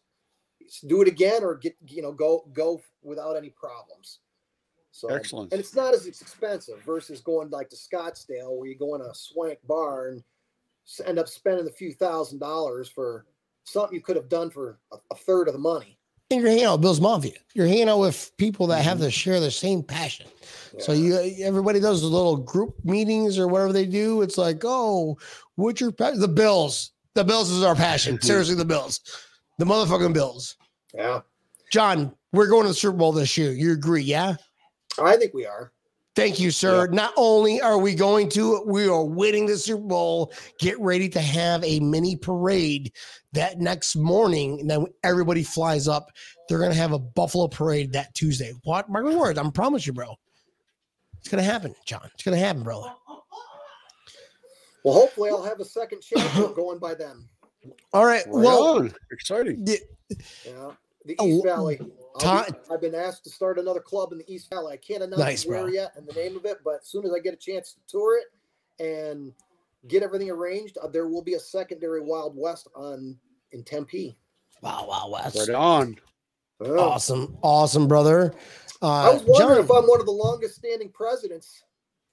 do 0.88 1.02
it 1.02 1.08
again 1.08 1.44
or 1.44 1.56
get 1.56 1.76
you 1.88 2.02
know 2.02 2.14
go 2.14 2.46
go 2.54 2.82
without 3.04 3.36
any 3.36 3.50
problems. 3.50 4.20
So 4.92 5.10
Excellent. 5.10 5.52
and 5.52 5.60
it's 5.60 5.76
not 5.76 5.94
as 5.94 6.08
expensive 6.08 6.82
versus 6.84 7.22
going 7.22 7.50
like 7.50 7.70
to 7.70 7.76
Scottsdale 7.76 8.58
where 8.58 8.68
you 8.68 8.78
go 8.78 8.96
in 8.96 9.02
a 9.02 9.14
swank 9.14 9.60
bar 9.68 10.10
and 10.10 10.24
end 11.06 11.20
up 11.20 11.28
spending 11.28 11.68
a 11.68 11.72
few 11.72 11.94
thousand 11.94 12.40
dollars 12.40 12.90
for 12.90 13.26
something 13.64 13.94
you 13.94 14.02
could 14.02 14.16
have 14.16 14.30
done 14.30 14.50
for 14.50 14.80
a, 14.92 14.98
a 15.12 15.16
third 15.16 15.48
of 15.48 15.54
the 15.54 15.60
money. 15.60 15.98
And 16.32 16.42
you're 16.42 16.50
hanging 16.50 16.66
out 16.66 16.74
with 16.74 16.82
Bills 16.82 17.02
Mafia. 17.02 17.34
You're 17.54 17.68
hanging 17.68 17.90
out 17.90 18.00
with 18.00 18.32
people 18.38 18.68
that 18.68 18.84
have 18.84 18.98
mm-hmm. 18.98 19.06
to 19.06 19.12
share 19.12 19.40
the 19.40 19.52
same 19.52 19.84
passion. 19.84 20.28
So 20.80 20.94
you 20.94 21.18
everybody 21.44 21.80
does 21.80 22.02
little 22.02 22.38
group 22.38 22.76
meetings 22.86 23.38
or 23.38 23.48
whatever 23.48 23.74
they 23.74 23.86
do. 23.86 24.22
It's 24.22 24.38
like, 24.38 24.62
oh, 24.64 25.18
what's 25.56 25.82
your 25.82 25.92
pa-? 25.92 26.12
the 26.12 26.28
Bills? 26.28 26.92
The 27.14 27.26
Bills 27.26 27.52
is 27.52 27.64
our 27.64 27.76
passion. 27.76 28.22
Seriously, 28.22 28.56
the 28.56 28.66
Bills, 28.66 29.02
the 29.58 29.66
motherfucking 29.66 30.14
Bills. 30.14 30.56
yeah, 30.94 31.22
John, 31.72 32.16
we're 32.32 32.48
going 32.48 32.64
to 32.64 32.70
the 32.70 32.74
Super 32.74 32.98
Bowl 32.98 33.12
this 33.12 33.38
year. 33.38 33.52
You 33.52 33.74
agree? 33.74 34.04
Yeah. 34.04 34.36
I 35.02 35.18
think 35.18 35.34
we 35.34 35.46
are. 35.46 35.72
Thank 36.16 36.42
you, 36.42 36.52
sir. 36.52 36.88
Not 36.88 37.14
only 37.16 37.62
are 37.62 37.78
we 37.78 37.96
going 37.96 38.28
to, 38.32 38.64
we 38.68 38.86
are 38.88 39.04
winning 39.06 39.46
the 39.46 39.58
Super 39.58 39.82
Bowl. 39.88 40.34
Get 40.60 40.78
ready 40.80 41.08
to 41.10 41.22
have 41.22 41.64
a 41.64 41.80
mini 41.80 42.18
parade 42.18 42.92
that 43.32 43.60
next 43.60 43.96
morning, 43.96 44.60
and 44.60 44.70
then 44.70 44.86
everybody 45.04 45.42
flies 45.42 45.88
up. 45.88 46.10
They're 46.50 46.60
gonna 46.60 46.74
have 46.74 46.92
a 46.92 47.00
Buffalo 47.00 47.48
parade 47.48 47.94
that 47.94 48.14
Tuesday. 48.14 48.52
What? 48.66 48.90
My 48.90 49.02
words, 49.02 49.40
I 49.40 49.50
promise 49.52 49.88
you, 49.88 49.94
bro. 49.94 50.16
It's 51.20 51.30
gonna 51.30 51.44
happen, 51.44 51.74
John. 51.86 52.10
It's 52.14 52.24
gonna 52.24 52.36
happen, 52.38 52.64
brother. 52.64 52.92
Well, 54.84 54.94
hopefully, 54.96 55.30
I'll 55.30 55.44
have 55.44 55.62
a 55.62 55.66
second 55.66 56.02
chance 56.02 56.28
going 56.56 56.80
by 56.80 56.94
then. 56.96 57.26
All 57.94 58.06
right. 58.06 58.26
Right 58.26 58.34
Well, 58.46 58.78
on. 58.80 58.94
exciting. 59.12 59.64
the- 59.64 59.80
Yeah, 60.46 60.72
the 61.06 61.16
Oh, 61.20 61.28
East 61.28 61.46
Valley. 61.46 61.80
I'll 62.20 62.46
be- 62.46 62.52
Ti- 62.52 62.58
I've 62.72 62.82
been 62.82 62.96
asked 62.96 63.24
to 63.26 63.30
start 63.30 63.58
another 63.60 63.80
club 63.80 64.12
in 64.12 64.18
the 64.20 64.32
East 64.34 64.50
Valley. 64.50 64.74
I 64.74 64.78
can't 64.78 65.04
announce 65.04 65.20
Nice, 65.20 65.46
where 65.46 65.64
bro. 65.64 65.72
yet 65.72 65.94
and 65.96 66.08
the 66.08 66.14
name 66.14 66.36
of 66.36 66.46
it, 66.46 66.58
but 66.64 66.76
as 66.82 66.88
soon 66.88 67.06
as 67.06 67.12
I 67.14 67.20
get 67.20 67.34
a 67.34 67.38
chance 67.38 67.74
to 67.74 67.80
tour 67.88 68.18
it 68.20 68.84
and 68.84 69.34
get 69.88 70.04
everything 70.04 70.30
arranged, 70.30 70.78
uh, 70.82 70.88
there 70.88 71.08
will 71.08 71.22
be 71.24 71.34
a 71.36 71.40
secondary 71.40 72.02
Wild 72.02 72.36
West 72.36 72.68
on 72.76 73.18
in 73.52 73.64
Tempe. 73.64 74.18
wow, 74.62 74.86
wow, 74.88 75.10
Wes. 75.12 75.38
Right 75.48 75.56
on. 75.56 75.96
Oh. 76.60 76.78
Awesome, 76.80 77.38
awesome, 77.42 77.88
brother. 77.88 78.34
Uh, 78.84 78.88
I 78.88 79.14
was 79.14 79.24
wondering 79.26 79.58
John, 79.58 79.66
if 79.66 79.72
I'm 79.72 79.88
one 79.90 80.00
of 80.00 80.06
the 80.06 80.12
longest 80.12 80.56
standing 80.56 80.90
presidents. 80.92 81.64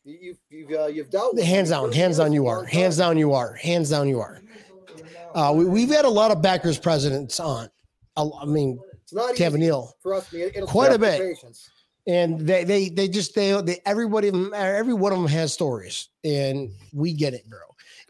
You- 0.04 0.18
You've 0.20 0.38
you've 0.48 0.70
uh, 0.80 0.86
you've 0.86 1.10
dealt 1.10 1.34
with 1.34 1.44
hands 1.44 1.68
down, 1.68 1.92
hands 1.92 2.16
down, 2.16 2.32
you 2.32 2.46
are. 2.46 2.64
Hands 2.64 2.96
down, 2.96 3.18
you 3.18 3.34
are. 3.34 3.52
Hands 3.54 3.90
down, 3.90 4.08
you 4.08 4.20
are. 4.20 4.40
Uh, 5.34 5.52
we, 5.54 5.66
we've 5.66 5.90
had 5.90 6.06
a 6.06 6.08
lot 6.08 6.30
of 6.30 6.40
backers 6.40 6.78
presidents 6.78 7.38
on. 7.38 7.68
I, 8.16 8.26
I 8.40 8.46
mean, 8.46 8.78
It's 9.08 9.14
not 9.14 9.30
easy. 9.30 9.38
Kevin 9.38 9.60
Neal. 9.60 9.94
Trust 10.02 10.34
me, 10.34 10.42
it- 10.42 10.54
it'll 10.54 10.68
Quite 10.68 10.92
a 10.92 10.98
bit. 10.98 11.18
Patience. 11.18 11.70
and 12.06 12.40
they 12.40 12.62
they 12.64 12.90
they 12.90 13.08
just 13.08 13.34
they, 13.34 13.58
they 13.62 13.80
everybody 13.86 14.30
every 14.54 14.92
one 14.92 15.12
of 15.12 15.18
them 15.18 15.28
has 15.28 15.50
stories 15.52 16.10
and 16.24 16.70
we 16.92 17.12
get 17.14 17.32
it 17.34 17.48
bro 17.48 17.58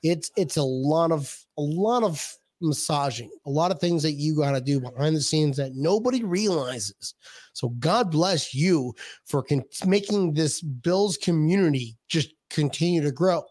it's 0.02 0.30
it's 0.36 0.56
a 0.56 0.62
lot 0.62 1.10
of 1.12 1.36
a 1.56 1.62
lot 1.62 2.02
of 2.02 2.36
massaging 2.60 3.30
a 3.46 3.50
lot 3.50 3.70
of 3.70 3.78
things 3.80 4.02
that 4.02 4.12
you 4.12 4.36
got 4.36 4.52
to 4.52 4.60
do 4.60 4.80
behind 4.80 5.14
the 5.16 5.20
scenes 5.20 5.56
that 5.56 5.72
nobody 5.74 6.22
realizes 6.24 7.14
so 7.52 7.68
god 7.80 8.10
bless 8.10 8.52
you 8.54 8.92
for 9.24 9.42
con- 9.42 9.62
making 9.86 10.32
this 10.34 10.60
bills 10.60 11.16
community 11.16 11.96
just 12.08 12.30
continue 12.50 13.00
to 13.02 13.12
grow 13.12 13.42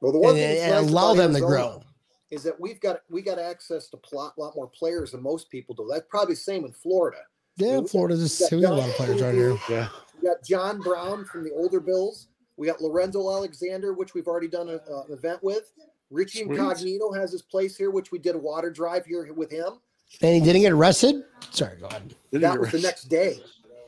Well, 0.00 0.12
the 0.12 0.18
one 0.20 0.36
and, 0.36 0.58
and 0.58 0.72
nice 0.84 0.90
allow 0.92 1.14
them 1.14 1.32
to 1.34 1.40
grow. 1.40 1.82
Is 2.30 2.42
that 2.42 2.58
we've 2.60 2.80
got 2.80 3.00
we 3.10 3.22
got 3.22 3.38
access 3.38 3.88
to 3.88 3.96
a 3.96 4.14
lot, 4.16 4.36
lot 4.38 4.54
more 4.56 4.66
players 4.68 5.12
than 5.12 5.22
most 5.22 5.50
people 5.50 5.74
do. 5.74 5.88
That's 5.90 6.06
probably 6.08 6.34
the 6.34 6.40
same 6.40 6.64
in 6.64 6.72
Florida. 6.72 7.18
Yeah, 7.56 7.78
we- 7.78 7.88
Florida's 7.88 8.20
just 8.20 8.50
got 8.50 8.56
we 8.56 8.62
got 8.62 8.72
a 8.72 8.76
lot 8.76 8.88
of 8.88 8.94
players 8.96 9.22
right 9.22 9.34
here. 9.34 9.56
Yeah. 9.68 9.88
We 10.20 10.28
got 10.28 10.42
John 10.44 10.80
Brown 10.80 11.24
from 11.24 11.44
the 11.44 11.52
older 11.52 11.80
Bills. 11.80 12.28
We 12.56 12.66
got 12.66 12.80
Lorenzo 12.80 13.30
Alexander, 13.30 13.92
which 13.92 14.14
we've 14.14 14.26
already 14.26 14.48
done 14.48 14.68
a, 14.70 14.76
uh, 14.90 15.04
an 15.06 15.12
event 15.12 15.42
with. 15.42 15.72
Richie 16.10 16.44
Sweet. 16.44 16.52
Incognito 16.58 17.12
has 17.12 17.32
his 17.32 17.42
place 17.42 17.76
here, 17.76 17.90
which 17.90 18.12
we 18.12 18.18
did 18.18 18.34
a 18.34 18.38
water 18.38 18.70
drive 18.70 19.04
here 19.04 19.30
with 19.34 19.50
him. 19.50 19.74
And 20.22 20.34
he 20.34 20.40
didn't 20.40 20.62
get 20.62 20.72
arrested. 20.72 21.24
Sorry, 21.50 21.76
go 21.78 21.86
ahead. 21.86 22.14
That 22.32 22.58
was 22.60 22.70
the 22.70 22.80
next 22.80 23.04
day. 23.04 23.40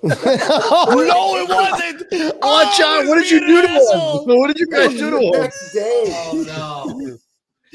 oh 0.03 1.05
no, 1.09 1.37
it 1.37 1.49
wasn't. 1.49 2.39
Oh, 2.43 2.75
John, 2.79 3.09
what 3.09 3.17
did 3.17 3.31
you 3.31 3.41
do 3.41 3.63
to 3.63 3.69
him? 3.69 4.39
What 4.39 4.47
did 4.49 4.59
you 4.59 4.67
guys 4.67 4.91
do 4.91 5.11
to 5.11 5.17
the 5.17 5.21
him? 5.23 5.43
next 5.43 5.73
day. 5.73 6.05
Oh 6.09 6.45
no. 6.47 6.98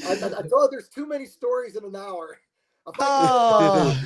I, 0.06 0.12
I, 0.14 0.40
I 0.40 0.42
thought 0.48 0.70
there's 0.72 0.90
too 0.90 1.06
many 1.08 1.26
stories 1.26 1.76
in 1.76 1.84
an 1.86 1.96
hour. 1.96 2.38
Oh. 3.00 4.00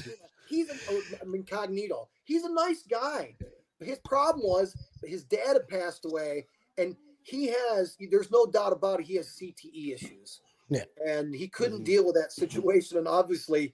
he's 0.48 0.70
an 0.70 0.78
I'm 1.22 1.34
incognito. 1.34 2.08
He's 2.24 2.44
a 2.44 2.54
nice 2.54 2.84
guy. 2.90 3.36
His 3.80 4.00
problem 4.00 4.46
was 4.46 4.76
his 5.04 5.24
dad 5.24 5.54
had 5.54 5.68
passed 5.68 6.06
away, 6.06 6.48
and 6.78 6.96
he 7.24 7.48
has. 7.48 7.96
There's 8.12 8.32
no 8.32 8.46
doubt 8.46 8.74
about 8.74 9.00
it. 9.00 9.06
He 9.06 9.16
has 9.16 9.28
CTE 9.28 9.94
issues. 9.94 10.42
Yeah. 10.70 10.84
and 11.06 11.34
he 11.34 11.48
couldn't 11.48 11.84
Mhm. 11.84 11.86
deal 11.86 12.06
with 12.06 12.16
that 12.16 12.34
situation, 12.34 12.98
and 12.98 13.08
obviously, 13.08 13.74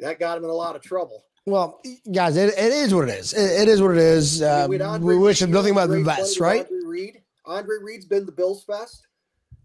that 0.00 0.18
got 0.18 0.36
him 0.36 0.42
in 0.42 0.50
a 0.50 0.54
lot 0.54 0.74
of 0.74 0.82
trouble. 0.82 1.24
Well, 1.46 1.80
guys, 2.12 2.36
it, 2.36 2.48
it 2.58 2.72
is 2.72 2.92
what 2.92 3.08
it 3.08 3.16
is. 3.18 3.32
It, 3.34 3.62
it 3.62 3.68
is 3.68 3.80
what 3.80 3.92
it 3.92 3.98
is. 3.98 4.42
I 4.42 4.46
mean, 4.46 4.64
Uh, 4.64 4.68
we 4.68 4.74
had 4.78 4.82
Andre 4.82 5.14
we 5.14 5.20
wish 5.20 5.40
him 5.40 5.50
nothing 5.52 5.74
but 5.74 5.86
the 5.86 6.02
best, 6.02 6.40
right? 6.40 6.62
Andre 6.66 6.78
Reed. 6.84 7.22
Andre 7.46 7.76
Reed's 7.80 8.04
been 8.04 8.26
the 8.26 8.32
Bills 8.32 8.64
Fest. 8.64 9.06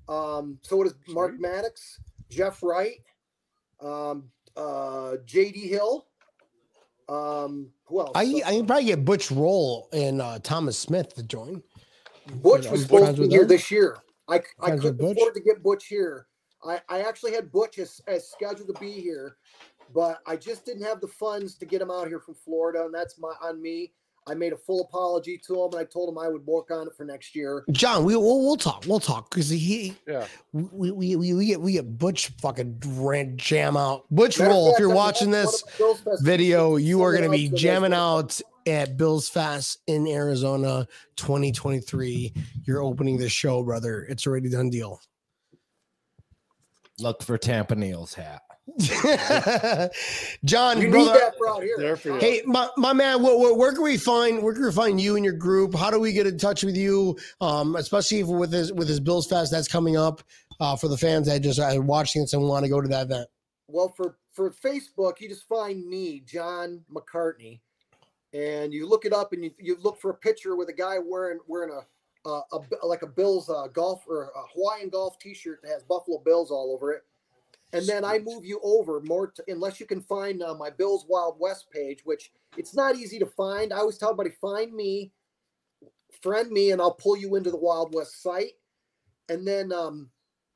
Um, 0.10 0.60
so 0.62 0.84
does 0.84 0.95
Mark 1.08 1.32
Sweet. 1.32 1.41
Maddox, 1.41 1.99
Jeff 2.30 2.62
Wright, 2.62 2.99
um, 3.82 4.30
uh, 4.56 5.18
JD 5.26 5.70
Hill. 5.70 6.08
Um, 7.10 7.70
who 7.86 8.01
else? 8.01 8.12
I 8.16 8.24
Uh, 8.24 8.47
I 8.47 8.51
can 8.56 8.66
probably 8.66 8.86
get 8.86 9.06
Butch 9.06 9.32
Rolle 9.32 9.89
and 9.93 10.22
uh, 10.22 10.39
Thomas 10.39 10.78
Smith 10.78 11.14
to 11.16 11.24
join. 11.24 11.62
Butch 12.36 12.66
Are 12.68 12.72
was 12.72 12.84
supposed 12.84 13.16
to 13.18 13.24
be 13.24 13.30
here 13.30 13.45
this 13.45 13.70
year. 13.70 13.97
I, 14.30 14.36
I 14.36 14.68
Friends 14.68 14.84
with 14.84 14.97
couldn't 14.97 14.97
Butch? 14.97 15.18
afford 15.18 15.34
to 15.36 15.41
get 15.41 15.64
Butch 15.64 15.88
here. 15.88 16.28
I, 16.66 16.82
I 16.88 17.01
actually 17.01 17.34
had 17.34 17.51
Butch 17.51 17.78
as, 17.78 17.99
as 18.08 18.30
scheduled 18.30 18.74
to 18.74 18.80
be 18.80 18.91
here, 18.91 19.36
but 19.93 20.20
I 20.26 20.38
just 20.38 20.66
didn't 20.66 20.84
have 20.84 21.01
the 21.01 21.10
funds 21.10 21.56
to 21.56 21.66
get 21.66 21.82
him 21.82 21.91
out 21.91 22.08
here 22.08 22.20
from 22.20 22.36
Florida, 22.36 22.86
and 22.86 22.93
that's 22.93 23.20
my 23.20 23.34
on 23.41 23.62
me. 23.62 23.91
I 24.28 24.34
made 24.34 24.53
a 24.53 24.57
full 24.57 24.82
apology 24.82 25.38
to 25.47 25.63
him, 25.63 25.71
and 25.74 25.76
I 25.76 25.84
told 25.84 26.09
him 26.09 26.17
I 26.17 26.28
would 26.28 26.45
work 26.45 26.71
on 26.71 26.88
it 26.88 26.93
for 26.95 27.03
next 27.03 27.36
year. 27.36 27.63
John, 27.71 28.05
we 28.05 28.15
we'll, 28.15 28.39
we'll 28.41 28.55
talk. 28.55 28.86
We'll 28.88 28.99
talk 28.99 29.30
because 29.30 29.49
he 29.49 29.95
Yeah. 30.07 30.26
we, 30.51 30.91
we 30.91 31.15
we 31.15 31.34
we 31.34 31.45
get 31.45 31.59
we 31.61 31.74
get 31.74 31.97
Butch 31.97 32.30
fucking 32.41 32.82
ran 32.86 33.38
jam 33.38 33.76
out. 33.76 34.05
Butch 34.11 34.39
Matter 34.39 34.51
of 34.51 34.55
Rolle, 34.55 34.74
if 34.74 34.80
you're 34.80 34.93
watching 34.93 35.32
this 35.32 35.61
of 35.61 35.69
my 35.69 35.78
Bills 35.78 35.99
Fest 36.01 36.24
video, 36.24 36.76
you 36.78 37.01
are 37.01 37.11
going 37.11 37.24
to 37.24 37.30
be 37.30 37.49
jamming 37.49 37.93
out 37.93 38.39
at 38.65 38.95
Bills 38.97 39.28
Fest 39.28 39.80
in 39.88 40.07
Arizona 40.07 40.88
2023. 41.17 42.34
You're 42.65 42.82
opening 42.82 43.17
the 43.17 43.30
show, 43.30 43.61
brother. 43.63 44.03
It's 44.03 44.26
already 44.26 44.49
done 44.49 44.69
deal. 44.69 45.01
Look 46.99 47.24
for 47.24 47.38
Tampa 47.38 47.76
Neal's 47.76 48.13
hat. 48.13 48.41
John, 50.45 50.80
You 50.80 50.88
need 50.88 51.07
that 51.07 51.34
for 51.38 51.49
out 51.49 51.64
here. 51.64 51.76
There 51.78 51.97
for 51.97 52.09
you. 52.09 52.20
Hey, 52.20 52.41
my, 52.45 52.70
my 52.78 52.93
man, 52.93 53.22
where, 53.22 53.38
where, 53.38 53.53
where 53.53 53.74
can 53.74 53.84
we 53.84 53.97
find 53.97 54.41
where 54.41 54.53
can 54.53 54.64
we 54.64 54.72
find 54.72 55.01
you 55.01 55.18
and 55.18 55.26
your 55.26 55.34
group? 55.34 55.76
How 55.76 55.91
do 55.91 55.99
we 55.99 56.14
get 56.14 56.28
in 56.28 56.38
touch 56.38 56.64
with 56.64 56.78
you? 56.78 57.18
Um, 57.41 57.76
especially 57.76 58.22
if 58.22 58.28
with 58.28 58.53
his 58.53 58.72
with 58.72 58.88
his 58.88 59.01
Bills 59.01 59.28
Fest 59.28 59.51
that's 59.51 59.68
coming 59.68 59.97
up 59.97 60.24
uh, 60.61 60.78
for 60.78 60.88
the 60.88 60.97
fans 60.97 61.28
that 61.28 61.41
just 61.41 61.59
are 61.59 61.82
watching 61.82 62.22
this 62.22 62.34
and 62.34 62.41
want 62.41 62.64
to 62.64 62.70
go 62.70 62.80
to 62.80 62.88
that 62.88 63.07
event. 63.07 63.28
Well, 63.68 63.93
for 63.97 64.18
for 64.32 64.51
Facebook, 64.51 65.20
you 65.20 65.28
just 65.28 65.47
find 65.47 65.86
me, 65.86 66.22
John 66.26 66.86
McCartney, 66.89 67.59
and 68.32 68.74
you 68.74 68.88
look 68.88 69.03
it 69.03 69.11
up, 69.11 69.34
and 69.34 69.43
you, 69.43 69.51
you 69.59 69.78
look 69.82 69.99
for 69.99 70.11
a 70.11 70.16
picture 70.16 70.55
with 70.55 70.70
a 70.70 70.74
guy 70.74 70.99
wearing 71.03 71.39
wearing 71.47 71.72
a 71.72 72.30
a, 72.30 72.41
a 72.82 72.88
like 72.88 73.01
a 73.01 73.07
Bills 73.07 73.49
uh, 73.49 73.68
golf 73.68 74.03
or 74.07 74.24
a 74.24 74.30
Hawaiian 74.55 74.89
golf 74.89 75.20
T-shirt 75.20 75.59
that 75.64 75.70
has 75.70 75.84
Buffalo 75.84 76.20
Bills 76.24 76.49
all 76.49 76.74
over 76.74 76.93
it, 76.93 77.03
and 77.74 77.88
then 77.88 78.05
I 78.05 78.19
move 78.19 78.45
you 78.45 78.59
over 78.63 79.01
more 79.01 79.32
to, 79.32 79.43
unless 79.47 79.80
you 79.80 79.86
can 79.86 80.01
find 80.01 80.41
uh, 80.41 80.53
my 80.53 80.69
Bills 80.69 81.05
Wild 81.09 81.38
West 81.39 81.69
page, 81.71 82.01
which 82.05 82.32
it's 82.55 82.76
not 82.76 82.95
easy 82.95 83.19
to 83.19 83.26
find. 83.26 83.74
I 83.74 83.78
always 83.78 83.97
tell 83.97 84.11
everybody 84.11 84.36
find 84.39 84.74
me, 84.74 85.11
friend 86.21 86.51
me, 86.51 86.71
and 86.71 86.80
I'll 86.80 86.93
pull 86.93 87.17
you 87.17 87.36
into 87.36 87.51
the 87.51 87.57
Wild 87.57 87.93
West 87.93 88.21
site, 88.21 88.53
and 89.28 89.47
then 89.47 89.74
um, 89.74 90.09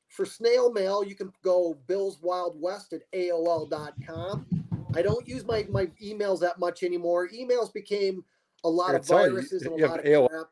for 0.08 0.24
snail 0.24 0.72
mail, 0.72 1.04
you 1.04 1.14
can 1.14 1.32
go 1.42 1.78
Bills 1.86 2.18
Wild 2.22 2.60
West 2.60 2.92
at 2.92 3.02
AOL.com. 3.12 4.46
I 4.94 5.02
don't 5.02 5.26
use 5.28 5.44
my, 5.44 5.66
my 5.70 5.86
emails 6.02 6.40
that 6.40 6.58
much 6.58 6.82
anymore. 6.82 7.28
Emails 7.28 7.72
became 7.72 8.24
a 8.64 8.68
lot 8.68 8.94
of 8.94 9.06
tell 9.06 9.24
you, 9.24 9.32
viruses 9.32 9.62
and 9.62 9.80
a 9.80 9.86
lot 9.86 10.02
AOL. 10.04 10.24
of 10.24 10.30
crap. 10.30 10.46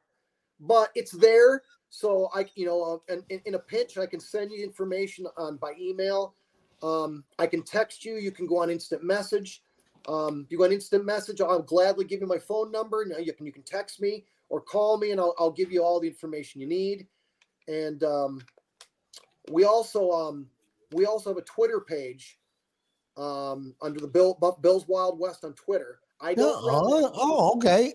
But 0.60 0.90
it's 0.94 1.12
there. 1.12 1.62
So 1.88 2.28
I, 2.34 2.46
you 2.54 2.66
know, 2.66 3.02
uh, 3.08 3.16
in 3.28 3.54
a 3.54 3.58
pinch, 3.58 3.96
I 3.96 4.06
can 4.06 4.20
send 4.20 4.50
you 4.50 4.62
information 4.62 5.26
on 5.36 5.56
by 5.56 5.72
email. 5.80 6.34
Um, 6.82 7.24
I 7.38 7.46
can 7.46 7.62
text 7.62 8.04
you. 8.04 8.16
You 8.16 8.30
can 8.30 8.46
go 8.46 8.58
on 8.58 8.70
instant 8.70 9.02
message. 9.02 9.62
Um, 10.08 10.46
you 10.50 10.58
go 10.58 10.64
on 10.64 10.72
instant 10.72 11.04
message. 11.04 11.40
I'll 11.40 11.62
gladly 11.62 12.04
give 12.04 12.20
you 12.20 12.26
my 12.26 12.38
phone 12.38 12.70
number. 12.70 13.04
Now 13.06 13.18
you 13.18 13.32
can 13.32 13.46
you 13.46 13.52
can 13.52 13.62
text 13.62 14.00
me 14.00 14.24
or 14.48 14.60
call 14.60 14.98
me, 14.98 15.10
and 15.10 15.20
I'll, 15.20 15.34
I'll 15.38 15.50
give 15.50 15.72
you 15.72 15.82
all 15.82 16.00
the 16.00 16.08
information 16.08 16.60
you 16.60 16.68
need. 16.68 17.06
And 17.68 18.04
um, 18.04 18.40
we 19.50 19.64
also 19.64 20.10
um, 20.10 20.46
we 20.92 21.06
also 21.06 21.30
have 21.30 21.38
a 21.38 21.42
Twitter 21.42 21.80
page 21.80 22.38
um, 23.16 23.74
under 23.82 23.98
the 24.00 24.08
Bill 24.08 24.34
Bills 24.60 24.86
Wild 24.86 25.18
West 25.18 25.44
on 25.44 25.54
Twitter. 25.54 26.00
I 26.20 26.34
don't. 26.34 26.64
run 26.64 27.10
Oh, 27.14 27.54
okay. 27.56 27.94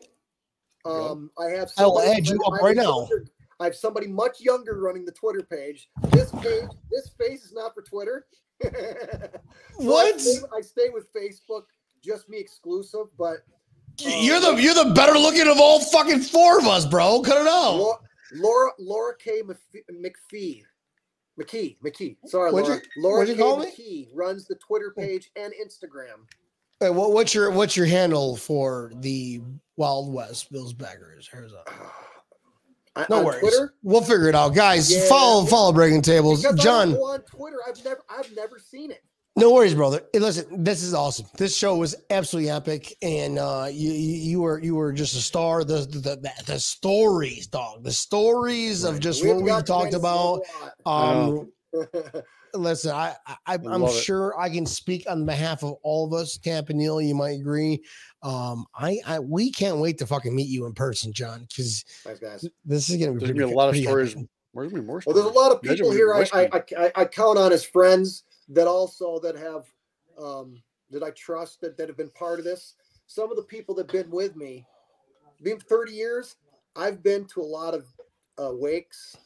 Um, 0.84 1.30
I 1.40 1.46
have. 1.52 1.72
I 1.78 1.86
will 1.86 2.00
somebody- 2.00 2.18
add 2.18 2.28
you 2.28 2.40
I 2.44 2.48
up 2.48 2.62
right 2.62 2.76
now. 2.76 3.08
younger- 3.10 3.26
I 3.60 3.66
have 3.66 3.76
somebody 3.76 4.08
much 4.08 4.42
younger 4.42 4.82
running 4.82 5.06
the 5.06 5.12
Twitter 5.12 5.44
page. 5.44 5.88
This 6.10 6.32
page, 6.32 6.68
this 6.90 7.10
face 7.10 7.46
is 7.46 7.54
not 7.54 7.76
for 7.76 7.84
Twitter. 7.84 8.26
So 8.64 8.70
I 8.70 9.84
What? 9.86 10.22
stay, 10.22 10.39
I 10.55 10.62
stay 10.62 10.89
with 10.89 11.12
Facebook, 11.14 11.64
just 12.03 12.30
me 12.30 12.38
exclusive. 12.38 13.07
But 13.18 13.38
You're 13.97 14.39
the 14.39 14.55
you're 14.62 14.74
the 14.74 14.91
better 14.95 15.18
looking 15.18 15.47
of 15.47 15.59
all 15.59 15.80
fucking 15.80 16.20
four 16.22 16.59
of 16.59 16.66
us, 16.68 16.86
bro. 16.86 17.22
Cut 17.22 17.41
it 17.41 17.47
out. 17.47 17.99
Laura, 18.36 18.72
Laura, 18.80 19.14
K. 19.18 19.41
Mc- 19.41 19.86
McPhee, 19.91 20.64
McKee, 21.39 21.78
McKee. 21.84 22.16
Sorry, 22.28 22.51
What'd 22.51 22.70
Laura. 22.70 22.82
you- 22.95 23.01
Laura 23.03 23.26
K. 23.26 23.36
call 23.36 23.57
me? 23.57 23.66
McKee 23.68 24.07
runs 24.14 24.45
the 24.47 24.55
Twitter 24.55 24.93
page 24.97 25.32
and 25.36 25.53
Instagram. 25.53 26.26
Hey, 26.80 26.89
what, 26.89 27.12
what's 27.12 27.34
your 27.34 27.51
what's 27.51 27.76
your 27.76 27.86
handle 27.88 28.36
for 28.38 28.91
the 28.95 29.41
Wild 29.78 30.14
West 30.14 30.51
Bills 30.51 30.74
backers? 30.74 31.30
Arizona? 31.34 31.64
On- 31.68 31.88
No 33.10 33.20
on 33.20 33.26
worries. 33.26 33.39
Twitter. 33.39 33.74
We'll 33.84 34.02
figure 34.02 34.28
it 34.28 34.36
out, 34.36 34.50
guys. 34.56 34.92
Yeah. 34.94 35.08
Follow 35.08 35.46
follow 35.46 35.72
Breaking 35.72 36.02
Tables, 36.02 36.42
Because 36.42 36.60
John. 36.62 36.89
don't 36.92 36.98
go 37.00 37.06
on 37.14 37.22
Twitter. 37.22 37.58
I've 37.68 37.84
never, 37.86 38.02
I've 38.10 38.36
never 38.36 38.60
seen 38.60 38.92
it. 38.92 39.04
No 39.38 39.54
worries, 39.54 39.74
brother. 39.74 40.02
Hey, 40.12 40.20
listen, 40.20 40.62
this 40.62 40.84
is 40.84 40.94
awesome. 40.94 41.26
This 41.38 41.56
show 41.56 41.78
was 41.78 41.96
absolutely 42.10 42.52
epic, 42.52 42.94
and 43.02 43.39
uh, 43.39 43.68
you, 43.72 43.92
you 43.94 44.16
you 44.18 44.42
were 44.42 44.62
you 44.62 44.76
were 44.76 44.92
just 44.92 45.16
a 45.16 45.22
star. 45.22 45.64
The 45.64 45.78
the 45.89 46.00
the, 46.18 46.32
the 46.46 46.60
stories, 46.60 47.48
dog. 47.48 47.86
The 47.86 47.94
stories 47.94 48.84
of 48.84 49.00
just 49.00 49.22
what 49.22 49.30
haven't 49.30 49.44
we 49.46 49.50
got 49.50 49.60
to 49.66 49.72
talked 49.72 49.94
about. 49.94 50.42
a 50.86 50.89
Um, 50.89 51.50
listen, 52.54 52.92
I, 52.92 53.16
I 53.26 53.54
I'm 53.56 53.64
love 53.84 53.92
it. 53.96 54.04
sure 54.04 54.38
I 54.38 54.50
can 54.50 54.66
speak 54.66 55.06
on 55.10 55.26
behalf 55.26 55.64
of 55.64 55.76
all 55.84 56.06
of 56.08 56.14
us. 56.14 56.38
Tampa 56.38 56.74
Neal, 56.74 57.02
you 57.02 57.16
might 57.16 57.39
agree. 57.39 57.82
Um, 58.24 58.65
I, 58.76 58.99
I 59.05 59.19
we 59.19 59.51
can't 59.51 59.78
wait 59.78 59.97
to 59.99 60.05
fucking 60.05 60.36
meet 60.36 60.47
you 60.47 60.65
in 60.65 60.74
person, 60.74 61.11
John, 61.11 61.47
because 61.47 61.84
this 62.63 62.89
is 62.89 62.97
gonna 62.97 63.13
be 63.13 63.19
There's 63.19 63.32
pretty, 63.32 63.34
gonna 63.34 63.47
be 63.47 63.53
a 63.53 63.55
lot 63.55 63.69
of 63.69 63.78
stories. 63.78 64.11
epic. 64.11 64.28
Where's 64.51 64.72
gonna 64.72 64.82
be 64.82 64.88
more 64.88 65.01
Well, 65.05 65.15
there's 65.15 65.26
a 65.26 65.30
lot 65.30 65.51
of 65.51 65.61
people 65.61 65.89
when 65.89 65.97
here 65.97 66.13
I, 66.13 66.28
I, 66.34 66.63
I, 66.78 66.91
I 66.95 67.05
count 67.05 67.38
on 67.38 67.51
as 67.51 67.63
friends 67.63 68.24
that 68.49 68.67
also 68.67 69.17
that 69.19 69.36
have 69.36 69.65
um, 70.22 70.61
that 70.91 71.03
I 71.03 71.11
trust 71.11 71.61
that, 71.61 71.78
that 71.78 71.88
have 71.88 71.97
been 71.97 72.09
part 72.09 72.38
of 72.38 72.45
this. 72.45 72.76
Some 73.07 73.32
of 73.32 73.38
the 73.38 73.43
people 73.43 73.74
that 73.76 73.91
have 73.91 74.03
been 74.03 74.11
with 74.11 74.36
me, 74.36 74.65
being 75.41 75.59
30 75.59 75.93
years, 75.93 76.36
I've 76.76 77.01
been 77.01 77.26
to 77.26 77.41
a 77.41 77.43
lot 77.43 77.74
of 77.74 77.86
uh, 78.38 78.51
wakes. 78.53 79.17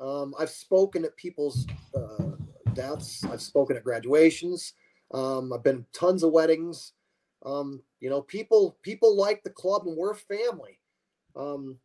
Um, 0.00 0.34
I've 0.38 0.50
spoken 0.50 1.04
at 1.04 1.16
people's 1.16 1.66
uh, 1.94 2.32
deaths. 2.72 3.24
I've 3.24 3.40
spoken 3.40 3.76
at 3.76 3.84
graduations. 3.84 4.74
Um, 5.12 5.52
I've 5.52 5.62
been 5.62 5.86
tons 5.92 6.22
of 6.22 6.32
weddings. 6.32 6.93
Um, 7.44 7.82
you 8.00 8.08
know, 8.10 8.22
people 8.22 8.76
people 8.82 9.16
like 9.16 9.42
the 9.42 9.50
club, 9.50 9.82
and 9.86 9.96
we're 9.96 10.14
family. 10.14 10.78
Um, 11.36 11.78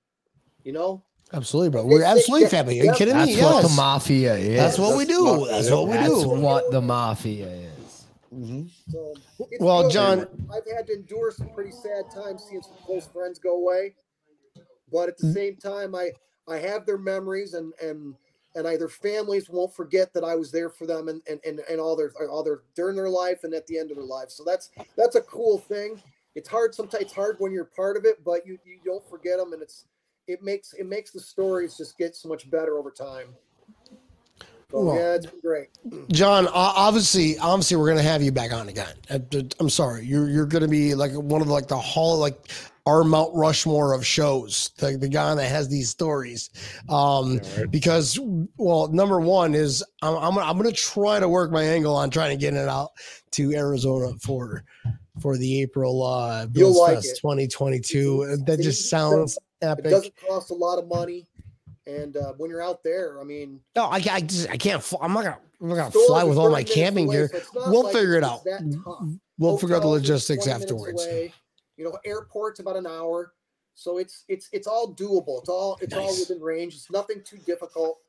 you 0.63 0.71
know, 0.73 1.03
Absolutely, 1.31 1.69
bro. 1.69 1.85
We're 1.85 2.03
absolutely 2.03 2.43
yeah, 2.43 2.49
family. 2.49 2.79
Are 2.79 2.83
you 2.85 2.89
yeah. 2.91 2.95
kidding 2.95 3.13
That's 3.13 3.35
me? 3.35 3.41
what 3.41 3.61
the 3.63 3.69
mafia 3.69 4.33
is. 4.35 4.57
That's 4.57 4.79
what 4.79 4.97
we 4.97 5.05
do. 5.05 5.23
mafia. 5.23 5.51
That's 5.51 5.69
what 5.71 5.87
we 5.87 5.93
That's 5.93 6.07
do. 6.23 6.29
what 6.29 6.71
the 6.71 6.81
mafia 6.81 7.47
is. 7.47 8.05
Mm-hmm. 8.33 8.67
So 8.89 9.13
Well, 9.59 9.83
good. 9.83 9.91
John- 9.91 10.27
I've 10.53 10.75
had 10.75 10.87
to 10.87 10.93
endure 10.93 11.31
some 11.31 11.49
pretty 11.49 11.71
sad 11.71 12.05
times 12.13 12.45
seeing 12.49 12.61
some 12.63 12.73
close 12.85 13.05
friends 13.07 13.37
go 13.39 13.55
away, 13.57 13.93
but 14.91 15.09
at 15.09 15.17
the 15.17 15.27
Mm. 15.27 15.33
same 15.33 15.55
time, 15.57 15.93
I 15.95 16.11
I 16.47 16.57
have 16.57 16.85
their 16.87 16.97
memories, 16.97 17.53
and 17.53 17.73
and 17.81 18.15
and 18.55 18.67
either 18.67 18.87
families 18.87 19.49
won't 19.49 19.73
forget 19.73 20.13
that 20.13 20.23
I 20.23 20.35
was 20.35 20.51
there 20.51 20.69
for 20.69 20.85
them 20.85 21.07
and, 21.07 21.21
and, 21.29 21.39
and, 21.45 21.59
and 21.69 21.79
all 21.79 21.95
their 21.95 22.11
all 22.29 22.43
their 22.43 22.61
during 22.75 22.95
their 22.95 23.09
life 23.09 23.43
and 23.43 23.53
at 23.53 23.67
the 23.67 23.77
end 23.77 23.91
of 23.91 23.97
their 23.97 24.05
life. 24.05 24.29
So 24.29 24.43
that's 24.43 24.69
that's 24.97 25.15
a 25.15 25.21
cool 25.21 25.59
thing. 25.59 26.01
It's 26.35 26.49
hard 26.49 26.73
sometimes 26.73 27.03
it's 27.03 27.13
hard 27.13 27.35
when 27.39 27.51
you're 27.51 27.65
part 27.65 27.97
of 27.97 28.05
it, 28.05 28.23
but 28.23 28.45
you 28.45 28.57
you 28.65 28.79
don't 28.83 29.07
forget 29.09 29.37
them 29.37 29.53
and 29.53 29.61
it's 29.61 29.85
it 30.27 30.41
makes 30.43 30.73
it 30.73 30.87
makes 30.87 31.11
the 31.11 31.19
stories 31.19 31.77
just 31.77 31.97
get 31.97 32.15
so 32.15 32.29
much 32.29 32.49
better 32.49 32.77
over 32.77 32.91
time. 32.91 33.27
So, 34.71 34.81
Well, 34.83 34.95
yeah, 34.95 35.15
it's 35.15 35.25
been 35.25 35.39
great. 35.41 35.69
John, 36.11 36.47
obviously, 36.53 37.39
obviously, 37.39 37.77
we're 37.77 37.87
gonna 37.89 38.03
have 38.03 38.21
you 38.21 38.31
back 38.31 38.53
on 38.53 38.69
again. 38.69 38.93
I- 39.09 39.21
I'm 39.59 39.69
sorry, 39.69 40.05
you're 40.05 40.29
you're 40.29 40.45
gonna 40.45 40.67
be 40.67 40.93
like 40.93 41.11
one 41.13 41.41
of 41.41 41.47
the, 41.47 41.53
like 41.53 41.67
the 41.67 41.77
hall 41.77 42.17
like 42.19 42.49
our 42.89 43.03
Mount 43.03 43.31
Rushmore 43.35 43.93
of 43.93 44.05
shows, 44.05 44.71
the, 44.77 44.97
the 44.97 45.07
guy 45.07 45.35
that 45.35 45.45
has 45.47 45.69
these 45.69 45.89
stories. 45.89 46.49
Um, 46.89 47.37
right. 47.57 47.69
because 47.69 48.19
well, 48.57 48.87
number 48.87 49.19
one 49.19 49.53
is 49.53 49.83
I'm 50.01 50.15
I'm 50.15 50.33
gonna, 50.33 50.45
I'm 50.49 50.57
gonna 50.57 50.71
try 50.71 51.19
to 51.19 51.29
work 51.29 51.51
my 51.51 51.63
angle 51.63 51.95
on 51.95 52.09
trying 52.09 52.31
to 52.31 52.41
get 52.41 52.53
it 52.55 52.67
out 52.67 52.89
to 53.31 53.53
Arizona 53.53 54.13
for 54.21 54.63
for 55.21 55.37
the 55.37 55.61
April 55.61 56.03
uh 56.03 56.41
You'll 56.53 56.73
Bills 56.73 56.77
like 56.79 56.95
Fest 56.95 57.07
it. 57.17 57.21
2022. 57.21 58.37
That 58.45 58.59
just 58.61 58.81
it- 58.85 58.87
sounds 58.87 59.37
It 59.61 59.83
doesn't 59.83 60.13
cost 60.27 60.49
a 60.51 60.55
lot 60.55 60.79
of 60.79 60.87
money, 60.87 61.27
and 61.85 62.15
uh, 62.17 62.33
when 62.37 62.49
you're 62.49 62.61
out 62.63 62.81
there, 62.83 63.19
I 63.19 63.23
mean, 63.23 63.59
No, 63.75 63.85
I, 63.85 63.97
I 64.11 64.21
just 64.21 64.49
I 64.49 64.57
can't. 64.57 64.81
Fly. 64.81 64.99
I'm 65.01 65.13
not 65.13 65.23
gonna 65.25 65.37
I'm 65.61 65.67
not 65.69 65.75
gonna 65.75 65.91
stores 65.91 66.07
fly 66.07 66.23
with 66.23 66.37
all 66.37 66.49
my 66.49 66.63
camping 66.63 67.05
away, 67.07 67.15
gear. 67.27 67.29
so 67.53 67.69
We'll 67.69 67.83
like 67.83 67.93
figure 67.93 68.15
it 68.15 68.23
out. 68.23 68.39
We'll 69.37 69.57
figure 69.57 69.75
out 69.75 69.81
the 69.83 69.87
logistics 69.89 70.47
afterwards. 70.47 71.03
away. 71.05 71.33
You 71.79 71.85
know, 71.85 71.97
airport's 72.03 72.59
about 72.59 72.75
an 72.75 72.85
hour, 72.85 73.31
so 73.73 73.99
it's 73.99 74.25
it's 74.27 74.49
it's 74.51 74.67
all 74.67 74.93
doable. 74.93 75.39
It's 75.39 75.47
all 75.47 75.79
it's 75.81 75.93
all 75.93 76.09
within 76.09 76.41
range. 76.41 76.75
It's 76.75 76.91
nothing 76.91 77.21
too 77.23 77.37
difficult. 77.45 77.99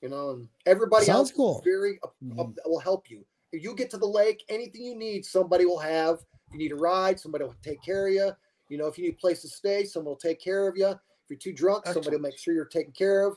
You 0.00 0.08
know, 0.08 0.30
and 0.30 0.48
everybody 0.64 1.04
Sounds 1.04 1.28
else 1.28 1.32
cool. 1.32 1.60
very 1.62 1.98
uh, 2.02 2.06
mm-hmm. 2.24 2.40
uh, 2.40 2.44
up, 2.44 2.48
up, 2.48 2.56
will 2.64 2.80
help 2.80 3.10
you. 3.10 3.22
If 3.52 3.62
you 3.62 3.74
get 3.74 3.90
to 3.90 3.98
the 3.98 4.06
lake, 4.06 4.42
anything 4.48 4.82
you 4.82 4.96
need, 4.96 5.26
somebody 5.26 5.66
will 5.66 5.78
have. 5.78 6.20
If 6.46 6.54
you 6.54 6.58
need 6.58 6.72
a 6.72 6.76
ride, 6.76 7.20
somebody 7.20 7.44
will 7.44 7.54
take 7.62 7.82
care 7.82 8.08
of 8.08 8.14
you. 8.14 8.30
You 8.70 8.78
know, 8.78 8.86
if 8.86 8.96
you 8.96 9.04
need 9.04 9.12
a 9.12 9.20
place 9.20 9.42
to 9.42 9.48
stay, 9.48 9.84
someone 9.84 10.12
will 10.12 10.16
take 10.16 10.40
care 10.40 10.66
of 10.66 10.78
you. 10.78 10.88
If 10.88 10.98
you're 11.28 11.38
too 11.38 11.52
drunk, 11.52 11.84
somebody 11.84 12.16
will 12.16 12.22
make 12.22 12.38
sure 12.38 12.54
you're 12.54 12.64
taken 12.64 12.92
care 12.92 13.26
of. 13.26 13.36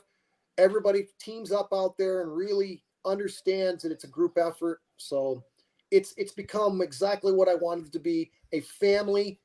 Everybody 0.56 1.08
teams 1.18 1.52
up 1.52 1.68
out 1.74 1.98
there 1.98 2.22
and 2.22 2.34
really 2.34 2.82
understands 3.04 3.82
that 3.82 3.92
it's 3.92 4.04
a 4.04 4.08
group 4.08 4.38
effort. 4.38 4.80
So 4.96 5.44
it's 5.90 6.14
it's 6.16 6.32
become 6.32 6.80
exactly 6.80 7.34
what 7.34 7.50
I 7.50 7.54
wanted 7.54 7.88
it 7.88 7.92
to 7.92 7.98
be 7.98 8.30
a 8.52 8.60
family 8.60 9.40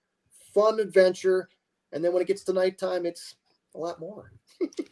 fun 0.53 0.79
adventure. 0.79 1.49
And 1.91 2.03
then 2.03 2.13
when 2.13 2.21
it 2.21 2.27
gets 2.27 2.43
to 2.45 2.53
nighttime, 2.53 3.05
it's 3.05 3.35
a 3.75 3.77
lot 3.77 3.99
more. 3.99 4.31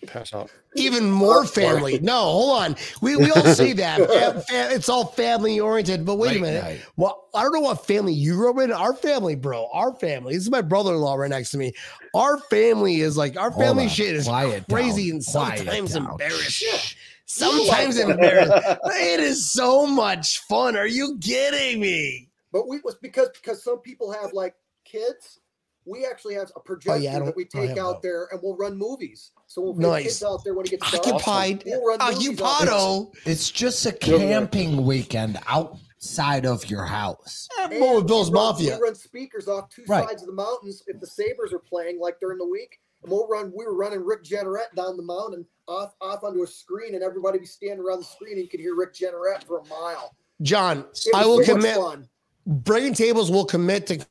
Pass 0.08 0.34
out. 0.34 0.50
Even 0.76 1.12
more 1.12 1.46
family. 1.46 2.00
No, 2.00 2.20
hold 2.22 2.58
on. 2.64 2.76
We 3.02 3.18
we 3.18 3.30
all 3.32 3.44
see 3.44 3.74
that 3.74 3.98
Fam- 4.10 4.42
fam- 4.42 4.72
it's 4.72 4.88
all 4.88 5.06
family 5.06 5.60
oriented. 5.60 6.06
But 6.06 6.16
wait 6.16 6.38
a 6.38 6.40
minute. 6.40 6.64
night. 6.64 6.82
Well, 6.96 7.28
I 7.36 7.44
don't 7.44 7.52
know 7.54 7.60
what 7.60 7.86
family 7.86 8.14
you 8.14 8.36
grew 8.36 8.50
up 8.52 8.60
in. 8.60 8.72
Our 8.72 8.94
family, 8.94 9.36
bro. 9.36 9.68
Our 9.74 9.94
family. 9.96 10.34
This 10.36 10.44
is 10.44 10.50
my 10.52 10.62
brother-in-law 10.62 11.16
right 11.16 11.30
next 11.30 11.52
to 11.52 11.58
me. 11.58 11.74
Our 12.16 12.38
family 12.40 13.02
is 13.02 13.18
like 13.18 13.36
our 13.36 13.50
Hold 13.52 13.66
family 13.66 13.84
on. 13.84 13.90
shit 13.90 14.16
is 14.16 14.26
Quiet 14.28 14.64
crazy 14.70 15.08
down. 15.10 15.16
and 15.16 15.24
sometimes 15.24 15.94
down. 15.94 16.12
embarrassing. 16.12 16.68
Yeah. 16.72 16.80
Sometimes 17.26 17.98
You 17.98 18.10
embarrassing. 18.12 18.78
It 18.86 19.20
is 19.20 19.52
so 19.52 19.86
much 19.86 20.40
fun. 20.48 20.78
Are 20.78 20.88
you 20.88 21.18
kidding 21.20 21.82
me? 21.82 22.30
But 22.54 22.70
we 22.70 22.80
was 22.86 22.96
because 22.96 23.30
because 23.34 23.62
some 23.62 23.80
people 23.80 24.12
have 24.14 24.32
like 24.32 24.56
kids. 24.86 25.40
We 25.88 26.06
actually 26.06 26.36
have 26.36 26.52
a 26.56 26.60
projector 26.60 26.92
Oh, 27.08 27.10
I 27.10 27.14
don't- 27.18 27.26
that 27.28 27.36
we 27.36 27.46
take 27.46 27.78
out 27.78 28.02
that. 28.02 28.08
there 28.08 28.28
and 28.32 28.42
we'll 28.44 28.58
run 28.58 28.78
movies. 28.78 29.32
So 29.48 29.62
we'll 29.62 29.76
nice. 29.76 29.90
Nice. 29.90 30.04
kids 30.04 30.24
out 30.24 30.44
there 30.44 30.54
when 30.54 30.66
it 30.66 30.72
gets 30.72 30.92
dark. 30.92 31.08
Occupied. 31.08 31.64
We'll 31.66 31.86
run 31.86 31.98
ah, 32.02 32.12
movies 32.12 32.28
out 32.42 32.60
there. 32.66 32.70
Occupado. 32.70 33.14
It's 33.26 33.50
just 33.50 33.86
a 33.86 33.94
camping 33.94 34.86
weekend 34.86 35.40
outside 35.48 36.46
of 36.46 36.70
your 36.70 36.84
house. 36.84 37.48
I'm 37.58 37.72
And 37.72 37.80
going 37.80 37.96
with 37.96 38.04
we 38.04 38.08
Bills 38.08 38.32
Mafia. 38.32 38.76
We 38.78 38.82
run 38.84 38.96
speakers 38.96 39.48
off 39.48 39.70
two 39.70 39.84
Right. 39.88 40.08
sides 40.08 40.24
of 40.24 40.28
the 40.28 40.34
mountains 40.34 40.84
if 40.88 41.00
the 41.00 41.08
Sabres 41.08 41.54
are 41.54 41.60
playing, 41.60 42.00
like 42.00 42.20
during 42.20 42.38
the 42.38 42.48
week. 42.48 42.80
And 43.04 43.12
we'll 43.12 43.28
run. 43.28 43.54
We 43.56 43.64
were 43.66 43.76
running 43.76 44.04
Rick 44.04 44.24
Jeanneret 44.24 44.76
down 44.76 44.98
the 44.98 45.04
mountain 45.04 45.46
off 45.68 45.94
off 46.02 46.24
onto 46.24 46.44
a 46.44 46.48
screen, 46.48 46.96
and 46.96 47.04
everybody 47.04 47.40
be 47.40 47.46
standing 47.46 47.80
around 47.80 48.00
the 48.00 48.06
screen, 48.06 48.34
and 48.34 48.42
you 48.42 48.50
could 48.50 48.60
hear 48.60 48.76
Rick 48.76 48.94
Jeanneret 48.96 49.44
for 49.46 49.60
a 49.60 49.66
mile. 49.68 50.16
John, 50.42 50.86
I 51.16 51.26
will 51.26 51.44
so 51.44 51.54
commit. 51.56 51.76
fun. 51.76 52.10
Breaking 52.46 52.94
tables 52.94 53.30
will 53.32 53.46
commit 53.46 53.86
to 53.88 54.06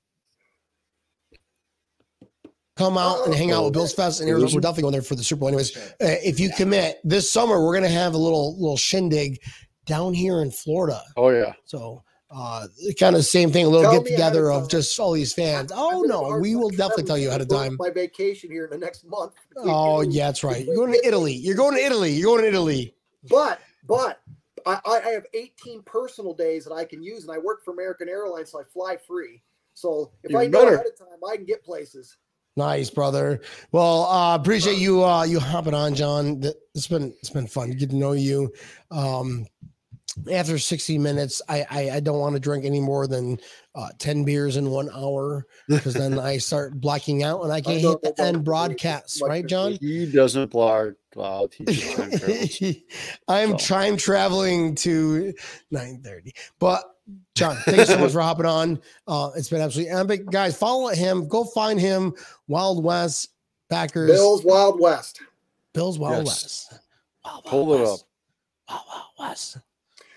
come 2.76 2.98
out 2.98 3.24
and 3.26 3.34
hang 3.34 3.52
out 3.52 3.64
with 3.64 3.72
Bills 3.72 3.94
Fest 3.94 4.20
and 4.20 4.28
Arizona. 4.28 4.54
We're 4.54 4.60
definitely 4.60 4.82
going 4.82 4.92
there 4.92 5.02
for 5.02 5.14
the 5.14 5.24
Super 5.24 5.40
Bowl, 5.40 5.48
anyways. 5.48 5.76
Uh, 5.76 5.90
if 6.00 6.38
you 6.38 6.50
commit 6.50 7.00
this 7.04 7.30
summer, 7.30 7.64
we're 7.64 7.74
gonna 7.74 7.88
have 7.88 8.14
a 8.14 8.18
little 8.18 8.54
little 8.60 8.76
shindig 8.76 9.40
down 9.86 10.12
here 10.14 10.42
in 10.42 10.50
Florida. 10.50 11.00
Oh 11.16 11.30
yeah. 11.30 11.52
So 11.64 12.02
uh 12.30 12.66
kind 12.98 13.14
of 13.14 13.20
the 13.20 13.22
same 13.22 13.52
thing, 13.52 13.66
a 13.66 13.68
little 13.68 13.84
Tell 13.90 14.02
get 14.02 14.04
me 14.04 14.14
ahead 14.16 14.28
of 14.28 14.32
together 14.32 14.50
of 14.50 14.62
time. 14.62 14.68
just 14.68 14.98
all 14.98 15.12
these 15.12 15.32
fans. 15.32 15.70
I've 15.70 15.78
Oh 15.80 16.02
no, 16.02 16.38
we 16.40 16.56
will 16.56 16.70
definitely 16.70 17.04
tell 17.04 17.16
you 17.18 17.28
ahead 17.28 17.40
of 17.40 17.48
book 17.48 17.58
time. 17.62 17.76
My 17.78 17.90
vacation 17.90 18.50
here 18.50 18.64
in 18.64 18.70
the 18.70 18.78
next 18.78 19.04
month. 19.04 19.34
Oh 19.56 20.00
yeah, 20.02 20.26
that's 20.26 20.42
right. 20.42 20.64
You're 20.66 20.74
going 20.74 20.92
to 20.92 21.06
Italy. 21.06 21.32
You're 21.34 21.54
going 21.54 21.74
to 21.76 21.80
Italy. 21.80 22.10
You're 22.12 22.36
going 22.36 22.42
to 22.42 22.48
Italy. 22.48 22.94
But 23.28 23.60
but 23.86 24.20
I, 24.66 24.80
I 24.84 25.00
I 25.06 25.08
have 25.10 25.24
18 25.34 25.82
personal 25.84 26.34
days 26.34 26.64
that 26.64 26.72
I 26.74 26.84
can 26.84 27.00
use, 27.02 27.22
and 27.22 27.32
I 27.32 27.38
work 27.38 27.64
for 27.64 27.70
American 27.72 28.08
Airlines, 28.08 28.50
so 28.50 28.60
I 28.60 28.64
fly 28.64 28.96
free. 28.96 29.40
So 29.74 30.10
if 30.24 30.34
I 30.34 30.40
Even 30.40 30.50
know 30.50 30.64
better. 30.64 30.74
ahead 30.74 30.86
of 30.86 30.98
time, 30.98 31.18
I 31.30 31.36
can 31.36 31.44
get 31.44 31.62
places. 31.62 32.16
Nice, 32.56 32.88
brother. 32.88 33.42
Well, 33.72 34.04
uh 34.06 34.34
appreciate 34.34 34.78
you 34.78 35.04
uh 35.04 35.24
you 35.24 35.38
hopping 35.38 35.74
on, 35.74 35.94
John. 35.94 36.42
It's 36.74 36.86
been 36.86 37.14
it's 37.20 37.30
been 37.30 37.46
fun 37.46 37.68
to 37.68 37.74
get 37.74 37.90
to 37.90 37.96
know 37.96 38.12
you. 38.12 38.52
Um 38.90 39.46
after 40.32 40.58
60 40.58 40.96
minutes, 40.96 41.42
I 41.50 41.66
I, 41.68 41.90
I 41.96 42.00
don't 42.00 42.18
want 42.18 42.34
to 42.34 42.40
drink 42.40 42.64
any 42.64 42.80
more 42.80 43.06
than 43.06 43.38
uh 43.74 43.88
10 43.98 44.24
beers 44.24 44.56
in 44.56 44.70
one 44.70 44.88
hour 44.94 45.46
because 45.68 45.92
then 45.92 46.18
I 46.18 46.38
start 46.50 46.80
blacking 46.80 47.22
out 47.22 47.42
and 47.42 47.52
I 47.52 47.60
can't 47.60 47.82
know 47.82 47.98
hit 48.02 48.16
the 48.16 48.24
end 48.24 48.42
broadcast, 48.42 49.20
right, 49.22 49.46
John? 49.46 49.72
He 49.74 50.10
doesn't 50.10 50.50
block 50.50 50.94
cloud. 51.12 51.52
He 51.52 51.66
just 51.66 51.94
time 51.96 52.10
travels. 52.10 52.74
I'm 53.28 53.58
So. 53.58 53.66
time 53.66 53.96
traveling 53.98 54.74
to 54.76 55.34
9:30. 55.74 56.30
But 56.58 56.84
John, 57.36 57.54
thank 57.66 57.76
you 57.76 57.84
so 57.84 57.98
much 57.98 58.12
for 58.12 58.22
hopping 58.22 58.46
on. 58.46 58.80
Uh, 59.06 59.30
it's 59.36 59.50
been 59.50 59.60
absolutely 59.60 59.92
epic, 59.92 60.24
guys. 60.30 60.56
Follow 60.56 60.88
him. 60.88 61.28
Go 61.28 61.44
find 61.44 61.78
him. 61.78 62.14
Wild 62.48 62.82
West 62.82 63.28
Backers. 63.68 64.10
Bills 64.10 64.42
Wild 64.42 64.80
West. 64.80 65.20
Bills 65.74 65.98
Wild 65.98 66.24
Yes. 66.26 66.70
West. 66.70 66.72
Wild, 67.22 67.34
Wild 67.34 67.44
Pull 67.44 67.74
it 67.74 67.80
West. 67.80 68.04
up. 68.68 68.74
Wild 68.74 68.84
Wild 68.88 69.30
West. 69.30 69.56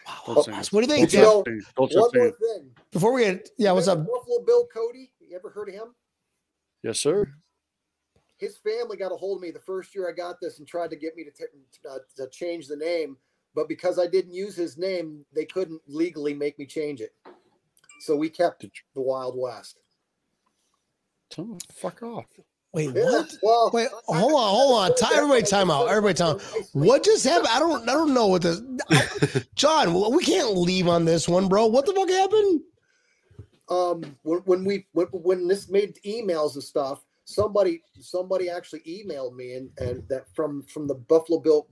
Wild 0.08 0.28
Wild 0.38 0.48
West. 0.48 0.72
What 0.74 0.80
do 0.86 0.88
you 0.88 0.94
think, 0.98 1.10
Did 1.10 1.18
you 1.18 1.24
know- 1.24 1.44
One 1.76 1.90
more 1.94 2.10
thing. 2.10 2.72
Before 2.92 3.12
we 3.14 3.22
get, 3.26 3.50
yeah, 3.58 3.74
what's 3.74 3.90
up? 3.90 4.00
Buffalo 4.00 4.40
Bill 4.46 4.66
Cody. 4.74 5.12
You 5.20 5.36
ever 5.36 5.50
heard 5.50 5.68
of 5.70 5.76
him? 5.76 5.94
Yes, 6.84 7.00
sir. 7.02 7.28
His 8.38 8.58
family 8.58 8.96
got 8.96 9.12
a 9.12 9.16
hold 9.18 9.40
of 9.40 9.42
me 9.42 9.52
the 9.52 9.60
first 9.60 9.94
year 9.94 10.08
I 10.10 10.14
got 10.14 10.38
this 10.42 10.60
and 10.60 10.68
tried 10.68 10.90
to 10.92 10.96
get 10.96 11.18
me 11.18 11.26
to 11.26 11.32
t- 11.32 11.44
uh, 11.88 11.98
to 12.16 12.28
change 12.30 12.68
the 12.70 12.78
name, 12.78 13.18
but 13.56 13.68
because 13.68 14.00
I 14.00 14.08
didn't 14.08 14.34
use 14.34 14.56
his 14.56 14.78
name, 14.78 15.26
they 15.34 15.46
couldn't 15.46 15.82
legally 15.88 16.34
make 16.34 16.58
me 16.60 16.66
change 16.66 17.02
it. 17.02 17.14
So 18.02 18.16
we 18.16 18.30
kept 18.30 18.62
the 18.96 19.02
Wild 19.02 19.36
West. 19.38 19.80
Tell 21.30 21.58
fuck 21.72 22.02
off. 22.02 22.26
Wait, 22.74 22.96
Yeah, 22.96 23.04
what? 23.04 23.34
Well, 23.42 23.72
Wait, 23.74 23.88
I- 24.10 24.14
I- 24.14 24.20
hold 24.20 24.34
on, 24.34 24.50
hold 24.50 24.80
on. 24.80 24.96
Time, 24.96 25.12
everybody, 25.16 25.42
time 25.42 25.72
out. 25.72 25.88
Everybody, 25.90 26.14
time. 26.14 26.38
What 26.74 27.04
just 27.04 27.26
happened? 27.26 27.50
I 27.52 27.60
don't, 27.60 27.90
I 27.90 27.94
don't 27.94 28.14
know 28.14 28.28
what 28.28 28.44
this. 28.44 28.62
John, 29.56 29.94
we 30.14 30.24
can't 30.24 30.56
leave 30.56 30.88
on 30.88 31.06
this 31.06 31.28
one, 31.28 31.48
bro. 31.48 31.66
What 31.68 31.86
the 31.86 31.94
fuck 31.94 32.10
happened? 32.10 32.62
um 33.70 34.02
when, 34.24 34.40
when 34.40 34.66
we 34.66 34.88
when, 34.94 35.06
when 35.12 35.48
this 35.48 35.70
made 35.70 35.96
emails 36.04 36.56
and 36.56 36.64
stuff 36.64 37.06
somebody 37.26 37.84
somebody 38.02 38.50
actually 38.50 38.80
emailed 38.82 39.36
me 39.36 39.54
and 39.54 39.70
and 39.80 40.04
that 40.10 40.26
from 40.34 40.64
from 40.64 40.88
the 40.88 40.96
buffalo 40.96 41.40
bill 41.40 41.68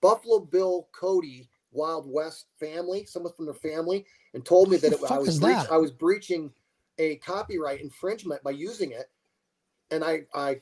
buffalo 0.00 0.40
bill 0.40 0.88
cody 0.92 1.48
wild 1.72 2.10
west 2.10 2.46
family 2.58 3.04
someone 3.04 3.32
from 3.32 3.44
their 3.46 3.54
family 3.54 4.04
and 4.34 4.44
told 4.44 4.70
me 4.70 4.76
that 4.76 4.92
it, 4.92 5.00
i 5.10 5.18
was 5.18 5.38
breach, 5.38 5.56
i 5.70 5.76
was 5.76 5.90
breaching 5.90 6.52
a 7.00 7.16
copyright 7.16 7.80
infringement 7.80 8.42
by 8.44 8.50
using 8.50 8.92
it. 8.92 9.10
And 9.90 10.04
i 10.04 10.20
i 10.34 10.60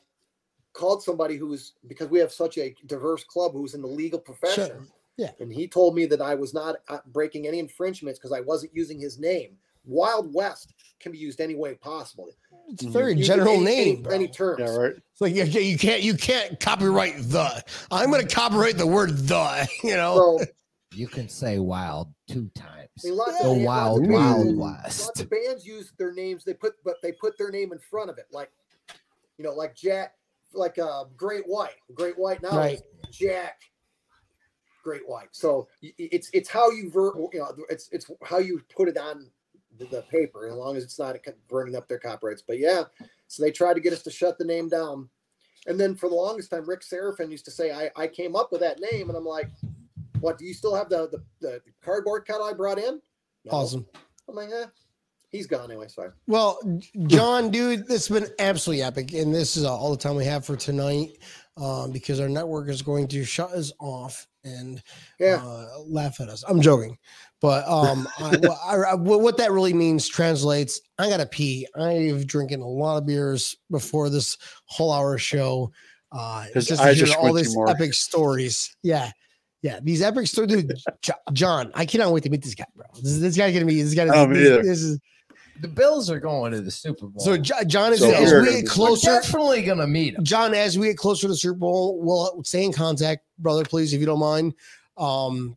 called 0.72 1.02
somebody 1.02 1.36
who 1.36 1.48
was 1.48 1.72
because 1.88 2.08
we 2.08 2.20
have 2.20 2.32
such 2.32 2.56
a 2.56 2.74
diverse 2.86 3.24
club 3.24 3.52
who's 3.52 3.74
in 3.74 3.82
the 3.82 3.88
legal 3.88 4.18
profession. 4.18 4.86
Yeah. 5.16 5.32
and 5.40 5.52
he 5.52 5.66
told 5.66 5.96
me 5.96 6.06
that 6.06 6.20
i 6.20 6.36
was 6.36 6.54
not 6.54 6.76
uh, 6.88 6.98
breaking 7.06 7.48
any 7.48 7.58
infringements 7.58 8.20
because 8.20 8.30
i 8.30 8.40
wasn't 8.40 8.74
using 8.74 9.00
his 9.00 9.18
name. 9.18 9.58
Wild 9.84 10.32
West 10.32 10.74
can 11.00 11.12
be 11.12 11.18
used 11.18 11.40
any 11.40 11.54
way 11.54 11.74
possible. 11.74 12.28
It's 12.70 12.84
a 12.84 12.88
very 12.90 13.14
Use 13.14 13.26
general 13.26 13.54
any, 13.54 13.64
name. 13.64 13.88
any, 13.88 13.96
bro. 14.02 14.14
any 14.14 14.28
terms. 14.28 14.58
Yeah, 14.60 14.76
right. 14.76 14.92
It's 14.96 15.20
like 15.20 15.34
you, 15.34 15.44
you 15.44 15.78
can't 15.78 16.02
you 16.02 16.14
can't 16.14 16.60
copyright 16.60 17.16
the. 17.18 17.64
I'm 17.90 18.10
going 18.10 18.26
to 18.26 18.34
copyright 18.34 18.76
the 18.76 18.86
word 18.86 19.16
the. 19.16 19.68
You 19.82 19.96
know. 19.96 20.38
So 20.38 20.44
You 20.92 21.08
can 21.08 21.28
say 21.28 21.58
wild 21.58 22.12
two 22.28 22.50
times. 22.54 22.88
I 23.04 23.08
mean, 23.08 23.16
The 23.16 23.50
of, 23.50 23.56
wild, 23.62 24.06
lots 24.06 24.08
wild 24.08 24.56
west. 24.56 25.00
Lots 25.06 25.20
of 25.20 25.30
bands 25.30 25.66
use 25.66 25.92
their 25.98 26.12
names. 26.12 26.44
They 26.44 26.54
put 26.54 26.74
but 26.84 26.96
they 27.02 27.12
put 27.12 27.38
their 27.38 27.50
name 27.50 27.72
in 27.72 27.78
front 27.78 28.10
of 28.10 28.18
it, 28.18 28.26
like 28.32 28.50
you 29.38 29.44
know, 29.44 29.52
like 29.54 29.74
Jack, 29.74 30.14
like 30.52 30.78
uh, 30.78 31.04
Great 31.16 31.44
White. 31.46 31.76
Great 31.94 32.18
White 32.18 32.42
now 32.42 32.56
Right. 32.56 32.74
is 32.74 32.82
Jack. 33.16 33.60
great 34.82 35.06
white. 35.08 35.28
So 35.32 35.68
y- 35.82 35.92
y- 35.98 36.08
it's 36.12 36.30
it's 36.32 36.48
how 36.48 36.70
you 36.70 36.90
ver, 36.90 37.12
you 37.32 37.38
know 37.40 37.52
it's 37.70 37.88
it's 37.92 38.10
how 38.24 38.38
you 38.38 38.60
put 38.74 38.88
it 38.88 38.96
on 38.98 39.30
the, 39.78 40.02
paper, 40.10 40.48
as 40.48 40.54
long 40.54 40.76
as 40.76 40.84
it's 40.84 40.98
not 40.98 41.16
burning 41.48 41.76
up 41.76 41.88
their 41.88 41.98
copyrights. 41.98 42.42
But 42.46 42.58
yeah, 42.58 42.84
so 43.26 43.42
they 43.42 43.50
tried 43.50 43.74
to 43.74 43.80
get 43.80 43.92
us 43.92 44.02
to 44.02 44.10
shut 44.10 44.38
the 44.38 44.44
name 44.44 44.68
down, 44.68 45.08
and 45.66 45.78
then 45.78 45.94
for 45.94 46.08
the 46.08 46.14
longest 46.14 46.50
time, 46.50 46.68
Rick 46.68 46.80
Seraphin 46.80 47.30
used 47.30 47.44
to 47.46 47.50
say 47.50 47.72
I 47.72 47.90
I 47.96 48.06
came 48.06 48.36
up 48.36 48.52
with 48.52 48.60
that 48.60 48.80
name, 48.80 49.08
and 49.08 49.16
I'm 49.16 49.24
like, 49.24 49.50
what? 50.20 50.38
Do 50.38 50.44
you 50.44 50.54
still 50.54 50.74
have 50.74 50.88
the 50.88 51.08
the, 51.08 51.22
the 51.40 51.60
cardboard 51.82 52.26
cut 52.26 52.40
I 52.40 52.52
brought 52.52 52.78
in? 52.78 53.00
No. 53.44 53.52
Awesome. 53.52 53.86
I'm 54.28 54.34
like, 54.34 54.50
eh, 54.50 54.66
he's 55.30 55.46
gone 55.46 55.70
anyway. 55.70 55.88
Sorry. 55.88 56.10
Well, 56.26 56.60
John, 57.06 57.50
dude, 57.50 57.86
this 57.86 58.08
has 58.08 58.20
been 58.20 58.30
absolutely 58.38 58.82
epic, 58.82 59.12
and 59.12 59.34
this 59.34 59.56
is 59.56 59.64
all 59.64 59.90
the 59.90 59.96
time 59.96 60.16
we 60.16 60.24
have 60.24 60.44
for 60.44 60.56
tonight 60.56 61.18
um, 61.56 61.90
because 61.90 62.20
our 62.20 62.28
network 62.28 62.68
is 62.68 62.82
going 62.82 63.08
to 63.08 63.24
shut 63.24 63.50
us 63.52 63.72
off 63.78 64.26
and 64.44 64.82
Yeah. 65.18 65.42
uh, 65.44 65.66
laugh 65.86 66.20
at 66.20 66.28
us. 66.28 66.44
I'm 66.48 66.60
joking, 66.60 66.96
but 67.40 67.66
um, 67.68 68.08
I, 68.18 68.36
what- 68.40 68.58
I, 68.64 68.74
I- 68.90 68.94
what 68.94 69.36
that 69.38 69.52
really 69.52 69.72
means 69.74 70.08
translates. 70.08 70.80
I 70.98 71.08
gotta 71.08 71.26
pee. 71.26 71.66
I've 71.76 72.26
drinking 72.26 72.62
a 72.62 72.68
lot 72.68 72.98
of 72.98 73.06
beers 73.06 73.56
before 73.70 74.10
this 74.10 74.36
whole 74.66 74.92
hour 74.92 75.18
show. 75.18 75.72
Uh, 76.12 76.46
just 76.54 76.80
I 76.80 76.94
hear 76.94 77.06
just 77.06 77.16
all 77.16 77.32
these 77.32 77.56
epic 77.68 77.92
stories. 77.94 78.74
Yeah. 78.82 79.10
Yeah, 79.60 79.80
these 79.82 80.02
epic 80.02 80.28
stories, 80.28 80.50
dude. 80.52 80.72
John, 81.32 81.72
I 81.74 81.84
cannot 81.84 82.12
wait 82.12 82.22
to 82.22 82.30
meet 82.30 82.42
this 82.44 82.54
guy, 82.54 82.64
bro. 82.76 82.86
This, 83.02 83.18
this 83.18 83.36
guy 83.36 83.50
gonna 83.52 83.64
be. 83.66 83.82
This 83.82 83.92
guy. 83.92 84.04
I 84.04 84.06
don't 84.06 84.32
this, 84.32 84.64
this 84.66 84.82
is 84.82 85.00
The 85.60 85.68
Bills 85.68 86.08
are 86.10 86.20
going 86.20 86.52
to 86.52 86.60
the 86.60 86.70
Super 86.70 87.06
Bowl. 87.06 87.20
so. 87.20 87.36
Jo- 87.36 87.64
John 87.66 87.92
is 87.92 88.00
So 88.00 88.10
as 88.10 88.30
we're 88.32 88.40
we 88.42 88.46
gonna 88.46 88.56
get 88.58 88.64
be- 88.64 88.68
We're 88.68 88.74
closer. 88.74 89.06
definitely 89.06 89.62
gonna 89.62 89.86
meet 89.86 90.14
him. 90.14 90.24
John, 90.24 90.54
as 90.54 90.78
we 90.78 90.88
get 90.88 90.96
closer 90.98 91.22
to 91.22 91.28
the 91.28 91.36
Super 91.36 91.58
Bowl, 91.58 91.98
we'll 92.00 92.42
stay 92.44 92.64
in 92.64 92.72
contact, 92.72 93.24
brother, 93.38 93.64
please, 93.64 93.92
if 93.92 94.00
you 94.00 94.06
don't 94.06 94.18
mind. 94.20 94.54
Um, 94.96 95.56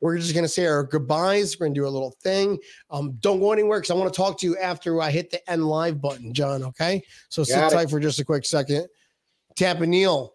we're 0.00 0.16
just 0.18 0.34
gonna 0.34 0.46
say 0.48 0.64
our 0.66 0.84
goodbyes. 0.84 1.58
We're 1.58 1.66
gonna 1.66 1.74
do 1.74 1.86
a 1.86 1.88
little 1.88 2.14
thing. 2.22 2.58
Um, 2.90 3.12
don't 3.20 3.40
go 3.40 3.52
anywhere 3.52 3.80
because 3.80 3.90
I 3.90 3.94
want 3.94 4.12
to 4.12 4.16
talk 4.16 4.38
to 4.40 4.46
you 4.46 4.56
after 4.58 5.00
I 5.02 5.10
hit 5.10 5.30
the 5.30 5.50
end 5.50 5.66
live 5.68 6.00
button, 6.00 6.32
John. 6.32 6.62
Okay, 6.62 7.02
so 7.28 7.42
sit 7.44 7.54
Got 7.56 7.72
it. 7.72 7.74
tight 7.74 7.90
for 7.90 7.98
just 8.00 8.18
a 8.20 8.24
quick 8.24 8.44
second. 8.46 8.86
Tampa 9.56 9.86
Neil, 9.86 10.34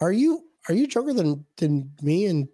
are 0.00 0.12
you 0.12 0.44
are 0.68 0.74
you 0.74 0.86
younger 0.94 1.12
than 1.12 1.44
than 1.56 1.90
me 2.02 2.26
and 2.26 2.48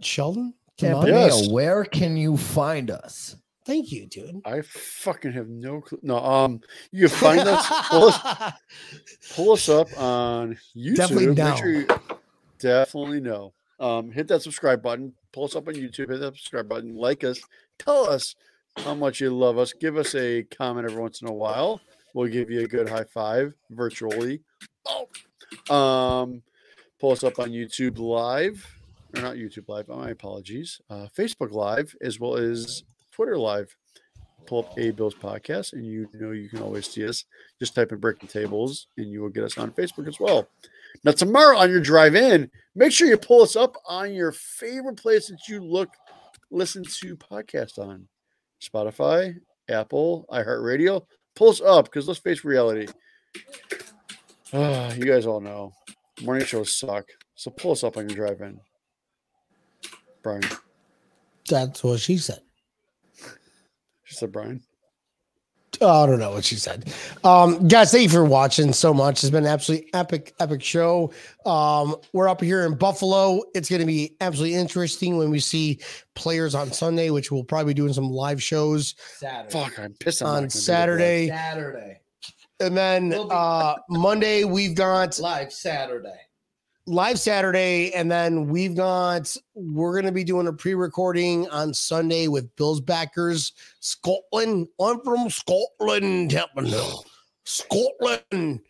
Sheldon? 0.00 0.54
Tampa? 0.76 1.08
Yes. 1.08 1.42
Neil, 1.42 1.52
where 1.52 1.84
can 1.84 2.16
you 2.16 2.36
find 2.36 2.90
us? 2.90 3.36
Thank 3.64 3.90
you, 3.92 4.06
dude. 4.06 4.42
I 4.44 4.60
fucking 4.60 5.32
have 5.32 5.48
no 5.48 5.80
clue. 5.80 5.98
No, 6.02 6.18
um, 6.18 6.60
you 6.90 7.08
can 7.08 7.16
find 7.16 7.40
us. 7.40 7.66
Pull 7.88 8.08
us, 8.08 8.52
pull 9.34 9.52
us 9.52 9.68
up 9.68 9.88
on 9.98 10.58
YouTube. 10.76 10.96
Definitely 10.96 11.26
Make 11.28 11.36
down. 11.36 11.56
sure 11.56 11.70
you 11.70 11.86
definitely 12.58 13.20
know. 13.20 13.54
Um, 13.80 14.10
hit 14.10 14.28
that 14.28 14.42
subscribe 14.42 14.82
button. 14.82 15.14
Pull 15.32 15.44
us 15.44 15.56
up 15.56 15.66
on 15.66 15.74
YouTube. 15.74 16.10
Hit 16.10 16.20
that 16.20 16.36
subscribe 16.36 16.68
button. 16.68 16.94
Like 16.94 17.24
us. 17.24 17.40
Tell 17.78 18.08
us 18.08 18.34
how 18.76 18.94
much 18.94 19.20
you 19.20 19.30
love 19.30 19.56
us. 19.56 19.72
Give 19.72 19.96
us 19.96 20.14
a 20.14 20.42
comment 20.44 20.88
every 20.90 21.00
once 21.00 21.22
in 21.22 21.28
a 21.28 21.32
while. 21.32 21.80
We'll 22.12 22.28
give 22.28 22.50
you 22.50 22.60
a 22.60 22.68
good 22.68 22.88
high 22.88 23.04
five 23.04 23.54
virtually. 23.70 24.40
Oh. 24.86 25.08
Um, 25.74 26.42
pull 27.00 27.12
us 27.12 27.24
up 27.24 27.38
on 27.38 27.50
YouTube 27.50 27.98
Live, 27.98 28.66
or 29.16 29.22
not 29.22 29.36
YouTube 29.36 29.68
Live. 29.68 29.88
My 29.88 30.10
apologies. 30.10 30.80
Uh, 30.90 31.06
Facebook 31.16 31.52
Live 31.52 31.94
as 32.00 32.18
well 32.18 32.36
as 32.36 32.84
Twitter 33.12 33.38
Live. 33.38 33.74
Pull 34.46 34.60
up 34.60 34.78
A 34.78 34.90
Bills 34.90 35.14
podcast, 35.14 35.72
and 35.72 35.86
you 35.86 36.08
know 36.14 36.32
you 36.32 36.48
can 36.48 36.60
always 36.60 36.86
see 36.86 37.06
us. 37.08 37.24
Just 37.58 37.74
type 37.74 37.92
in 37.92 37.98
Breaking 37.98 38.28
Tables, 38.28 38.88
and 38.98 39.10
you 39.10 39.22
will 39.22 39.30
get 39.30 39.44
us 39.44 39.56
on 39.56 39.70
Facebook 39.70 40.06
as 40.06 40.20
well. 40.20 40.48
Now, 41.02 41.12
tomorrow 41.12 41.56
on 41.56 41.70
your 41.70 41.80
drive 41.80 42.14
in, 42.14 42.50
make 42.74 42.92
sure 42.92 43.08
you 43.08 43.16
pull 43.16 43.42
us 43.42 43.56
up 43.56 43.76
on 43.86 44.12
your 44.12 44.32
favorite 44.32 44.96
place 44.96 45.28
that 45.28 45.48
you 45.48 45.60
look, 45.60 45.90
listen 46.50 46.84
to 46.84 47.16
podcast 47.16 47.78
on 47.78 48.06
Spotify, 48.62 49.34
Apple, 49.70 50.26
iHeartRadio. 50.30 51.06
Pull 51.34 51.48
us 51.48 51.60
up 51.62 51.86
because 51.86 52.06
let's 52.06 52.20
face 52.20 52.44
reality. 52.44 52.86
Ah, 54.52 54.92
you 54.94 55.04
guys 55.06 55.26
all 55.26 55.40
know 55.40 55.72
morning 56.22 56.46
shows 56.46 56.76
suck. 56.76 57.06
So 57.34 57.50
pull 57.50 57.72
us 57.72 57.84
up 57.84 57.96
on 57.96 58.08
your 58.08 58.16
drive 58.16 58.40
in. 58.40 58.60
Brian. 60.24 60.42
That's 61.48 61.84
what 61.84 62.00
she 62.00 62.16
said. 62.16 62.40
She 64.04 64.14
said 64.16 64.32
Brian. 64.32 64.60
Oh, 65.80 66.04
I 66.04 66.06
don't 66.06 66.20
know 66.20 66.30
what 66.30 66.44
she 66.44 66.54
said. 66.54 66.92
Um, 67.24 67.66
guys, 67.66 67.90
thank 67.90 68.04
you 68.04 68.08
for 68.08 68.24
watching 68.24 68.72
so 68.72 68.94
much. 68.94 69.22
It's 69.24 69.30
been 69.30 69.44
an 69.44 69.50
absolutely 69.50 69.92
epic, 69.92 70.32
epic 70.38 70.62
show. 70.62 71.12
Um, 71.44 71.96
we're 72.12 72.28
up 72.28 72.40
here 72.40 72.64
in 72.64 72.74
Buffalo. 72.76 73.42
It's 73.54 73.68
going 73.68 73.80
to 73.80 73.86
be 73.86 74.16
absolutely 74.20 74.56
interesting 74.56 75.16
when 75.18 75.30
we 75.30 75.40
see 75.40 75.80
players 76.14 76.54
on 76.54 76.70
Sunday, 76.72 77.10
which 77.10 77.32
we'll 77.32 77.42
probably 77.44 77.74
be 77.74 77.76
doing 77.76 77.92
some 77.92 78.08
live 78.08 78.40
shows 78.42 78.94
Saturday. 79.18 79.50
Fuck, 79.52 79.78
I'm 79.80 79.94
pissed. 79.94 80.22
I'm 80.22 80.28
on 80.28 80.34
gonna 80.34 80.46
do 80.46 80.52
that. 80.54 80.58
Saturday. 80.58 81.28
Saturday. 81.28 82.00
And 82.60 82.76
then 82.76 83.08
We'll 83.08 83.24
be- 83.28 83.34
uh, 83.34 83.74
Monday, 83.90 84.44
we've 84.44 84.76
got 84.76 85.18
Live 85.18 85.52
Saturday. 85.52 86.20
Live 86.86 87.18
Saturday. 87.18 87.92
And 87.94 88.10
then 88.10 88.48
we've 88.48 88.74
got, 88.76 89.34
we're 89.54 89.92
going 89.92 90.06
to 90.06 90.12
be 90.12 90.24
doing 90.24 90.46
a 90.46 90.52
pre 90.52 90.74
recording 90.74 91.48
on 91.48 91.74
Sunday 91.74 92.28
with 92.28 92.54
Bills 92.56 92.80
backers, 92.80 93.52
Scotland. 93.80 94.68
I'm 94.80 95.00
from 95.02 95.30
Scotland, 95.30 96.30
Templeton. 96.30 96.80
Scotland. 97.44 98.60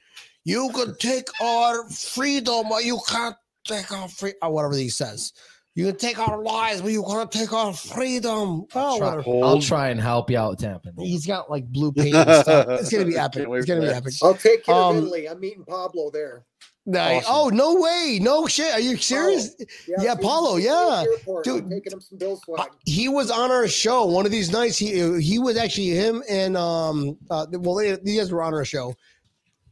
You 0.45 0.71
can 0.75 0.97
take 0.99 1.29
our 1.41 1.89
freedom, 1.89 2.67
but 2.69 2.85
you 2.85 2.99
can't 3.09 3.37
take 3.65 3.91
our 3.93 4.09
free 4.09 4.35
or 4.43 4.53
whatever 4.53 4.75
he 4.77 4.89
says. 4.91 5.33
You 5.77 5.87
can 5.87 5.97
take 5.97 6.19
our 6.21 6.41
lives, 6.41 6.83
but 6.83 6.93
you 6.93 7.03
can't 7.03 7.33
take 7.33 7.53
our 7.53 7.73
freedom. 7.73 8.65
Oh, 8.75 8.99
Try- 8.99 9.23
I'll 9.43 9.61
try 9.61 9.89
and 9.89 10.01
help 10.01 10.31
you 10.31 10.39
out, 10.39 10.59
Tampa. 10.61 10.93
He's 10.99 11.27
got 11.27 11.51
like 11.51 11.67
blue 11.73 11.91
paint 11.97 12.15
and 12.15 12.43
stuff. 12.43 12.67
It's 12.69 12.91
gonna 12.93 13.07
be 13.07 13.17
epic. 13.17 13.47
It's 13.51 13.67
gonna 13.67 13.81
be 13.81 13.87
epic. 13.89 14.13
I'll 14.23 14.35
take 14.35 14.65
care 14.65 14.75
Um, 14.75 14.99
of 14.99 15.03
Italy. 15.05 15.29
I'm 15.29 15.41
meeting 15.41 15.65
Pablo 15.65 16.11
there. 16.13 16.45
Nice. 16.87 17.25
Awesome. 17.27 17.35
Oh 17.35 17.49
no 17.49 17.81
way! 17.81 18.19
No 18.21 18.47
shit. 18.47 18.73
Are 18.75 18.81
you 18.81 18.97
serious? 18.99 19.55
Yeah, 19.99 20.15
Paulo, 20.15 20.57
him 20.57 20.69
at 20.71 21.15
the 21.15 21.19
yeah. 21.27 21.43
Dude. 21.43 21.65
I'm 21.65 21.71
taking 21.71 21.93
him 21.93 22.01
some 22.01 22.19
Bill 22.19 22.37
swag. 22.37 22.69
He 22.85 23.09
was 23.09 23.31
on 23.31 23.51
our 23.51 23.67
show 23.67 24.05
one 24.05 24.27
of 24.27 24.33
these 24.33 24.53
nights. 24.53 24.77
He 24.77 25.21
he 25.21 25.39
was 25.39 25.57
actually 25.57 25.91
him 25.91 26.23
and 26.29 26.57
um 26.59 27.17
uh 27.31 27.47
well 27.53 27.77
they, 27.77 27.97
these 27.97 28.21
guys 28.21 28.31
were 28.33 28.43
on 28.43 28.53
our 28.53 28.67
show. 28.67 28.95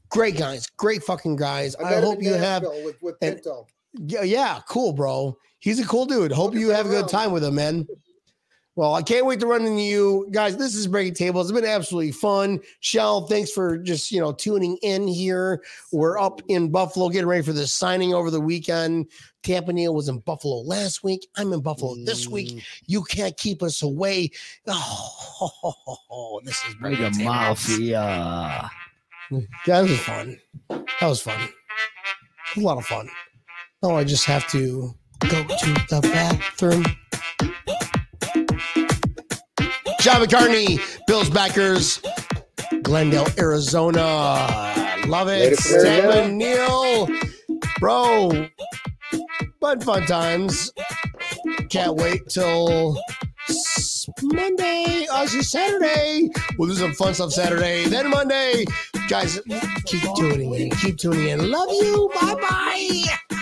Great 0.08 0.38
guys, 0.38 0.66
great 0.68 1.02
fucking 1.02 1.36
guys. 1.36 1.76
I, 1.76 1.94
him 1.98 2.02
hope 2.04 2.22
you 2.22 2.32
have 2.32 2.62
with, 2.62 2.96
with 3.02 3.16
and- 3.20 3.34
Pinto. 3.36 3.66
yeah 4.06 4.22
yeah 4.22 4.60
cool 4.66 4.94
bro. 4.94 5.36
He's 5.58 5.78
a 5.80 5.86
cool 5.86 6.06
dude. 6.06 6.32
Hope 6.32 6.54
you 6.54 6.70
have 6.70 6.86
a 6.86 6.88
good 6.88 7.08
time 7.08 7.30
with 7.30 7.44
him, 7.44 7.54
man. 7.56 7.86
Well, 8.74 8.94
I 8.94 9.02
can't 9.02 9.26
wait 9.26 9.38
to 9.40 9.46
run 9.46 9.66
into 9.66 9.82
you 9.82 10.28
guys. 10.30 10.56
This 10.56 10.74
is 10.74 10.86
Breaking 10.86 11.12
Tables. 11.12 11.50
It's 11.50 11.60
been 11.60 11.68
absolutely 11.68 12.12
fun. 12.12 12.58
Shell, 12.80 13.26
thanks 13.26 13.50
for 13.52 13.76
just 13.76 14.10
you 14.10 14.18
know 14.18 14.32
tuning 14.32 14.78
in 14.82 15.06
here. 15.06 15.62
We're 15.92 16.18
up 16.18 16.40
in 16.48 16.70
Buffalo, 16.70 17.10
getting 17.10 17.28
ready 17.28 17.42
for 17.42 17.52
the 17.52 17.66
signing 17.66 18.14
over 18.14 18.30
the 18.30 18.40
weekend. 18.40 19.10
Tampa 19.42 19.74
Neal 19.74 19.94
was 19.94 20.08
in 20.08 20.20
Buffalo 20.20 20.62
last 20.62 21.04
week. 21.04 21.28
I'm 21.36 21.52
in 21.52 21.60
Buffalo 21.60 21.96
this 22.04 22.28
week. 22.28 22.48
Mm, 22.52 22.62
You 22.86 23.02
can't 23.02 23.36
keep 23.36 23.62
us 23.62 23.82
away. 23.82 24.30
Oh, 24.66 26.40
this 26.44 26.62
is 26.66 26.74
Breaking 26.76 27.10
Tables. 27.12 27.18
Mafia. 27.24 28.70
That 29.66 29.82
was 29.82 29.98
fun. 30.00 30.38
That 30.70 30.86
was 31.08 31.20
fun. 31.20 31.48
A 32.56 32.60
lot 32.60 32.78
of 32.78 32.86
fun. 32.86 33.08
Oh, 33.82 33.96
I 33.96 34.04
just 34.04 34.24
have 34.26 34.46
to 34.48 34.94
go 35.28 35.42
to 35.44 35.74
the 35.90 36.00
bathroom. 36.02 36.84
John 40.02 40.20
McCartney, 40.20 40.80
Bills 41.06 41.30
backers, 41.30 42.02
Glendale, 42.82 43.28
Arizona. 43.38 44.00
Love 45.06 45.28
it. 45.28 45.38
Later 45.38 45.56
from 45.56 45.74
Arizona. 45.76 46.12
Stephen 46.12 46.38
Neal, 46.38 47.08
bro. 47.78 48.48
Fun, 49.60 49.80
fun 49.80 50.04
times. 50.06 50.72
Can't 51.70 51.94
wait 51.94 52.28
till 52.28 52.98
Monday. 54.24 55.06
Oh, 55.08 55.22
Actually, 55.22 55.42
Saturday. 55.42 56.30
We'll 56.58 56.68
do 56.68 56.74
some 56.74 56.94
fun 56.94 57.14
stuff 57.14 57.30
Saturday. 57.30 57.84
Then 57.84 58.10
Monday. 58.10 58.64
Guys, 59.08 59.40
keep 59.86 60.02
tuning 60.16 60.52
in. 60.52 60.70
Keep 60.70 60.98
tuning 60.98 61.28
in. 61.28 61.48
Love 61.48 61.68
you. 61.70 62.10
Bye 62.20 62.34
bye. 62.34 63.38